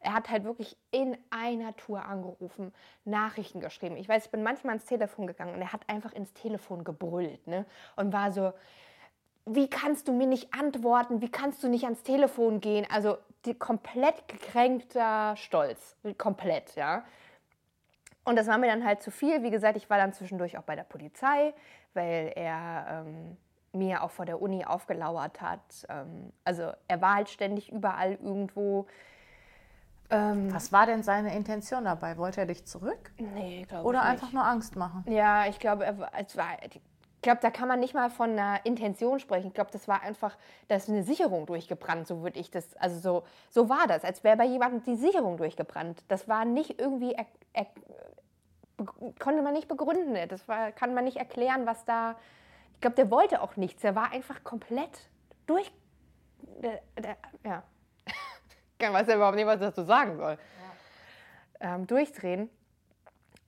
Er 0.00 0.14
hat 0.14 0.30
halt 0.30 0.44
wirklich 0.44 0.76
in 0.90 1.16
einer 1.30 1.76
Tour 1.76 2.04
angerufen, 2.04 2.72
Nachrichten 3.04 3.60
geschrieben. 3.60 3.96
Ich 3.96 4.08
weiß, 4.08 4.26
ich 4.26 4.30
bin 4.30 4.42
manchmal 4.42 4.74
ins 4.74 4.84
Telefon 4.84 5.26
gegangen 5.26 5.54
und 5.54 5.60
er 5.60 5.72
hat 5.72 5.80
einfach 5.88 6.12
ins 6.12 6.32
Telefon 6.34 6.84
gebrüllt 6.84 7.46
ne? 7.46 7.64
und 7.96 8.12
war 8.12 8.32
so, 8.32 8.52
wie 9.54 9.68
kannst 9.68 10.08
du 10.08 10.12
mir 10.12 10.26
nicht 10.26 10.54
antworten? 10.54 11.20
Wie 11.20 11.30
kannst 11.30 11.62
du 11.62 11.68
nicht 11.68 11.84
ans 11.84 12.02
Telefon 12.02 12.60
gehen? 12.60 12.86
Also 12.90 13.18
die, 13.44 13.54
komplett 13.54 14.28
gekränkter 14.28 15.36
Stolz. 15.36 15.96
Komplett, 16.16 16.74
ja. 16.76 17.04
Und 18.24 18.36
das 18.36 18.46
war 18.46 18.58
mir 18.58 18.66
dann 18.66 18.84
halt 18.84 19.02
zu 19.02 19.10
viel. 19.10 19.42
Wie 19.42 19.50
gesagt, 19.50 19.76
ich 19.76 19.88
war 19.88 19.96
dann 19.96 20.12
zwischendurch 20.12 20.58
auch 20.58 20.62
bei 20.62 20.76
der 20.76 20.82
Polizei, 20.82 21.54
weil 21.94 22.32
er 22.36 23.04
ähm, 23.06 23.36
mir 23.72 24.02
auch 24.02 24.10
vor 24.10 24.26
der 24.26 24.42
Uni 24.42 24.64
aufgelauert 24.64 25.40
hat. 25.40 25.86
Ähm, 25.88 26.32
also 26.44 26.72
er 26.88 27.00
war 27.00 27.14
halt 27.14 27.30
ständig 27.30 27.72
überall 27.72 28.14
irgendwo. 28.14 28.86
Ähm, 30.10 30.52
Was 30.52 30.72
war 30.72 30.86
denn 30.86 31.02
seine 31.02 31.34
Intention 31.34 31.84
dabei? 31.84 32.16
Wollte 32.16 32.40
er 32.40 32.46
dich 32.46 32.66
zurück? 32.66 33.12
Nee, 33.18 33.64
glaube 33.68 33.82
ich 33.82 33.86
Oder 33.86 34.02
einfach 34.02 34.32
nur 34.32 34.44
Angst 34.44 34.76
machen? 34.76 35.04
Ja, 35.06 35.46
ich 35.46 35.58
glaube, 35.58 35.84
er, 35.84 36.10
es 36.18 36.36
war, 36.36 36.48
ich 37.18 37.22
glaube, 37.22 37.40
da 37.42 37.50
kann 37.50 37.66
man 37.66 37.80
nicht 37.80 37.94
mal 37.94 38.10
von 38.10 38.30
einer 38.30 38.64
Intention 38.64 39.18
sprechen. 39.18 39.48
Ich 39.48 39.54
glaube, 39.54 39.72
das 39.72 39.88
war 39.88 40.02
einfach, 40.02 40.36
da 40.68 40.76
ist 40.76 40.88
eine 40.88 41.02
Sicherung 41.02 41.46
durchgebrannt, 41.46 42.06
so 42.06 42.22
würde 42.22 42.38
ich 42.38 42.52
das, 42.52 42.76
also 42.76 43.00
so, 43.00 43.26
so 43.50 43.68
war 43.68 43.88
das, 43.88 44.04
als 44.04 44.22
wäre 44.22 44.36
bei 44.36 44.44
jemandem 44.44 44.84
die 44.84 44.94
Sicherung 44.94 45.36
durchgebrannt. 45.36 46.04
Das 46.06 46.28
war 46.28 46.44
nicht 46.44 46.80
irgendwie, 46.80 47.14
er, 47.14 47.26
er, 47.54 47.66
konnte 49.18 49.42
man 49.42 49.52
nicht 49.52 49.66
begründen, 49.66 50.16
das 50.28 50.46
war, 50.46 50.70
kann 50.70 50.94
man 50.94 51.02
nicht 51.02 51.16
erklären, 51.16 51.66
was 51.66 51.84
da, 51.84 52.14
ich 52.74 52.82
glaube, 52.82 52.94
der 52.94 53.10
wollte 53.10 53.42
auch 53.42 53.56
nichts, 53.56 53.82
der 53.82 53.96
war 53.96 54.12
einfach 54.12 54.44
komplett 54.44 55.08
durch, 55.46 55.72
der, 56.62 56.80
der, 56.96 57.16
ja, 57.44 57.64
ich 58.78 58.92
weiß 58.92 59.08
ja 59.08 59.16
überhaupt 59.16 59.34
nicht, 59.34 59.46
was 59.46 59.56
ich 59.56 59.62
dazu 59.62 59.82
sagen 59.82 60.18
soll. 60.18 60.38
Ja. 61.60 61.74
Ähm, 61.74 61.88
durchdrehen. 61.88 62.48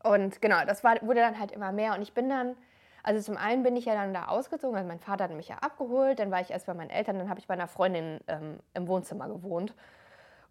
Und 0.02 0.42
genau, 0.42 0.64
das 0.66 0.82
war, 0.82 1.00
wurde 1.02 1.20
dann 1.20 1.38
halt 1.38 1.52
immer 1.52 1.70
mehr 1.70 1.94
und 1.94 2.02
ich 2.02 2.14
bin 2.14 2.28
dann 2.28 2.56
also 3.02 3.20
zum 3.20 3.36
einen 3.36 3.62
bin 3.62 3.76
ich 3.76 3.84
ja 3.86 3.94
dann 3.94 4.12
da 4.12 4.26
ausgezogen, 4.26 4.76
also 4.76 4.88
mein 4.88 5.00
Vater 5.00 5.24
hat 5.24 5.32
mich 5.32 5.48
ja 5.48 5.56
abgeholt, 5.56 6.18
dann 6.18 6.30
war 6.30 6.40
ich 6.40 6.50
erst 6.50 6.66
bei 6.66 6.74
meinen 6.74 6.90
Eltern, 6.90 7.18
dann 7.18 7.28
habe 7.28 7.40
ich 7.40 7.46
bei 7.46 7.54
einer 7.54 7.68
Freundin 7.68 8.20
ähm, 8.28 8.58
im 8.74 8.88
Wohnzimmer 8.88 9.28
gewohnt. 9.28 9.74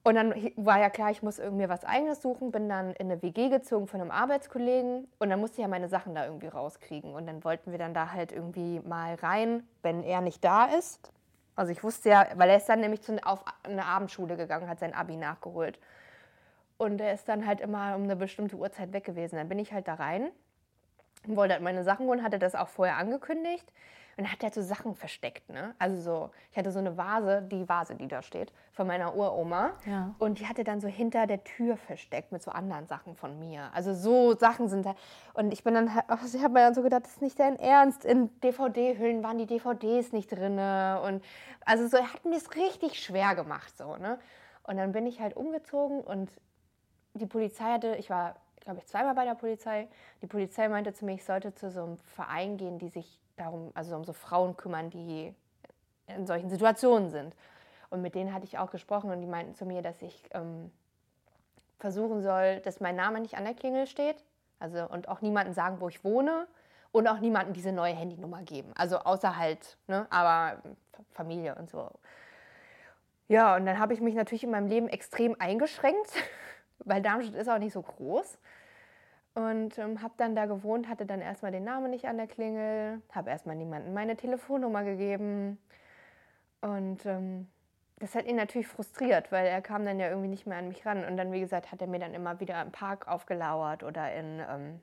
Und 0.02 0.16
dann 0.16 0.34
war 0.56 0.80
ja 0.80 0.89
klar, 0.89 1.12
ich 1.12 1.22
muss 1.22 1.39
irgendwie 1.39 1.68
was 1.68 1.84
Eigenes 1.84 2.22
suchen, 2.22 2.52
bin 2.52 2.70
dann 2.70 2.93
in 2.93 3.12
eine 3.12 3.22
WG 3.22 3.50
gezogen 3.50 3.86
von 3.86 4.00
einem 4.00 4.12
Arbeitskollegen 4.12 5.08
und 5.20 5.30
dann 5.30 5.39
musste 5.39 5.58
ich 5.58 5.62
ja 5.62 5.68
meine 5.68 5.89
Sachen 5.89 6.16
da 6.16 6.26
irgendwie 6.26 6.47
rauskriegen. 6.47 7.14
Und 7.14 7.28
dann 7.28 7.43
wollten 7.43 7.72
wir 7.72 7.80
dann 7.80 7.93
da 7.93 8.12
halt 8.14 8.32
irgendwie 8.32 8.80
mal 8.80 9.16
rein, 9.16 9.68
wenn 9.82 10.02
er 10.04 10.22
nicht 10.22 10.43
da 10.43 10.66
ist. 10.66 11.12
Also 11.56 11.74
ich 11.74 11.84
wusste 11.84 12.10
ja, 12.10 12.28
weil 12.36 12.50
er 12.50 12.58
ist 12.58 12.70
dann 12.70 12.80
nämlich 12.80 13.02
zu, 13.02 13.18
auf 13.26 13.43
eine 13.64 13.86
Abendschule 13.86 14.38
gegangen, 14.38 14.70
hat 14.70 14.80
sein 14.80 14.93
Abi 14.93 15.18
nachgeholt. 15.18 15.78
Und 16.78 17.02
er 17.02 17.14
ist 17.14 17.28
dann 17.28 17.45
halt 17.45 17.60
immer 17.60 17.95
um 17.97 18.04
eine 18.04 18.16
bestimmte 18.16 18.56
Uhrzeit 18.56 18.93
weg 18.93 19.04
gewesen. 19.04 19.36
Dann 19.36 19.50
bin 19.50 19.60
ich 19.60 19.74
halt 19.74 19.89
da 19.89 19.95
rein 19.95 20.32
wollte 21.26 21.53
halt 21.53 21.63
meine 21.63 21.84
Sachen 21.84 22.07
holen, 22.07 22.24
hatte 22.24 22.39
das 22.39 22.55
auch 22.55 22.67
vorher 22.67 22.97
angekündigt. 22.97 23.72
Und 24.17 24.26
dann 24.26 24.34
hat 24.34 24.43
er 24.43 24.51
so 24.51 24.61
Sachen 24.61 24.95
versteckt, 24.95 25.49
ne? 25.49 25.74
Also 25.80 26.01
so, 26.01 26.30
ich 26.51 26.57
hatte 26.57 26.74
so 26.74 26.80
eine 26.80 26.97
Vase, 26.97 27.41
die 27.41 27.70
Vase, 27.70 27.95
die 27.95 28.09
da 28.09 28.22
steht, 28.22 28.51
von 28.74 28.86
meiner 28.86 29.15
Uroma. 29.15 29.72
Ja. 29.86 30.13
Und 30.20 30.39
die 30.39 30.47
hatte 30.47 30.65
dann 30.65 30.82
so 30.82 30.89
hinter 30.89 31.26
der 31.26 31.45
Tür 31.45 31.78
versteckt 31.78 32.34
mit 32.34 32.43
so 32.43 32.51
anderen 32.51 32.86
Sachen 32.86 33.15
von 33.15 33.39
mir. 33.39 33.70
Also 33.74 33.93
so 33.93 34.36
Sachen 34.36 34.67
sind 34.67 34.86
da. 34.86 34.95
Und 35.36 35.53
ich 35.53 35.63
bin 35.63 35.74
dann, 35.74 35.89
also 36.07 36.38
ich 36.38 36.43
habe 36.43 36.55
mir 36.55 36.65
dann 36.65 36.76
so 36.76 36.82
gedacht, 36.82 37.05
das 37.05 37.13
ist 37.13 37.22
nicht 37.22 37.39
dein 37.39 37.57
Ernst. 37.57 38.03
In 38.03 38.30
DVD-Hüllen 38.41 39.24
waren 39.24 39.38
die 39.38 39.45
DVDs 39.45 40.11
nicht 40.11 40.30
drin. 40.30 40.59
Und 40.59 41.24
also 41.63 41.88
so, 41.88 41.95
er 41.95 42.13
hat 42.13 42.26
mir 42.26 42.36
es 42.36 42.57
richtig 42.57 43.01
schwer 43.01 43.36
gemacht, 43.36 43.78
so, 43.78 43.95
ne? 43.95 44.20
Und 44.63 44.76
dann 44.76 44.91
bin 44.91 45.07
ich 45.07 45.22
halt 45.22 45.38
umgezogen 45.38 46.01
und 46.01 46.30
die 47.13 47.26
Polizei 47.26 47.72
hatte, 47.72 47.95
ich 47.95 48.09
war 48.09 48.36
glaube 48.62 48.80
ich, 48.80 48.88
zweimal 48.88 49.16
bei 49.16 49.26
der 49.26 49.36
Polizei. 49.36 49.88
Die 50.22 50.28
Polizei 50.28 50.68
meinte 50.68 50.93
zu 50.93 51.05
mir, 51.05 51.14
ich 51.14 51.24
sollte 51.24 51.53
zu 51.53 51.72
so 51.72 51.84
einem 51.84 51.97
Verein 51.99 52.57
gehen, 52.57 52.80
die 52.80 52.89
sich 52.89 53.20
darum, 53.36 53.72
also 53.74 53.95
um 53.95 54.03
so 54.03 54.14
Frauen 54.14 54.57
kümmern, 54.57 54.89
die 54.89 55.34
in 56.07 56.26
solchen 56.26 56.49
Situationen 56.49 57.10
sind. 57.10 57.36
Und 57.89 58.01
mit 58.01 58.16
denen 58.16 58.34
hatte 58.34 58.45
ich 58.45 58.57
auch 58.57 58.72
gesprochen 58.72 59.10
und 59.12 59.22
die 59.22 59.28
meinten 59.28 59.55
zu 59.55 59.66
mir, 59.66 59.82
dass 59.82 60.01
ich 60.01 60.30
ähm, 60.32 60.72
versuchen 61.80 62.22
soll, 62.22 62.60
dass 62.60 62.80
mein 62.80 62.95
Name 62.95 63.20
nicht 63.20 63.36
an 63.36 63.45
der 63.45 63.53
Klingel 63.53 63.88
steht. 63.88 64.24
Also 64.60 64.88
und 64.88 65.07
auch 65.07 65.22
niemandem 65.22 65.53
sagen, 65.53 65.80
wo 65.80 65.88
ich 65.88 66.03
wohne 66.03 66.47
und 66.91 67.07
auch 67.07 67.20
niemandem 67.20 67.53
diese 67.53 67.72
neue 67.72 67.93
Handynummer 67.93 68.43
geben. 68.43 68.72
Also 68.76 68.99
außer 68.99 69.38
halt, 69.38 69.78
ne, 69.88 70.05
aber 70.10 70.62
Familie 71.12 71.55
und 71.55 71.70
so. 71.70 71.89
Ja, 73.28 73.55
und 73.55 73.66
dann 73.66 73.80
habe 73.80 73.93
ich 73.93 74.01
mich 74.01 74.16
natürlich 74.16 74.43
in 74.43 74.51
meinem 74.51 74.68
Leben 74.68 74.89
extrem 74.89 75.36
eingeschränkt 75.39 76.12
weil 76.86 77.01
Darmstadt 77.01 77.36
ist 77.36 77.49
auch 77.49 77.59
nicht 77.59 77.73
so 77.73 77.82
groß. 77.82 78.38
Und 79.36 79.77
ähm, 79.77 80.01
habe 80.01 80.13
dann 80.17 80.36
da 80.36 80.47
gewohnt, 80.47 80.89
hatte 80.89 81.05
dann 81.05 81.21
erstmal 81.21 81.51
den 81.51 81.63
Namen 81.63 81.91
nicht 81.91 82.05
an 82.07 82.17
der 82.17 82.27
Klingel, 82.27 83.01
habe 83.11 83.30
erstmal 83.30 83.55
niemandem 83.55 83.93
meine 83.93 84.17
Telefonnummer 84.17 84.84
gegeben. 84.84 85.57
Und 86.61 87.05
ähm, 87.05 87.47
das 87.99 88.15
hat 88.15 88.25
ihn 88.25 88.36
natürlich 88.36 88.67
frustriert, 88.67 89.32
weil 89.32 89.45
er 89.45 89.61
kam 89.61 89.86
dann 89.86 89.99
ja 89.99 90.09
irgendwie 90.09 90.30
nicht 90.30 90.47
mehr 90.47 90.57
an 90.57 90.67
mich 90.67 90.86
ran. 90.86 91.05
Und 91.05 91.17
dann, 91.17 91.32
wie 91.32 91.39
gesagt, 91.39 91.71
hat 91.71 91.82
er 91.82 91.88
mir 91.88 91.99
dann 91.99 92.13
immer 92.13 92.39
wieder 92.39 92.61
im 92.61 92.71
Park 92.71 93.07
aufgelauert 93.07 93.84
oder 93.84 94.13
in, 94.13 94.41
ähm, 94.49 94.80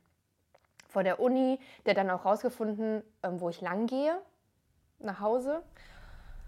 vor 0.89 1.03
der 1.03 1.21
Uni. 1.21 1.59
Der 1.85 1.95
dann 1.95 2.11
auch 2.11 2.25
rausgefunden, 2.25 3.03
ähm, 3.23 3.41
wo 3.41 3.49
ich 3.49 3.61
lang 3.61 3.87
gehe, 3.87 4.17
nach 4.99 5.21
Hause. 5.21 5.63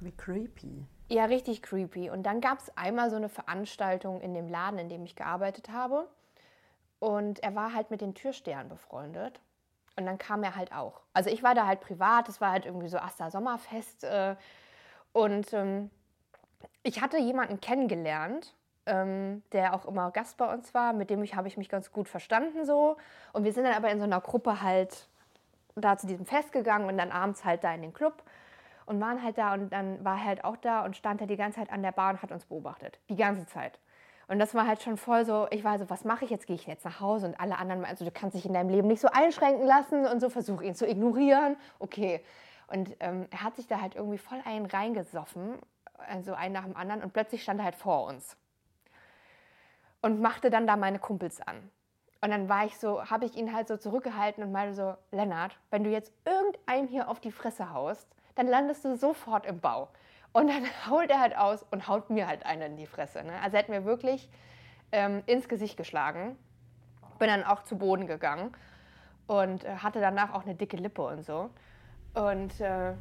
Wie 0.01 0.13
creepy. 0.13 0.87
Ja, 1.09 1.25
richtig 1.25 1.63
creepy. 1.63 2.11
Und 2.11 2.25
dann 2.25 2.41
gab 2.41 2.59
es 2.59 2.77
einmal 2.77 3.09
so 3.09 3.17
eine 3.17 3.31
Veranstaltung 3.31 4.21
in 4.21 4.35
dem 4.35 4.49
Laden, 4.49 4.79
in 4.79 4.89
dem 4.91 5.05
ich 5.05 5.17
gearbeitet 5.17 5.71
habe. 5.71 6.07
Und 6.99 7.43
er 7.43 7.55
war 7.55 7.73
halt 7.73 7.91
mit 7.91 8.01
den 8.03 8.15
Türstehern 8.15 8.69
befreundet. 8.69 9.41
Und 9.97 10.05
dann 10.07 10.19
kam 10.19 10.43
er 10.43 10.55
halt 10.55 10.73
auch. 10.73 11.01
Also 11.15 11.31
ich 11.31 11.43
war 11.43 11.55
da 11.55 11.67
halt 11.67 11.81
privat, 11.81 12.29
das 12.29 12.41
war 12.41 12.53
halt 12.53 12.67
irgendwie 12.67 12.89
so 12.89 12.99
Asta 12.99 13.31
Sommerfest. 13.31 14.05
Äh, 14.05 14.37
und 15.13 15.53
ähm, 15.55 15.91
ich 16.83 17.01
hatte 17.01 17.19
jemanden 17.19 17.61
kennengelernt, 17.61 18.55
ähm, 18.87 19.43
der 19.53 19.75
auch 19.75 19.87
immer 19.87 20.11
Gast 20.11 20.37
bei 20.37 20.53
uns 20.53 20.75
war. 20.75 20.93
Mit 20.93 21.09
dem 21.09 21.25
habe 21.25 21.49
ich 21.49 21.57
mich 21.57 21.71
ganz 21.71 21.91
gut 21.91 22.09
verstanden 22.09 22.67
so. 22.67 22.99
Und 23.33 23.45
wir 23.45 23.53
sind 23.55 23.65
dann 23.65 23.75
aber 23.75 23.91
in 23.91 23.99
so 23.99 24.05
einer 24.05 24.21
Gruppe 24.21 24.61
halt 24.61 25.09
da 25.75 25.97
zu 25.97 26.07
diesem 26.07 26.27
Fest 26.27 26.53
gegangen 26.53 26.87
und 26.87 26.99
dann 26.99 27.13
abends 27.13 27.45
halt 27.45 27.65
da 27.65 27.73
in 27.73 27.83
den 27.83 27.95
Club 27.95 28.23
und 28.89 29.01
waren 29.01 29.23
halt 29.23 29.37
da 29.37 29.55
und 29.55 29.71
dann 29.71 30.03
war 30.05 30.17
er 30.17 30.25
halt 30.25 30.45
auch 30.45 30.57
da 30.57 30.85
und 30.85 30.97
stand 30.97 31.21
da 31.21 31.27
die 31.27 31.37
ganze 31.37 31.59
Zeit 31.61 31.71
an 31.71 31.83
der 31.83 31.93
Bar 31.93 32.13
und 32.13 32.23
hat 32.23 32.33
uns 32.33 32.47
beobachtet. 32.47 32.99
Die 33.09 33.17
ganze 33.17 33.47
Zeit. 33.47 33.79
Und 34.29 34.39
das 34.39 34.55
war 34.55 34.67
halt 34.67 34.83
schon 34.83 34.97
voll 34.97 35.25
so, 35.25 35.47
ich 35.51 35.65
war 35.65 35.79
so, 35.79 35.89
was 35.89 36.05
mache 36.05 36.25
ich 36.25 36.31
jetzt? 36.31 36.47
Gehe 36.47 36.57
ich 36.57 36.67
jetzt 36.67 36.85
nach 36.85 37.01
Hause? 37.01 37.29
Und 37.29 37.41
alle 37.41 37.59
anderen, 37.59 37.85
also 37.85 38.05
du 38.05 38.11
kannst 38.11 38.37
dich 38.37 38.47
in 38.47 38.53
deinem 38.53 38.71
Leben 38.71 38.89
nicht 38.89 39.01
so 39.01 39.09
einschränken 39.09 39.67
lassen 39.67 40.07
und 40.07 40.21
so, 40.21 40.29
versuche 40.31 40.65
ihn 40.65 40.75
zu 40.75 40.87
ignorieren. 40.87 41.57
Okay. 41.79 42.23
Und 42.67 42.95
ähm, 43.01 43.27
er 43.31 43.43
hat 43.43 43.57
sich 43.57 43.67
da 43.67 43.81
halt 43.81 43.95
irgendwie 43.95 44.19
voll 44.19 44.41
einen 44.45 44.67
reingesoffen, 44.67 45.59
also 46.11 46.35
einen 46.35 46.53
nach 46.53 46.65
dem 46.65 46.77
anderen 46.77 47.03
und 47.03 47.13
plötzlich 47.13 47.43
stand 47.43 47.61
er 47.61 47.65
halt 47.65 47.77
vor 47.77 48.07
uns. 48.07 48.37
Und 50.03 50.21
machte 50.21 50.51
dann 50.51 50.67
da 50.67 50.77
meine 50.77 50.99
Kumpels 50.99 51.41
an. 51.41 51.71
Und 52.21 52.31
dann 52.31 52.49
war 52.49 52.65
ich 52.65 52.79
so, 52.79 53.05
habe 53.05 53.25
ich 53.25 53.37
ihn 53.37 53.55
halt 53.55 53.69
so 53.69 53.77
zurückgehalten 53.77 54.43
und 54.45 54.53
meinte 54.53 54.75
so, 54.75 54.95
Lennart, 55.11 55.59
wenn 55.71 55.85
du 55.85 55.91
jetzt 55.91 56.13
irgendeinem 56.25 56.89
hier 56.89 57.09
auf 57.09 57.21
die 57.21 57.33
Fresse 57.33 57.73
haust, 57.73 58.09
dann 58.39 58.47
landest 58.47 58.85
du 58.85 58.97
sofort 58.97 59.45
im 59.47 59.59
Bau. 59.59 59.89
Und 60.33 60.49
dann 60.49 60.65
haut 60.89 61.11
er 61.11 61.21
halt 61.21 61.37
aus 61.37 61.65
und 61.71 61.89
haut 61.89 62.09
mir 62.09 62.29
halt 62.29 62.47
einen 62.47 62.63
in 62.63 62.77
die 62.77 62.87
Fresse. 62.87 63.25
Ne? 63.25 63.33
Also 63.43 63.57
er 63.57 63.65
hat 63.65 63.69
mir 63.69 63.85
wirklich 63.85 64.31
ähm, 64.93 65.23
ins 65.27 65.49
Gesicht 65.49 65.77
geschlagen. 65.77 66.37
Bin 67.19 67.29
dann 67.29 67.43
auch 67.43 67.65
zu 67.65 67.77
Boden 67.77 68.07
gegangen 68.07 68.53
und 69.27 69.65
äh, 69.65 69.77
hatte 69.79 70.01
danach 70.01 70.33
auch 70.33 70.45
eine 70.45 70.55
dicke 70.55 70.77
Lippe 70.77 71.03
und 71.03 71.25
so. 71.25 71.51
Und 72.15 72.61
äh, 72.61 72.95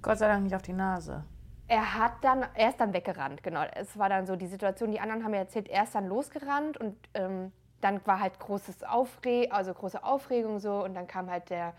Gott 0.00 0.18
sei 0.18 0.28
Dank 0.28 0.44
nicht 0.44 0.54
auf 0.54 0.62
die 0.62 0.72
Nase. 0.72 1.22
Er 1.68 1.98
hat 1.98 2.12
dann, 2.22 2.46
er 2.54 2.70
ist 2.70 2.80
dann 2.80 2.94
weggerannt, 2.94 3.42
genau. 3.42 3.62
Es 3.74 3.98
war 3.98 4.08
dann 4.08 4.26
so 4.26 4.36
die 4.36 4.46
Situation, 4.46 4.90
die 4.90 5.00
anderen 5.00 5.22
haben 5.22 5.32
mir 5.32 5.38
erzählt, 5.38 5.68
er 5.68 5.84
ist 5.84 5.94
dann 5.94 6.08
losgerannt 6.08 6.78
und 6.78 6.96
ähm, 7.12 7.52
dann 7.82 8.00
war 8.06 8.20
halt 8.20 8.38
großes 8.38 8.84
Aufre 8.84 9.48
also 9.50 9.74
große 9.74 10.02
Aufregung 10.02 10.58
so 10.60 10.82
und 10.82 10.94
dann 10.94 11.06
kam 11.06 11.30
halt 11.30 11.50
der, 11.50 11.74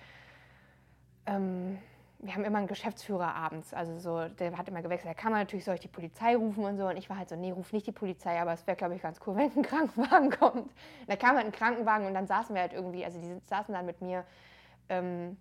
ähm, 1.25 1.79
wir 2.20 2.34
haben 2.34 2.43
immer 2.43 2.57
einen 2.57 2.68
Geschäftsführer 2.68 3.36
abends, 3.36 3.74
also 3.74 3.99
so, 3.99 4.28
der 4.36 4.57
hat 4.57 4.68
immer 4.68 4.82
gewechselt. 4.82 5.09
Da 5.09 5.20
kann 5.20 5.32
man 5.32 5.41
natürlich, 5.41 5.66
soll 5.66 5.76
ich 5.76 5.82
die 5.82 5.88
Polizei 5.88 6.36
rufen 6.36 6.63
und 6.63 6.78
so 6.78 6.88
und 6.88 6.97
ich 6.97 7.09
war 7.09 7.18
halt 7.18 7.30
so, 7.30 7.36
nee, 7.36 7.51
ruf 7.51 7.74
nicht 7.74 7.88
die 7.88 7.91
Polizei, 7.91 8.39
aber 8.39 8.53
es 8.53 8.66
wäre, 8.66 8.78
glaube 8.78 8.95
ich, 8.95 9.01
ganz 9.01 9.20
cool, 9.26 9.36
wenn 9.38 9.51
ein 9.51 9.63
Krankenwagen 9.63 10.32
kommt. 10.32 10.72
Da 11.07 11.16
kam 11.16 11.36
halt 11.36 11.45
ein 11.45 11.51
Krankenwagen 11.51 12.07
und 12.07 12.13
dann 12.13 12.28
saßen 12.28 12.55
wir 12.55 12.61
halt 12.61 12.74
irgendwie, 12.74 13.05
also 13.05 13.20
die 13.20 13.39
saßen 13.47 13.74
dann 13.74 13.86
mit 13.86 14.01
mir 14.01 14.24
ähm, 14.89 15.38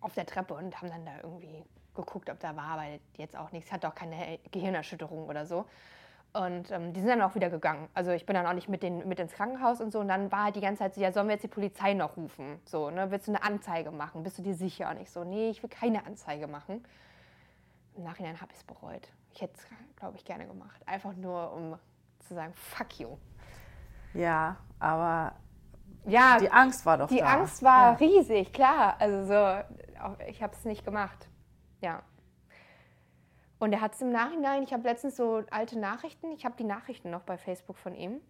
auf 0.00 0.14
der 0.14 0.26
Treppe 0.26 0.54
und 0.54 0.76
haben 0.80 0.88
dann 0.88 1.04
da 1.04 1.12
irgendwie 1.22 1.64
geguckt, 1.94 2.30
ob 2.30 2.40
da 2.40 2.56
war, 2.56 2.78
weil 2.78 3.00
jetzt 3.16 3.36
auch 3.36 3.52
nichts, 3.52 3.70
hat 3.70 3.84
auch 3.84 3.94
keine 3.94 4.38
Gehirnerschütterung 4.50 5.28
oder 5.28 5.46
so. 5.46 5.66
Und 6.34 6.70
ähm, 6.70 6.94
die 6.94 7.00
sind 7.00 7.10
dann 7.10 7.22
auch 7.22 7.34
wieder 7.34 7.50
gegangen. 7.50 7.88
Also 7.92 8.10
ich 8.12 8.24
bin 8.24 8.34
dann 8.34 8.46
auch 8.46 8.54
nicht 8.54 8.68
mit, 8.68 8.82
den, 8.82 9.06
mit 9.06 9.20
ins 9.20 9.32
Krankenhaus 9.32 9.82
und 9.82 9.92
so. 9.92 10.00
Und 10.00 10.08
dann 10.08 10.32
war 10.32 10.44
halt 10.44 10.56
die 10.56 10.62
ganze 10.62 10.78
Zeit 10.78 10.94
so, 10.94 11.00
ja, 11.00 11.12
sollen 11.12 11.26
wir 11.26 11.34
jetzt 11.34 11.42
die 11.42 11.48
Polizei 11.48 11.92
noch 11.92 12.16
rufen? 12.16 12.58
So, 12.64 12.90
ne? 12.90 13.10
Willst 13.10 13.28
du 13.28 13.32
eine 13.32 13.42
Anzeige 13.42 13.90
machen? 13.90 14.22
Bist 14.22 14.38
du 14.38 14.42
dir 14.42 14.54
sicher? 14.54 14.88
Und 14.90 15.00
ich 15.00 15.10
so, 15.10 15.24
nee, 15.24 15.50
ich 15.50 15.62
will 15.62 15.68
keine 15.68 16.06
Anzeige 16.06 16.46
machen. 16.46 16.82
Im 17.96 18.04
Nachhinein 18.04 18.40
habe 18.40 18.50
ich 18.52 18.58
es 18.58 18.64
bereut. 18.64 19.08
Ich 19.34 19.42
hätte 19.42 19.54
es, 19.58 19.66
glaube 19.96 20.16
ich, 20.16 20.24
gerne 20.24 20.46
gemacht. 20.46 20.80
Einfach 20.86 21.14
nur, 21.14 21.52
um 21.52 21.78
zu 22.20 22.34
sagen, 22.34 22.54
fuck 22.54 22.98
you. 22.98 23.18
Ja, 24.14 24.56
aber 24.78 25.34
ja, 26.06 26.38
die 26.38 26.50
Angst 26.50 26.84
war 26.86 26.98
doch 26.98 27.08
die 27.08 27.18
da. 27.18 27.24
Die 27.24 27.30
Angst 27.30 27.62
war 27.62 27.92
ja. 27.92 28.06
riesig, 28.06 28.52
klar. 28.52 28.96
Also 28.98 29.26
so, 29.26 30.24
ich 30.26 30.42
habe 30.42 30.54
es 30.54 30.64
nicht 30.64 30.84
gemacht. 30.84 31.28
Ja. 31.80 32.02
Und 33.62 33.72
er 33.72 33.80
hat 33.80 33.94
es 33.94 34.02
im 34.02 34.10
Nachhinein, 34.10 34.64
ich 34.64 34.72
habe 34.72 34.82
letztens 34.82 35.16
so 35.16 35.44
alte 35.52 35.78
Nachrichten, 35.78 36.32
ich 36.32 36.44
habe 36.44 36.56
die 36.58 36.64
Nachrichten 36.64 37.10
noch 37.10 37.22
bei 37.22 37.38
Facebook 37.38 37.78
von 37.78 37.94
ihm, 37.94 38.20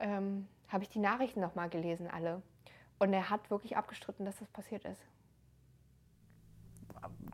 ähm, 0.00 0.48
habe 0.66 0.82
ich 0.82 0.88
die 0.90 0.98
Nachrichten 0.98 1.38
noch 1.38 1.54
mal 1.54 1.68
gelesen, 1.68 2.08
alle. 2.10 2.42
Und 2.98 3.12
er 3.12 3.30
hat 3.30 3.52
wirklich 3.52 3.76
abgestritten, 3.76 4.26
dass 4.26 4.40
das 4.40 4.48
passiert 4.48 4.84
ist. 4.84 5.00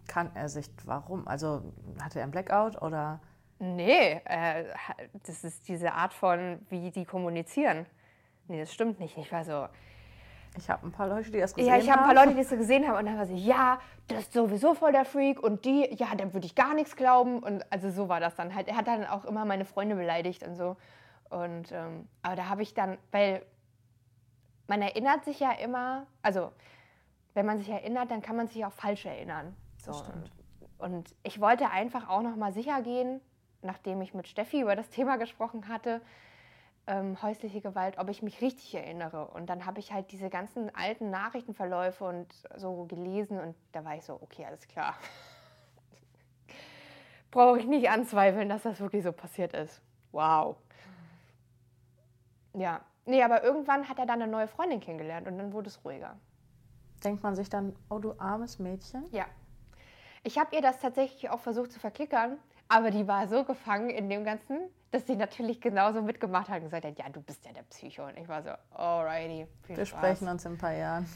Kann 0.06 0.30
er 0.36 0.50
sich, 0.50 0.68
warum? 0.84 1.26
Also 1.26 1.72
hatte 1.98 2.18
er 2.18 2.24
einen 2.24 2.30
Blackout 2.30 2.82
oder? 2.82 3.20
Nee, 3.58 4.20
äh, 4.26 4.66
das 5.24 5.44
ist 5.44 5.66
diese 5.66 5.94
Art 5.94 6.12
von, 6.12 6.60
wie 6.68 6.90
die 6.90 7.06
kommunizieren. 7.06 7.86
Nee, 8.48 8.60
das 8.60 8.70
stimmt 8.70 9.00
nicht. 9.00 9.16
Ich 9.16 9.32
war 9.32 9.46
so, 9.46 9.66
ich 10.56 10.68
habe 10.70 10.86
ein 10.86 10.92
paar 10.92 11.08
Leute, 11.08 11.30
die 11.30 11.38
das 11.38 11.54
gesehen 11.54 11.70
haben. 11.70 11.78
Ja, 11.78 11.84
ich 11.84 11.90
habe 11.90 12.02
ein 12.02 12.14
paar 12.14 12.24
Leute, 12.24 12.34
die 12.34 12.42
das 12.42 12.50
gesehen 12.50 12.86
haben 12.86 12.98
und 12.98 13.06
dann 13.06 13.18
war 13.18 13.26
sie, 13.26 13.36
ja, 13.36 13.80
das 14.08 14.20
ist 14.20 14.32
sowieso 14.32 14.74
voll 14.74 14.92
der 14.92 15.04
Freak 15.04 15.42
und 15.42 15.64
die, 15.64 15.88
ja, 15.94 16.14
dann 16.16 16.32
würde 16.34 16.46
ich 16.46 16.54
gar 16.54 16.74
nichts 16.74 16.96
glauben 16.96 17.40
und 17.40 17.64
also 17.70 17.90
so 17.90 18.08
war 18.08 18.20
das 18.20 18.34
dann 18.34 18.54
halt. 18.54 18.68
Er 18.68 18.76
hat 18.76 18.86
dann 18.86 19.04
auch 19.06 19.24
immer 19.24 19.44
meine 19.44 19.64
Freunde 19.64 19.94
beleidigt 19.94 20.42
und 20.42 20.56
so 20.56 20.76
und 21.30 21.72
ähm, 21.72 22.08
aber 22.22 22.36
da 22.36 22.48
habe 22.48 22.62
ich 22.62 22.74
dann, 22.74 22.98
weil 23.12 23.42
man 24.66 24.82
erinnert 24.82 25.24
sich 25.24 25.40
ja 25.40 25.52
immer, 25.52 26.06
also 26.22 26.52
wenn 27.34 27.46
man 27.46 27.58
sich 27.58 27.68
erinnert, 27.68 28.10
dann 28.10 28.22
kann 28.22 28.36
man 28.36 28.48
sich 28.48 28.64
auch 28.64 28.72
falsch 28.72 29.06
erinnern. 29.06 29.54
So. 29.78 29.92
Und, 29.92 30.30
und 30.78 31.14
ich 31.22 31.40
wollte 31.40 31.70
einfach 31.70 32.08
auch 32.08 32.22
noch 32.22 32.36
mal 32.36 32.52
sicher 32.52 32.82
gehen, 32.82 33.20
nachdem 33.62 34.00
ich 34.02 34.14
mit 34.14 34.28
Steffi 34.28 34.60
über 34.60 34.76
das 34.76 34.90
Thema 34.90 35.16
gesprochen 35.16 35.68
hatte, 35.68 36.00
ähm, 36.88 37.20
häusliche 37.22 37.60
Gewalt, 37.60 37.98
ob 37.98 38.08
ich 38.08 38.22
mich 38.22 38.40
richtig 38.40 38.74
erinnere. 38.74 39.28
Und 39.28 39.46
dann 39.50 39.66
habe 39.66 39.78
ich 39.78 39.92
halt 39.92 40.10
diese 40.10 40.30
ganzen 40.30 40.74
alten 40.74 41.10
Nachrichtenverläufe 41.10 42.04
und 42.04 42.26
so 42.56 42.86
gelesen 42.86 43.38
und 43.38 43.54
da 43.72 43.84
war 43.84 43.94
ich 43.94 44.04
so, 44.04 44.14
okay, 44.20 44.46
alles 44.46 44.66
klar. 44.66 44.94
Brauche 47.30 47.58
ich 47.60 47.66
nicht 47.66 47.90
anzweifeln, 47.90 48.48
dass 48.48 48.62
das 48.62 48.80
wirklich 48.80 49.04
so 49.04 49.12
passiert 49.12 49.52
ist. 49.52 49.82
Wow. 50.12 50.56
Ja, 52.54 52.80
nee, 53.04 53.22
aber 53.22 53.44
irgendwann 53.44 53.88
hat 53.88 53.98
er 53.98 54.06
dann 54.06 54.22
eine 54.22 54.32
neue 54.32 54.48
Freundin 54.48 54.80
kennengelernt 54.80 55.28
und 55.28 55.36
dann 55.36 55.52
wurde 55.52 55.68
es 55.68 55.84
ruhiger. 55.84 56.16
Denkt 57.04 57.22
man 57.22 57.36
sich 57.36 57.50
dann, 57.50 57.76
oh 57.90 57.98
du 57.98 58.14
armes 58.18 58.58
Mädchen? 58.58 59.04
Ja. 59.12 59.26
Ich 60.24 60.38
habe 60.38 60.56
ihr 60.56 60.62
das 60.62 60.80
tatsächlich 60.80 61.28
auch 61.30 61.40
versucht 61.40 61.70
zu 61.70 61.78
verklickern, 61.78 62.38
aber 62.68 62.90
die 62.90 63.06
war 63.08 63.26
so 63.28 63.44
gefangen 63.44 63.90
in 63.90 64.08
dem 64.08 64.24
Ganzen, 64.24 64.58
dass 64.90 65.06
sie 65.06 65.16
natürlich 65.16 65.60
genauso 65.60 66.02
mitgemacht 66.02 66.48
hat 66.48 66.58
und 66.58 66.64
gesagt 66.64 66.84
hat, 66.84 66.98
ja, 66.98 67.08
du 67.08 67.20
bist 67.20 67.44
ja 67.44 67.52
der 67.52 67.62
Psycho. 67.62 68.06
Und 68.06 68.16
ich 68.18 68.28
war 68.28 68.42
so, 68.42 68.50
alrighty, 68.74 69.46
viel 69.62 69.76
Wir 69.76 69.86
Spaß. 69.86 69.98
sprechen 69.98 70.28
uns 70.28 70.44
in 70.44 70.52
ein 70.52 70.58
paar 70.58 70.72
Jahren. 70.74 71.06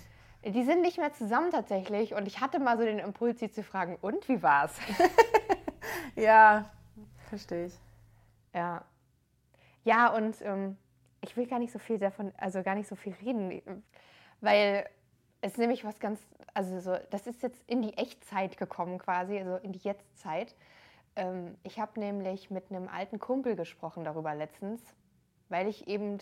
Die 0.44 0.64
sind 0.64 0.82
nicht 0.82 0.98
mehr 0.98 1.12
zusammen 1.12 1.50
tatsächlich 1.50 2.14
und 2.14 2.26
ich 2.26 2.40
hatte 2.40 2.58
mal 2.58 2.76
so 2.76 2.84
den 2.84 2.98
Impuls, 2.98 3.38
sie 3.38 3.50
zu 3.50 3.62
fragen, 3.62 3.96
und 4.00 4.28
wie 4.28 4.42
war's? 4.42 4.76
ja, 6.16 6.68
verstehe 7.28 7.66
ich. 7.66 7.74
Ja. 8.52 8.84
Ja, 9.84 10.08
und 10.14 10.40
ähm, 10.42 10.76
ich 11.20 11.36
will 11.36 11.46
gar 11.46 11.60
nicht 11.60 11.72
so 11.72 11.78
viel 11.78 11.98
davon, 11.98 12.32
also 12.36 12.62
gar 12.62 12.74
nicht 12.74 12.88
so 12.88 12.96
viel 12.96 13.14
reden, 13.22 13.84
weil 14.40 14.88
es 15.40 15.56
nämlich 15.58 15.84
was 15.84 15.98
ganz, 16.00 16.20
also 16.54 16.80
so, 16.80 16.96
das 17.10 17.26
ist 17.26 17.42
jetzt 17.42 17.62
in 17.68 17.82
die 17.82 17.96
Echtzeit 17.96 18.56
gekommen 18.56 18.98
quasi, 18.98 19.38
also 19.38 19.56
in 19.56 19.72
die 19.72 19.80
Jetztzeit. 19.80 20.54
Ähm, 21.16 21.56
ich 21.62 21.78
habe 21.78 21.98
nämlich 21.98 22.50
mit 22.50 22.70
einem 22.70 22.88
alten 22.88 23.18
Kumpel 23.18 23.56
gesprochen 23.56 24.04
darüber 24.04 24.34
letztens, 24.34 24.82
weil 25.48 25.68
ich 25.68 25.88
eben 25.88 26.18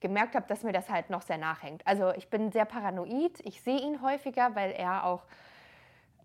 gemerkt 0.00 0.34
habe, 0.34 0.46
dass 0.46 0.62
mir 0.62 0.72
das 0.72 0.88
halt 0.88 1.10
noch 1.10 1.22
sehr 1.22 1.38
nachhängt. 1.38 1.86
Also 1.86 2.10
ich 2.12 2.30
bin 2.30 2.50
sehr 2.50 2.64
paranoid, 2.64 3.40
ich 3.44 3.62
sehe 3.62 3.78
ihn 3.78 4.02
häufiger, 4.02 4.54
weil 4.54 4.72
er 4.72 5.04
auch 5.04 5.24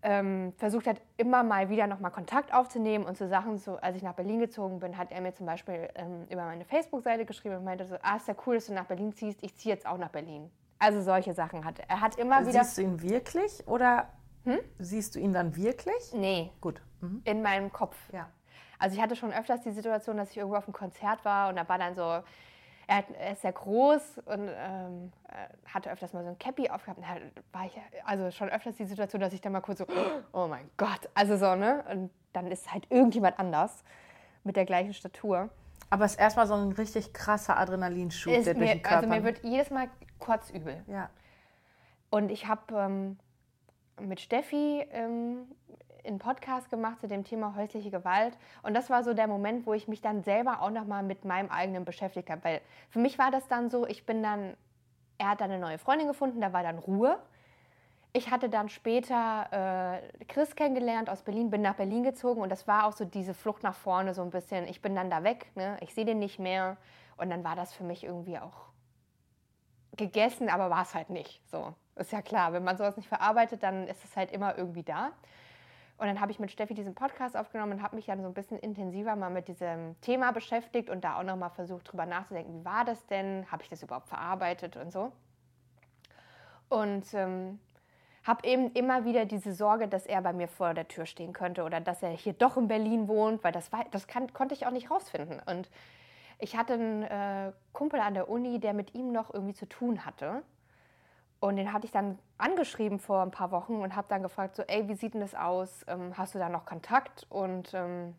ähm, 0.02 0.52
versucht 0.56 0.86
hat, 0.86 1.00
immer 1.16 1.42
mal 1.42 1.68
wieder 1.68 1.86
nochmal 1.86 2.10
Kontakt 2.10 2.54
aufzunehmen 2.54 3.04
und 3.04 3.18
so 3.18 3.26
Sachen, 3.26 3.58
so 3.58 3.76
als 3.76 3.96
ich 3.96 4.02
nach 4.02 4.14
Berlin 4.14 4.40
gezogen 4.40 4.78
bin, 4.78 4.96
hat 4.96 5.10
er 5.10 5.20
mir 5.20 5.34
zum 5.34 5.46
Beispiel 5.46 5.88
ähm, 5.94 6.26
über 6.30 6.44
meine 6.44 6.64
Facebook-Seite 6.64 7.24
geschrieben 7.24 7.56
und 7.56 7.64
meinte 7.64 7.86
so, 7.86 7.96
ah, 8.02 8.16
ist 8.16 8.28
ja 8.28 8.34
cool, 8.46 8.54
dass 8.54 8.66
du 8.66 8.72
nach 8.72 8.86
Berlin 8.86 9.12
ziehst, 9.12 9.42
ich 9.42 9.56
ziehe 9.56 9.74
jetzt 9.74 9.86
auch 9.86 9.98
nach 9.98 10.10
Berlin. 10.10 10.50
Also 10.78 11.00
solche 11.00 11.32
Sachen 11.32 11.64
hat 11.64 11.80
er. 11.86 12.00
hat 12.00 12.18
immer 12.18 12.46
wieder... 12.46 12.64
Siehst 12.64 12.78
du 12.78 12.82
ihn 12.82 13.02
wirklich 13.02 13.66
oder 13.66 14.08
hm? 14.46 14.58
siehst 14.78 15.14
du 15.14 15.18
ihn 15.18 15.32
dann 15.32 15.56
wirklich? 15.56 16.12
Nee. 16.12 16.50
Gut. 16.60 16.80
Mhm. 17.00 17.20
In 17.24 17.42
meinem 17.42 17.72
Kopf. 17.72 17.96
Ja. 18.12 18.28
Also 18.78 18.96
ich 18.96 19.02
hatte 19.02 19.16
schon 19.16 19.32
öfters 19.32 19.62
die 19.62 19.72
Situation, 19.72 20.16
dass 20.16 20.30
ich 20.30 20.36
irgendwo 20.36 20.56
auf 20.56 20.64
einem 20.64 20.74
Konzert 20.74 21.24
war 21.24 21.48
und 21.48 21.56
da 21.56 21.68
war 21.68 21.78
dann 21.78 21.94
so, 21.94 22.22
er, 22.86 23.32
ist 23.32 23.42
sehr 23.42 23.52
groß 23.52 24.18
und 24.26 24.48
ähm, 24.48 25.12
hatte 25.66 25.90
öfters 25.90 26.12
mal 26.12 26.22
so 26.22 26.30
ein 26.30 26.38
Cappy 26.38 26.70
aufgehabt. 26.70 27.00
Da 27.02 27.58
war 27.58 27.66
ich 27.66 27.76
also 28.04 28.30
schon 28.30 28.48
öfters 28.48 28.76
die 28.76 28.84
Situation, 28.84 29.20
dass 29.20 29.32
ich 29.32 29.40
dann 29.40 29.52
mal 29.52 29.60
kurz 29.60 29.78
so, 29.78 29.86
oh 30.32 30.46
mein 30.46 30.70
Gott, 30.76 31.08
also 31.14 31.36
so, 31.36 31.56
ne? 31.56 31.84
Und 31.90 32.10
dann 32.32 32.46
ist 32.50 32.72
halt 32.72 32.86
irgendjemand 32.90 33.38
anders 33.38 33.82
mit 34.44 34.56
der 34.56 34.64
gleichen 34.64 34.94
Statur. 34.94 35.50
Aber 35.90 36.04
es 36.04 36.12
ist 36.12 36.20
erstmal 36.20 36.46
so 36.46 36.54
ein 36.54 36.72
richtig 36.72 37.12
krasser 37.12 37.56
Adrenalinschub, 37.58 38.32
der 38.32 38.54
durch 38.54 38.70
den 38.70 38.82
Körper... 38.82 38.96
Also 38.98 39.08
mir 39.08 39.24
wird 39.24 39.42
jedes 39.42 39.70
Mal 39.70 39.88
kurz 40.18 40.50
übel. 40.50 40.82
Ja. 40.86 41.10
Und 42.10 42.30
ich 42.30 42.46
habe 42.46 42.74
ähm, 42.74 43.18
mit 44.00 44.20
Steffi 44.20 44.84
ähm, 44.90 45.46
einen 46.06 46.18
Podcast 46.18 46.70
gemacht 46.70 47.00
zu 47.00 47.08
dem 47.08 47.24
Thema 47.24 47.54
häusliche 47.56 47.90
Gewalt. 47.90 48.36
Und 48.62 48.74
das 48.74 48.90
war 48.90 49.02
so 49.02 49.14
der 49.14 49.26
Moment, 49.26 49.66
wo 49.66 49.74
ich 49.74 49.88
mich 49.88 50.00
dann 50.00 50.22
selber 50.22 50.62
auch 50.62 50.70
nochmal 50.70 51.02
mit 51.02 51.24
meinem 51.24 51.50
eigenen 51.50 51.84
beschäftigt 51.84 52.30
habe. 52.30 52.44
Weil 52.44 52.60
für 52.90 52.98
mich 52.98 53.18
war 53.18 53.30
das 53.30 53.48
dann 53.48 53.70
so, 53.70 53.86
ich 53.86 54.06
bin 54.06 54.22
dann, 54.22 54.56
er 55.18 55.30
hat 55.30 55.40
dann 55.40 55.50
eine 55.50 55.60
neue 55.60 55.78
Freundin 55.78 56.06
gefunden, 56.06 56.40
da 56.40 56.52
war 56.52 56.62
dann 56.62 56.78
Ruhe. 56.78 57.18
ich 58.12 58.30
hatte 58.30 58.48
dann 58.48 58.68
später 58.68 60.00
äh, 60.20 60.24
Chris 60.24 60.56
kennengelernt 60.56 61.10
aus 61.10 61.22
Berlin, 61.22 61.50
bin 61.50 61.62
nach 61.62 61.74
Berlin 61.74 62.02
gezogen 62.02 62.40
und 62.40 62.50
das 62.50 62.66
war 62.66 62.86
auch 62.86 62.92
so 62.92 63.04
diese 63.04 63.34
Flucht 63.34 63.62
nach 63.62 63.74
vorne 63.74 64.14
so 64.14 64.22
ein 64.22 64.30
bisschen. 64.30 64.66
Ich 64.68 64.80
bin 64.80 64.94
dann 64.94 65.10
da 65.10 65.22
weg, 65.22 65.50
ne? 65.54 65.76
ich 65.80 65.94
sehe 65.94 66.04
den 66.04 66.18
nicht 66.18 66.38
mehr 66.38 66.76
und 67.16 67.30
dann 67.30 67.44
war 67.44 67.56
das 67.56 67.74
für 67.74 67.84
mich 67.84 68.04
irgendwie 68.04 68.38
auch 68.38 68.68
gegessen, 69.96 70.48
aber 70.48 70.70
war 70.70 70.82
es 70.82 70.94
halt 70.94 71.10
nicht. 71.10 71.42
So 71.50 71.74
ist 71.96 72.12
ja 72.12 72.22
klar, 72.22 72.52
wenn 72.52 72.64
man 72.64 72.76
sowas 72.76 72.96
nicht 72.96 73.08
verarbeitet, 73.08 73.62
dann 73.62 73.88
ist 73.88 74.04
es 74.04 74.16
halt 74.16 74.30
immer 74.30 74.56
irgendwie 74.56 74.82
da. 74.82 75.12
Und 75.98 76.06
dann 76.08 76.20
habe 76.20 76.30
ich 76.30 76.38
mit 76.38 76.50
Steffi 76.50 76.74
diesen 76.74 76.94
Podcast 76.94 77.36
aufgenommen 77.36 77.72
und 77.72 77.82
habe 77.82 77.96
mich 77.96 78.06
dann 78.06 78.20
so 78.20 78.28
ein 78.28 78.34
bisschen 78.34 78.58
intensiver 78.58 79.16
mal 79.16 79.30
mit 79.30 79.48
diesem 79.48 79.98
Thema 80.02 80.30
beschäftigt 80.30 80.90
und 80.90 81.04
da 81.04 81.18
auch 81.18 81.22
nochmal 81.22 81.50
versucht, 81.50 81.90
drüber 81.90 82.04
nachzudenken, 82.04 82.60
wie 82.60 82.64
war 82.66 82.84
das 82.84 83.06
denn? 83.06 83.50
Habe 83.50 83.62
ich 83.62 83.70
das 83.70 83.82
überhaupt 83.82 84.08
verarbeitet 84.08 84.76
und 84.76 84.92
so? 84.92 85.10
Und 86.68 87.14
ähm, 87.14 87.58
habe 88.24 88.46
eben 88.46 88.72
immer 88.72 89.06
wieder 89.06 89.24
diese 89.24 89.54
Sorge, 89.54 89.88
dass 89.88 90.04
er 90.04 90.20
bei 90.20 90.34
mir 90.34 90.48
vor 90.48 90.74
der 90.74 90.88
Tür 90.88 91.06
stehen 91.06 91.32
könnte 91.32 91.62
oder 91.62 91.80
dass 91.80 92.02
er 92.02 92.10
hier 92.10 92.34
doch 92.34 92.58
in 92.58 92.68
Berlin 92.68 93.08
wohnt, 93.08 93.42
weil 93.42 93.52
das, 93.52 93.72
war, 93.72 93.84
das 93.90 94.06
kann, 94.06 94.32
konnte 94.34 94.54
ich 94.54 94.66
auch 94.66 94.72
nicht 94.72 94.90
rausfinden. 94.90 95.40
Und 95.46 95.70
ich 96.38 96.56
hatte 96.56 96.74
einen 96.74 97.02
äh, 97.04 97.52
Kumpel 97.72 98.00
an 98.00 98.12
der 98.12 98.28
Uni, 98.28 98.58
der 98.58 98.74
mit 98.74 98.94
ihm 98.94 99.12
noch 99.12 99.32
irgendwie 99.32 99.54
zu 99.54 99.66
tun 99.66 100.04
hatte. 100.04 100.42
Und 101.46 101.56
den 101.56 101.72
hatte 101.72 101.86
ich 101.86 101.92
dann 101.92 102.18
angeschrieben 102.38 102.98
vor 102.98 103.22
ein 103.22 103.30
paar 103.30 103.50
Wochen 103.50 103.76
und 103.76 103.94
habe 103.94 104.06
dann 104.08 104.22
gefragt, 104.22 104.56
so, 104.56 104.62
ey, 104.64 104.88
wie 104.88 104.94
sieht 104.94 105.14
denn 105.14 105.20
das 105.20 105.34
aus? 105.34 105.84
Ähm, 105.88 106.16
hast 106.16 106.34
du 106.34 106.38
da 106.38 106.48
noch 106.48 106.66
Kontakt? 106.66 107.26
Und 107.28 107.72
ähm, 107.74 108.14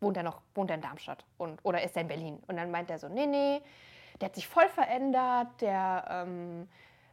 wohnt 0.00 0.16
er 0.16 0.22
noch, 0.22 0.40
wohnt 0.54 0.70
er 0.70 0.76
in 0.76 0.82
Darmstadt? 0.82 1.24
Und, 1.38 1.60
oder 1.64 1.82
ist 1.82 1.96
er 1.96 2.02
in 2.02 2.08
Berlin? 2.08 2.42
Und 2.46 2.56
dann 2.56 2.70
meint 2.70 2.90
er 2.90 2.98
so, 2.98 3.08
nee, 3.08 3.26
nee, 3.26 3.60
der 4.20 4.28
hat 4.28 4.34
sich 4.34 4.46
voll 4.46 4.68
verändert, 4.68 5.48
der 5.60 6.04
ähm, 6.08 6.68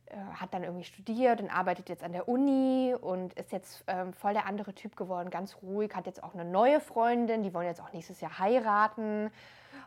äh, 0.05 0.15
hat 0.35 0.53
dann 0.53 0.63
irgendwie 0.63 0.83
studiert 0.83 1.41
und 1.41 1.49
arbeitet 1.49 1.89
jetzt 1.89 2.03
an 2.03 2.11
der 2.11 2.27
Uni 2.27 2.93
und 2.99 3.33
ist 3.33 3.51
jetzt 3.51 3.83
ähm, 3.87 4.13
voll 4.13 4.33
der 4.33 4.45
andere 4.45 4.73
Typ 4.75 4.95
geworden, 4.95 5.29
ganz 5.29 5.57
ruhig, 5.63 5.95
hat 5.95 6.05
jetzt 6.05 6.23
auch 6.23 6.33
eine 6.33 6.45
neue 6.45 6.79
Freundin, 6.79 7.43
die 7.43 7.53
wollen 7.53 7.67
jetzt 7.67 7.81
auch 7.81 7.91
nächstes 7.93 8.21
Jahr 8.21 8.37
heiraten 8.37 9.31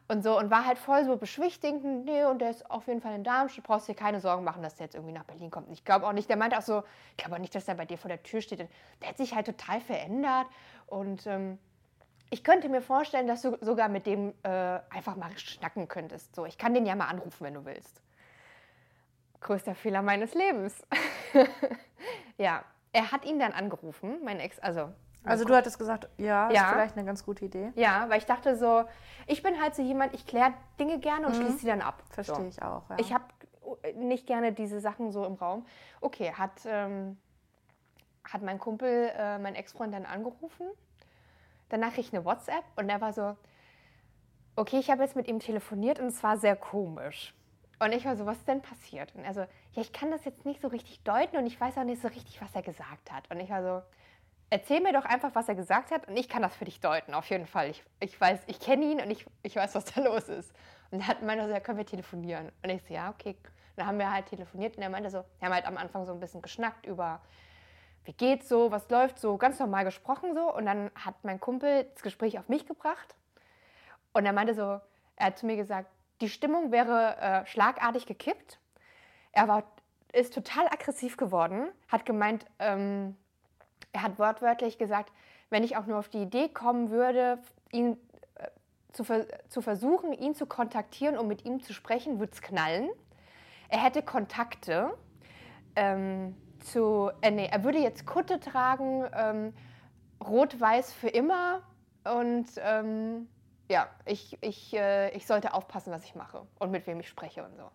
und 0.09 0.23
so 0.23 0.39
und 0.39 0.51
war 0.51 0.67
halt 0.67 0.79
voll 0.79 1.05
so 1.05 1.17
beschwichtigend, 1.17 2.05
nee, 2.05 2.25
und 2.25 2.41
der 2.41 2.51
ist 2.51 2.71
auf 2.71 2.87
jeden 2.87 3.01
Fall 3.01 3.15
in 3.15 3.25
Darmstadt, 3.25 3.65
brauchst 3.65 3.89
dir 3.89 3.95
keine 3.95 4.21
Sorgen 4.21 4.45
machen, 4.45 4.63
dass 4.63 4.75
der 4.75 4.87
jetzt 4.87 4.95
irgendwie 4.95 5.15
nach 5.15 5.25
Berlin 5.25 5.51
kommt. 5.51 5.69
Und 5.69 5.73
ich 5.73 5.85
glaube 5.85 6.07
auch 6.07 6.13
nicht, 6.13 6.29
der 6.29 6.37
meinte 6.37 6.59
auch 6.59 6.63
so, 6.63 6.83
ich 7.13 7.17
glaube 7.17 7.37
auch 7.37 7.41
nicht, 7.41 7.55
dass 7.55 7.65
der 7.65 7.75
bei 7.75 7.87
dir 7.87 7.97
vor 7.97 8.09
der 8.09 8.23
Tür 8.23 8.41
steht. 8.41 8.59
Der 8.59 9.09
hat 9.09 9.17
sich 9.17 9.35
halt 9.35 9.47
total 9.47 9.81
verändert 9.81 10.47
und 10.87 11.27
ähm, 11.27 11.59
ich 12.31 12.43
könnte 12.43 12.69
mir 12.69 12.83
vorstellen, 12.83 13.27
dass 13.27 13.43
du 13.43 13.57
sogar 13.61 13.89
mit 13.89 14.07
dem 14.07 14.35
äh, 14.43 14.49
einfach 14.91 15.17
mal 15.17 15.37
schnacken 15.39 15.89
könntest. 15.89 16.35
So, 16.35 16.45
ich 16.47 16.59
kann 16.59 16.75
den 16.75 16.85
ja 16.85 16.95
mal 16.97 17.07
anrufen, 17.07 17.45
wenn 17.45 17.55
du 17.55 17.65
willst. 17.65 18.03
Größter 19.41 19.75
Fehler 19.75 20.03
meines 20.03 20.35
Lebens. 20.35 20.83
ja, 22.39 22.65
er 22.93 23.13
hat 23.13 23.25
ihn 23.25 23.39
dann 23.39 23.53
angerufen, 23.53 24.19
mein 24.25 24.41
Ex, 24.41 24.59
also 24.59 24.91
also 25.25 25.45
du 25.45 25.55
hattest 25.55 25.79
gesagt, 25.79 26.09
ja, 26.19 26.51
ja, 26.51 26.63
ist 26.63 26.73
vielleicht 26.73 26.97
eine 26.97 27.07
ganz 27.07 27.25
gute 27.25 27.45
Idee. 27.47 27.73
Ja, 27.75 28.09
weil 28.09 28.19
ich 28.19 28.27
dachte 28.27 28.57
so, 28.57 28.85
ich 29.27 29.43
bin 29.43 29.61
halt 29.61 29.75
so 29.75 29.83
jemand, 29.83 30.15
ich 30.15 30.27
kläre 30.27 30.53
Dinge 30.79 30.99
gerne 30.99 31.27
und 31.27 31.37
mhm. 31.37 31.43
schließe 31.43 31.59
sie 31.59 31.67
dann 31.67 31.81
ab. 31.81 32.03
Verstehe 32.11 32.37
so. 32.37 32.49
ich 32.49 32.63
auch. 32.63 32.89
Ja. 32.91 32.97
Ich 32.99 33.13
habe 33.13 33.25
nicht 33.95 34.27
gerne 34.27 34.53
diese 34.53 34.81
Sachen 34.81 35.13
so 35.13 35.25
im 35.25 35.35
Raum. 35.35 35.67
Okay, 36.01 36.33
hat, 36.33 36.53
ähm, 36.67 37.17
hat 38.25 38.43
mein 38.43 38.59
Kumpel, 38.59 39.11
äh, 39.17 39.39
mein 39.39 39.55
Ex-Freund 39.55 39.95
dann 39.95 40.07
angerufen. 40.07 40.67
Danach 41.71 41.95
krieg 41.95 42.07
ich 42.07 42.15
eine 42.15 42.25
WhatsApp 42.25 42.65
und 42.77 42.89
er 42.89 43.01
war 43.01 43.13
so, 43.13 43.37
okay, 44.57 44.79
ich 44.79 44.91
habe 44.91 45.03
jetzt 45.03 45.17
mit 45.17 45.27
ihm 45.27 45.41
telefoniert 45.41 45.99
und 45.99 46.07
es 46.07 46.23
war 46.23 46.37
sehr 46.37 46.57
komisch. 46.57 47.35
Und 47.81 47.93
ich 47.93 48.05
war 48.05 48.17
so, 48.17 48.25
was 48.27 48.39
ist 48.39 48.49
denn 48.49 48.63
passiert? 48.63 49.15
Und 49.15 49.25
er 49.25 49.35
so, 49.35 49.41
ja, 49.41 49.83
ich 49.83 49.93
kann 49.93 50.11
das 50.11 50.25
jetzt 50.25 50.45
nicht 50.45 50.61
so 50.61 50.69
richtig 50.69 51.03
deuten 51.03 51.37
und 51.37 51.47
ich 51.47 51.61
weiß 51.61 51.77
auch 51.79 51.85
nicht 51.85 52.01
so 52.01 52.09
richtig, 52.09 52.41
was 52.41 52.55
er 52.55 52.63
gesagt 52.63 53.11
hat. 53.11 53.31
Und 53.31 53.41
ich 53.41 53.51
war 53.51 53.63
so, 53.63 53.87
erzähl 54.55 54.81
mir 54.81 54.93
doch 54.93 55.05
einfach, 55.05 55.35
was 55.35 55.49
er 55.49 55.57
gesagt 55.57 55.91
hat 55.91 56.07
und 56.07 56.17
ich 56.17 56.29
kann 56.29 56.41
das 56.41 56.55
für 56.55 56.65
dich 56.65 56.81
deuten, 56.81 57.13
auf 57.13 57.29
jeden 57.29 57.49
Fall. 57.49 57.71
Ich, 57.71 57.83
ich 57.99 58.21
weiß, 58.21 58.39
ich 58.47 58.61
kenne 58.61 58.85
ihn 58.85 59.01
und 59.01 59.11
ich, 59.11 59.27
ich 59.43 59.57
weiß, 59.57 59.75
was 59.75 59.85
da 59.85 60.01
los 60.05 60.29
ist. 60.29 60.55
Und 60.93 61.01
er 61.01 61.09
hat 61.09 61.23
meinte 61.23 61.45
so, 61.47 61.51
ja, 61.51 61.59
können 61.59 61.77
wir 61.77 61.85
telefonieren? 61.85 62.53
Und 62.63 62.71
ich 62.71 62.81
so, 62.85 62.95
ja, 62.95 63.11
okay. 63.11 63.31
Und 63.31 63.79
dann 63.79 63.87
haben 63.89 63.99
wir 63.99 64.13
halt 64.13 64.27
telefoniert 64.27 64.77
und 64.77 64.85
er 64.85 64.91
meinte 64.91 65.11
so, 65.11 65.25
wir 65.41 65.47
haben 65.47 65.55
halt 65.55 65.67
am 65.67 65.77
Anfang 65.77 66.07
so 66.07 66.13
ein 66.13 66.21
bisschen 66.21 66.41
geschnackt 66.41 66.87
über, 66.87 67.21
wie 68.05 68.13
geht's 68.13 68.49
so, 68.49 68.71
was 68.71 68.89
läuft 68.91 69.19
so, 69.19 69.37
ganz 69.39 69.59
normal 69.59 69.85
gesprochen 69.85 70.35
so. 70.35 70.55
Und 70.55 70.67
dann 70.67 70.93
hat 70.95 71.17
mein 71.25 71.41
Kumpel 71.41 71.89
das 71.93 72.05
Gespräch 72.05 72.39
auf 72.39 72.49
mich 72.49 72.65
gebracht 72.65 73.17
und 74.13 74.25
er 74.25 74.33
meinte 74.33 74.55
so, 74.55 74.81
er 75.17 75.27
hat 75.27 75.39
zu 75.39 75.47
mir 75.47 75.57
gesagt, 75.57 75.91
die 76.21 76.29
Stimmung 76.29 76.71
wäre 76.71 77.17
äh, 77.17 77.47
schlagartig 77.47 78.07
gekippt. 78.07 78.61
Er 79.33 79.49
war, 79.49 79.65
ist 80.13 80.33
total 80.33 80.69
aggressiv 80.69 81.17
geworden, 81.17 81.73
hat 81.89 82.07
gemeint, 82.07 82.47
ähm, 82.61 83.17
er 83.95 84.03
hat 84.03 84.19
wortwörtlich 84.19 84.77
gesagt, 84.77 85.13
wenn 85.51 85.63
ich 85.63 85.77
auch 85.77 85.87
nur 85.87 85.99
auf 85.99 86.09
die 86.09 86.23
Idee 86.23 86.49
kommen 86.49 86.91
würde, 86.91 87.39
ihn 87.73 87.97
äh, 88.35 88.49
zu, 88.93 89.05
zu 89.49 89.63
versuchen, 89.63 90.13
ihn 90.13 90.35
zu 90.35 90.47
kontaktieren, 90.47 91.17
um 91.17 91.29
mit 91.29 91.45
ihm 91.45 91.63
zu 91.63 91.73
sprechen, 91.73 92.19
würde 92.19 92.33
es 92.33 92.43
knallen. 92.43 92.91
Er 93.69 93.83
hätte 93.83 94.03
Kontakte 94.03 94.93
ähm, 95.77 96.37
zu, 96.61 97.11
äh, 97.23 97.31
nee, 97.31 97.49
er 97.51 97.63
würde 97.63 97.79
jetzt 97.79 98.05
Kutte 98.05 98.41
tragen, 98.41 99.07
ähm, 99.15 99.55
rot-weiß 100.23 100.93
für 100.93 101.09
immer 101.09 101.63
und 102.05 102.47
ähm, 102.59 103.29
ja, 103.71 103.89
ich, 104.07 104.39
ich, 104.43 104.75
äh, 104.75 105.11
ich 105.11 105.27
sollte 105.27 105.55
aufpassen, 105.55 105.93
was 105.93 106.05
ich 106.05 106.15
mache 106.15 106.47
und 106.59 106.71
mit 106.71 106.87
wem 106.87 107.01
ich 107.01 107.09
spreche 107.09 107.45
und 107.45 107.57
so. 107.57 107.71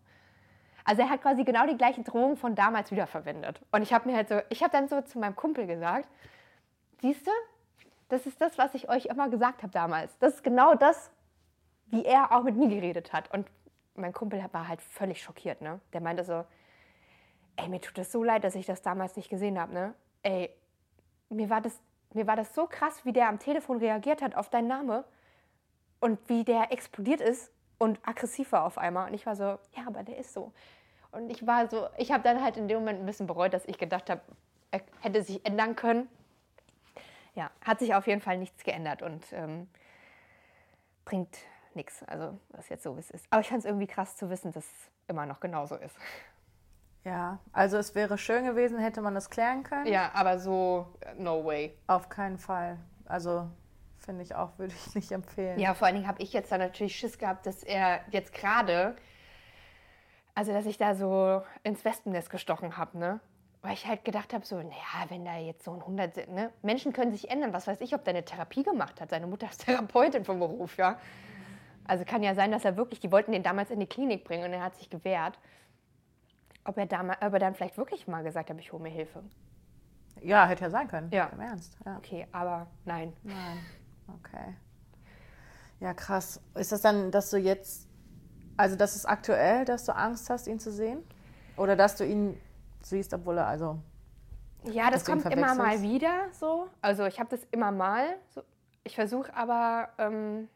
Also 0.89 1.03
er 1.03 1.09
hat 1.11 1.21
quasi 1.21 1.43
genau 1.43 1.67
die 1.67 1.77
gleichen 1.77 2.03
Drohungen 2.03 2.35
von 2.35 2.55
damals 2.55 2.89
wiederverwendet. 2.89 3.61
Und 3.71 3.83
ich 3.83 3.93
habe 3.93 4.09
mir 4.09 4.15
halt 4.15 4.27
so, 4.27 4.41
ich 4.49 4.63
habe 4.63 4.71
dann 4.71 4.87
so 4.87 4.99
zu 5.01 5.19
meinem 5.19 5.35
Kumpel 5.35 5.67
gesagt, 5.67 6.09
siehst 6.99 7.27
du, 7.27 7.31
das 8.07 8.25
ist 8.25 8.41
das, 8.41 8.57
was 8.57 8.73
ich 8.73 8.89
euch 8.89 9.05
immer 9.05 9.29
gesagt 9.29 9.61
habe 9.61 9.71
damals. 9.71 10.17
Das 10.17 10.33
ist 10.33 10.43
genau 10.43 10.73
das, 10.73 11.11
wie 11.85 12.03
er 12.05 12.31
auch 12.31 12.41
mit 12.41 12.55
mir 12.55 12.69
geredet 12.69 13.13
hat. 13.13 13.31
Und 13.31 13.47
mein 13.93 14.13
Kumpel 14.13 14.43
war 14.51 14.67
halt 14.67 14.81
völlig 14.81 15.21
schockiert, 15.21 15.61
ne? 15.61 15.79
Der 15.93 16.01
meinte 16.01 16.23
so, 16.23 16.43
ey, 17.57 17.69
mir 17.69 17.81
tut 17.81 17.99
das 17.99 18.11
so 18.11 18.23
leid, 18.23 18.43
dass 18.43 18.55
ich 18.55 18.65
das 18.65 18.81
damals 18.81 19.15
nicht 19.15 19.29
gesehen 19.29 19.59
habe, 19.59 19.71
ne? 19.71 19.93
Ey, 20.23 20.49
mir 21.29 21.51
war 21.51 21.61
das, 21.61 21.79
mir 22.15 22.25
war 22.25 22.35
das 22.35 22.55
so 22.55 22.65
krass, 22.65 23.05
wie 23.05 23.13
der 23.13 23.29
am 23.29 23.37
Telefon 23.37 23.77
reagiert 23.77 24.23
hat 24.23 24.33
auf 24.33 24.49
deinen 24.49 24.69
Namen 24.69 25.03
und 25.99 26.17
wie 26.29 26.43
der 26.43 26.71
explodiert 26.71 27.21
ist 27.21 27.51
und 27.77 27.99
aggressiv 28.07 28.51
war 28.53 28.65
auf 28.65 28.79
einmal. 28.79 29.07
Und 29.07 29.13
ich 29.13 29.27
war 29.27 29.35
so, 29.35 29.43
ja, 29.43 29.85
aber 29.85 30.01
der 30.01 30.17
ist 30.17 30.33
so. 30.33 30.51
Und 31.11 31.29
ich 31.29 31.45
war 31.45 31.69
so, 31.69 31.87
ich 31.97 32.11
habe 32.11 32.23
dann 32.23 32.43
halt 32.43 32.57
in 32.57 32.67
dem 32.67 32.79
Moment 32.79 32.99
ein 32.99 33.05
bisschen 33.05 33.27
bereut, 33.27 33.53
dass 33.53 33.65
ich 33.65 33.77
gedacht 33.77 34.09
habe, 34.09 34.21
er 34.71 34.81
hätte 35.01 35.23
sich 35.23 35.45
ändern 35.45 35.75
können. 35.75 36.07
Ja, 37.35 37.49
hat 37.63 37.79
sich 37.79 37.95
auf 37.95 38.07
jeden 38.07 38.21
Fall 38.21 38.37
nichts 38.37 38.63
geändert 38.63 39.01
und 39.01 39.25
ähm, 39.33 39.67
bringt 41.05 41.37
nichts. 41.73 42.03
Also, 42.03 42.37
was 42.49 42.69
jetzt 42.69 42.83
so 42.83 42.95
ist. 42.95 43.13
Aber 43.29 43.41
ich 43.41 43.49
fand 43.49 43.59
es 43.59 43.65
irgendwie 43.65 43.87
krass 43.87 44.17
zu 44.17 44.29
wissen, 44.29 44.51
dass 44.51 44.65
es 44.65 44.91
immer 45.07 45.25
noch 45.25 45.39
genauso 45.39 45.75
ist. 45.75 45.95
Ja, 47.05 47.39
also 47.53 47.77
es 47.77 47.95
wäre 47.95 48.17
schön 48.17 48.45
gewesen, 48.45 48.77
hätte 48.77 49.01
man 49.01 49.15
das 49.15 49.29
klären 49.29 49.63
können. 49.63 49.87
Ja, 49.87 50.11
aber 50.13 50.37
so, 50.37 50.93
no 51.17 51.43
way. 51.45 51.77
Auf 51.87 52.09
keinen 52.09 52.37
Fall. 52.37 52.77
Also 53.05 53.47
finde 53.97 54.23
ich 54.23 54.35
auch, 54.35 54.57
würde 54.57 54.73
ich 54.73 54.95
nicht 54.95 55.11
empfehlen. 55.11 55.59
Ja, 55.59 55.73
vor 55.73 55.87
allen 55.87 55.95
Dingen 55.95 56.07
habe 56.07 56.21
ich 56.21 56.33
jetzt 56.33 56.51
da 56.51 56.57
natürlich 56.57 56.95
Schiss 56.95 57.17
gehabt, 57.17 57.45
dass 57.45 57.63
er 57.63 58.01
jetzt 58.11 58.33
gerade 58.33 58.95
also, 60.35 60.53
dass 60.53 60.65
ich 60.65 60.77
da 60.77 60.95
so 60.95 61.41
ins 61.63 61.83
Wespennest 61.83 62.29
gestochen 62.29 62.77
habe, 62.77 62.97
ne? 62.97 63.19
Weil 63.61 63.73
ich 63.73 63.85
halt 63.85 64.05
gedacht 64.05 64.33
habe, 64.33 64.45
so, 64.45 64.55
naja, 64.55 65.05
wenn 65.09 65.25
da 65.25 65.37
jetzt 65.37 65.65
so 65.65 65.73
ein 65.73 65.81
100, 65.81 66.29
ne? 66.29 66.51
Menschen 66.61 66.93
können 66.93 67.11
sich 67.11 67.29
ändern. 67.29 67.51
Was 67.51 67.67
weiß 67.67 67.81
ich, 67.81 67.93
ob 67.93 68.05
der 68.05 68.13
eine 68.13 68.23
Therapie 68.23 68.63
gemacht 68.63 69.01
hat. 69.01 69.09
Seine 69.09 69.27
Mutter 69.27 69.49
ist 69.49 69.59
Therapeutin 69.65 70.23
vom 70.23 70.39
Beruf, 70.39 70.77
ja. 70.77 70.97
Also 71.85 72.05
kann 72.05 72.23
ja 72.23 72.35
sein, 72.35 72.51
dass 72.51 72.63
er 72.65 72.77
wirklich, 72.77 72.99
die 72.99 73.11
wollten 73.11 73.31
den 73.31 73.43
damals 73.43 73.71
in 73.71 73.79
die 73.79 73.87
Klinik 73.87 74.23
bringen 74.23 74.45
und 74.45 74.53
er 74.53 74.61
hat 74.61 74.75
sich 74.75 74.89
gewehrt. 74.89 75.39
Ob 76.63 76.77
er, 76.77 76.85
damals, 76.85 77.21
ob 77.21 77.33
er 77.33 77.39
dann 77.39 77.55
vielleicht 77.55 77.77
wirklich 77.77 78.07
mal 78.07 78.23
gesagt 78.23 78.49
hat, 78.49 78.59
ich 78.59 78.71
hole 78.71 78.83
mir 78.83 78.89
Hilfe. 78.89 79.23
Ja, 80.21 80.45
hätte 80.45 80.65
ja 80.65 80.69
sein 80.69 80.87
können. 80.87 81.09
Ja. 81.11 81.25
Im 81.27 81.39
Ernst. 81.39 81.77
Ja. 81.85 81.97
Okay, 81.97 82.27
aber 82.31 82.67
nein. 82.85 83.13
Nein. 83.23 83.59
Okay. 84.19 84.55
Ja, 85.79 85.93
krass. 85.93 86.41
Ist 86.55 86.71
das 86.71 86.81
dann, 86.81 87.11
dass 87.11 87.29
du 87.29 87.37
jetzt 87.37 87.88
also 88.59 88.75
das 88.75 88.97
ist 88.97 89.05
aktuell, 89.05 89.63
dass 89.63 89.85
du 89.85 89.95
Angst 89.95 90.29
hast, 90.29 90.45
ihn 90.45 90.59
zu 90.59 90.69
sehen? 90.69 91.01
Oder 91.55 91.77
dass 91.77 91.95
du 91.95 92.05
ihn 92.05 92.37
siehst, 92.81 93.13
obwohl 93.13 93.37
er 93.37 93.47
also... 93.47 93.79
Ja, 94.65 94.91
das 94.91 95.05
kommt 95.05 95.23
immer 95.31 95.55
mal 95.55 95.81
wieder 95.81 96.27
so. 96.33 96.67
Also 96.81 97.05
ich 97.05 97.21
habe 97.21 97.29
das 97.29 97.39
immer 97.51 97.71
mal. 97.71 98.17
So. 98.35 98.41
Ich 98.83 98.95
versuche 98.95 99.33
aber... 99.33 99.87
Ähm, 99.97 100.49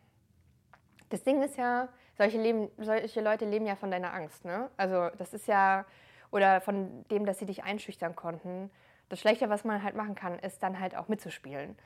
das 1.12 1.24
Ding 1.24 1.42
ist 1.44 1.56
ja, 1.56 1.88
solche, 2.18 2.42
leben, 2.42 2.70
solche 2.78 3.22
Leute 3.22 3.46
leben 3.46 3.66
ja 3.66 3.78
von 3.78 3.90
deiner 3.90 4.14
Angst. 4.14 4.44
Ne? 4.44 4.70
Also 4.76 5.10
das 5.18 5.34
ist 5.34 5.48
ja... 5.48 5.86
Oder 6.30 6.60
von 6.60 7.06
dem, 7.10 7.26
dass 7.26 7.40
sie 7.40 7.46
dich 7.46 7.64
einschüchtern 7.64 8.18
konnten. 8.18 8.70
Das 9.08 9.22
Schlechte, 9.22 9.48
was 9.48 9.64
man 9.64 9.82
halt 9.82 9.96
machen 9.96 10.16
kann, 10.16 10.40
ist 10.40 10.62
dann 10.62 10.78
halt 10.78 10.98
auch 10.98 11.08
mitzuspielen. 11.08 11.78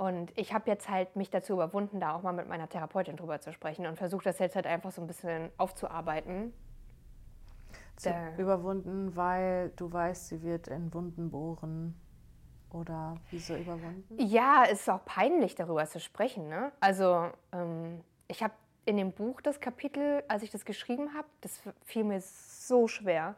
Und 0.00 0.32
ich 0.38 0.54
habe 0.54 0.70
jetzt 0.70 0.88
halt 0.88 1.14
mich 1.14 1.28
dazu 1.28 1.52
überwunden, 1.52 2.00
da 2.00 2.14
auch 2.14 2.22
mal 2.22 2.32
mit 2.32 2.48
meiner 2.48 2.70
Therapeutin 2.70 3.18
drüber 3.18 3.38
zu 3.38 3.52
sprechen 3.52 3.84
und 3.84 3.96
versuche 3.98 4.24
das 4.24 4.38
jetzt 4.38 4.56
halt 4.56 4.66
einfach 4.66 4.92
so 4.92 5.02
ein 5.02 5.06
bisschen 5.06 5.50
aufzuarbeiten. 5.58 6.54
überwunden, 8.38 9.14
weil 9.14 9.72
du 9.76 9.92
weißt, 9.92 10.28
sie 10.28 10.42
wird 10.42 10.68
in 10.68 10.94
Wunden 10.94 11.30
bohren. 11.30 12.00
Oder 12.70 13.18
wieso 13.30 13.54
überwunden? 13.54 14.16
Ja, 14.16 14.64
es 14.64 14.80
ist 14.80 14.88
auch 14.88 15.04
peinlich, 15.04 15.54
darüber 15.54 15.84
zu 15.84 16.00
sprechen. 16.00 16.48
Ne? 16.48 16.72
Also 16.80 17.28
ähm, 17.52 18.02
ich 18.26 18.42
habe 18.42 18.54
in 18.86 18.96
dem 18.96 19.12
Buch 19.12 19.42
das 19.42 19.60
Kapitel, 19.60 20.24
als 20.28 20.42
ich 20.42 20.50
das 20.50 20.64
geschrieben 20.64 21.12
habe, 21.12 21.28
das 21.42 21.60
fiel 21.84 22.04
mir 22.04 22.22
so 22.22 22.88
schwer, 22.88 23.34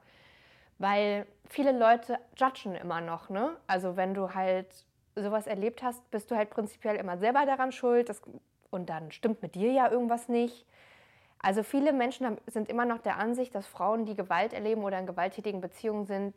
weil 0.78 1.26
viele 1.48 1.76
Leute 1.76 2.20
judgen 2.36 2.76
immer 2.76 3.00
noch. 3.00 3.30
Ne? 3.30 3.56
Also 3.66 3.96
wenn 3.96 4.14
du 4.14 4.32
halt 4.32 4.86
sowas 5.14 5.46
erlebt 5.46 5.82
hast, 5.82 6.10
bist 6.10 6.30
du 6.30 6.36
halt 6.36 6.50
prinzipiell 6.50 6.96
immer 6.96 7.18
selber 7.18 7.44
daran 7.46 7.72
schuld 7.72 8.08
das, 8.08 8.22
und 8.70 8.88
dann 8.88 9.12
stimmt 9.12 9.42
mit 9.42 9.54
dir 9.54 9.72
ja 9.72 9.90
irgendwas 9.90 10.28
nicht. 10.28 10.66
Also 11.38 11.62
viele 11.62 11.92
Menschen 11.92 12.38
sind 12.46 12.68
immer 12.68 12.84
noch 12.84 12.98
der 12.98 13.18
Ansicht, 13.18 13.54
dass 13.54 13.66
Frauen, 13.66 14.04
die 14.04 14.14
Gewalt 14.14 14.52
erleben 14.52 14.84
oder 14.84 14.98
in 14.98 15.06
gewalttätigen 15.06 15.60
Beziehungen 15.60 16.06
sind, 16.06 16.34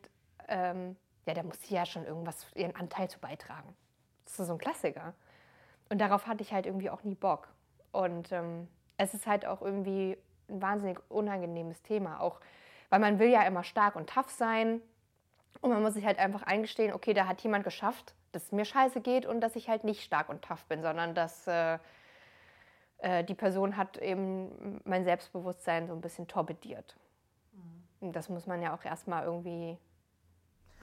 ähm, 0.48 0.96
ja, 1.26 1.34
da 1.34 1.44
muss 1.44 1.62
sie 1.62 1.76
ja 1.76 1.86
schon 1.86 2.06
irgendwas 2.06 2.46
ihren 2.56 2.76
Anteil 2.76 3.10
zu 3.10 3.20
beitragen. 3.20 3.76
Das 4.26 4.40
ist 4.40 4.48
so 4.48 4.54
ein 4.54 4.60
Klassiker. 4.60 5.14
Und 5.90 6.00
darauf 6.00 6.28
hatte 6.28 6.44
ich 6.44 6.52
halt 6.54 6.66
irgendwie 6.66 6.90
auch 6.90 7.04
nie 7.04 7.16
Bock. 7.16 7.48
Und 7.92 8.32
ähm, 8.32 8.68
es 8.98 9.14
ist 9.14 9.28
halt 9.28 9.46
auch 9.46 9.62
irgendwie 9.62 10.18
ein 10.50 10.62
wahnsinnig 10.62 11.00
unangenehmes 11.10 11.82
Thema, 11.82 12.20
auch 12.20 12.40
weil 12.90 13.00
man 13.00 13.20
will 13.20 13.30
ja 13.30 13.44
immer 13.44 13.64
stark 13.64 13.96
und 13.96 14.10
tough 14.10 14.30
sein. 14.30 14.82
Und 15.62 15.72
man 15.72 15.82
muss 15.82 15.94
sich 15.94 16.06
halt 16.06 16.20
einfach 16.20 16.44
eingestehen, 16.44 16.94
okay, 16.94 17.14
da 17.14 17.28
hat 17.28 17.42
jemand 17.42 17.64
geschafft, 17.64 18.14
dass 18.36 18.44
es 18.44 18.52
mir 18.52 18.66
scheiße 18.66 19.02
geht 19.02 19.26
und 19.26 19.42
dass 19.42 19.56
ich 19.56 19.70
halt 19.70 19.84
nicht 19.84 20.04
stark 20.04 20.30
und 20.30 20.42
tough 20.42 20.66
bin, 20.66 20.82
sondern 20.82 21.16
dass 21.16 21.48
äh, 21.48 21.80
äh, 22.98 23.24
die 23.24 23.34
Person 23.34 23.78
hat 23.78 23.98
eben 23.98 24.82
mein 24.84 25.06
Selbstbewusstsein 25.06 25.88
so 25.88 25.94
ein 25.94 26.02
bisschen 26.02 26.28
torpediert. 26.28 26.96
Mhm. 28.02 28.12
Das 28.12 28.30
muss 28.30 28.46
man 28.46 28.62
ja 28.62 28.76
auch 28.76 28.84
erstmal 28.84 29.24
irgendwie 29.24 29.78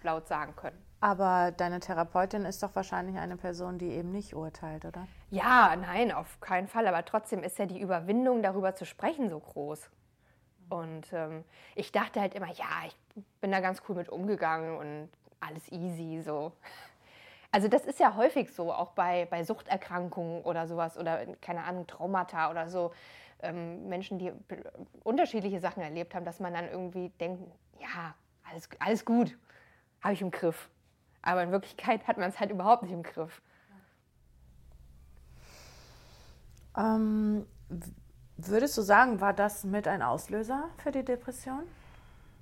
laut 0.03 0.27
sagen 0.27 0.57
können. 0.57 0.83
Aber 1.01 1.51
deine 1.51 1.81
Therapeutin 1.81 2.45
ist 2.45 2.63
doch 2.63 2.75
wahrscheinlich 2.75 3.19
eine 3.19 3.37
Person, 3.37 3.79
die 3.79 3.91
eben 3.91 4.13
nicht 4.13 4.35
urteilt, 4.35 4.85
oder? 4.85 5.07
Ja, 5.31 5.75
nein, 5.77 6.13
auf 6.13 6.41
keinen 6.41 6.69
Fall. 6.69 6.87
Aber 6.87 7.05
trotzdem 7.05 7.43
ist 7.43 7.59
ja 7.59 7.67
die 7.67 7.81
Überwindung, 7.81 8.43
darüber 8.43 8.75
zu 8.75 8.87
sprechen, 8.87 9.29
so 9.29 9.41
groß. 9.41 9.91
Und 10.69 11.13
ähm, 11.13 11.45
ich 11.75 11.93
dachte 11.93 12.21
halt 12.21 12.35
immer, 12.35 12.51
ja, 12.53 12.87
ich 12.87 12.97
bin 13.41 13.51
da 13.51 13.61
ganz 13.61 13.83
cool 13.89 13.97
mit 13.97 14.09
umgegangen 14.09 14.77
und 14.77 15.09
alles 15.41 15.71
easy 15.73 16.23
so. 16.23 16.53
Also 17.53 17.69
das 17.69 17.85
ist 17.85 18.01
ja 18.01 18.17
häufig 18.17 18.51
so, 18.53 18.73
auch 18.73 18.93
bei, 18.93 19.27
bei 19.31 19.45
Suchterkrankungen 19.45 20.43
oder 20.43 20.67
sowas 20.67 20.97
oder 20.97 21.27
keine 21.43 21.65
Ahnung, 21.65 21.87
Traumata 21.87 22.51
oder 22.51 22.71
so. 22.71 22.93
Ähm, 23.41 23.89
Menschen, 23.89 24.19
die 24.19 24.33
unterschiedliche 25.05 25.61
Sachen 25.61 25.83
erlebt 25.83 26.15
haben, 26.15 26.25
dass 26.25 26.41
man 26.41 26.55
dann 26.55 26.67
irgendwie 26.69 27.11
denkt, 27.21 27.43
ja, 27.79 28.15
alles, 28.51 28.69
alles 28.79 29.05
gut, 29.05 29.37
habe 30.01 30.15
ich 30.15 30.23
im 30.23 30.31
Griff. 30.31 30.71
Aber 31.21 31.43
in 31.43 31.53
Wirklichkeit 31.53 32.09
hat 32.09 32.17
man 32.17 32.31
es 32.31 32.41
halt 32.41 32.51
überhaupt 32.51 32.85
nicht 32.85 32.93
im 32.93 33.03
Griff. 33.03 33.43
Ähm, 36.75 37.47
würdest 38.39 38.79
du 38.79 38.83
sagen, 38.83 39.21
war 39.21 39.35
das 39.35 39.65
mit 39.65 39.87
ein 39.87 40.01
Auslöser 40.01 40.71
für 40.79 40.91
die 40.91 41.05
Depression? 41.05 41.65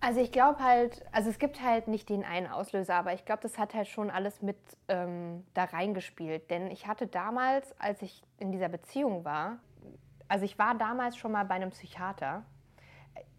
Also 0.02 0.20
ich 0.20 0.32
glaube 0.32 0.64
halt, 0.64 1.04
also 1.12 1.28
es 1.28 1.38
gibt 1.38 1.62
halt 1.62 1.86
nicht 1.86 2.08
den 2.08 2.24
einen 2.24 2.46
Auslöser, 2.46 2.94
aber 2.94 3.12
ich 3.12 3.26
glaube, 3.26 3.42
das 3.42 3.58
hat 3.58 3.74
halt 3.74 3.86
schon 3.86 4.10
alles 4.10 4.40
mit 4.40 4.56
ähm, 4.88 5.44
da 5.52 5.64
reingespielt. 5.64 6.50
Denn 6.50 6.70
ich 6.70 6.86
hatte 6.86 7.06
damals, 7.06 7.78
als 7.78 8.00
ich 8.00 8.22
in 8.38 8.50
dieser 8.50 8.70
Beziehung 8.70 9.26
war, 9.26 9.58
also 10.26 10.44
ich 10.44 10.58
war 10.58 10.74
damals 10.74 11.16
schon 11.16 11.32
mal 11.32 11.44
bei 11.44 11.56
einem 11.56 11.70
Psychiater. 11.70 12.44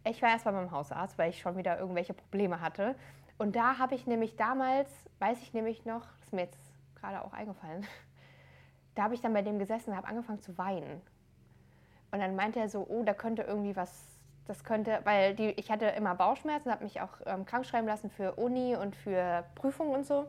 Ich 0.03 0.21
war 0.21 0.29
erst 0.29 0.45
mal 0.45 0.51
beim 0.51 0.71
Hausarzt, 0.71 1.17
weil 1.17 1.31
ich 1.31 1.39
schon 1.39 1.57
wieder 1.57 1.79
irgendwelche 1.79 2.13
Probleme 2.13 2.61
hatte. 2.61 2.95
Und 3.39 3.55
da 3.55 3.79
habe 3.79 3.95
ich 3.95 4.05
nämlich 4.05 4.35
damals, 4.35 4.91
weiß 5.17 5.41
ich 5.41 5.53
nämlich 5.53 5.85
noch, 5.85 6.05
das 6.19 6.27
ist 6.27 6.33
mir 6.33 6.41
jetzt 6.41 6.59
gerade 6.95 7.23
auch 7.23 7.33
eingefallen, 7.33 7.88
da 8.95 9.03
habe 9.03 9.15
ich 9.15 9.21
dann 9.21 9.33
bei 9.33 9.41
dem 9.41 9.57
gesessen 9.57 9.91
und 9.91 9.97
habe 9.97 10.07
angefangen 10.07 10.41
zu 10.41 10.57
weinen. 10.59 11.01
Und 12.11 12.19
dann 12.19 12.35
meinte 12.35 12.59
er 12.59 12.69
so, 12.69 12.85
oh, 12.88 13.03
da 13.03 13.13
könnte 13.13 13.41
irgendwie 13.43 13.75
was, 13.75 14.10
das 14.52 14.65
könnte, 14.65 14.99
weil 15.06 15.34
die, 15.34 15.52
ich 15.52 15.72
hatte 15.72 15.86
immer 15.86 16.14
Bauchschmerzen, 16.14 16.72
habe 16.72 16.84
mich 16.84 16.99
auch 16.99 17.22
ähm, 17.26 17.45
krank 17.45 17.65
schreiben 17.65 17.88
lassen 17.88 18.10
für 18.10 18.34
Uni 18.34 18.76
und 18.76 18.98
für 18.98 19.45
Prüfungen 19.56 19.95
und 19.95 20.06
so. 20.06 20.28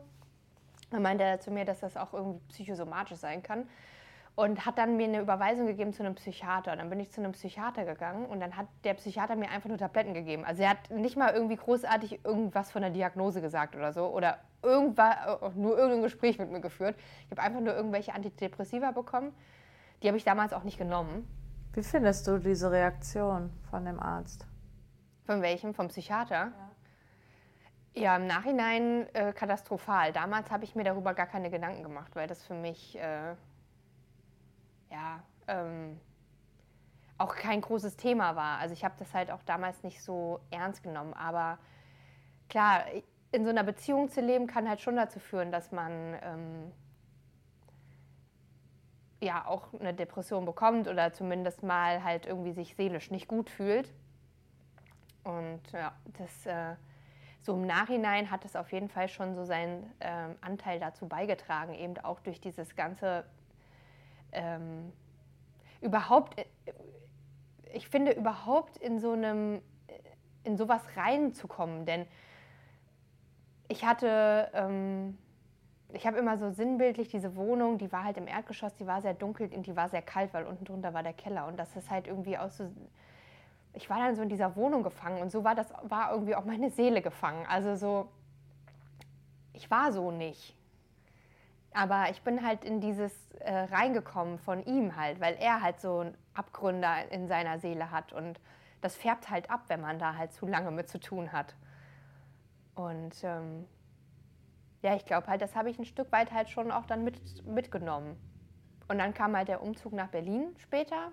Dann 0.91 1.01
meinte 1.01 1.25
er 1.25 1.41
zu 1.41 1.51
mir, 1.51 1.65
dass 1.65 1.81
das 1.81 1.97
auch 1.97 2.13
irgendwie 2.13 2.39
psychosomatisch 2.47 3.17
sein 3.17 3.43
kann 3.43 3.67
und 4.35 4.65
hat 4.65 4.77
dann 4.77 4.95
mir 4.95 5.07
eine 5.07 5.19
Überweisung 5.19 5.67
gegeben 5.67 5.91
zu 5.91 6.03
einem 6.03 6.15
Psychiater. 6.15 6.75
Dann 6.75 6.89
bin 6.89 7.01
ich 7.01 7.11
zu 7.11 7.21
einem 7.21 7.33
Psychiater 7.33 7.83
gegangen 7.83 8.25
und 8.25 8.39
dann 8.39 8.55
hat 8.55 8.67
der 8.85 8.93
Psychiater 8.93 9.35
mir 9.35 9.49
einfach 9.49 9.67
nur 9.67 9.77
Tabletten 9.77 10.13
gegeben. 10.13 10.45
Also 10.45 10.63
er 10.63 10.69
hat 10.69 10.89
nicht 10.89 11.17
mal 11.17 11.33
irgendwie 11.33 11.57
großartig 11.57 12.23
irgendwas 12.23 12.71
von 12.71 12.81
der 12.81 12.91
Diagnose 12.91 13.41
gesagt 13.41 13.75
oder 13.75 13.91
so 13.91 14.07
oder 14.07 14.39
irgendwas, 14.61 15.15
äh, 15.41 15.49
nur 15.55 15.77
irgendein 15.77 16.03
Gespräch 16.03 16.39
mit 16.39 16.49
mir 16.49 16.61
geführt. 16.61 16.95
Ich 17.25 17.31
habe 17.31 17.41
einfach 17.41 17.59
nur 17.59 17.75
irgendwelche 17.75 18.13
Antidepressiva 18.13 18.91
bekommen. 18.91 19.35
Die 20.01 20.07
habe 20.07 20.17
ich 20.17 20.23
damals 20.23 20.53
auch 20.53 20.63
nicht 20.63 20.77
genommen. 20.77 21.27
Wie 21.73 21.81
findest 21.81 22.27
du 22.27 22.37
diese 22.37 22.71
Reaktion 22.71 23.51
von 23.71 23.85
dem 23.85 23.99
Arzt? 23.99 24.45
Von 25.25 25.41
welchem? 25.41 25.73
Vom 25.73 25.87
Psychiater? 25.87 26.51
Ja. 26.55 26.71
Ja, 27.95 28.15
im 28.15 28.25
Nachhinein 28.25 29.07
äh, 29.13 29.33
katastrophal. 29.33 30.13
Damals 30.13 30.49
habe 30.49 30.63
ich 30.63 30.75
mir 30.75 30.83
darüber 30.83 31.13
gar 31.13 31.27
keine 31.27 31.51
Gedanken 31.51 31.83
gemacht, 31.83 32.15
weil 32.15 32.27
das 32.27 32.43
für 32.43 32.55
mich 32.55 32.97
äh, 32.97 33.35
ja, 34.89 35.23
ähm, 35.47 35.99
auch 37.19 37.35
kein 37.35 37.61
großes 37.61 37.95
Thema 37.95 38.35
war. 38.35 38.57
Also 38.57 38.73
ich 38.73 38.83
habe 38.83 38.95
das 38.97 39.13
halt 39.13 39.29
auch 39.29 39.43
damals 39.43 39.83
nicht 39.83 40.01
so 40.01 40.39
ernst 40.49 40.81
genommen. 40.81 41.13
Aber 41.13 41.59
klar, 42.49 42.83
in 43.31 43.43
so 43.43 43.49
einer 43.51 43.63
Beziehung 43.63 44.09
zu 44.09 44.21
leben 44.21 44.47
kann 44.47 44.67
halt 44.67 44.81
schon 44.81 44.95
dazu 44.95 45.19
führen, 45.19 45.51
dass 45.51 45.71
man 45.71 46.17
ähm, 46.21 46.71
ja 49.23 49.45
auch 49.45 49.67
eine 49.79 49.93
Depression 49.93 50.45
bekommt 50.45 50.87
oder 50.87 51.13
zumindest 51.13 51.63
mal 51.63 52.03
halt 52.03 52.25
irgendwie 52.25 52.53
sich 52.53 52.75
seelisch 52.75 53.11
nicht 53.11 53.27
gut 53.27 53.49
fühlt. 53.49 53.91
Und 55.23 55.61
ja, 55.71 55.93
das 56.17 56.45
äh, 56.45 56.75
so 57.41 57.53
im 57.53 57.65
Nachhinein 57.65 58.31
hat 58.31 58.45
es 58.45 58.55
auf 58.55 58.71
jeden 58.71 58.89
Fall 58.89 59.09
schon 59.09 59.35
so 59.35 59.43
seinen 59.43 59.91
ähm, 59.99 60.35
Anteil 60.41 60.79
dazu 60.79 61.07
beigetragen, 61.07 61.73
eben 61.73 61.97
auch 61.99 62.19
durch 62.21 62.39
dieses 62.39 62.75
ganze 62.75 63.25
ähm, 64.31 64.91
überhaupt, 65.81 66.39
äh, 66.39 66.45
ich 67.73 67.87
finde 67.89 68.13
überhaupt 68.13 68.77
in 68.77 68.99
so 68.99 69.11
einem, 69.11 69.61
in 70.43 70.57
sowas 70.57 70.81
reinzukommen, 70.95 71.85
denn 71.85 72.05
ich 73.67 73.83
hatte, 73.85 74.49
ähm, 74.53 75.17
ich 75.93 76.07
habe 76.07 76.17
immer 76.17 76.37
so 76.37 76.49
sinnbildlich 76.51 77.09
diese 77.09 77.35
Wohnung, 77.35 77.77
die 77.77 77.91
war 77.91 78.03
halt 78.03 78.17
im 78.17 78.27
Erdgeschoss, 78.27 78.73
die 78.75 78.87
war 78.87 79.01
sehr 79.01 79.13
dunkel 79.13 79.49
und 79.53 79.67
die 79.67 79.75
war 79.75 79.89
sehr 79.89 80.01
kalt, 80.01 80.33
weil 80.33 80.45
unten 80.45 80.65
drunter 80.65 80.93
war 80.93 81.03
der 81.03 81.13
Keller 81.13 81.47
und 81.47 81.57
das 81.57 81.75
ist 81.75 81.89
halt 81.89 82.07
irgendwie 82.07 82.37
aus 82.37 82.57
so, 82.57 82.71
ich 83.73 83.89
war 83.89 83.99
dann 83.99 84.15
so 84.15 84.21
in 84.21 84.29
dieser 84.29 84.55
Wohnung 84.55 84.83
gefangen 84.83 85.21
und 85.21 85.31
so 85.31 85.43
war 85.43 85.55
das, 85.55 85.71
war 85.83 86.11
irgendwie 86.11 86.35
auch 86.35 86.45
meine 86.45 86.71
Seele 86.71 87.01
gefangen, 87.01 87.45
also 87.47 87.75
so, 87.75 88.09
ich 89.53 89.69
war 89.69 89.91
so 89.91 90.11
nicht. 90.11 90.57
Aber 91.75 92.09
ich 92.11 92.21
bin 92.21 92.45
halt 92.45 92.65
in 92.65 92.81
dieses 92.81 93.11
äh, 93.39 93.51
reingekommen 93.51 94.37
von 94.37 94.63
ihm 94.63 94.95
halt, 94.95 95.19
weil 95.19 95.35
er 95.39 95.61
halt 95.61 95.79
so 95.79 96.05
Abgründe 96.35 96.87
in 97.09 97.27
seiner 97.27 97.59
Seele 97.59 97.89
hat 97.89 98.13
und 98.13 98.39
das 98.81 98.95
färbt 98.95 99.29
halt 99.29 99.49
ab, 99.49 99.61
wenn 99.67 99.81
man 99.81 99.97
da 99.97 100.15
halt 100.15 100.33
zu 100.33 100.45
lange 100.45 100.69
mit 100.69 100.89
zu 100.89 100.99
tun 100.99 101.31
hat. 101.31 101.55
Und 102.75 103.23
ähm, 103.23 103.65
ja, 104.83 104.95
ich 104.95 105.05
glaube 105.05 105.27
halt, 105.27 105.41
das 105.41 105.55
habe 105.55 105.69
ich 105.69 105.79
ein 105.79 105.85
Stück 105.85 106.11
weit 106.11 106.31
halt 106.31 106.49
schon 106.49 106.71
auch 106.71 106.85
dann 106.85 107.03
mit, 107.03 107.45
mitgenommen. 107.45 108.17
Und 108.89 108.99
dann 108.99 109.13
kam 109.13 109.35
halt 109.35 109.47
der 109.47 109.63
Umzug 109.63 109.93
nach 109.93 110.09
Berlin 110.09 110.53
später, 110.57 111.11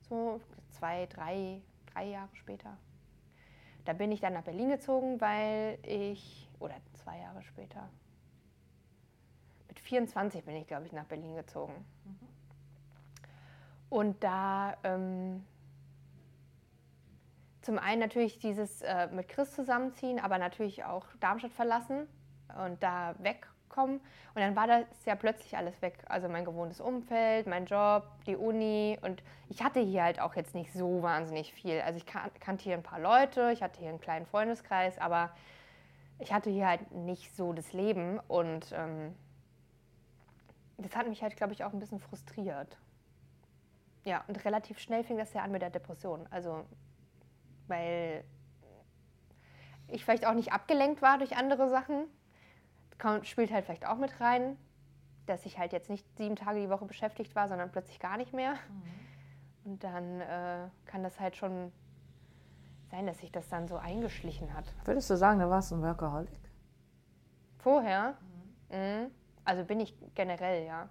so 0.00 0.40
zwei, 0.70 1.06
drei, 1.06 1.62
drei 1.92 2.06
Jahre 2.06 2.34
später. 2.34 2.76
Da 3.84 3.92
bin 3.92 4.10
ich 4.10 4.20
dann 4.20 4.32
nach 4.32 4.42
Berlin 4.42 4.68
gezogen, 4.70 5.20
weil 5.20 5.78
ich, 5.82 6.50
oder 6.58 6.74
zwei 6.94 7.18
Jahre 7.18 7.42
später, 7.42 7.88
24 9.82 10.44
bin 10.44 10.56
ich, 10.56 10.66
glaube 10.66 10.86
ich, 10.86 10.92
nach 10.92 11.04
Berlin 11.04 11.36
gezogen. 11.36 11.72
Mhm. 12.04 12.18
Und 13.88 14.24
da 14.24 14.76
ähm, 14.82 15.46
zum 17.62 17.78
einen 17.78 18.00
natürlich 18.00 18.40
dieses 18.40 18.82
äh, 18.82 19.06
mit 19.12 19.28
Chris 19.28 19.52
zusammenziehen, 19.52 20.18
aber 20.18 20.38
natürlich 20.38 20.82
auch 20.82 21.06
Darmstadt 21.20 21.52
verlassen 21.52 22.08
und 22.64 22.82
da 22.82 23.14
wegkommen. 23.18 24.00
Und 24.34 24.40
dann 24.40 24.56
war 24.56 24.66
das 24.66 24.84
ja 25.04 25.14
plötzlich 25.14 25.56
alles 25.56 25.80
weg. 25.82 25.98
Also 26.08 26.28
mein 26.28 26.44
gewohntes 26.44 26.80
Umfeld, 26.80 27.46
mein 27.46 27.66
Job, 27.66 28.04
die 28.26 28.36
Uni. 28.36 28.98
Und 29.02 29.22
ich 29.48 29.62
hatte 29.62 29.80
hier 29.80 30.04
halt 30.04 30.20
auch 30.20 30.34
jetzt 30.34 30.54
nicht 30.54 30.72
so 30.72 31.02
wahnsinnig 31.02 31.52
viel. 31.52 31.80
Also 31.80 31.96
ich 31.96 32.06
kan 32.06 32.30
kannte 32.40 32.64
hier 32.64 32.74
ein 32.74 32.82
paar 32.82 33.00
Leute, 33.00 33.50
ich 33.52 33.62
hatte 33.62 33.80
hier 33.80 33.88
einen 33.88 34.00
kleinen 34.00 34.26
Freundeskreis, 34.26 34.98
aber 34.98 35.30
ich 36.18 36.32
hatte 36.32 36.50
hier 36.50 36.66
halt 36.66 36.92
nicht 36.92 37.34
so 37.36 37.52
das 37.52 37.72
Leben. 37.72 38.20
Und 38.28 38.72
ähm, 38.72 39.14
das 40.78 40.94
hat 40.96 41.08
mich 41.08 41.22
halt, 41.22 41.36
glaube 41.36 41.52
ich, 41.52 41.64
auch 41.64 41.72
ein 41.72 41.78
bisschen 41.78 42.00
frustriert. 42.00 42.76
Ja, 44.04 44.22
und 44.28 44.44
relativ 44.44 44.78
schnell 44.78 45.02
fing 45.02 45.18
das 45.18 45.32
ja 45.32 45.42
an 45.42 45.50
mit 45.50 45.62
der 45.62 45.70
Depression. 45.70 46.26
Also, 46.30 46.64
weil 47.66 48.24
ich 49.88 50.04
vielleicht 50.04 50.26
auch 50.26 50.34
nicht 50.34 50.52
abgelenkt 50.52 51.02
war 51.02 51.18
durch 51.18 51.36
andere 51.36 51.68
Sachen. 51.68 52.06
Kommt, 52.98 53.26
spielt 53.26 53.52
halt 53.52 53.64
vielleicht 53.64 53.86
auch 53.86 53.98
mit 53.98 54.20
rein, 54.20 54.56
dass 55.26 55.44
ich 55.44 55.58
halt 55.58 55.72
jetzt 55.72 55.90
nicht 55.90 56.06
sieben 56.16 56.36
Tage 56.36 56.60
die 56.60 56.70
Woche 56.70 56.86
beschäftigt 56.86 57.34
war, 57.34 57.48
sondern 57.48 57.70
plötzlich 57.70 57.98
gar 57.98 58.16
nicht 58.16 58.32
mehr. 58.32 58.52
Mhm. 58.52 59.72
Und 59.72 59.84
dann 59.84 60.20
äh, 60.20 60.68
kann 60.86 61.02
das 61.02 61.18
halt 61.18 61.36
schon 61.36 61.72
sein, 62.90 63.06
dass 63.06 63.18
sich 63.18 63.32
das 63.32 63.48
dann 63.48 63.66
so 63.66 63.76
eingeschlichen 63.76 64.54
hat. 64.54 64.64
Würdest 64.84 65.10
du 65.10 65.16
sagen, 65.16 65.40
du 65.40 65.50
warst 65.50 65.72
ein 65.72 65.82
Workaholic? 65.82 66.38
Vorher? 67.58 68.14
Mhm. 68.70 68.76
Mhm. 68.76 69.10
Also 69.44 69.64
bin 69.64 69.80
ich 69.80 69.96
generell, 70.14 70.66
ja. 70.66 70.88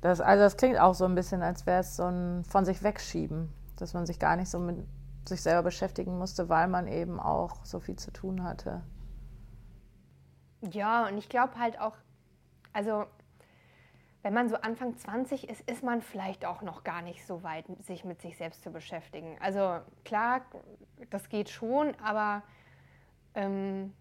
Das, 0.00 0.20
also 0.20 0.42
das 0.42 0.56
klingt 0.56 0.78
auch 0.78 0.94
so 0.94 1.04
ein 1.04 1.14
bisschen, 1.14 1.42
als 1.42 1.66
wäre 1.66 1.80
es 1.80 1.96
so 1.96 2.04
ein 2.04 2.44
von 2.44 2.64
sich 2.64 2.82
wegschieben, 2.82 3.52
dass 3.76 3.92
man 3.94 4.06
sich 4.06 4.18
gar 4.18 4.36
nicht 4.36 4.48
so 4.48 4.58
mit 4.58 4.86
sich 5.28 5.42
selber 5.42 5.64
beschäftigen 5.64 6.18
musste, 6.18 6.48
weil 6.48 6.68
man 6.68 6.86
eben 6.86 7.20
auch 7.20 7.64
so 7.64 7.80
viel 7.80 7.96
zu 7.96 8.10
tun 8.10 8.42
hatte. 8.42 8.82
Ja, 10.62 11.06
und 11.06 11.18
ich 11.18 11.28
glaube 11.28 11.58
halt 11.58 11.80
auch, 11.80 11.96
also 12.72 13.06
wenn 14.22 14.34
man 14.34 14.48
so 14.48 14.56
Anfang 14.56 14.96
20 14.96 15.48
ist, 15.48 15.62
ist 15.68 15.82
man 15.82 16.02
vielleicht 16.02 16.44
auch 16.44 16.60
noch 16.60 16.84
gar 16.84 17.00
nicht 17.00 17.26
so 17.26 17.42
weit, 17.42 17.64
sich 17.80 18.04
mit 18.04 18.20
sich 18.20 18.36
selbst 18.36 18.62
zu 18.62 18.70
beschäftigen. 18.70 19.38
Also 19.40 19.80
klar, 20.04 20.42
das 21.08 21.28
geht 21.30 21.48
schon, 21.48 21.94
aber 22.04 22.42
ähm, 23.34 23.94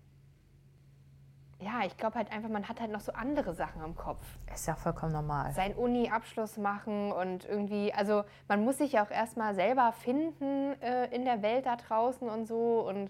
ja, 1.62 1.86
ich 1.86 1.96
glaube 1.98 2.16
halt 2.16 2.32
einfach, 2.32 2.50
man 2.50 2.68
hat 2.68 2.80
halt 2.80 2.92
noch 2.92 3.02
so 3.02 3.14
andere 3.14 3.54
Sachen 3.54 3.84
im 3.84 3.96
Kopf. 3.96 4.24
Ist 4.54 4.68
ja 4.68 4.76
vollkommen 4.76 5.14
normal. 5.14 5.54
Sein 5.54 5.74
Uni-Abschluss 5.74 6.58
machen 6.58 7.12
und 7.12 7.46
irgendwie, 7.46 7.94
also 7.94 8.24
man 8.48 8.64
muss 8.64 8.78
sich 8.78 8.94
ja 8.94 9.06
auch 9.06 9.12
erstmal 9.12 9.56
selber 9.56 9.92
finden 9.92 10.82
äh, 10.82 11.14
in 11.14 11.26
der 11.26 11.42
Welt 11.42 11.66
da 11.66 11.76
draußen 11.76 12.28
und 12.30 12.46
so 12.46 12.88
und 12.88 13.10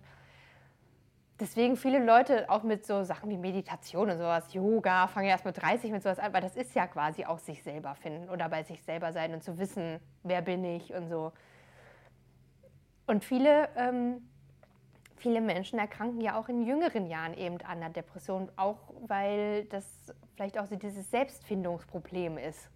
deswegen 1.40 1.78
viele 1.78 2.04
Leute 2.04 2.50
auch 2.50 2.64
mit 2.64 2.86
so 2.86 3.04
Sachen 3.04 3.30
wie 3.30 3.38
Meditation 3.38 4.10
und 4.10 4.18
sowas, 4.18 4.54
Yoga, 4.54 5.08
fangen 5.08 5.28
ja 5.28 5.34
erst 5.34 5.46
mit 5.46 5.62
30 5.62 5.92
mit 5.92 6.04
sowas 6.04 6.20
an, 6.20 6.34
weil 6.34 6.42
das 6.42 6.56
ist 6.56 6.76
ja 6.76 6.88
quasi 6.88 7.26
auch 7.26 7.40
sich 7.40 7.64
selber 7.64 7.96
finden 7.96 8.30
oder 8.30 8.50
bei 8.50 8.64
sich 8.64 8.84
selber 8.84 9.14
sein 9.14 9.34
und 9.34 9.44
zu 9.44 9.58
wissen, 9.58 10.00
wer 10.24 10.42
bin 10.42 10.64
ich 10.64 10.94
und 10.94 11.08
so. 11.10 11.32
Und 13.08 13.24
viele, 13.24 13.70
ähm, 13.76 14.22
viele 15.16 15.42
Menschen 15.42 15.80
erkranken 15.80 16.22
ja 16.22 16.38
auch 16.38 16.50
in 16.50 16.64
jüngeren 16.64 17.08
Jahren 17.08 17.34
eben 17.34 17.58
an 17.62 17.80
der 17.80 17.90
Depression, 17.90 18.52
auch 18.56 18.94
weil 19.08 19.66
das 19.66 20.14
vielleicht 20.36 20.60
auch 20.60 20.68
so 20.68 20.76
dieses 20.76 21.10
Selbstfindungsproblem 21.10 22.38
ist. 22.38 22.70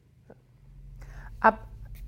Ab, 1.40 1.60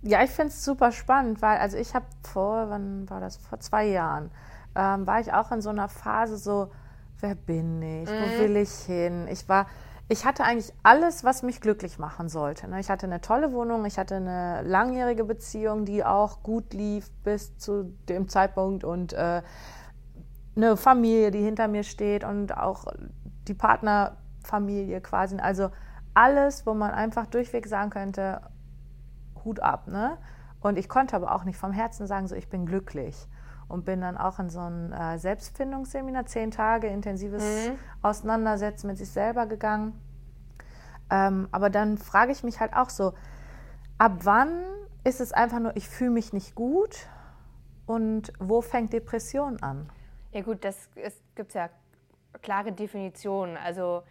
ja, 0.01 0.23
ich 0.23 0.31
finde 0.31 0.49
es 0.49 0.63
super 0.63 0.91
spannend, 0.91 1.41
weil 1.41 1.57
also 1.57 1.77
ich 1.77 1.93
habe 1.93 2.05
vor, 2.23 2.69
wann 2.69 3.09
war 3.09 3.19
das, 3.19 3.37
vor 3.37 3.59
zwei 3.59 3.85
Jahren, 3.85 4.31
ähm, 4.75 5.07
war 5.07 5.19
ich 5.19 5.33
auch 5.33 5.51
in 5.51 5.61
so 5.61 5.69
einer 5.69 5.87
Phase 5.87 6.37
so, 6.37 6.71
wer 7.19 7.35
bin 7.35 7.81
ich, 7.81 8.09
mhm. 8.09 8.13
wo 8.13 8.43
will 8.43 8.57
ich 8.57 8.71
hin? 8.71 9.27
Ich 9.29 9.47
war, 9.47 9.67
ich 10.07 10.25
hatte 10.25 10.43
eigentlich 10.43 10.73
alles, 10.83 11.23
was 11.23 11.43
mich 11.43 11.61
glücklich 11.61 11.97
machen 11.97 12.29
sollte. 12.29 12.67
Ne? 12.69 12.79
Ich 12.79 12.89
hatte 12.89 13.05
eine 13.05 13.21
tolle 13.21 13.53
Wohnung, 13.53 13.85
ich 13.85 13.97
hatte 13.97 14.15
eine 14.15 14.61
langjährige 14.63 15.23
Beziehung, 15.23 15.85
die 15.85 16.03
auch 16.03 16.43
gut 16.43 16.73
lief 16.73 17.09
bis 17.23 17.57
zu 17.57 17.95
dem 18.09 18.27
Zeitpunkt 18.27 18.83
und 18.83 19.13
äh, 19.13 19.41
eine 20.55 20.77
Familie, 20.77 21.31
die 21.31 21.41
hinter 21.41 21.67
mir 21.67 21.83
steht 21.83 22.23
und 22.23 22.55
auch 22.55 22.85
die 23.47 23.53
Partnerfamilie 23.53 25.01
quasi. 25.01 25.37
Also 25.37 25.69
alles, 26.13 26.65
wo 26.65 26.73
man 26.73 26.91
einfach 26.91 27.25
durchweg 27.25 27.67
sagen 27.67 27.89
könnte, 27.89 28.41
Hut 29.43 29.59
ab. 29.59 29.87
Ne? 29.87 30.17
Und 30.59 30.77
ich 30.77 30.87
konnte 30.87 31.15
aber 31.15 31.33
auch 31.33 31.43
nicht 31.43 31.57
vom 31.57 31.71
Herzen 31.71 32.07
sagen, 32.07 32.27
so 32.27 32.35
ich 32.35 32.49
bin 32.49 32.65
glücklich 32.65 33.27
und 33.67 33.85
bin 33.85 34.01
dann 34.01 34.17
auch 34.17 34.39
in 34.39 34.49
so 34.49 34.59
ein 34.59 34.91
äh, 34.91 35.17
Selbstfindungsseminar, 35.17 36.25
zehn 36.25 36.51
Tage 36.51 36.87
intensives 36.87 37.43
mhm. 37.43 37.77
Auseinandersetzen 38.01 38.87
mit 38.87 38.97
sich 38.97 39.09
selber 39.09 39.45
gegangen. 39.45 39.99
Ähm, 41.09 41.47
aber 41.51 41.69
dann 41.69 41.97
frage 41.97 42.31
ich 42.31 42.43
mich 42.43 42.59
halt 42.59 42.73
auch 42.75 42.89
so, 42.89 43.13
ab 43.97 44.19
wann 44.23 44.63
ist 45.03 45.21
es 45.21 45.31
einfach 45.31 45.59
nur, 45.59 45.75
ich 45.75 45.87
fühle 45.87 46.11
mich 46.11 46.33
nicht 46.33 46.55
gut 46.55 47.07
und 47.85 48.33
wo 48.39 48.61
fängt 48.61 48.93
Depression 48.93 49.61
an? 49.61 49.89
Ja 50.31 50.41
gut, 50.41 50.65
das 50.65 50.89
gibt 51.35 51.53
ja 51.53 51.69
klare 52.41 52.71
Definitionen. 52.71 53.57
Also 53.57 54.03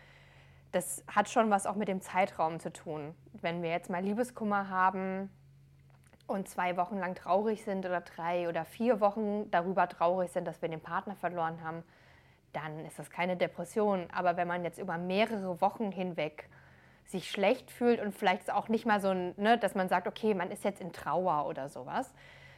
das 0.73 1.05
hat 1.07 1.29
schon 1.29 1.51
was 1.51 1.67
auch 1.67 1.77
mit 1.77 1.89
dem 1.89 2.01
Zeitraum 2.01 2.61
zu 2.61 2.73
tun. 2.73 3.15
Wenn 3.41 3.63
wir 3.63 3.71
jetzt 3.71 3.91
mal 3.91 4.03
Liebeskummer 4.03 4.69
haben, 4.69 5.31
und 6.27 6.49
zwei 6.49 6.77
Wochen 6.77 6.99
lang 6.99 7.15
traurig 7.15 7.65
sind 7.65 7.85
oder 7.85 8.01
drei 8.01 8.49
oder 8.49 8.65
vier 8.65 9.01
Wochen 9.01 9.51
darüber 9.51 9.89
traurig 9.89 10.31
sind, 10.31 10.47
dass 10.47 10.63
wir 10.63 10.69
den 10.69 10.81
Partner 10.81 11.15
verloren 11.17 11.63
haben, 11.63 11.83
dann 12.53 12.85
ist 12.87 12.99
das 12.99 13.11
keine 13.11 13.37
Depression. 13.37 14.09
Aber 14.13 14.37
wenn 14.37 14.49
man 14.49 14.65
jetzt 14.65 14.79
über 14.79 14.97
mehrere 14.97 15.61
Wochen 15.61 15.93
hinweg 15.93 16.49
sich 17.07 17.31
schlecht 17.31 17.71
fühlt 17.71 18.01
und 18.01 18.15
vielleicht 18.15 18.51
auch 18.51 18.69
nicht 18.69 18.87
mal 18.87 19.01
so, 19.01 19.13
ne, 19.13 19.59
dass 19.61 19.75
man 19.75 19.89
sagt, 19.89 20.07
okay, 20.07 20.35
man 20.35 20.51
ist 20.51 20.65
jetzt 20.65 20.81
in 20.81 20.93
Trauer 20.93 21.47
oder 21.47 21.69
sowas. 21.69 22.15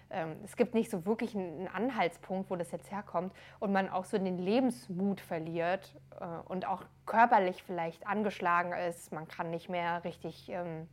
Ähm, 0.08 0.36
es 0.44 0.56
gibt 0.56 0.74
nicht 0.74 0.90
so 0.90 1.04
wirklich 1.04 1.34
einen 1.34 1.66
Anhaltspunkt, 1.66 2.48
wo 2.48 2.56
das 2.56 2.70
jetzt 2.70 2.92
herkommt 2.92 3.34
und 3.58 3.72
man 3.72 3.88
auch 3.88 4.04
so 4.04 4.16
den 4.16 4.38
Lebensmut 4.38 5.20
verliert 5.20 5.96
äh, 6.20 6.24
und 6.48 6.66
auch 6.66 6.84
körperlich 7.06 7.64
vielleicht 7.64 8.06
angeschlagen 8.06 8.72
ist. 8.72 9.12
Man 9.12 9.26
kann 9.26 9.50
nicht 9.50 9.68
mehr 9.68 10.04
richtig 10.04 10.48
ähm, 10.48 10.88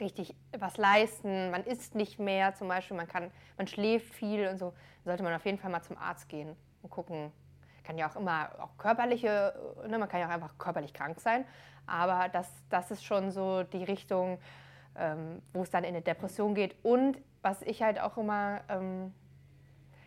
richtig 0.00 0.34
was 0.58 0.76
leisten, 0.76 1.50
man 1.50 1.64
isst 1.64 1.94
nicht 1.94 2.18
mehr 2.18 2.54
zum 2.54 2.68
Beispiel, 2.68 2.96
man, 2.96 3.08
kann, 3.08 3.30
man 3.56 3.66
schläft 3.66 4.14
viel 4.14 4.48
und 4.48 4.58
so, 4.58 4.72
sollte 5.04 5.22
man 5.22 5.34
auf 5.34 5.44
jeden 5.44 5.58
Fall 5.58 5.70
mal 5.70 5.82
zum 5.82 5.96
Arzt 5.98 6.28
gehen 6.28 6.56
und 6.82 6.90
gucken. 6.90 7.32
Kann 7.84 7.98
ja 7.98 8.08
auch 8.08 8.16
immer 8.16 8.50
auch 8.58 8.76
körperliche, 8.78 9.54
ne, 9.88 9.98
man 9.98 10.08
kann 10.08 10.20
ja 10.20 10.26
auch 10.26 10.32
einfach 10.32 10.56
körperlich 10.58 10.92
krank 10.92 11.18
sein, 11.20 11.44
aber 11.86 12.28
das, 12.28 12.48
das 12.68 12.90
ist 12.90 13.04
schon 13.04 13.30
so 13.30 13.62
die 13.64 13.82
Richtung, 13.82 14.38
ähm, 14.96 15.42
wo 15.52 15.62
es 15.62 15.70
dann 15.70 15.84
in 15.84 15.90
eine 15.90 16.02
Depression 16.02 16.54
geht. 16.54 16.76
Und 16.84 17.18
was 17.42 17.62
ich 17.62 17.82
halt 17.82 18.00
auch 18.00 18.16
immer, 18.16 18.60
ähm, 18.68 19.12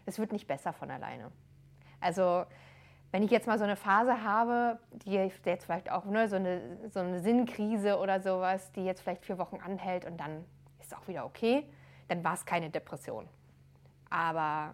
es 0.05 0.19
wird 0.19 0.31
nicht 0.31 0.47
besser 0.47 0.71
von 0.71 0.91
alleine. 0.91 1.31
Also 1.99 2.45
wenn 3.13 3.21
ich 3.21 3.29
jetzt 3.29 3.45
mal 3.45 3.59
so 3.59 3.63
eine 3.63 3.75
Phase 3.75 4.23
habe, 4.23 4.79
die 5.05 5.11
jetzt 5.11 5.65
vielleicht 5.65 5.91
auch 5.91 6.05
ne, 6.05 6.27
so, 6.27 6.35
eine, 6.35 6.59
so 6.89 6.99
eine 6.99 7.19
Sinnkrise 7.19 7.99
oder 7.99 8.19
sowas, 8.19 8.71
die 8.71 8.83
jetzt 8.83 9.01
vielleicht 9.01 9.23
vier 9.23 9.37
Wochen 9.37 9.57
anhält 9.63 10.05
und 10.05 10.19
dann 10.19 10.43
ist 10.79 10.87
es 10.87 10.93
auch 10.93 11.07
wieder 11.07 11.23
okay, 11.23 11.63
dann 12.07 12.23
war 12.23 12.33
es 12.33 12.43
keine 12.43 12.71
Depression. 12.71 13.29
Aber 14.09 14.73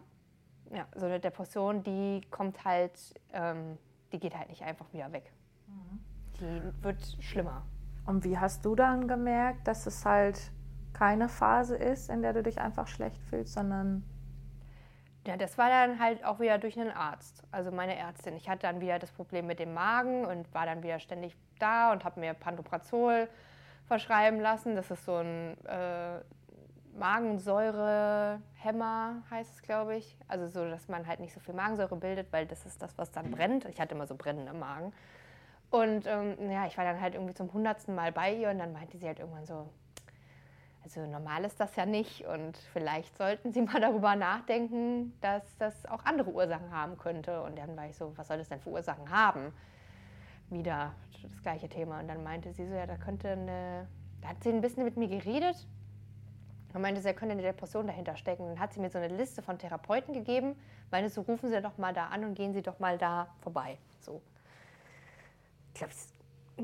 ja, 0.74 0.88
so 0.96 1.06
eine 1.06 1.20
Depression, 1.20 1.84
die 1.84 2.22
kommt 2.32 2.64
halt, 2.64 2.94
ähm, 3.34 3.78
die 4.14 4.20
geht 4.20 4.38
halt 4.38 4.48
nicht 4.48 4.64
einfach 4.64 4.86
wieder 4.94 5.12
weg. 5.12 5.34
Mhm. 5.68 6.00
Die 6.40 6.84
wird 6.84 7.18
schlimmer. 7.20 7.66
Und 8.06 8.24
wie 8.24 8.38
hast 8.38 8.64
du 8.64 8.74
dann 8.74 9.10
gemerkt, 9.10 9.68
dass 9.68 9.86
es 9.86 10.06
halt 10.06 10.40
keine 10.94 11.28
Phase 11.28 11.76
ist, 11.76 12.10
in 12.10 12.22
der 12.22 12.32
du 12.32 12.42
dich 12.42 12.62
einfach 12.62 12.88
schlecht 12.88 13.22
fühlst, 13.24 13.54
sondern 13.54 14.06
ja, 15.30 15.38
das 15.38 15.58
war 15.60 15.70
dann 15.70 16.00
halt 16.00 16.26
auch 16.26 16.40
wieder 16.40 16.58
durch 16.58 16.80
einen 16.80 16.90
Arzt, 16.90 17.44
also 17.52 17.72
meine 17.72 17.96
Ärztin. 17.96 18.36
Ich 18.36 18.50
hatte 18.50 18.64
dann 18.64 18.82
wieder 18.82 18.98
das 18.98 19.12
Problem 19.12 19.46
mit 19.46 19.60
dem 19.60 19.76
Magen 19.76 20.26
und 20.26 20.52
war 20.56 20.66
dann 20.66 20.82
wieder 20.82 20.98
ständig 21.00 21.36
da 21.60 21.92
und 21.92 22.04
habe 22.04 22.20
mir 22.20 22.34
Pantoprazol 22.34 23.30
verschreiben 23.86 24.40
lassen. 24.40 24.76
Das 24.76 24.90
ist 24.90 25.06
so 25.06 25.18
ein 25.18 25.56
äh, 25.68 26.18
Magensäurehemmer, 26.98 29.22
heißt 29.30 29.54
es, 29.54 29.62
glaube 29.62 29.98
ich. 29.98 30.18
Also 30.28 30.48
so, 30.48 30.68
dass 30.68 30.88
man 30.88 31.06
halt 31.06 31.20
nicht 31.20 31.34
so 31.34 31.40
viel 31.40 31.54
Magensäure 31.54 31.96
bildet, 31.96 32.34
weil 32.34 32.48
das 32.48 32.66
ist 32.66 32.82
das, 32.82 32.98
was 32.98 33.12
dann 33.12 33.30
brennt. 33.30 33.66
Ich 33.66 33.80
hatte 33.80 33.94
immer 33.94 34.08
so 34.08 34.16
Brennen 34.16 34.48
im 34.48 34.58
Magen. 34.58 34.94
Und 35.70 36.08
ähm, 36.08 36.50
ja, 36.50 36.66
ich 36.66 36.76
war 36.76 36.86
dann 36.86 37.00
halt 37.00 37.14
irgendwie 37.14 37.36
zum 37.36 37.54
hundertsten 37.54 37.94
Mal 37.94 38.12
bei 38.12 38.34
ihr 38.34 38.50
und 38.50 38.58
dann 38.58 38.74
meinte 38.74 38.98
sie 38.98 39.06
halt 39.06 39.20
irgendwann 39.20 39.46
so, 39.46 39.70
also 40.98 41.10
normal 41.10 41.46
ist 41.46 41.60
das 41.60 41.76
ja 41.76 41.86
nicht 41.86 42.26
und 42.26 42.58
vielleicht 42.74 43.16
sollten 43.18 43.52
Sie 43.52 43.62
mal 43.64 43.80
darüber 43.80 44.16
nachdenken, 44.16 45.14
dass 45.22 45.44
das 45.58 45.86
auch 45.86 46.04
andere 46.06 46.32
Ursachen 46.32 46.72
haben 46.72 46.98
könnte. 46.98 47.44
Und 47.44 47.58
dann 47.58 47.76
war 47.78 47.88
ich 47.88 47.96
so, 47.96 48.14
was 48.18 48.28
soll 48.28 48.38
das 48.38 48.50
denn 48.50 48.60
für 48.60 48.70
Ursachen 48.70 49.10
haben? 49.10 49.54
Wieder 50.50 50.94
das 51.22 51.42
gleiche 51.44 51.70
Thema. 51.70 52.00
Und 52.00 52.08
dann 52.08 52.24
meinte 52.24 52.54
sie 52.54 52.66
so, 52.66 52.74
ja, 52.74 52.88
da 52.88 52.98
könnte 52.98 53.30
eine, 53.30 53.88
da 54.22 54.30
hat 54.30 54.44
sie 54.44 54.50
ein 54.50 54.62
bisschen 54.62 54.84
mit 54.84 54.98
mir 54.98 55.08
geredet 55.08 55.68
und 56.74 56.82
meinte, 56.82 57.02
sie 57.02 57.14
könnte 57.14 57.34
eine 57.34 57.42
Depression 57.42 57.86
dahinter 57.86 58.16
stecken. 58.16 58.48
Dann 58.48 58.60
hat 58.60 58.74
sie 58.74 58.80
mir 58.80 58.90
so 58.90 58.98
eine 58.98 59.16
Liste 59.16 59.42
von 59.42 59.60
Therapeuten 59.60 60.14
gegeben, 60.14 60.56
meinte 60.92 61.10
so, 61.10 61.22
rufen 61.22 61.50
Sie 61.50 61.62
doch 61.62 61.78
mal 61.78 61.94
da 61.94 62.08
an 62.08 62.24
und 62.24 62.36
gehen 62.36 62.54
Sie 62.54 62.62
doch 62.62 62.80
mal 62.80 62.98
da 62.98 63.28
vorbei. 63.42 63.78
So. 64.02 64.22
Ich 65.74 65.80
glaube, 65.80 65.94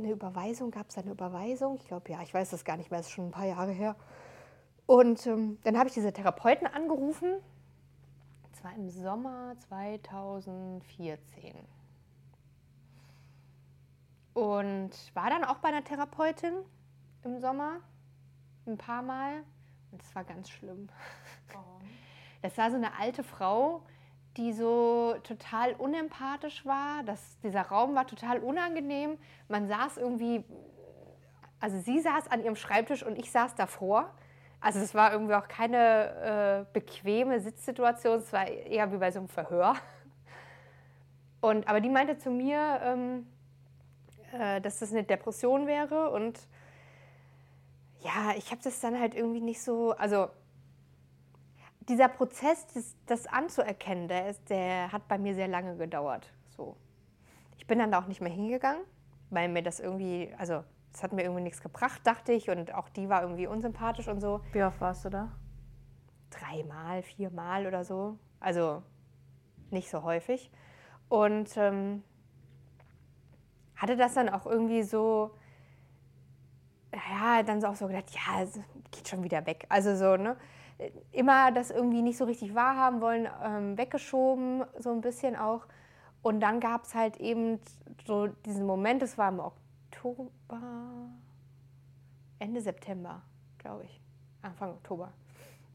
eine 0.04 0.12
Überweisung, 0.12 0.72
gab 0.72 0.90
es 0.90 0.98
eine 0.98 1.12
Überweisung? 1.12 1.78
Ich 1.78 1.88
glaube 1.88 2.12
ja, 2.12 2.22
ich 2.22 2.34
weiß 2.34 2.50
das 2.50 2.66
gar 2.66 2.78
nicht 2.78 2.92
mehr, 2.92 3.00
das 3.00 3.08
ist 3.08 3.14
schon 3.14 3.28
ein 3.28 3.32
paar 3.32 3.46
Jahre 3.46 3.72
her. 3.72 3.96
Und 4.86 5.26
ähm, 5.26 5.58
dann 5.64 5.78
habe 5.78 5.88
ich 5.88 5.94
diese 5.94 6.14
Therapeuten 6.14 6.68
angerufen, 6.68 7.36
das 8.52 8.64
war 8.64 8.74
im 8.76 8.90
Sommer 8.90 9.56
2014. 9.68 11.56
Und 14.34 14.92
war 15.14 15.30
dann 15.30 15.44
auch 15.44 15.58
bei 15.60 15.70
einer 15.70 15.84
Therapeutin 15.84 16.54
im 17.24 17.40
Sommer, 17.40 17.80
ein 18.68 18.78
paar 18.78 19.02
Mal. 19.02 19.44
Und 19.92 20.02
das 20.02 20.14
war 20.14 20.24
ganz 20.24 20.50
schlimm. 20.50 20.90
Warum? 21.54 21.82
Das 22.42 22.58
war 22.58 22.70
so 22.70 22.76
eine 22.76 22.98
alte 23.00 23.24
Frau, 23.24 23.82
die 24.38 24.54
so 24.54 25.16
total 25.24 25.74
unempathisch 25.74 26.66
war. 26.66 27.04
Das, 27.04 27.40
dieser 27.42 27.62
Raum 27.62 27.96
war 27.96 28.08
total 28.08 28.40
unangenehm. 28.40 29.18
Man 29.48 29.68
saß 29.68 29.98
irgendwie, 29.98 30.44
also 31.60 31.80
sie 31.80 32.00
saß 32.00 32.30
an 32.30 32.44
ihrem 32.44 32.56
Schreibtisch 32.56 33.04
und 33.04 33.18
ich 33.18 33.32
saß 33.32 33.56
davor. 33.56 34.14
Also 34.60 34.80
es 34.80 34.96
war 34.96 35.12
irgendwie 35.12 35.36
auch 35.36 35.48
keine 35.48 36.66
äh, 36.68 36.74
bequeme 36.74 37.40
Sitzsituation, 37.40 38.18
es 38.18 38.34
war 38.34 38.48
eher 38.48 38.92
wie 38.92 38.98
bei 38.98 39.12
so 39.12 39.20
einem 39.20 39.28
Verhör. 39.28 39.76
Und, 41.42 41.68
aber 41.68 41.82
die 41.82 41.90
meinte 41.90 42.18
zu 42.18 42.32
mir, 42.32 42.80
ähm, 42.84 43.28
äh, 44.34 44.60
dass 44.62 44.80
das 44.80 44.92
eine 44.92 45.04
Depression 45.04 45.68
wäre 45.68 46.10
und 46.10 46.40
ja, 48.02 48.34
ich 48.38 48.52
habe 48.52 48.62
das 48.64 48.80
dann 48.80 49.00
halt 49.00 49.14
irgendwie 49.14 49.42
nicht 49.42 49.62
so, 49.62 49.92
also 49.92 50.30
dieser 51.90 52.08
Prozess, 52.08 52.66
das, 52.74 52.96
das 53.06 53.28
anzuerkennen, 53.28 54.08
der, 54.08 54.30
ist, 54.30 54.50
der 54.50 54.92
hat 54.92 55.08
bei 55.08 55.18
mir 55.18 55.36
sehr 55.36 55.48
lange 55.48 55.78
gedauert. 55.78 56.32
So. 56.48 56.76
Ich 57.58 57.68
bin 57.68 57.80
dann 57.80 57.92
da 57.92 58.00
auch 58.00 58.08
nicht 58.08 58.22
mehr 58.22 58.32
hingegangen, 58.32 58.84
weil 59.30 59.50
mir 59.50 59.64
das 59.64 59.80
irgendwie, 59.80 60.34
also 60.38 60.64
es 60.94 61.04
hat 61.04 61.14
mir 61.14 61.24
irgendwie 61.24 61.44
nichts 61.44 61.62
gebracht, 61.62 62.02
dachte 62.06 62.32
ich. 62.32 62.50
Und 62.50 62.74
auch 62.74 62.90
die 62.90 63.10
war 63.10 63.22
irgendwie 63.22 63.48
unsympathisch 63.48 64.08
und 64.08 64.22
so. 64.22 64.42
Wie 64.54 64.64
oft 64.64 64.80
warst 64.82 65.06
du 65.06 65.10
da? 65.10 65.32
Dreimal, 66.30 67.04
viermal 67.04 67.68
oder 67.68 67.84
so. 67.84 68.18
Also 68.40 68.82
nicht 69.72 69.90
so 69.90 70.04
häufig. 70.04 70.52
Und 71.10 71.56
ähm, 71.58 72.04
hatte 73.76 73.98
das 73.98 74.14
dann 74.14 74.30
auch 74.30 74.46
irgendwie 74.46 74.84
so, 74.84 75.32
ja, 76.94 77.44
dann 77.44 77.62
so 77.62 77.68
auch 77.68 77.76
so 77.76 77.88
gedacht, 77.88 78.12
ja, 78.12 78.44
es 78.44 78.54
geht 78.92 79.08
schon 79.08 79.24
wieder 79.24 79.46
weg. 79.46 79.66
Also 79.70 79.96
so, 79.96 80.16
ne? 80.16 80.38
Immer 81.12 81.52
das 81.52 81.72
irgendwie 81.72 82.02
nicht 82.02 82.18
so 82.18 82.26
richtig 82.26 82.54
wahrhaben 82.54 83.02
wollen, 83.02 83.28
ähm, 83.44 83.78
weggeschoben, 83.78 84.64
so 84.78 84.92
ein 84.92 85.02
bisschen 85.02 85.36
auch. 85.36 85.66
Und 86.22 86.40
dann 86.40 86.60
gab 86.60 86.84
es 86.84 86.96
halt 86.96 87.18
eben 87.18 87.60
so 88.06 88.28
diesen 88.46 88.66
Moment, 88.66 89.02
es 89.04 89.18
war 89.18 89.30
im 89.30 89.40
Oktober, 89.40 90.30
Ende 92.40 92.62
September, 92.62 93.22
glaube 93.58 93.84
ich, 93.86 94.02
Anfang 94.42 94.72
Oktober 94.72 95.14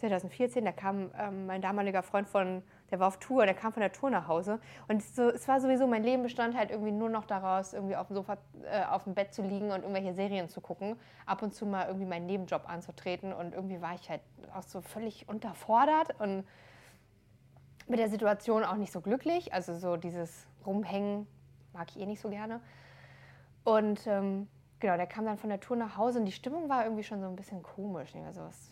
2014, 0.01 0.65
da 0.65 0.73
kam 0.73 1.11
ähm, 1.19 1.47
mein 1.47 1.61
damaliger 1.61 2.03
Freund 2.03 2.29
von 2.29 2.63
der 2.91 2.99
war 2.99 3.09
auf 3.09 3.19
Tour, 3.19 3.45
der 3.45 3.55
kam 3.55 3.73
von 3.73 3.81
der 3.81 3.93
Tour 3.93 4.11
nach 4.11 4.27
Hause. 4.27 4.61
Und 4.89 5.03
so, 5.03 5.29
es 5.29 5.47
war 5.47 5.61
sowieso, 5.61 5.87
mein 5.87 6.03
Leben 6.03 6.23
bestand 6.23 6.57
halt 6.57 6.71
irgendwie 6.71 6.93
nur 6.93 7.09
noch 7.09 7.25
daraus, 7.25 7.73
irgendwie 7.73 7.97
auf 7.97 8.09
dem 8.09 8.17
Sofa, 8.17 8.39
äh, 8.65 8.85
auf 8.85 9.05
dem 9.05 9.15
Bett 9.15 9.33
zu 9.33 9.43
liegen 9.43 9.71
und 9.71 9.83
irgendwelche 9.83 10.13
Serien 10.13 10.49
zu 10.49 10.61
gucken. 10.61 10.97
Ab 11.27 11.43
und 11.43 11.55
zu 11.55 11.67
mal 11.67 11.87
irgendwie 11.87 12.07
meinen 12.07 12.27
Nebenjob 12.27 12.69
anzutreten. 12.69 13.33
Und 13.33 13.55
irgendwie 13.55 13.81
war 13.81 13.95
ich 13.95 14.11
halt 14.11 14.23
auch 14.55 14.63
so 14.63 14.81
völlig 14.81 15.29
unterfordert 15.29 16.19
und 16.19 16.45
mit 17.87 17.99
der 17.99 18.09
Situation 18.09 18.65
auch 18.65 18.77
nicht 18.77 18.93
so 18.93 19.01
glücklich. 19.01 19.53
Also 19.53 19.75
so 19.77 19.97
dieses 19.97 20.47
Rumhängen 20.67 21.27
mag 21.73 21.89
ich 21.91 22.01
eh 22.01 22.07
nicht 22.07 22.21
so 22.21 22.29
gerne. 22.29 22.61
Und 23.63 24.05
ähm, 24.07 24.49
genau, 24.81 24.97
der 24.97 25.07
kam 25.07 25.25
dann 25.27 25.39
von 25.39 25.51
der 25.51 25.61
Tour 25.61 25.77
nach 25.77 25.97
Hause 25.97 26.19
und 26.19 26.25
die 26.25 26.33
Stimmung 26.33 26.69
war 26.69 26.85
irgendwie 26.85 27.05
schon 27.05 27.21
so 27.21 27.27
ein 27.27 27.37
bisschen 27.37 27.63
komisch. 27.63 28.15
Ich 28.15 28.23
war 28.23 28.33
so, 28.33 28.41
was, 28.41 28.71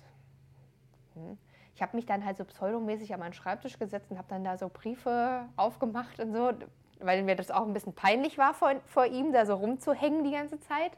hm 1.14 1.38
ich 1.78 1.82
habe 1.82 1.96
mich 1.96 2.06
dann 2.06 2.24
halt 2.24 2.36
so 2.36 2.44
pseudomäßig 2.44 3.14
an 3.14 3.20
meinen 3.20 3.34
Schreibtisch 3.34 3.78
gesetzt 3.78 4.10
und 4.10 4.18
habe 4.18 4.26
dann 4.28 4.42
da 4.42 4.58
so 4.58 4.68
Briefe 4.68 5.44
aufgemacht 5.54 6.18
und 6.18 6.32
so, 6.32 6.50
weil 6.98 7.22
mir 7.22 7.36
das 7.36 7.52
auch 7.52 7.64
ein 7.64 7.72
bisschen 7.72 7.92
peinlich 7.92 8.36
war 8.36 8.52
vor, 8.52 8.72
vor 8.86 9.06
ihm, 9.06 9.32
da 9.32 9.46
so 9.46 9.54
rumzuhängen 9.54 10.24
die 10.24 10.32
ganze 10.32 10.58
Zeit. 10.58 10.90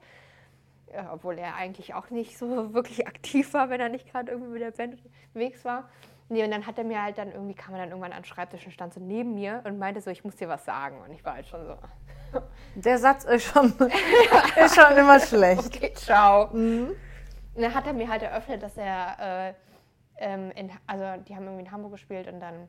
Ja, 0.90 1.11
obwohl 1.12 1.36
er 1.36 1.55
eigentlich 1.57 1.93
auch 1.93 2.09
nicht 2.09 2.39
so 2.39 2.73
wirklich 2.73 3.07
aktiv 3.07 3.52
war, 3.52 3.69
wenn 3.69 3.78
er 3.78 3.90
nicht 3.90 4.11
gerade 4.11 4.32
irgendwie 4.32 4.52
mit 4.52 4.62
der 4.62 4.70
Band 4.70 4.97
unterwegs 5.35 5.66
war. 5.66 5.90
Nee, 6.31 6.44
und 6.44 6.51
dann 6.51 6.66
hat 6.66 6.78
er 6.78 6.85
mir 6.85 7.02
halt 7.02 7.19
dann 7.19 7.31
irgendwie, 7.31 7.55
kam 7.55 7.74
er 7.74 7.81
dann 7.81 7.90
irgendwann 7.90 8.12
an 8.12 8.23
den 8.23 8.24
Schreibtisch 8.24 8.65
und 8.65 8.73
stand 8.73 8.94
so 8.94 9.01
neben 9.01 9.35
mir 9.35 9.61
und 9.66 9.78
meinte 9.78 10.01
so, 10.01 10.09
ich 10.09 10.24
muss 10.24 10.36
dir 10.36 10.48
was 10.48 10.65
sagen. 10.65 10.98
Und 11.07 11.12
ich 11.12 11.23
war 11.27 11.35
halt 11.35 11.47
schon 11.47 11.66
so. 11.66 11.77
Der 12.74 12.97
Satz 12.97 13.24
ist 13.24 13.44
schon, 13.44 13.66
ist 14.57 14.81
schon 14.81 14.97
immer 14.97 15.20
schlecht. 15.20 15.66
Okay, 15.66 15.93
ciao. 15.93 16.48
Mhm. 16.55 16.97
Und 17.55 17.62
dann 17.62 17.74
hat 17.74 17.86
er 17.86 17.93
mir 17.93 18.09
halt 18.09 18.23
eröffnet, 18.23 18.62
dass 18.62 18.78
er 18.78 19.48
äh, 19.51 19.55
ähm, 20.21 20.53
in, 20.53 20.71
also 20.87 21.21
die 21.23 21.35
haben 21.35 21.45
irgendwie 21.45 21.65
in 21.65 21.73
Hamburg 21.73 21.93
gespielt 21.93 22.29
und 22.29 22.41
dann 22.41 22.69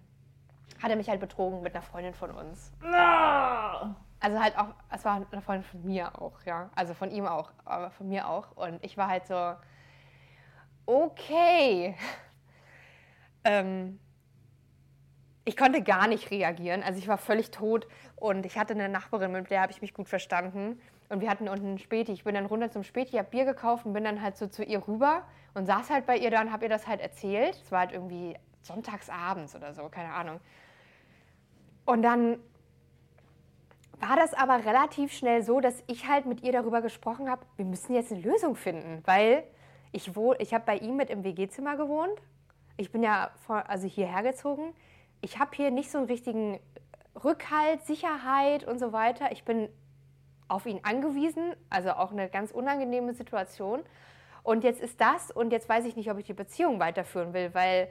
hat 0.81 0.89
er 0.89 0.95
mich 0.95 1.09
halt 1.09 1.19
betrogen 1.19 1.61
mit 1.61 1.75
einer 1.75 1.83
Freundin 1.83 2.13
von 2.13 2.31
uns. 2.31 2.71
No! 2.81 3.95
Also 4.19 4.39
halt 4.39 4.57
auch, 4.57 4.73
es 4.89 5.05
war 5.05 5.25
eine 5.31 5.41
Freundin 5.41 5.63
von 5.63 5.83
mir 5.83 6.19
auch, 6.19 6.41
ja. 6.45 6.69
Also 6.75 6.93
von 6.93 7.11
ihm 7.11 7.27
auch, 7.27 7.51
aber 7.65 7.91
von 7.91 8.07
mir 8.07 8.27
auch. 8.27 8.55
Und 8.55 8.83
ich 8.83 8.97
war 8.97 9.07
halt 9.07 9.27
so, 9.27 9.53
okay. 10.85 11.95
ähm, 13.43 13.99
ich 15.43 15.57
konnte 15.57 15.83
gar 15.83 16.07
nicht 16.07 16.31
reagieren. 16.31 16.83
Also 16.83 16.99
ich 16.99 17.07
war 17.07 17.17
völlig 17.17 17.51
tot 17.51 17.87
und 18.15 18.45
ich 18.45 18.57
hatte 18.57 18.73
eine 18.73 18.89
Nachbarin, 18.89 19.31
mit 19.31 19.51
der 19.51 19.61
habe 19.61 19.71
ich 19.71 19.81
mich 19.81 19.93
gut 19.93 20.07
verstanden. 20.07 20.79
Und 21.09 21.19
wir 21.19 21.29
hatten 21.29 21.49
unten 21.49 21.65
einen 21.65 21.79
Späti. 21.79 22.13
Ich 22.13 22.23
bin 22.23 22.35
dann 22.35 22.45
runter 22.45 22.71
zum 22.71 22.83
Späti, 22.83 23.17
habe 23.17 23.29
Bier 23.29 23.43
gekauft 23.43 23.85
und 23.85 23.93
bin 23.93 24.03
dann 24.03 24.21
halt 24.21 24.37
so 24.37 24.47
zu 24.47 24.63
ihr 24.63 24.87
rüber 24.87 25.23
und 25.53 25.65
saß 25.65 25.89
halt 25.89 26.05
bei 26.05 26.17
ihr 26.17 26.31
da 26.31 26.41
und 26.41 26.51
habe 26.51 26.65
ihr 26.65 26.69
das 26.69 26.87
halt 26.87 27.01
erzählt. 27.01 27.55
Es 27.63 27.71
war 27.71 27.81
halt 27.81 27.91
irgendwie 27.91 28.35
sonntagsabends 28.61 29.55
oder 29.55 29.73
so, 29.73 29.89
keine 29.89 30.13
Ahnung. 30.13 30.39
Und 31.85 32.03
dann 32.03 32.37
war 33.99 34.15
das 34.15 34.33
aber 34.33 34.65
relativ 34.65 35.13
schnell 35.13 35.43
so, 35.43 35.59
dass 35.59 35.83
ich 35.87 36.07
halt 36.07 36.25
mit 36.25 36.41
ihr 36.41 36.51
darüber 36.51 36.81
gesprochen 36.81 37.29
habe, 37.29 37.45
wir 37.55 37.65
müssen 37.65 37.93
jetzt 37.93 38.11
eine 38.11 38.21
Lösung 38.21 38.55
finden, 38.55 39.01
weil 39.05 39.43
ich, 39.91 40.11
ich 40.39 40.53
habe 40.53 40.63
bei 40.65 40.77
ihm 40.77 40.95
mit 40.95 41.09
im 41.09 41.23
WG-Zimmer 41.23 41.75
gewohnt. 41.75 42.19
Ich 42.77 42.91
bin 42.91 43.03
ja 43.03 43.31
vor, 43.45 43.69
also 43.69 43.87
hierher 43.87 44.23
gezogen. 44.23 44.73
Ich 45.21 45.37
habe 45.37 45.51
hier 45.55 45.69
nicht 45.69 45.91
so 45.91 45.99
einen 45.99 46.07
richtigen 46.07 46.59
Rückhalt, 47.23 47.85
Sicherheit 47.85 48.63
und 48.63 48.79
so 48.79 48.91
weiter. 48.91 49.31
Ich 49.31 49.43
bin 49.43 49.69
auf 50.47 50.65
ihn 50.65 50.79
angewiesen, 50.83 51.53
also 51.69 51.91
auch 51.91 52.11
eine 52.11 52.29
ganz 52.29 52.51
unangenehme 52.51 53.13
Situation. 53.13 53.83
Und 54.43 54.63
jetzt 54.63 54.81
ist 54.81 54.99
das 54.99 55.31
und 55.31 55.51
jetzt 55.51 55.69
weiß 55.69 55.85
ich 55.85 55.95
nicht, 55.95 56.09
ob 56.11 56.17
ich 56.17 56.25
die 56.25 56.33
Beziehung 56.33 56.79
weiterführen 56.79 57.33
will, 57.33 57.53
weil 57.53 57.89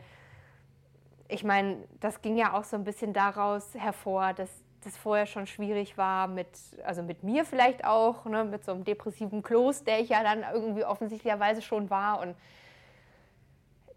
ich 1.28 1.44
meine, 1.44 1.84
das 2.00 2.22
ging 2.22 2.36
ja 2.36 2.54
auch 2.54 2.64
so 2.64 2.76
ein 2.76 2.84
bisschen 2.84 3.12
daraus 3.12 3.74
hervor, 3.74 4.32
dass 4.32 4.50
das 4.84 4.96
vorher 4.96 5.26
schon 5.26 5.46
schwierig 5.46 5.96
war 5.96 6.26
mit, 6.26 6.48
also 6.84 7.02
mit 7.02 7.22
mir 7.22 7.44
vielleicht 7.44 7.84
auch, 7.84 8.24
ne, 8.24 8.44
mit 8.44 8.64
so 8.64 8.72
einem 8.72 8.84
depressiven 8.84 9.42
Kloß, 9.42 9.84
der 9.84 10.00
ich 10.00 10.08
ja 10.08 10.22
dann 10.22 10.44
irgendwie 10.52 10.84
offensichtlicherweise 10.84 11.62
schon 11.62 11.90
war. 11.90 12.20
Und 12.20 12.34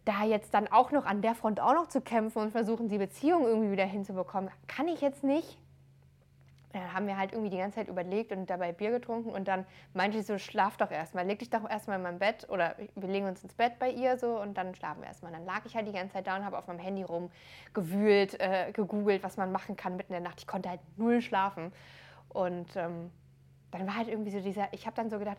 da 0.05 0.25
jetzt 0.25 0.53
dann 0.53 0.67
auch 0.67 0.91
noch 0.91 1.05
an 1.05 1.21
der 1.21 1.35
Front 1.35 1.61
auch 1.61 1.73
noch 1.73 1.87
zu 1.87 2.01
kämpfen 2.01 2.39
und 2.39 2.51
versuchen, 2.51 2.89
die 2.89 2.97
Beziehung 2.97 3.45
irgendwie 3.45 3.71
wieder 3.71 3.85
hinzubekommen, 3.85 4.51
kann 4.67 4.87
ich 4.87 5.01
jetzt 5.01 5.23
nicht 5.23 5.57
dann 6.73 6.91
haben 6.91 7.05
wir 7.05 7.17
halt 7.17 7.31
irgendwie 7.31 7.51
die 7.51 7.57
ganze 7.57 7.75
Zeit 7.75 7.87
überlegt 7.87 8.31
und 8.31 8.49
dabei 8.49 8.71
Bier 8.71 8.89
getrunken 8.89 9.29
und 9.29 9.47
dann 9.47 9.65
meinte 9.93 10.17
ich 10.17 10.25
so, 10.25 10.39
schlaf 10.39 10.75
doch 10.77 10.89
erstmal, 10.89 11.25
leg 11.25 11.37
dich 11.37 11.51
doch 11.51 11.69
erstmal 11.69 11.97
in 11.97 12.03
mein 12.03 12.17
Bett 12.17 12.49
oder 12.49 12.75
wir 12.95 13.07
legen 13.07 13.27
uns 13.27 13.43
ins 13.43 13.53
Bett 13.53 13.77
bei 13.77 13.91
ihr 13.91 14.17
so 14.17 14.41
und 14.41 14.55
dann 14.55 14.73
schlafen 14.73 15.01
wir 15.01 15.07
erstmal. 15.07 15.31
Dann 15.31 15.45
lag 15.45 15.61
ich 15.65 15.75
halt 15.75 15.87
die 15.87 15.91
ganze 15.91 16.13
Zeit 16.13 16.25
da 16.25 16.35
und 16.35 16.43
habe 16.43 16.57
auf 16.57 16.67
meinem 16.67 16.79
Handy 16.79 17.03
rumgewühlt, 17.03 18.39
äh, 18.39 18.71
gegoogelt, 18.73 19.23
was 19.23 19.37
man 19.37 19.51
machen 19.51 19.75
kann 19.75 19.95
mitten 19.95 20.13
in 20.13 20.23
der 20.23 20.29
Nacht. 20.29 20.39
Ich 20.41 20.47
konnte 20.47 20.67
halt 20.69 20.81
null 20.97 21.21
schlafen 21.21 21.71
und 22.29 22.75
ähm, 22.75 23.11
dann 23.69 23.85
war 23.87 23.95
halt 23.95 24.07
irgendwie 24.07 24.31
so 24.31 24.39
dieser, 24.39 24.67
ich 24.73 24.87
habe 24.87 24.95
dann 24.95 25.11
so 25.11 25.19
gedacht, 25.19 25.37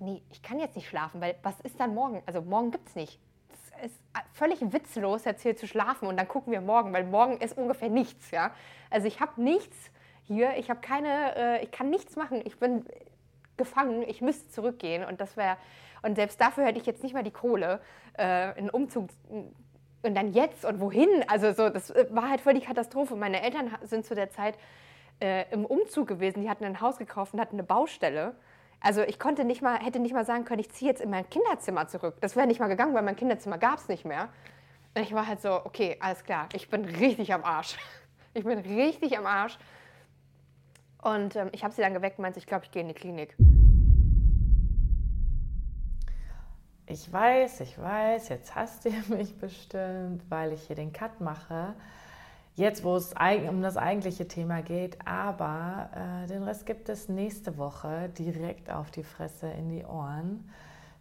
nee, 0.00 0.22
ich 0.30 0.42
kann 0.42 0.58
jetzt 0.58 0.74
nicht 0.74 0.88
schlafen, 0.88 1.20
weil 1.20 1.36
was 1.44 1.60
ist 1.60 1.78
dann 1.78 1.94
morgen? 1.94 2.20
Also 2.26 2.42
morgen 2.42 2.72
gibt 2.72 2.88
es 2.88 2.96
nicht. 2.96 3.20
Es 3.80 3.92
ist 3.92 4.00
völlig 4.32 4.60
witzlos, 4.72 5.24
jetzt 5.24 5.42
hier 5.42 5.56
zu 5.56 5.68
schlafen 5.68 6.08
und 6.08 6.16
dann 6.16 6.26
gucken 6.26 6.52
wir 6.52 6.60
morgen, 6.60 6.92
weil 6.92 7.04
morgen 7.04 7.38
ist 7.38 7.56
ungefähr 7.56 7.90
nichts, 7.90 8.32
ja. 8.32 8.50
Also 8.90 9.06
ich 9.06 9.20
habe 9.20 9.40
nichts 9.40 9.90
hier, 10.34 10.56
ich 10.56 10.70
habe 10.70 10.80
keine, 10.80 11.36
äh, 11.36 11.64
ich 11.64 11.70
kann 11.70 11.90
nichts 11.90 12.16
machen, 12.16 12.40
ich 12.44 12.58
bin 12.58 12.84
gefangen, 13.56 14.02
ich 14.06 14.20
müsste 14.22 14.48
zurückgehen 14.48 15.04
und 15.04 15.20
das 15.20 15.36
wäre, 15.36 15.56
und 16.02 16.16
selbst 16.16 16.40
dafür 16.40 16.64
hätte 16.64 16.78
ich 16.78 16.86
jetzt 16.86 17.02
nicht 17.02 17.14
mal 17.14 17.22
die 17.22 17.30
Kohle, 17.30 17.80
äh, 18.14 18.22
einen 18.22 18.70
Umzug 18.70 19.08
und 19.28 20.14
dann 20.14 20.32
jetzt 20.32 20.64
und 20.64 20.80
wohin, 20.80 21.08
also 21.28 21.52
so, 21.52 21.68
das 21.68 21.90
äh, 21.90 22.06
war 22.10 22.30
halt 22.30 22.40
voll 22.40 22.54
die 22.54 22.60
Katastrophe. 22.60 23.16
Meine 23.16 23.42
Eltern 23.42 23.70
sind 23.82 24.06
zu 24.06 24.14
der 24.14 24.30
Zeit 24.30 24.56
äh, 25.20 25.44
im 25.52 25.66
Umzug 25.66 26.08
gewesen, 26.08 26.42
die 26.42 26.48
hatten 26.48 26.64
ein 26.64 26.80
Haus 26.80 26.96
gekauft 26.96 27.34
und 27.34 27.40
hatten 27.40 27.56
eine 27.56 27.64
Baustelle. 27.64 28.34
Also 28.80 29.02
ich 29.02 29.18
konnte 29.18 29.44
nicht 29.44 29.60
mal, 29.60 29.78
hätte 29.78 29.98
nicht 29.98 30.14
mal 30.14 30.24
sagen 30.24 30.44
können, 30.44 30.60
ich 30.60 30.70
ziehe 30.70 30.90
jetzt 30.90 31.02
in 31.02 31.10
mein 31.10 31.28
Kinderzimmer 31.28 31.88
zurück. 31.88 32.16
Das 32.20 32.34
wäre 32.34 32.46
nicht 32.46 32.60
mal 32.60 32.68
gegangen, 32.68 32.94
weil 32.94 33.02
mein 33.02 33.16
Kinderzimmer 33.16 33.58
gab 33.58 33.78
es 33.78 33.88
nicht 33.88 34.06
mehr. 34.06 34.28
Und 34.94 35.02
ich 35.02 35.12
war 35.12 35.26
halt 35.26 35.42
so, 35.42 35.52
okay, 35.64 35.96
alles 36.00 36.24
klar, 36.24 36.48
ich 36.54 36.70
bin 36.70 36.84
richtig 36.84 37.32
am 37.34 37.44
Arsch. 37.44 37.76
Ich 38.32 38.44
bin 38.44 38.60
richtig 38.60 39.18
am 39.18 39.26
Arsch. 39.26 39.58
Und 41.02 41.36
ähm, 41.36 41.48
ich 41.52 41.64
habe 41.64 41.74
sie 41.74 41.82
dann 41.82 41.94
geweckt 41.94 42.18
und 42.18 42.22
meinte, 42.22 42.38
ich 42.38 42.46
glaube, 42.46 42.64
ich 42.64 42.70
gehe 42.70 42.82
in 42.82 42.88
die 42.88 42.94
Klinik. 42.94 43.34
Ich 46.86 47.10
weiß, 47.12 47.60
ich 47.60 47.78
weiß, 47.80 48.28
jetzt 48.30 48.54
hasst 48.54 48.84
ihr 48.84 49.02
mich 49.16 49.38
bestimmt, 49.38 50.22
weil 50.28 50.52
ich 50.52 50.62
hier 50.62 50.76
den 50.76 50.92
Cut 50.92 51.20
mache. 51.20 51.74
Jetzt, 52.56 52.84
wo 52.84 52.96
es 52.96 53.14
um 53.48 53.62
das 53.62 53.76
eigentliche 53.76 54.26
Thema 54.26 54.60
geht, 54.60 54.98
aber 55.06 55.88
äh, 55.94 56.26
den 56.26 56.42
Rest 56.42 56.66
gibt 56.66 56.88
es 56.88 57.08
nächste 57.08 57.56
Woche 57.56 58.10
direkt 58.18 58.70
auf 58.70 58.90
die 58.90 59.04
Fresse 59.04 59.48
in 59.48 59.70
die 59.70 59.84
Ohren. 59.84 60.50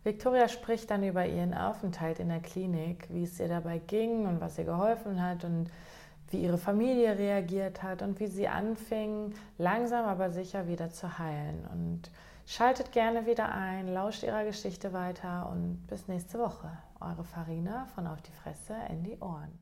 Victoria 0.04 0.48
spricht 0.48 0.92
dann 0.92 1.04
über 1.04 1.26
ihren 1.26 1.54
Aufenthalt 1.54 2.20
in 2.20 2.30
der 2.30 2.40
Klinik, 2.40 3.08
wie 3.10 3.24
es 3.24 3.40
ihr 3.40 3.50
dabei 3.50 3.80
ging 3.80 4.28
und 4.28 4.40
was 4.40 4.58
ihr 4.58 4.64
geholfen 4.64 5.22
hat 5.22 5.44
und 5.44 5.70
wie 6.32 6.42
ihre 6.42 6.58
Familie 6.58 7.18
reagiert 7.18 7.84
hat 7.84 8.02
und 8.02 8.20
wie 8.20 8.28
sie 8.28 8.48
anfing, 8.48 9.34
langsam 9.58 10.06
aber 10.06 10.32
sicher 10.32 10.68
wieder 10.68 10.90
zu 10.90 11.20
heilen. 11.20 11.68
Und 11.72 12.12
schaltet 12.46 12.92
gerne 12.92 13.26
wieder 13.26 13.54
ein, 13.54 13.88
lauscht 13.88 14.24
ihrer 14.24 14.44
Geschichte 14.44 14.94
weiter 14.94 15.50
und 15.52 15.86
bis 15.88 16.08
nächste 16.08 16.40
Woche. 16.40 16.72
Eure 17.00 17.24
Farina 17.24 17.86
von 17.96 18.08
Auf 18.08 18.22
die 18.22 18.32
Fresse 18.32 18.76
in 18.90 19.04
die 19.04 19.18
Ohren. 19.20 19.60